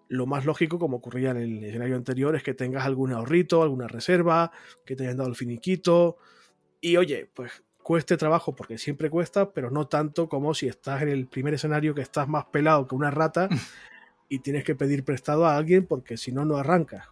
lo 0.10 0.26
más 0.26 0.45
lógico, 0.45 0.80
como 0.80 0.97
ocurría 0.97 1.32
en 1.32 1.38
el 1.38 1.64
escenario 1.64 1.95
anterior, 1.95 2.36
es 2.36 2.43
que 2.43 2.55
tengas 2.55 2.86
algún 2.86 3.14
ahorrito, 3.14 3.62
alguna 3.62 3.88
reserva, 3.88 4.51
que 4.86 4.95
te 4.95 5.03
hayan 5.03 5.18
dado 5.18 5.30
el 5.30 5.36
finiquito. 5.36 6.18
Y 6.82 6.97
oye, 6.97 7.30
pues 7.34 7.64
cueste 7.84 8.18
trabajo 8.18 8.55
porque 8.55 8.78
siempre 8.78 9.10
cuesta, 9.10 9.51
pero 9.51 9.70
no 9.70 9.88
tanto 9.88 10.28
como 10.28 10.53
si 10.53 10.68
estás 10.68 11.01
en 11.03 11.10
el 11.10 11.28
primer 11.28 11.53
escenario 11.53 11.93
que 11.93 12.01
estás 12.01 12.28
más 12.28 12.45
pelado 12.45 12.88
que 12.88 12.95
una 12.95 13.12
rata 13.12 13.49
y 14.30 14.39
tienes 14.39 14.64
que 14.64 14.76
pedir 14.76 15.03
prestado 15.03 15.45
a 15.45 15.55
alguien 15.55 15.86
porque 15.86 16.18
si 16.18 16.32
no, 16.32 16.43
no 16.43 16.57
arrancas. 16.57 17.07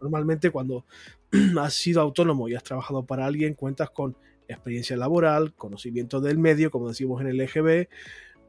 Normalmente 0.00 0.50
cuando 0.50 0.84
has 1.60 1.74
sido 1.74 2.00
autónomo 2.02 2.48
y 2.48 2.54
has 2.54 2.62
trabajado 2.62 3.06
para 3.06 3.26
alguien, 3.26 3.54
cuentas 3.54 3.90
con 3.90 4.16
experiencia 4.48 4.96
laboral, 4.96 5.54
conocimiento 5.54 6.20
del 6.20 6.38
medio, 6.38 6.70
como 6.70 6.88
decimos 6.88 7.22
en 7.22 7.28
el 7.28 7.40
EGB, 7.40 7.88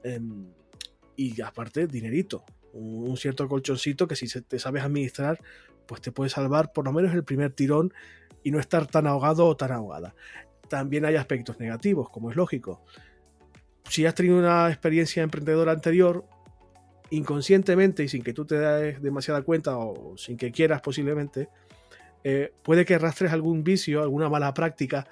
em, 0.03 0.47
y 1.15 1.41
aparte 1.41 1.87
dinerito, 1.87 2.45
un, 2.73 3.15
cierto 3.17 3.47
colchoncito 3.47 4.07
que 4.07 4.15
si 4.15 4.27
te 4.41 4.59
sabes 4.59 4.83
administrar, 4.83 5.39
pues 5.87 6.01
te 6.01 6.11
puede 6.11 6.29
salvar 6.29 6.73
por 6.73 6.85
lo 6.85 6.91
menos 6.91 7.13
el 7.13 7.23
primer 7.23 7.53
tirón 7.53 7.93
y 8.43 8.51
no 8.51 8.59
estar 8.59 8.87
tan 8.87 9.07
ahogado 9.07 9.45
o 9.45 9.55
tan 9.55 9.71
ahogada. 9.71 10.15
También 10.69 11.05
hay 11.05 11.15
aspectos 11.15 11.59
negativos, 11.59 12.09
como 12.09 12.29
es 12.29 12.35
lógico. 12.35 12.83
Si 13.89 14.05
has 14.05 14.15
tenido 14.15 14.37
una 14.37 14.69
experiencia 14.69 15.23
emprendedora 15.23 15.71
anterior, 15.71 16.25
inconscientemente 17.11 18.03
y 18.03 18.07
sin 18.07 18.23
que 18.23 18.33
tú 18.33 18.45
te 18.45 18.57
des 18.57 19.01
demasiada 19.01 19.43
cuenta 19.43 19.77
o 19.77 20.17
sin 20.17 20.37
que 20.37 20.51
quieras 20.51 20.81
posiblemente, 20.81 21.49
eh, 22.23 22.51
puede 22.63 22.85
que 22.85 22.95
arrastres 22.95 23.31
algún 23.31 23.63
vicio, 23.63 24.01
alguna 24.01 24.29
mala 24.29 24.53
práctica 24.53 25.07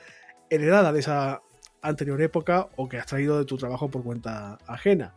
heredada 0.50 0.92
de 0.92 1.00
esa 1.00 1.42
anterior 1.82 2.20
época 2.22 2.70
o 2.76 2.90
que 2.90 2.98
has 2.98 3.06
traído 3.06 3.38
de 3.38 3.46
tu 3.46 3.58
trabajo 3.58 3.90
por 3.90 4.04
cuenta 4.04 4.58
ajena. 4.66 5.14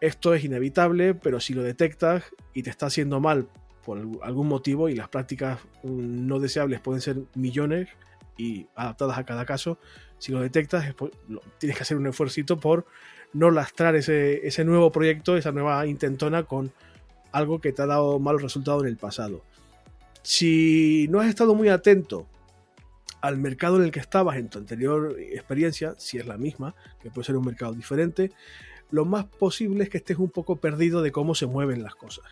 Esto 0.00 0.34
es 0.34 0.44
inevitable, 0.44 1.14
pero 1.14 1.40
si 1.40 1.52
lo 1.52 1.62
detectas 1.62 2.24
y 2.54 2.62
te 2.62 2.70
está 2.70 2.86
haciendo 2.86 3.20
mal 3.20 3.48
por 3.84 3.98
algún 4.22 4.48
motivo, 4.48 4.88
y 4.88 4.94
las 4.94 5.08
prácticas 5.08 5.58
mm, 5.82 6.26
no 6.26 6.38
deseables 6.38 6.80
pueden 6.80 7.00
ser 7.00 7.16
millones 7.34 7.88
y 8.36 8.66
adaptadas 8.74 9.18
a 9.18 9.24
cada 9.24 9.44
caso, 9.44 9.78
si 10.18 10.32
lo 10.32 10.40
detectas 10.40 10.94
tienes 11.58 11.76
que 11.76 11.82
hacer 11.82 11.96
un 11.96 12.06
esfuerzo 12.06 12.58
por 12.58 12.86
no 13.32 13.50
lastrar 13.50 13.96
ese, 13.96 14.64
nuevo 14.64 14.90
proyecto, 14.92 15.36
esa 15.36 15.52
nueva 15.52 15.86
intentona 15.86 16.44
con 16.44 16.72
algo 17.32 17.60
que 17.60 17.72
te 17.72 17.82
ha 17.82 17.86
dado 17.86 18.18
mal 18.18 18.40
resultado 18.40 18.80
en 18.80 18.88
el 18.88 18.96
pasado. 18.96 19.42
Si 20.22 21.06
no 21.10 21.20
has 21.20 21.28
estado 21.28 21.54
muy 21.54 21.68
atento 21.68 22.26
al 23.20 23.38
mercado 23.38 23.76
en 23.76 23.84
el 23.84 23.92
que 23.92 24.00
estabas 24.00 24.36
en 24.36 24.48
tu 24.48 24.58
anterior 24.58 25.16
experiencia, 25.18 25.94
si 25.98 26.18
es 26.18 26.26
la 26.26 26.36
misma, 26.36 26.74
que 27.02 27.10
puede 27.10 27.26
ser 27.26 27.36
un 27.36 27.44
mercado 27.44 27.72
diferente, 27.72 28.32
lo 28.90 29.04
más 29.04 29.24
posible 29.26 29.84
es 29.84 29.90
que 29.90 29.98
estés 29.98 30.18
un 30.18 30.30
poco 30.30 30.56
perdido 30.56 31.02
de 31.02 31.12
cómo 31.12 31.34
se 31.34 31.46
mueven 31.46 31.82
las 31.82 31.94
cosas, 31.94 32.24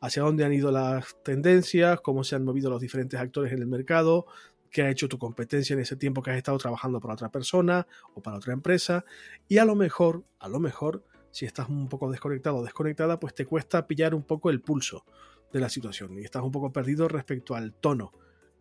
hacia 0.00 0.22
dónde 0.22 0.44
han 0.44 0.52
ido 0.52 0.70
las 0.70 1.16
tendencias, 1.22 2.00
cómo 2.00 2.24
se 2.24 2.36
han 2.36 2.44
movido 2.44 2.70
los 2.70 2.80
diferentes 2.80 3.20
actores 3.20 3.52
en 3.52 3.58
el 3.58 3.66
mercado, 3.66 4.26
qué 4.70 4.82
ha 4.82 4.90
hecho 4.90 5.08
tu 5.08 5.18
competencia 5.18 5.74
en 5.74 5.80
ese 5.80 5.96
tiempo 5.96 6.22
que 6.22 6.30
has 6.30 6.36
estado 6.36 6.58
trabajando 6.58 7.00
para 7.00 7.14
otra 7.14 7.30
persona 7.30 7.86
o 8.14 8.22
para 8.22 8.36
otra 8.36 8.52
empresa, 8.52 9.04
y 9.48 9.58
a 9.58 9.64
lo 9.64 9.74
mejor, 9.74 10.24
a 10.38 10.48
lo 10.48 10.60
mejor, 10.60 11.04
si 11.30 11.46
estás 11.46 11.68
un 11.68 11.88
poco 11.88 12.10
desconectado 12.10 12.56
o 12.56 12.62
desconectada, 12.62 13.20
pues 13.20 13.34
te 13.34 13.46
cuesta 13.46 13.86
pillar 13.86 14.14
un 14.14 14.22
poco 14.22 14.50
el 14.50 14.60
pulso 14.60 15.04
de 15.52 15.60
la 15.60 15.68
situación 15.68 16.18
y 16.18 16.24
estás 16.24 16.42
un 16.42 16.52
poco 16.52 16.72
perdido 16.72 17.08
respecto 17.08 17.54
al 17.54 17.72
tono 17.72 18.12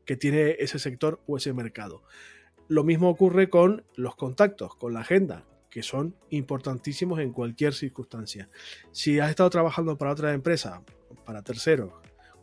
que 0.06 0.18
tiene 0.18 0.56
ese 0.60 0.80
sector 0.80 1.22
o 1.28 1.38
ese 1.38 1.54
mercado. 1.54 2.04
Lo 2.68 2.84
mismo 2.84 3.10
ocurre 3.10 3.50
con 3.50 3.84
los 3.96 4.16
contactos, 4.16 4.76
con 4.76 4.94
la 4.94 5.02
agenda, 5.02 5.46
que 5.70 5.84
son 5.84 6.16
importantísimos 6.30 7.20
en 7.20 7.32
cualquier 7.32 7.74
circunstancia. 7.74 8.50
Si 8.92 9.20
has 9.20 9.30
estado 9.30 9.50
trabajando 9.50 9.98
para 9.98 10.12
otra 10.12 10.34
empresa, 10.34 10.82
para 11.26 11.42
terceros, 11.44 11.94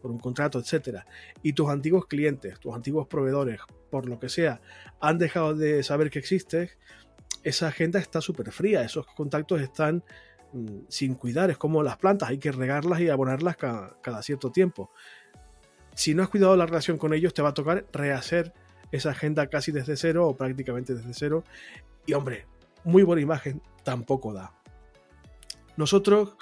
por 0.00 0.10
un 0.10 0.18
contrato, 0.18 0.58
etcétera, 0.58 1.06
y 1.42 1.52
tus 1.52 1.68
antiguos 1.68 2.06
clientes, 2.06 2.58
tus 2.60 2.74
antiguos 2.74 3.06
proveedores, 3.08 3.60
por 3.90 4.08
lo 4.08 4.18
que 4.18 4.28
sea, 4.28 4.60
han 5.00 5.18
dejado 5.18 5.54
de 5.54 5.82
saber 5.82 6.10
que 6.10 6.18
existes, 6.18 6.78
esa 7.42 7.68
agenda 7.68 7.98
está 7.98 8.20
súper 8.20 8.52
fría, 8.52 8.82
esos 8.82 9.06
contactos 9.06 9.60
están 9.60 10.04
mm, 10.52 10.80
sin 10.88 11.14
cuidar, 11.14 11.50
es 11.50 11.58
como 11.58 11.82
las 11.82 11.96
plantas, 11.96 12.28
hay 12.28 12.38
que 12.38 12.52
regarlas 12.52 13.00
y 13.00 13.08
abonarlas 13.08 13.56
cada 13.56 14.22
cierto 14.22 14.50
tiempo 14.52 14.90
si 15.96 16.14
no 16.14 16.22
has 16.22 16.28
cuidado 16.28 16.56
la 16.56 16.66
relación 16.66 16.98
con 16.98 17.14
ellos, 17.14 17.32
te 17.32 17.42
va 17.42 17.48
a 17.48 17.54
tocar 17.54 17.86
rehacer 17.90 18.52
esa 18.92 19.10
agenda 19.10 19.46
casi 19.48 19.72
desde 19.72 19.96
cero 19.96 20.28
o 20.28 20.36
prácticamente 20.36 20.94
desde 20.94 21.14
cero. 21.14 21.42
Y 22.04 22.12
hombre, 22.12 22.46
muy 22.86 23.02
buena 23.02 23.20
imagen 23.20 23.60
tampoco 23.82 24.32
da. 24.32 24.52
Nosotros, 25.76 26.36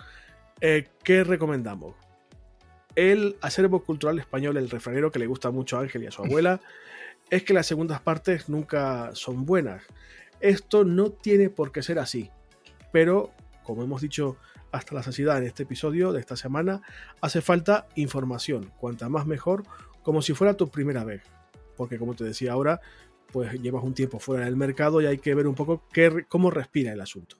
eh, 0.60 0.88
¿qué 1.02 1.24
recomendamos? 1.24 1.96
El 2.94 3.36
acervo 3.40 3.82
cultural 3.82 4.18
español, 4.18 4.56
el 4.56 4.70
refranero 4.70 5.10
que 5.10 5.18
le 5.18 5.26
gusta 5.26 5.50
mucho 5.50 5.76
a 5.76 5.80
Ángel 5.80 6.04
y 6.04 6.06
a 6.06 6.10
su 6.12 6.22
abuela, 6.24 6.60
es 7.30 7.42
que 7.42 7.54
las 7.54 7.66
segundas 7.66 8.00
partes 8.00 8.48
nunca 8.48 9.10
son 9.14 9.46
buenas. 9.46 9.82
Esto 10.40 10.84
no 10.84 11.10
tiene 11.10 11.48
por 11.48 11.72
qué 11.72 11.82
ser 11.82 11.98
así, 11.98 12.30
pero 12.92 13.32
como 13.62 13.82
hemos 13.82 14.02
dicho 14.02 14.36
hasta 14.70 14.94
la 14.94 15.02
saciedad 15.02 15.38
en 15.38 15.44
este 15.44 15.62
episodio 15.62 16.12
de 16.12 16.20
esta 16.20 16.36
semana, 16.36 16.82
hace 17.22 17.40
falta 17.40 17.86
información, 17.94 18.70
cuanta 18.78 19.08
más 19.08 19.26
mejor, 19.26 19.62
como 20.02 20.20
si 20.20 20.34
fuera 20.34 20.54
tu 20.54 20.68
primera 20.68 21.04
vez. 21.04 21.22
Porque 21.76 21.98
como 21.98 22.14
te 22.14 22.24
decía 22.24 22.52
ahora, 22.52 22.80
pues 23.34 23.52
llevas 23.60 23.82
un 23.82 23.94
tiempo 23.94 24.20
fuera 24.20 24.44
del 24.44 24.54
mercado 24.54 25.02
y 25.02 25.06
hay 25.06 25.18
que 25.18 25.34
ver 25.34 25.48
un 25.48 25.56
poco 25.56 25.88
qué, 25.92 26.24
cómo 26.28 26.52
respira 26.52 26.92
el 26.92 27.00
asunto. 27.00 27.36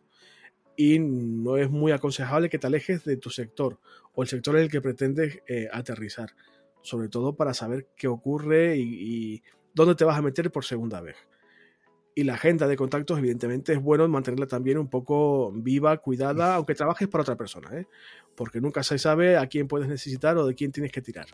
Y 0.77 0.99
no 0.99 1.57
es 1.57 1.71
muy 1.71 1.93
aconsejable 1.93 2.51
que 2.51 2.59
te 2.59 2.67
alejes 2.67 3.05
de 3.05 3.17
tu 3.17 3.31
sector 3.31 3.79
o 4.13 4.25
el 4.25 4.29
sector 4.29 4.57
en 4.57 4.63
el 4.63 4.69
que 4.69 4.81
pretendes 4.81 5.39
eh, 5.47 5.69
aterrizar, 5.73 6.31
sobre 6.83 7.09
todo 7.09 7.37
para 7.37 7.55
saber 7.55 7.87
qué 7.97 8.09
ocurre 8.09 8.77
y, 8.77 8.83
y 8.83 9.43
dónde 9.73 9.95
te 9.95 10.05
vas 10.05 10.19
a 10.19 10.23
meter 10.23 10.51
por 10.51 10.65
segunda 10.65 11.01
vez. 11.01 11.15
Y 12.17 12.25
la 12.25 12.35
agenda 12.35 12.67
de 12.67 12.75
contactos, 12.75 13.17
evidentemente, 13.21 13.73
es 13.73 13.81
bueno 13.81 14.09
mantenerla 14.09 14.49
también 14.49 14.79
un 14.79 14.91
poco 14.91 15.53
viva, 15.53 15.97
cuidada, 15.99 16.57
aunque 16.57 16.75
trabajes 16.75 17.07
para 17.07 17.23
otra 17.23 17.37
persona, 17.37 17.71
¿eh? 17.73 17.87
porque 18.35 18.61
nunca 18.61 18.83
se 18.83 18.99
sabe 18.99 19.37
a 19.37 19.47
quién 19.47 19.69
puedes 19.69 19.87
necesitar 19.87 20.37
o 20.39 20.45
de 20.45 20.57
quién 20.57 20.73
tienes 20.73 20.91
que 20.91 21.03
tirar. 21.03 21.27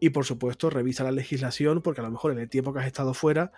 Y 0.00 0.10
por 0.10 0.24
supuesto, 0.24 0.70
revisa 0.70 1.04
la 1.04 1.12
legislación, 1.12 1.82
porque 1.82 2.00
a 2.00 2.04
lo 2.04 2.10
mejor 2.10 2.32
en 2.32 2.38
el 2.38 2.48
tiempo 2.48 2.72
que 2.72 2.80
has 2.80 2.86
estado 2.86 3.14
fuera 3.14 3.52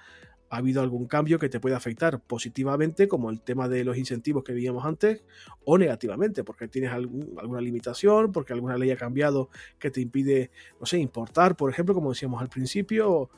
ha 0.51 0.57
habido 0.59 0.81
algún 0.83 1.07
cambio 1.07 1.39
que 1.39 1.49
te 1.49 1.61
puede 1.61 1.75
afectar 1.75 2.21
positivamente, 2.21 3.09
como 3.09 3.31
el 3.31 3.41
tema 3.41 3.69
de 3.69 3.85
los 3.85 3.99
incentivos 3.99 4.45
que 4.45 4.53
veíamos 4.53 4.85
antes, 4.85 5.25
o 5.65 5.77
negativamente, 5.77 6.45
porque 6.45 6.69
tienes 6.69 6.91
alguna 6.91 7.61
limitación, 7.61 8.33
porque 8.33 8.53
alguna 8.53 8.79
ley 8.79 8.91
ha 8.91 8.97
cambiado 8.97 9.51
que 9.79 9.91
te 9.91 10.01
impide, 10.01 10.51
no 10.81 10.87
sé, 10.87 10.99
importar, 10.99 11.57
por 11.57 11.71
ejemplo, 11.71 11.95
como 11.95 12.11
decíamos 12.11 12.41
al 12.41 12.49
principio. 12.49 13.31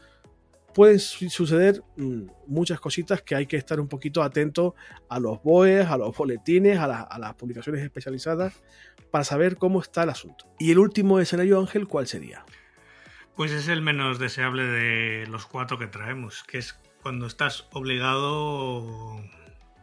Pueden 0.72 1.00
suceder 1.00 1.82
mm, 1.96 2.26
muchas 2.46 2.78
cositas 2.78 3.22
que 3.22 3.34
hay 3.34 3.46
que 3.46 3.56
estar 3.56 3.80
un 3.80 3.88
poquito 3.88 4.22
atento 4.22 4.76
a 5.08 5.18
los 5.18 5.42
BOEs, 5.42 5.88
a 5.88 5.96
los 5.96 6.16
boletines, 6.16 6.78
a, 6.78 7.02
a 7.02 7.18
las 7.18 7.34
publicaciones 7.34 7.82
especializadas 7.82 8.62
para 9.10 9.24
saber 9.24 9.56
cómo 9.56 9.80
está 9.80 10.04
el 10.04 10.10
asunto. 10.10 10.44
Y 10.60 10.70
el 10.70 10.78
último 10.78 11.18
escenario, 11.18 11.58
Ángel, 11.58 11.88
¿cuál 11.88 12.06
sería? 12.06 12.44
Pues 13.40 13.52
es 13.52 13.68
el 13.68 13.80
menos 13.80 14.18
deseable 14.18 14.64
de 14.64 15.26
los 15.26 15.46
cuatro 15.46 15.78
que 15.78 15.86
traemos, 15.86 16.42
que 16.42 16.58
es 16.58 16.74
cuando 17.00 17.24
estás 17.24 17.66
obligado, 17.72 18.82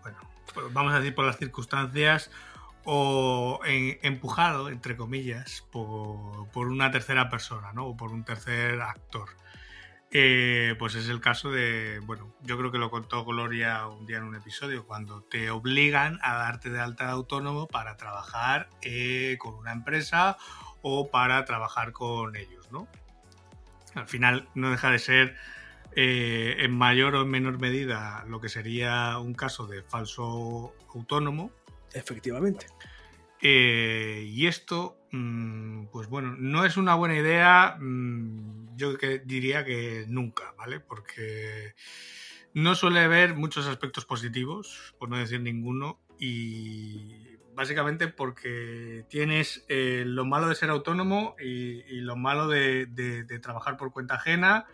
bueno, 0.03 0.17
pues 0.53 0.71
vamos 0.71 0.93
a 0.93 0.99
decir 0.99 1.15
por 1.15 1.25
las 1.25 1.39
circunstancias, 1.39 2.29
o 2.83 3.59
empujado, 3.65 4.69
entre 4.69 4.95
comillas, 4.95 5.65
por, 5.71 6.67
una 6.67 6.91
tercera 6.91 7.31
persona, 7.31 7.73
¿no? 7.73 7.87
O 7.87 7.97
por 7.97 8.11
un 8.11 8.23
tercer 8.23 8.79
actor. 8.79 9.29
Eh, 10.11 10.75
pues 10.77 10.93
es 10.93 11.09
el 11.09 11.19
caso 11.19 11.49
de, 11.49 11.99
bueno, 12.03 12.31
yo 12.43 12.59
creo 12.59 12.71
que 12.71 12.77
lo 12.77 12.91
contó 12.91 13.25
Gloria 13.25 13.87
un 13.87 14.05
día 14.05 14.17
en 14.17 14.25
un 14.25 14.35
episodio, 14.35 14.85
cuando 14.85 15.23
te 15.23 15.49
obligan 15.49 16.19
a 16.21 16.35
darte 16.35 16.69
de 16.69 16.79
alta 16.79 17.05
de 17.05 17.11
autónomo 17.13 17.65
para 17.65 17.97
trabajar 17.97 18.69
eh, 18.83 19.35
con 19.39 19.55
una 19.55 19.71
empresa 19.71 20.37
o 20.83 21.09
para 21.09 21.43
trabajar 21.45 21.91
con 21.91 22.35
ellos, 22.35 22.71
¿no? 22.71 22.87
Al 23.97 24.07
final 24.07 24.47
no 24.53 24.69
deja 24.69 24.91
de 24.91 24.99
ser 24.99 25.35
eh, 25.95 26.57
en 26.59 26.71
mayor 26.71 27.15
o 27.15 27.25
menor 27.25 27.59
medida 27.59 28.23
lo 28.27 28.39
que 28.39 28.47
sería 28.47 29.17
un 29.17 29.33
caso 29.33 29.65
de 29.65 29.81
falso 29.81 30.75
autónomo. 30.93 31.51
Efectivamente. 31.93 32.67
Eh, 33.41 34.23
y 34.27 34.45
esto, 34.45 34.99
mm, 35.11 35.85
pues 35.87 36.07
bueno, 36.09 36.35
no 36.37 36.65
es 36.65 36.77
una 36.77 36.93
buena 36.93 37.15
idea, 37.15 37.77
mm, 37.79 38.77
yo 38.77 38.93
diría 39.25 39.65
que 39.65 40.05
nunca, 40.07 40.53
¿vale? 40.57 40.79
Porque 40.79 41.73
no 42.53 42.75
suele 42.75 42.99
haber 42.99 43.35
muchos 43.35 43.65
aspectos 43.65 44.05
positivos, 44.05 44.95
por 44.99 45.09
no 45.09 45.17
decir 45.17 45.41
ninguno, 45.41 45.99
y 46.19 47.26
básicamente 47.57 48.07
porque 48.07 49.03
tienes 49.09 49.65
eh, 49.67 50.03
lo 50.05 50.23
malo 50.23 50.47
de 50.47 50.55
ser 50.55 50.69
autónomo 50.69 51.35
y, 51.39 51.81
lo 52.01 52.15
malo 52.15 52.47
de, 52.47 52.87
trabajar 53.41 53.75
por 53.75 53.91
cuenta 53.91 54.15
ajena 54.15 54.67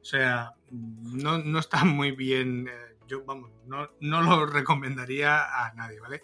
o 0.00 0.04
sea, 0.04 0.54
no, 0.70 1.38
no 1.38 1.58
está 1.58 1.84
muy 1.84 2.12
bien. 2.12 2.68
Eh, 2.68 2.96
yo, 3.06 3.24
vamos, 3.24 3.50
no, 3.66 3.90
no, 4.00 4.22
lo 4.22 4.46
recomendaría 4.46 5.64
a 5.64 5.72
nadie, 5.74 6.00
¿vale? 6.00 6.22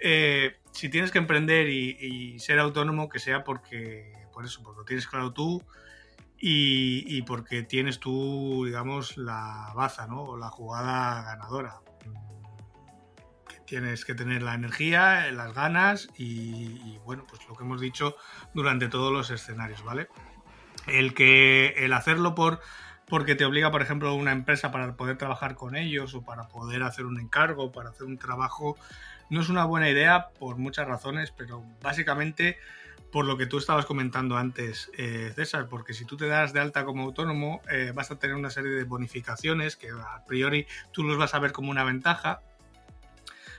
Eh, 0.00 0.56
si 0.72 0.88
tienes 0.88 1.10
que 1.10 1.18
emprender 1.18 1.68
y, 1.68 2.38
ser 2.38 2.58
autónomo, 2.58 3.08
que 3.08 3.18
sea 3.18 3.44
porque, 3.44 4.12
por 4.32 4.44
eso, 4.44 4.62
porque 4.62 4.78
lo 4.78 4.84
tienes 4.84 5.06
claro 5.06 5.32
tú 5.32 5.62
y, 6.40 7.22
porque 7.22 7.62
tienes 7.62 7.98
tú, 7.98 8.64
digamos, 8.64 9.16
la 9.16 9.72
baza, 9.74 10.06
¿no? 10.06 10.22
O 10.22 10.36
la 10.36 10.50
jugada 10.50 11.22
ganadora. 11.22 11.80
Tienes 13.68 14.04
que 14.04 14.14
tener 14.14 14.42
la 14.42 14.54
energía, 14.54 15.30
las 15.32 15.52
ganas 15.54 16.08
y, 16.16 16.24
y, 16.24 16.98
bueno, 17.04 17.26
pues 17.28 17.46
lo 17.48 17.54
que 17.54 17.64
hemos 17.64 17.80
dicho 17.80 18.16
durante 18.54 18.88
todos 18.88 19.12
los 19.12 19.30
escenarios, 19.30 19.84
¿vale? 19.84 20.08
El 20.86 21.12
que 21.12 21.74
el 21.76 21.92
hacerlo 21.92 22.34
por 22.34 22.60
porque 23.08 23.34
te 23.34 23.44
obliga, 23.44 23.70
por 23.70 23.82
ejemplo, 23.82 24.14
una 24.14 24.32
empresa 24.32 24.70
para 24.70 24.94
poder 24.94 25.16
trabajar 25.16 25.54
con 25.54 25.76
ellos 25.76 26.14
o 26.14 26.22
para 26.22 26.48
poder 26.48 26.82
hacer 26.82 27.06
un 27.06 27.18
encargo, 27.18 27.72
para 27.72 27.90
hacer 27.90 28.06
un 28.06 28.18
trabajo, 28.18 28.76
no 29.30 29.40
es 29.40 29.48
una 29.48 29.64
buena 29.64 29.88
idea 29.88 30.28
por 30.38 30.56
muchas 30.56 30.86
razones, 30.86 31.32
pero 31.36 31.64
básicamente 31.82 32.58
por 33.10 33.24
lo 33.24 33.38
que 33.38 33.46
tú 33.46 33.56
estabas 33.56 33.86
comentando 33.86 34.36
antes, 34.36 34.90
eh, 34.98 35.32
César, 35.34 35.66
porque 35.68 35.94
si 35.94 36.04
tú 36.04 36.18
te 36.18 36.26
das 36.26 36.52
de 36.52 36.60
alta 36.60 36.84
como 36.84 37.04
autónomo, 37.04 37.62
eh, 37.70 37.92
vas 37.94 38.10
a 38.10 38.18
tener 38.18 38.36
una 38.36 38.50
serie 38.50 38.72
de 38.72 38.84
bonificaciones 38.84 39.76
que 39.76 39.88
a 39.90 40.24
priori 40.26 40.66
tú 40.92 41.02
los 41.04 41.16
vas 41.16 41.34
a 41.34 41.38
ver 41.38 41.52
como 41.52 41.70
una 41.70 41.84
ventaja, 41.84 42.42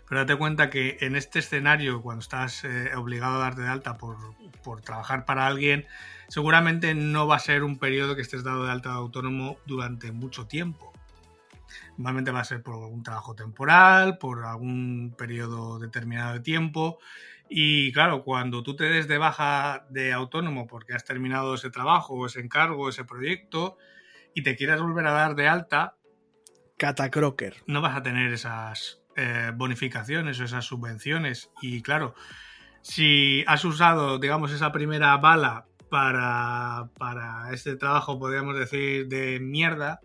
pero 0.09 0.21
date 0.21 0.35
cuenta 0.35 0.71
que 0.71 0.97
en 1.01 1.15
este 1.15 1.37
escenario, 1.37 2.01
cuando 2.01 2.21
estás 2.21 2.63
eh, 2.63 2.95
obligado 2.95 3.35
a 3.35 3.39
darte 3.39 3.61
de 3.61 3.67
alta 3.67 3.97
por, 3.97 4.17
por 4.63 4.81
trabajar 4.81 5.23
para 5.23 5.45
alguien, 5.45 5.85
seguramente 6.27 6.95
no 6.95 7.27
va 7.27 7.35
a 7.35 7.39
ser 7.39 7.63
un 7.63 7.77
periodo 7.77 8.15
que 8.15 8.23
estés 8.23 8.43
dado 8.43 8.65
de 8.65 8.71
alta 8.71 8.89
de 8.89 8.95
autónomo 8.95 9.59
durante 9.67 10.11
mucho 10.11 10.47
tiempo. 10.47 10.91
Normalmente 11.91 12.31
va 12.31 12.39
a 12.39 12.43
ser 12.43 12.63
por 12.63 12.75
un 12.75 13.03
trabajo 13.03 13.35
temporal, 13.35 14.17
por 14.17 14.45
algún 14.45 15.13
periodo 15.15 15.77
determinado 15.77 16.33
de 16.33 16.39
tiempo. 16.39 16.97
Y 17.47 17.91
claro, 17.91 18.23
cuando 18.23 18.63
tú 18.63 18.75
te 18.75 18.85
des 18.85 19.07
de 19.07 19.19
baja 19.19 19.85
de 19.91 20.11
autónomo 20.11 20.65
porque 20.65 20.93
has 20.93 21.03
terminado 21.03 21.53
ese 21.53 21.69
trabajo, 21.69 22.25
ese 22.25 22.39
encargo, 22.39 22.89
ese 22.89 23.05
proyecto, 23.05 23.77
y 24.33 24.41
te 24.41 24.55
quieras 24.55 24.81
volver 24.81 25.05
a 25.05 25.11
dar 25.11 25.35
de 25.35 25.47
alta, 25.47 25.95
Catacroker. 26.79 27.57
No 27.67 27.81
vas 27.81 27.97
a 27.97 28.01
tener 28.01 28.31
esas 28.31 28.98
eh, 29.21 29.51
bonificaciones 29.53 30.39
o 30.39 30.45
esas 30.45 30.63
subvenciones. 30.63 31.49
Y 31.61 31.81
claro, 31.81 32.15
si 32.81 33.43
has 33.47 33.65
usado, 33.65 34.17
digamos, 34.17 34.53
esa 34.53 34.71
primera 34.71 35.17
bala 35.17 35.65
para, 35.89 36.89
para 36.97 37.51
este 37.51 37.75
trabajo, 37.75 38.17
podríamos 38.17 38.57
decir, 38.57 39.09
de 39.09 39.41
mierda, 39.41 39.99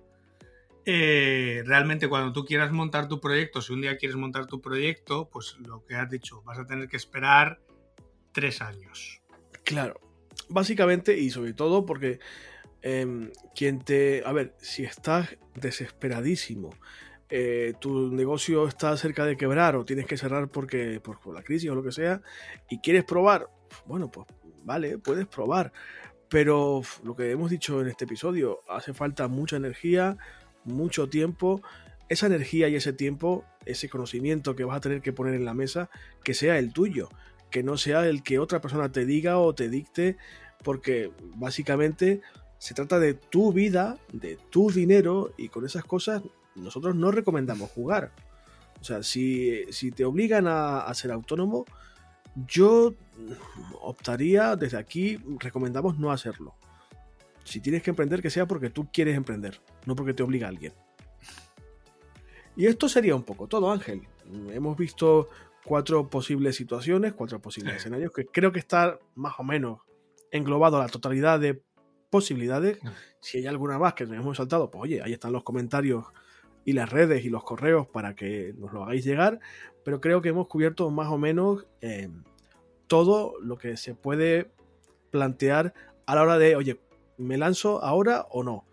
eh, 0.85 1.63
realmente 1.65 2.09
cuando 2.09 2.33
tú 2.33 2.45
quieras 2.45 2.73
montar 2.73 3.07
tu 3.07 3.21
proyecto, 3.21 3.61
si 3.61 3.73
un 3.73 3.83
día 3.83 3.97
quieres 3.99 4.17
montar 4.17 4.47
tu 4.47 4.61
proyecto, 4.61 5.29
pues 5.31 5.57
lo 5.61 5.85
que 5.85 5.95
has 5.95 6.11
dicho, 6.11 6.43
vas 6.43 6.59
a 6.59 6.67
tener 6.67 6.89
que 6.89 6.97
esperar 6.97 7.61
tres 8.33 8.63
años. 8.63 9.23
Claro, 9.63 10.01
básicamente 10.49 11.17
y 11.17 11.31
sobre 11.31 11.53
todo 11.53 11.87
porque 11.87 12.19
em, 12.83 13.31
quien 13.55 13.79
te... 13.79 14.25
A 14.27 14.33
ver, 14.33 14.57
si 14.59 14.83
estás 14.83 15.37
desesperadísimo, 15.55 16.71
eh, 17.31 17.75
tu 17.81 18.11
negocio 18.13 18.69
está 18.69 18.97
cerca 18.97 19.25
de 19.25 19.37
quebrar 19.37 19.77
o 19.77 19.85
tienes 19.85 20.07
que 20.07 20.17
cerrar 20.17 20.49
porque 20.49 21.01
por 21.01 21.19
la 21.35 21.43
crisis 21.43 21.71
o 21.71 21.75
lo 21.75 21.83
que 21.83 21.93
sea, 21.93 22.23
y 22.69 22.79
quieres 22.79 23.05
probar, 23.05 23.49
bueno, 23.87 24.11
pues 24.11 24.27
vale, 24.63 24.99
puedes 24.99 25.27
probar. 25.27 25.73
Pero 26.29 26.83
lo 27.03 27.15
que 27.15 27.31
hemos 27.31 27.51
dicho 27.51 27.81
en 27.81 27.89
este 27.89 28.05
episodio, 28.05 28.61
hace 28.69 28.93
falta 28.93 29.29
mucha 29.29 29.57
energía, 29.57 30.17
mucho 30.65 31.09
tiempo. 31.09 31.63
Esa 32.09 32.27
energía 32.27 32.69
y 32.69 32.77
ese 32.77 32.93
tiempo, 32.93 33.45
ese 33.65 33.89
conocimiento 33.89 34.57
que 34.57 34.65
vas 34.65 34.77
a 34.77 34.81
tener 34.81 35.01
que 35.01 35.13
poner 35.13 35.35
en 35.35 35.45
la 35.45 35.55
mesa, 35.55 35.91
que 36.23 36.35
sea 36.35 36.59
el 36.59 36.73
tuyo, 36.73 37.09
que 37.51 37.63
no 37.63 37.77
sea 37.77 38.07
el 38.09 38.23
que 38.23 38.39
otra 38.39 38.61
persona 38.61 38.91
te 38.91 39.07
diga 39.07 39.39
o 39.39 39.55
te 39.55 39.69
dicte, 39.69 40.17
porque 40.63 41.13
básicamente 41.37 42.21
se 42.59 42.75
trata 42.75 42.99
de 42.99 43.15
tu 43.15 43.53
vida, 43.53 43.99
de 44.13 44.39
tu 44.51 44.71
dinero, 44.71 45.33
y 45.37 45.49
con 45.49 45.65
esas 45.65 45.85
cosas 45.85 46.23
nosotros 46.55 46.95
no 46.95 47.11
recomendamos 47.11 47.71
jugar. 47.71 48.13
O 48.81 48.85
sea, 48.85 49.03
si, 49.03 49.67
te 49.95 50.05
obligan 50.05 50.47
a 50.47 50.93
ser 50.95 51.11
autónomo, 51.11 51.65
yo 52.35 52.95
optaría 53.81 54.57
desde 54.57 54.77
aquí, 54.77 55.19
recomendamos 55.39 55.99
no 55.99 56.11
hacerlo. 56.11 56.55
Si 57.45 57.61
tienes 57.61 57.83
que 57.83 57.91
emprender, 57.91 58.23
que 58.23 58.31
sea 58.31 58.47
porque 58.47 58.71
tú 58.71 58.89
quieres 58.93 59.17
emprender, 59.17 59.61
no 59.87 59.95
porque 59.95 60.15
te 60.15 60.23
obliga 60.23 60.49
alguien. 60.49 60.73
Y 62.57 62.67
esto 62.67 62.89
sería 62.89 63.15
un 63.15 63.25
poco 63.25 63.47
todo, 63.47 63.71
Ángel. 63.71 64.03
Hemos 64.51 64.77
visto 64.77 65.29
cuatro 65.65 66.09
posibles 66.09 66.57
situaciones, 66.57 67.13
cuatro 67.15 67.41
posibles 67.41 67.77
escenarios, 67.77 68.13
que 68.13 68.27
creo 68.27 68.53
que 68.53 68.59
está 68.59 68.99
más 69.15 69.35
o 69.39 69.45
menos 69.45 69.81
englobado 70.31 70.79
la 70.79 70.89
totalidad 70.89 71.39
de 71.41 71.63
posibilidades. 72.11 72.79
Si 73.25 73.39
hay 73.39 73.47
alguna 73.47 73.79
más 73.79 73.95
que 73.95 74.05
nos 74.05 74.19
hemos 74.19 74.37
saltado, 74.37 74.71
pues 74.71 74.83
oye, 74.83 75.01
ahí 75.03 75.15
están 75.15 75.33
los 75.33 75.45
comentarios 75.45 76.05
y 76.65 76.73
las 76.73 76.91
redes 76.91 77.25
y 77.25 77.31
los 77.31 77.45
correos 77.45 77.87
para 77.87 78.15
que 78.15 78.55
nos 78.57 78.73
lo 78.73 78.85
hagáis 78.85 79.05
llegar, 79.05 79.41
pero 79.85 80.01
creo 80.01 80.23
que 80.23 80.31
hemos 80.31 80.49
cubierto 80.49 80.91
más 80.91 81.09
o 81.09 81.19
menos 81.19 81.67
eh, 81.81 82.09
todo 82.87 83.35
lo 83.41 83.57
que 83.59 83.77
se 83.77 83.95
puede 83.95 84.51
plantear 85.11 85.75
a 86.07 86.15
la 86.15 86.23
hora 86.23 86.39
de, 86.39 86.57
oye, 86.57 86.81
¿me 87.19 87.39
lanzo 87.39 87.83
ahora 87.83 88.27
o 88.31 88.43
no? 88.43 88.67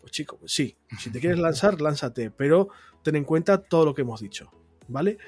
Pues 0.00 0.12
chico, 0.12 0.38
sí, 0.46 0.76
si 0.98 1.10
te 1.10 1.20
quieres 1.20 1.38
lanzar, 1.40 1.80
lánzate, 1.80 2.30
pero 2.30 2.68
ten 3.02 3.16
en 3.16 3.24
cuenta 3.24 3.62
todo 3.62 3.84
lo 3.84 3.94
que 3.94 4.02
hemos 4.02 4.20
dicho, 4.20 4.50
¿vale? 4.88 5.18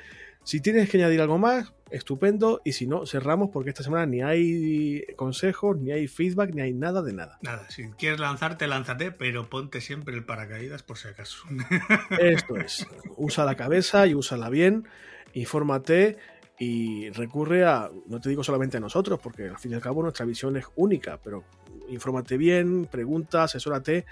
Si 0.49 0.63
tienes 0.63 0.89
que 0.89 0.97
añadir 0.97 1.21
algo 1.21 1.37
más, 1.37 1.75
estupendo. 1.91 2.63
Y 2.65 2.73
si 2.73 2.87
no, 2.87 3.05
cerramos 3.05 3.51
porque 3.53 3.69
esta 3.69 3.83
semana 3.83 4.07
ni 4.07 4.23
hay 4.23 5.05
consejos, 5.15 5.77
ni 5.77 5.93
hay 5.93 6.09
feedback, 6.09 6.55
ni 6.55 6.63
hay 6.63 6.73
nada 6.73 7.03
de 7.03 7.13
nada. 7.13 7.39
Nada, 7.43 7.69
si 7.69 7.91
quieres 7.91 8.19
lanzarte, 8.19 8.67
lánzate, 8.67 9.13
pero 9.13 9.51
ponte 9.51 9.83
siempre 9.83 10.15
el 10.15 10.25
paracaídas 10.25 10.83
por 10.83 10.97
si 10.97 11.09
acaso. 11.09 11.45
Esto 12.19 12.57
es. 12.57 12.87
Usa 13.19 13.45
la 13.45 13.57
cabeza 13.57 14.07
y 14.07 14.15
úsala 14.15 14.49
bien. 14.49 14.89
Infórmate 15.35 16.17
y 16.59 17.11
recurre 17.11 17.67
a, 17.67 17.91
no 18.07 18.19
te 18.19 18.31
digo 18.31 18.43
solamente 18.43 18.79
a 18.79 18.81
nosotros, 18.81 19.21
porque 19.23 19.49
al 19.49 19.59
fin 19.59 19.73
y 19.73 19.75
al 19.75 19.83
cabo 19.83 20.03
nuestra 20.03 20.25
visión 20.25 20.57
es 20.57 20.65
única, 20.77 21.21
pero 21.23 21.45
infórmate 21.91 22.39
bien, 22.39 22.87
pregunta, 22.87 23.43
asesórate 23.43 24.07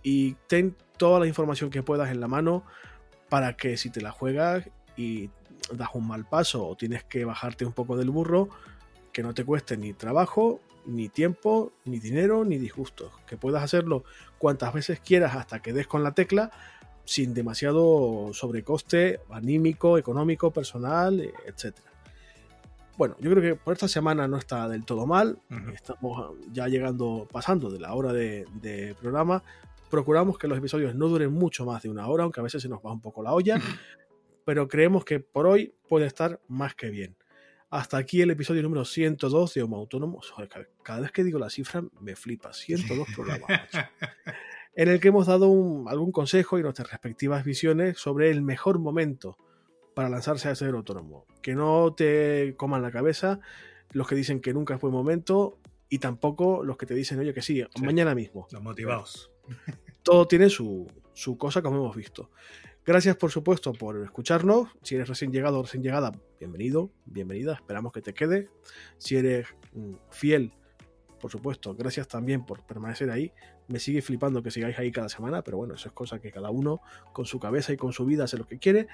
y 0.00 0.34
ten 0.46 0.76
toda 0.96 1.18
la 1.18 1.26
información 1.26 1.70
que 1.70 1.82
puedas 1.82 2.12
en 2.12 2.20
la 2.20 2.28
mano 2.28 2.64
para 3.28 3.56
que 3.56 3.76
si 3.76 3.90
te 3.90 4.00
la 4.00 4.12
juegas 4.12 4.70
y 4.96 5.30
das 5.72 5.90
un 5.94 6.06
mal 6.06 6.24
paso 6.24 6.66
o 6.66 6.76
tienes 6.76 7.04
que 7.04 7.24
bajarte 7.24 7.64
un 7.64 7.72
poco 7.72 7.96
del 7.96 8.10
burro, 8.10 8.48
que 9.12 9.22
no 9.22 9.34
te 9.34 9.44
cueste 9.44 9.76
ni 9.76 9.92
trabajo, 9.92 10.60
ni 10.86 11.08
tiempo, 11.08 11.72
ni 11.84 11.98
dinero, 11.98 12.44
ni 12.44 12.58
disgustos. 12.58 13.12
Que 13.26 13.36
puedas 13.36 13.62
hacerlo 13.62 14.04
cuantas 14.38 14.72
veces 14.72 15.00
quieras 15.00 15.36
hasta 15.36 15.60
que 15.60 15.72
des 15.72 15.86
con 15.86 16.02
la 16.02 16.12
tecla 16.12 16.50
sin 17.04 17.34
demasiado 17.34 18.30
sobrecoste 18.32 19.20
anímico, 19.30 19.98
económico, 19.98 20.50
personal, 20.50 21.20
etc. 21.46 21.76
Bueno, 22.96 23.16
yo 23.20 23.30
creo 23.30 23.42
que 23.42 23.60
por 23.60 23.72
esta 23.72 23.88
semana 23.88 24.28
no 24.28 24.36
está 24.36 24.68
del 24.68 24.84
todo 24.84 25.06
mal. 25.06 25.38
Estamos 25.74 26.36
ya 26.52 26.68
llegando, 26.68 27.26
pasando 27.30 27.70
de 27.70 27.80
la 27.80 27.94
hora 27.94 28.12
de, 28.12 28.46
de, 28.60 28.94
programa. 28.94 29.42
Procuramos 29.90 30.38
que 30.38 30.48
los 30.48 30.58
episodios 30.58 30.94
no 30.94 31.08
duren 31.08 31.32
mucho 31.32 31.66
más 31.66 31.82
de 31.82 31.90
una 31.90 32.06
hora, 32.06 32.24
aunque 32.24 32.40
a 32.40 32.42
veces 32.42 32.62
se 32.62 32.68
nos 32.68 32.80
va 32.80 32.92
un 32.92 33.00
poco 33.00 33.22
la 33.22 33.32
olla 33.32 33.60
pero 34.44 34.68
creemos 34.68 35.04
que 35.04 35.20
por 35.20 35.46
hoy 35.46 35.74
puede 35.88 36.06
estar 36.06 36.40
más 36.48 36.74
que 36.74 36.90
bien. 36.90 37.16
Hasta 37.70 37.96
aquí 37.96 38.20
el 38.20 38.30
episodio 38.30 38.62
número 38.62 38.84
102 38.84 39.54
de 39.54 39.62
Homo 39.62 39.78
Autónomo. 39.78 40.20
Cada 40.82 41.00
vez 41.00 41.10
que 41.10 41.24
digo 41.24 41.38
la 41.38 41.48
cifra 41.48 41.82
me 42.00 42.16
flipa. 42.16 42.52
102 42.52 43.08
programas. 43.14 43.50
en 44.74 44.88
el 44.88 45.00
que 45.00 45.08
hemos 45.08 45.26
dado 45.26 45.48
algún 45.88 46.12
consejo 46.12 46.58
y 46.58 46.62
nuestras 46.62 46.90
respectivas 46.90 47.44
visiones 47.44 47.98
sobre 47.98 48.30
el 48.30 48.42
mejor 48.42 48.78
momento 48.78 49.38
para 49.94 50.10
lanzarse 50.10 50.48
a 50.48 50.54
ser 50.54 50.74
autónomo. 50.74 51.26
Que 51.40 51.54
no 51.54 51.94
te 51.94 52.54
coman 52.56 52.82
la 52.82 52.90
cabeza 52.90 53.40
los 53.92 54.06
que 54.06 54.14
dicen 54.14 54.40
que 54.40 54.52
nunca 54.52 54.74
es 54.74 54.80
buen 54.80 54.92
momento 54.92 55.58
y 55.88 55.98
tampoco 55.98 56.64
los 56.64 56.76
que 56.76 56.86
te 56.86 56.94
dicen, 56.94 57.18
oye, 57.18 57.34
que 57.34 57.42
sí, 57.42 57.62
mañana 57.82 58.14
mismo. 58.14 58.48
Los 58.50 58.62
motivados. 58.62 59.30
Todo 60.02 60.26
tiene 60.26 60.48
su, 60.48 60.90
su 61.12 61.36
cosa, 61.36 61.62
como 61.62 61.76
hemos 61.76 61.96
visto. 61.96 62.30
Gracias, 62.84 63.14
por 63.14 63.30
supuesto, 63.30 63.72
por 63.72 64.02
escucharnos. 64.02 64.68
Si 64.82 64.96
eres 64.96 65.08
recién 65.08 65.30
llegado 65.30 65.60
o 65.60 65.62
recién 65.62 65.84
llegada, 65.84 66.10
bienvenido, 66.40 66.90
bienvenida. 67.04 67.54
Esperamos 67.54 67.92
que 67.92 68.02
te 68.02 68.12
quede. 68.12 68.50
Si 68.98 69.14
eres 69.14 69.46
mm, 69.72 69.94
fiel, 70.10 70.52
por 71.20 71.30
supuesto, 71.30 71.76
gracias 71.76 72.08
también 72.08 72.44
por 72.44 72.66
permanecer 72.66 73.08
ahí. 73.10 73.32
Me 73.68 73.78
sigue 73.78 74.02
flipando 74.02 74.42
que 74.42 74.50
sigáis 74.50 74.76
ahí 74.80 74.90
cada 74.90 75.08
semana, 75.08 75.42
pero 75.42 75.58
bueno, 75.58 75.74
eso 75.74 75.86
es 75.86 75.94
cosa 75.94 76.18
que 76.18 76.32
cada 76.32 76.50
uno 76.50 76.80
con 77.12 77.24
su 77.24 77.38
cabeza 77.38 77.72
y 77.72 77.76
con 77.76 77.92
su 77.92 78.04
vida 78.04 78.24
hace 78.24 78.36
lo 78.36 78.48
que 78.48 78.58
quiere. 78.58 78.88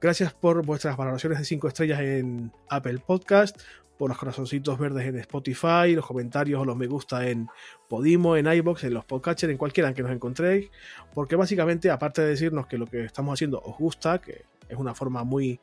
Gracias 0.00 0.32
por 0.32 0.64
vuestras 0.64 0.96
valoraciones 0.96 1.40
de 1.40 1.44
5 1.44 1.66
estrellas 1.66 2.00
en 2.00 2.52
Apple 2.68 2.98
Podcast 3.04 3.60
por 3.98 4.08
los 4.08 4.18
corazoncitos 4.18 4.78
verdes 4.78 5.06
en 5.06 5.18
Spotify, 5.18 5.94
los 5.94 6.06
comentarios 6.06 6.60
o 6.60 6.64
los 6.64 6.76
me 6.76 6.86
gusta 6.86 7.28
en 7.28 7.48
Podimo, 7.88 8.36
en 8.36 8.46
iBox, 8.46 8.84
en 8.84 8.94
los 8.94 9.04
podcatchers, 9.04 9.50
en 9.50 9.58
cualquiera 9.58 9.92
que 9.94 10.02
nos 10.02 10.10
encontréis, 10.10 10.70
porque 11.14 11.36
básicamente, 11.36 11.90
aparte 11.90 12.22
de 12.22 12.28
decirnos 12.28 12.66
que 12.66 12.78
lo 12.78 12.86
que 12.86 13.04
estamos 13.04 13.34
haciendo 13.34 13.60
os 13.60 13.76
gusta, 13.78 14.20
que 14.20 14.44
es 14.68 14.76
una 14.76 14.94
forma 14.94 15.24
muy 15.24 15.60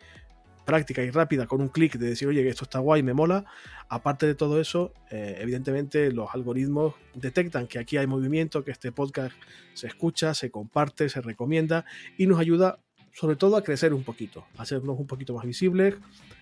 práctica 0.65 1.01
y 1.03 1.09
rápida 1.09 1.47
con 1.47 1.61
un 1.61 1.69
clic 1.69 1.97
de 1.97 2.09
decir, 2.09 2.27
oye, 2.27 2.47
esto 2.47 2.63
está 2.63 2.79
guay, 2.79 3.03
me 3.03 3.13
mola. 3.13 3.45
Aparte 3.89 4.25
de 4.25 4.35
todo 4.35 4.61
eso, 4.61 4.93
eh, 5.09 5.37
evidentemente 5.39 6.11
los 6.11 6.29
algoritmos 6.33 6.93
detectan 7.13 7.67
que 7.67 7.79
aquí 7.79 7.97
hay 7.97 8.07
movimiento, 8.07 8.63
que 8.63 8.71
este 8.71 8.91
podcast 8.91 9.35
se 9.73 9.87
escucha, 9.87 10.33
se 10.33 10.51
comparte, 10.51 11.09
se 11.09 11.21
recomienda 11.21 11.85
y 12.17 12.27
nos 12.27 12.39
ayuda 12.39 12.79
sobre 13.13 13.35
todo 13.35 13.57
a 13.57 13.63
crecer 13.63 13.93
un 13.93 14.03
poquito, 14.03 14.45
hacernos 14.57 14.99
un 14.99 15.07
poquito 15.07 15.33
más 15.33 15.45
visibles, 15.45 15.95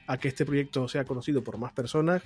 a 0.07 0.17
que 0.17 0.27
este 0.27 0.45
proyecto 0.45 0.87
sea 0.87 1.05
conocido 1.05 1.43
por 1.43 1.57
más 1.57 1.71
personas. 1.71 2.21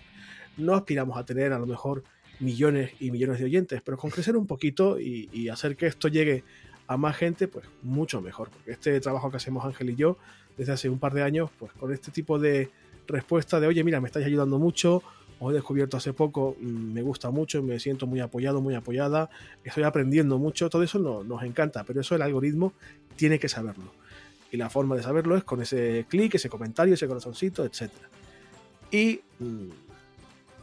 No 0.58 0.76
aspiramos 0.76 1.18
a 1.18 1.26
tener 1.26 1.54
a 1.54 1.60
lo 1.60 1.66
mejor 1.66 2.04
millones 2.40 2.92
y 3.00 3.12
millones 3.12 3.40
de 3.40 3.46
oyentes, 3.46 3.82
pero 3.84 3.98
con 3.98 4.10
crecer 4.10 4.38
un 4.38 4.48
poquito 4.48 5.00
y, 5.00 5.50
hacer 5.50 5.76
que 5.76 5.88
esto 5.88 6.08
llegue 6.08 6.44
a 6.88 6.98
más 6.98 7.16
gente, 7.16 7.48
pues 7.48 7.66
mucho 7.82 8.22
mejor. 8.22 8.50
Porque 8.50 8.72
este 8.72 9.00
trabajo 9.00 9.32
que 9.32 9.38
hacemos 9.38 9.66
Ángel 9.66 9.92
y 9.92 9.96
yo 9.96 10.18
desde 10.58 10.74
hace 10.74 10.90
un 10.90 11.00
par 11.00 11.14
de 11.14 11.24
años, 11.24 11.50
pues 11.58 11.72
con 11.74 11.92
este 11.94 12.12
tipo 12.12 12.40
de 12.40 12.70
respuesta 13.08 13.60
de, 13.60 13.68
oye, 13.68 13.84
mira, 13.84 14.00
me 14.00 14.08
estáis 14.08 14.26
ayudando 14.26 14.60
mucho, 14.60 15.04
os 15.40 15.52
he 15.52 15.56
descubierto 15.56 15.98
hace 15.98 16.14
poco, 16.14 16.56
mm, 16.60 16.94
me 16.94 17.02
gusta 17.02 17.32
mucho, 17.32 17.62
me 17.64 17.80
siento 17.80 18.08
muy 18.08 18.20
apoyado, 18.20 18.62
muy 18.62 18.76
apoyada, 18.76 19.30
estoy 19.64 19.84
aprendiendo 19.84 20.38
mucho, 20.38 20.70
todo 20.70 20.84
eso 20.84 21.00
nos 21.00 21.44
encanta, 21.44 21.84
pero 21.84 22.02
eso 22.02 22.16
el 22.16 22.22
algoritmo 22.22 22.74
tiene 23.16 23.40
que 23.40 23.50
saberlo. 23.50 23.92
Y 24.54 24.58
la 24.58 24.70
forma 24.70 24.96
de 24.96 25.02
saberlo 25.02 25.36
es 25.36 25.44
con 25.44 25.64
ese 25.64 26.06
clic, 26.08 26.36
ese 26.36 26.48
comentario, 26.48 26.94
ese 26.94 27.08
corazoncito, 27.08 27.66
etc. 27.66 27.90
Y 28.92 29.22
mm, 29.40 29.70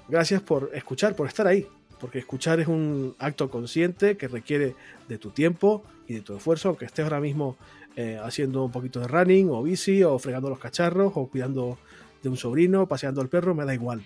gracias 0.09 0.41
por 0.43 0.71
escuchar, 0.73 1.17
por 1.17 1.27
estar 1.27 1.49
ahí. 1.49 1.67
Porque 1.99 2.21
escuchar 2.21 2.61
es 2.61 2.69
un 2.69 3.17
acto 3.19 3.51
consciente 3.51 4.17
que 4.17 4.29
requiere 4.29 4.77
de 5.09 5.19
tu 5.19 5.31
tiempo 5.31 5.83
y 6.07 6.15
de 6.15 6.21
tu 6.21 6.37
esfuerzo, 6.37 6.69
aunque 6.69 6.85
estés 6.85 7.03
ahora 7.03 7.19
mismo 7.19 7.57
eh, 7.97 8.17
haciendo 8.23 8.65
un 8.65 8.71
poquito 8.71 9.01
de 9.01 9.09
running 9.09 9.49
o 9.51 9.61
bici 9.65 10.05
o 10.05 10.21
fregando 10.21 10.49
los 10.49 10.61
cacharros 10.61 11.12
o 11.17 11.27
cuidando 11.27 11.77
de 12.23 12.29
un 12.29 12.37
sobrino, 12.37 12.87
paseando 12.87 13.21
al 13.21 13.29
perro, 13.29 13.57
me 13.57 13.65
da 13.65 13.75
igual. 13.75 14.03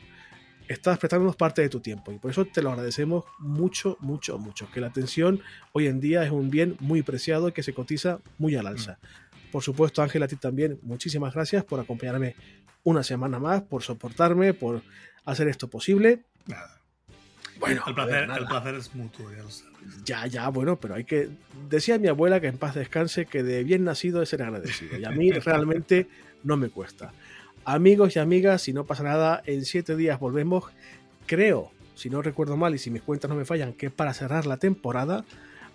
Estás 0.66 0.98
prestándonos 0.98 1.36
parte 1.36 1.60
de 1.60 1.68
tu 1.68 1.80
tiempo 1.80 2.10
y 2.10 2.16
por 2.16 2.30
eso 2.30 2.46
te 2.46 2.62
lo 2.62 2.70
agradecemos 2.70 3.24
mucho, 3.38 3.98
mucho, 4.00 4.38
mucho. 4.38 4.66
Que 4.72 4.80
la 4.80 4.86
atención 4.86 5.42
hoy 5.72 5.88
en 5.88 6.00
día 6.00 6.24
es 6.24 6.30
un 6.30 6.48
bien 6.48 6.78
muy 6.80 7.02
preciado 7.02 7.48
y 7.48 7.52
que 7.52 7.62
se 7.62 7.74
cotiza 7.74 8.20
muy 8.38 8.56
al 8.56 8.66
alza. 8.66 8.92
Mm. 8.92 9.23
Por 9.54 9.62
supuesto, 9.62 10.02
Ángel, 10.02 10.20
a 10.24 10.26
ti 10.26 10.34
también, 10.34 10.80
muchísimas 10.82 11.32
gracias 11.32 11.62
por 11.62 11.78
acompañarme 11.78 12.34
una 12.82 13.04
semana 13.04 13.38
más, 13.38 13.62
por 13.62 13.84
soportarme, 13.84 14.52
por 14.52 14.82
hacer 15.24 15.46
esto 15.46 15.70
posible. 15.70 16.24
Nada. 16.48 16.80
Bueno, 17.60 17.84
el 17.86 17.94
placer, 17.94 18.28
el 18.36 18.46
placer 18.46 18.74
es 18.74 18.92
mutuo, 18.96 19.30
ya 20.04 20.26
Ya, 20.26 20.48
bueno, 20.48 20.80
pero 20.80 20.96
hay 20.96 21.04
que. 21.04 21.28
Decía 21.70 22.00
mi 22.00 22.08
abuela 22.08 22.40
que 22.40 22.48
en 22.48 22.58
paz 22.58 22.74
descanse 22.74 23.26
que 23.26 23.44
de 23.44 23.62
bien 23.62 23.84
nacido 23.84 24.22
es 24.22 24.30
ser 24.30 24.42
agradecido. 24.42 24.98
Y 24.98 25.04
a 25.04 25.12
mí 25.12 25.30
realmente 25.30 26.08
no 26.42 26.56
me 26.56 26.68
cuesta. 26.68 27.12
Amigos 27.64 28.16
y 28.16 28.18
amigas, 28.18 28.62
si 28.62 28.72
no 28.72 28.86
pasa 28.86 29.04
nada, 29.04 29.40
en 29.46 29.64
siete 29.64 29.94
días 29.94 30.18
volvemos. 30.18 30.64
Creo, 31.26 31.70
si 31.94 32.10
no 32.10 32.22
recuerdo 32.22 32.56
mal 32.56 32.74
y 32.74 32.78
si 32.78 32.90
mis 32.90 33.02
cuentas 33.02 33.30
no 33.30 33.36
me 33.36 33.44
fallan, 33.44 33.72
que 33.72 33.88
para 33.88 34.14
cerrar 34.14 34.46
la 34.46 34.56
temporada. 34.56 35.24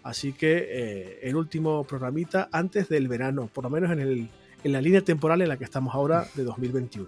Así 0.10 0.34
que 0.34 0.68
eh, 0.70 1.20
el 1.22 1.36
último 1.36 1.84
programita 1.84 2.50
antes 2.52 2.90
del 2.90 3.08
verano, 3.08 3.48
por 3.54 3.64
lo 3.64 3.70
menos 3.70 3.92
en, 3.92 4.00
el, 4.00 4.30
en 4.64 4.72
la 4.72 4.82
línea 4.82 5.02
temporal 5.02 5.42
en 5.44 5.50
la 5.50 5.58
que 5.58 5.64
estamos 5.64 5.94
ahora 5.94 6.28
de 6.34 6.44
2021. 6.44 7.08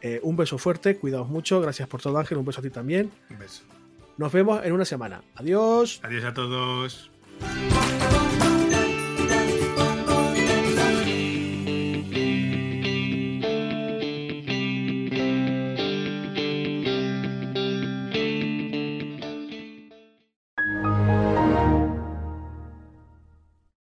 Eh, 0.00 0.20
un 0.22 0.36
beso 0.36 0.56
fuerte, 0.56 0.96
cuidaos 0.96 1.28
mucho, 1.28 1.60
gracias 1.60 1.88
por 1.88 2.00
todo 2.00 2.16
Ángel, 2.18 2.38
un 2.38 2.44
beso 2.44 2.60
a 2.60 2.62
ti 2.62 2.70
también. 2.70 3.10
Un 3.30 3.38
beso. 3.38 3.62
Nos 4.16 4.32
vemos 4.32 4.64
en 4.64 4.72
una 4.72 4.84
semana. 4.84 5.22
Adiós. 5.34 6.00
Adiós 6.04 6.24
a 6.24 6.34
todos. 6.34 7.10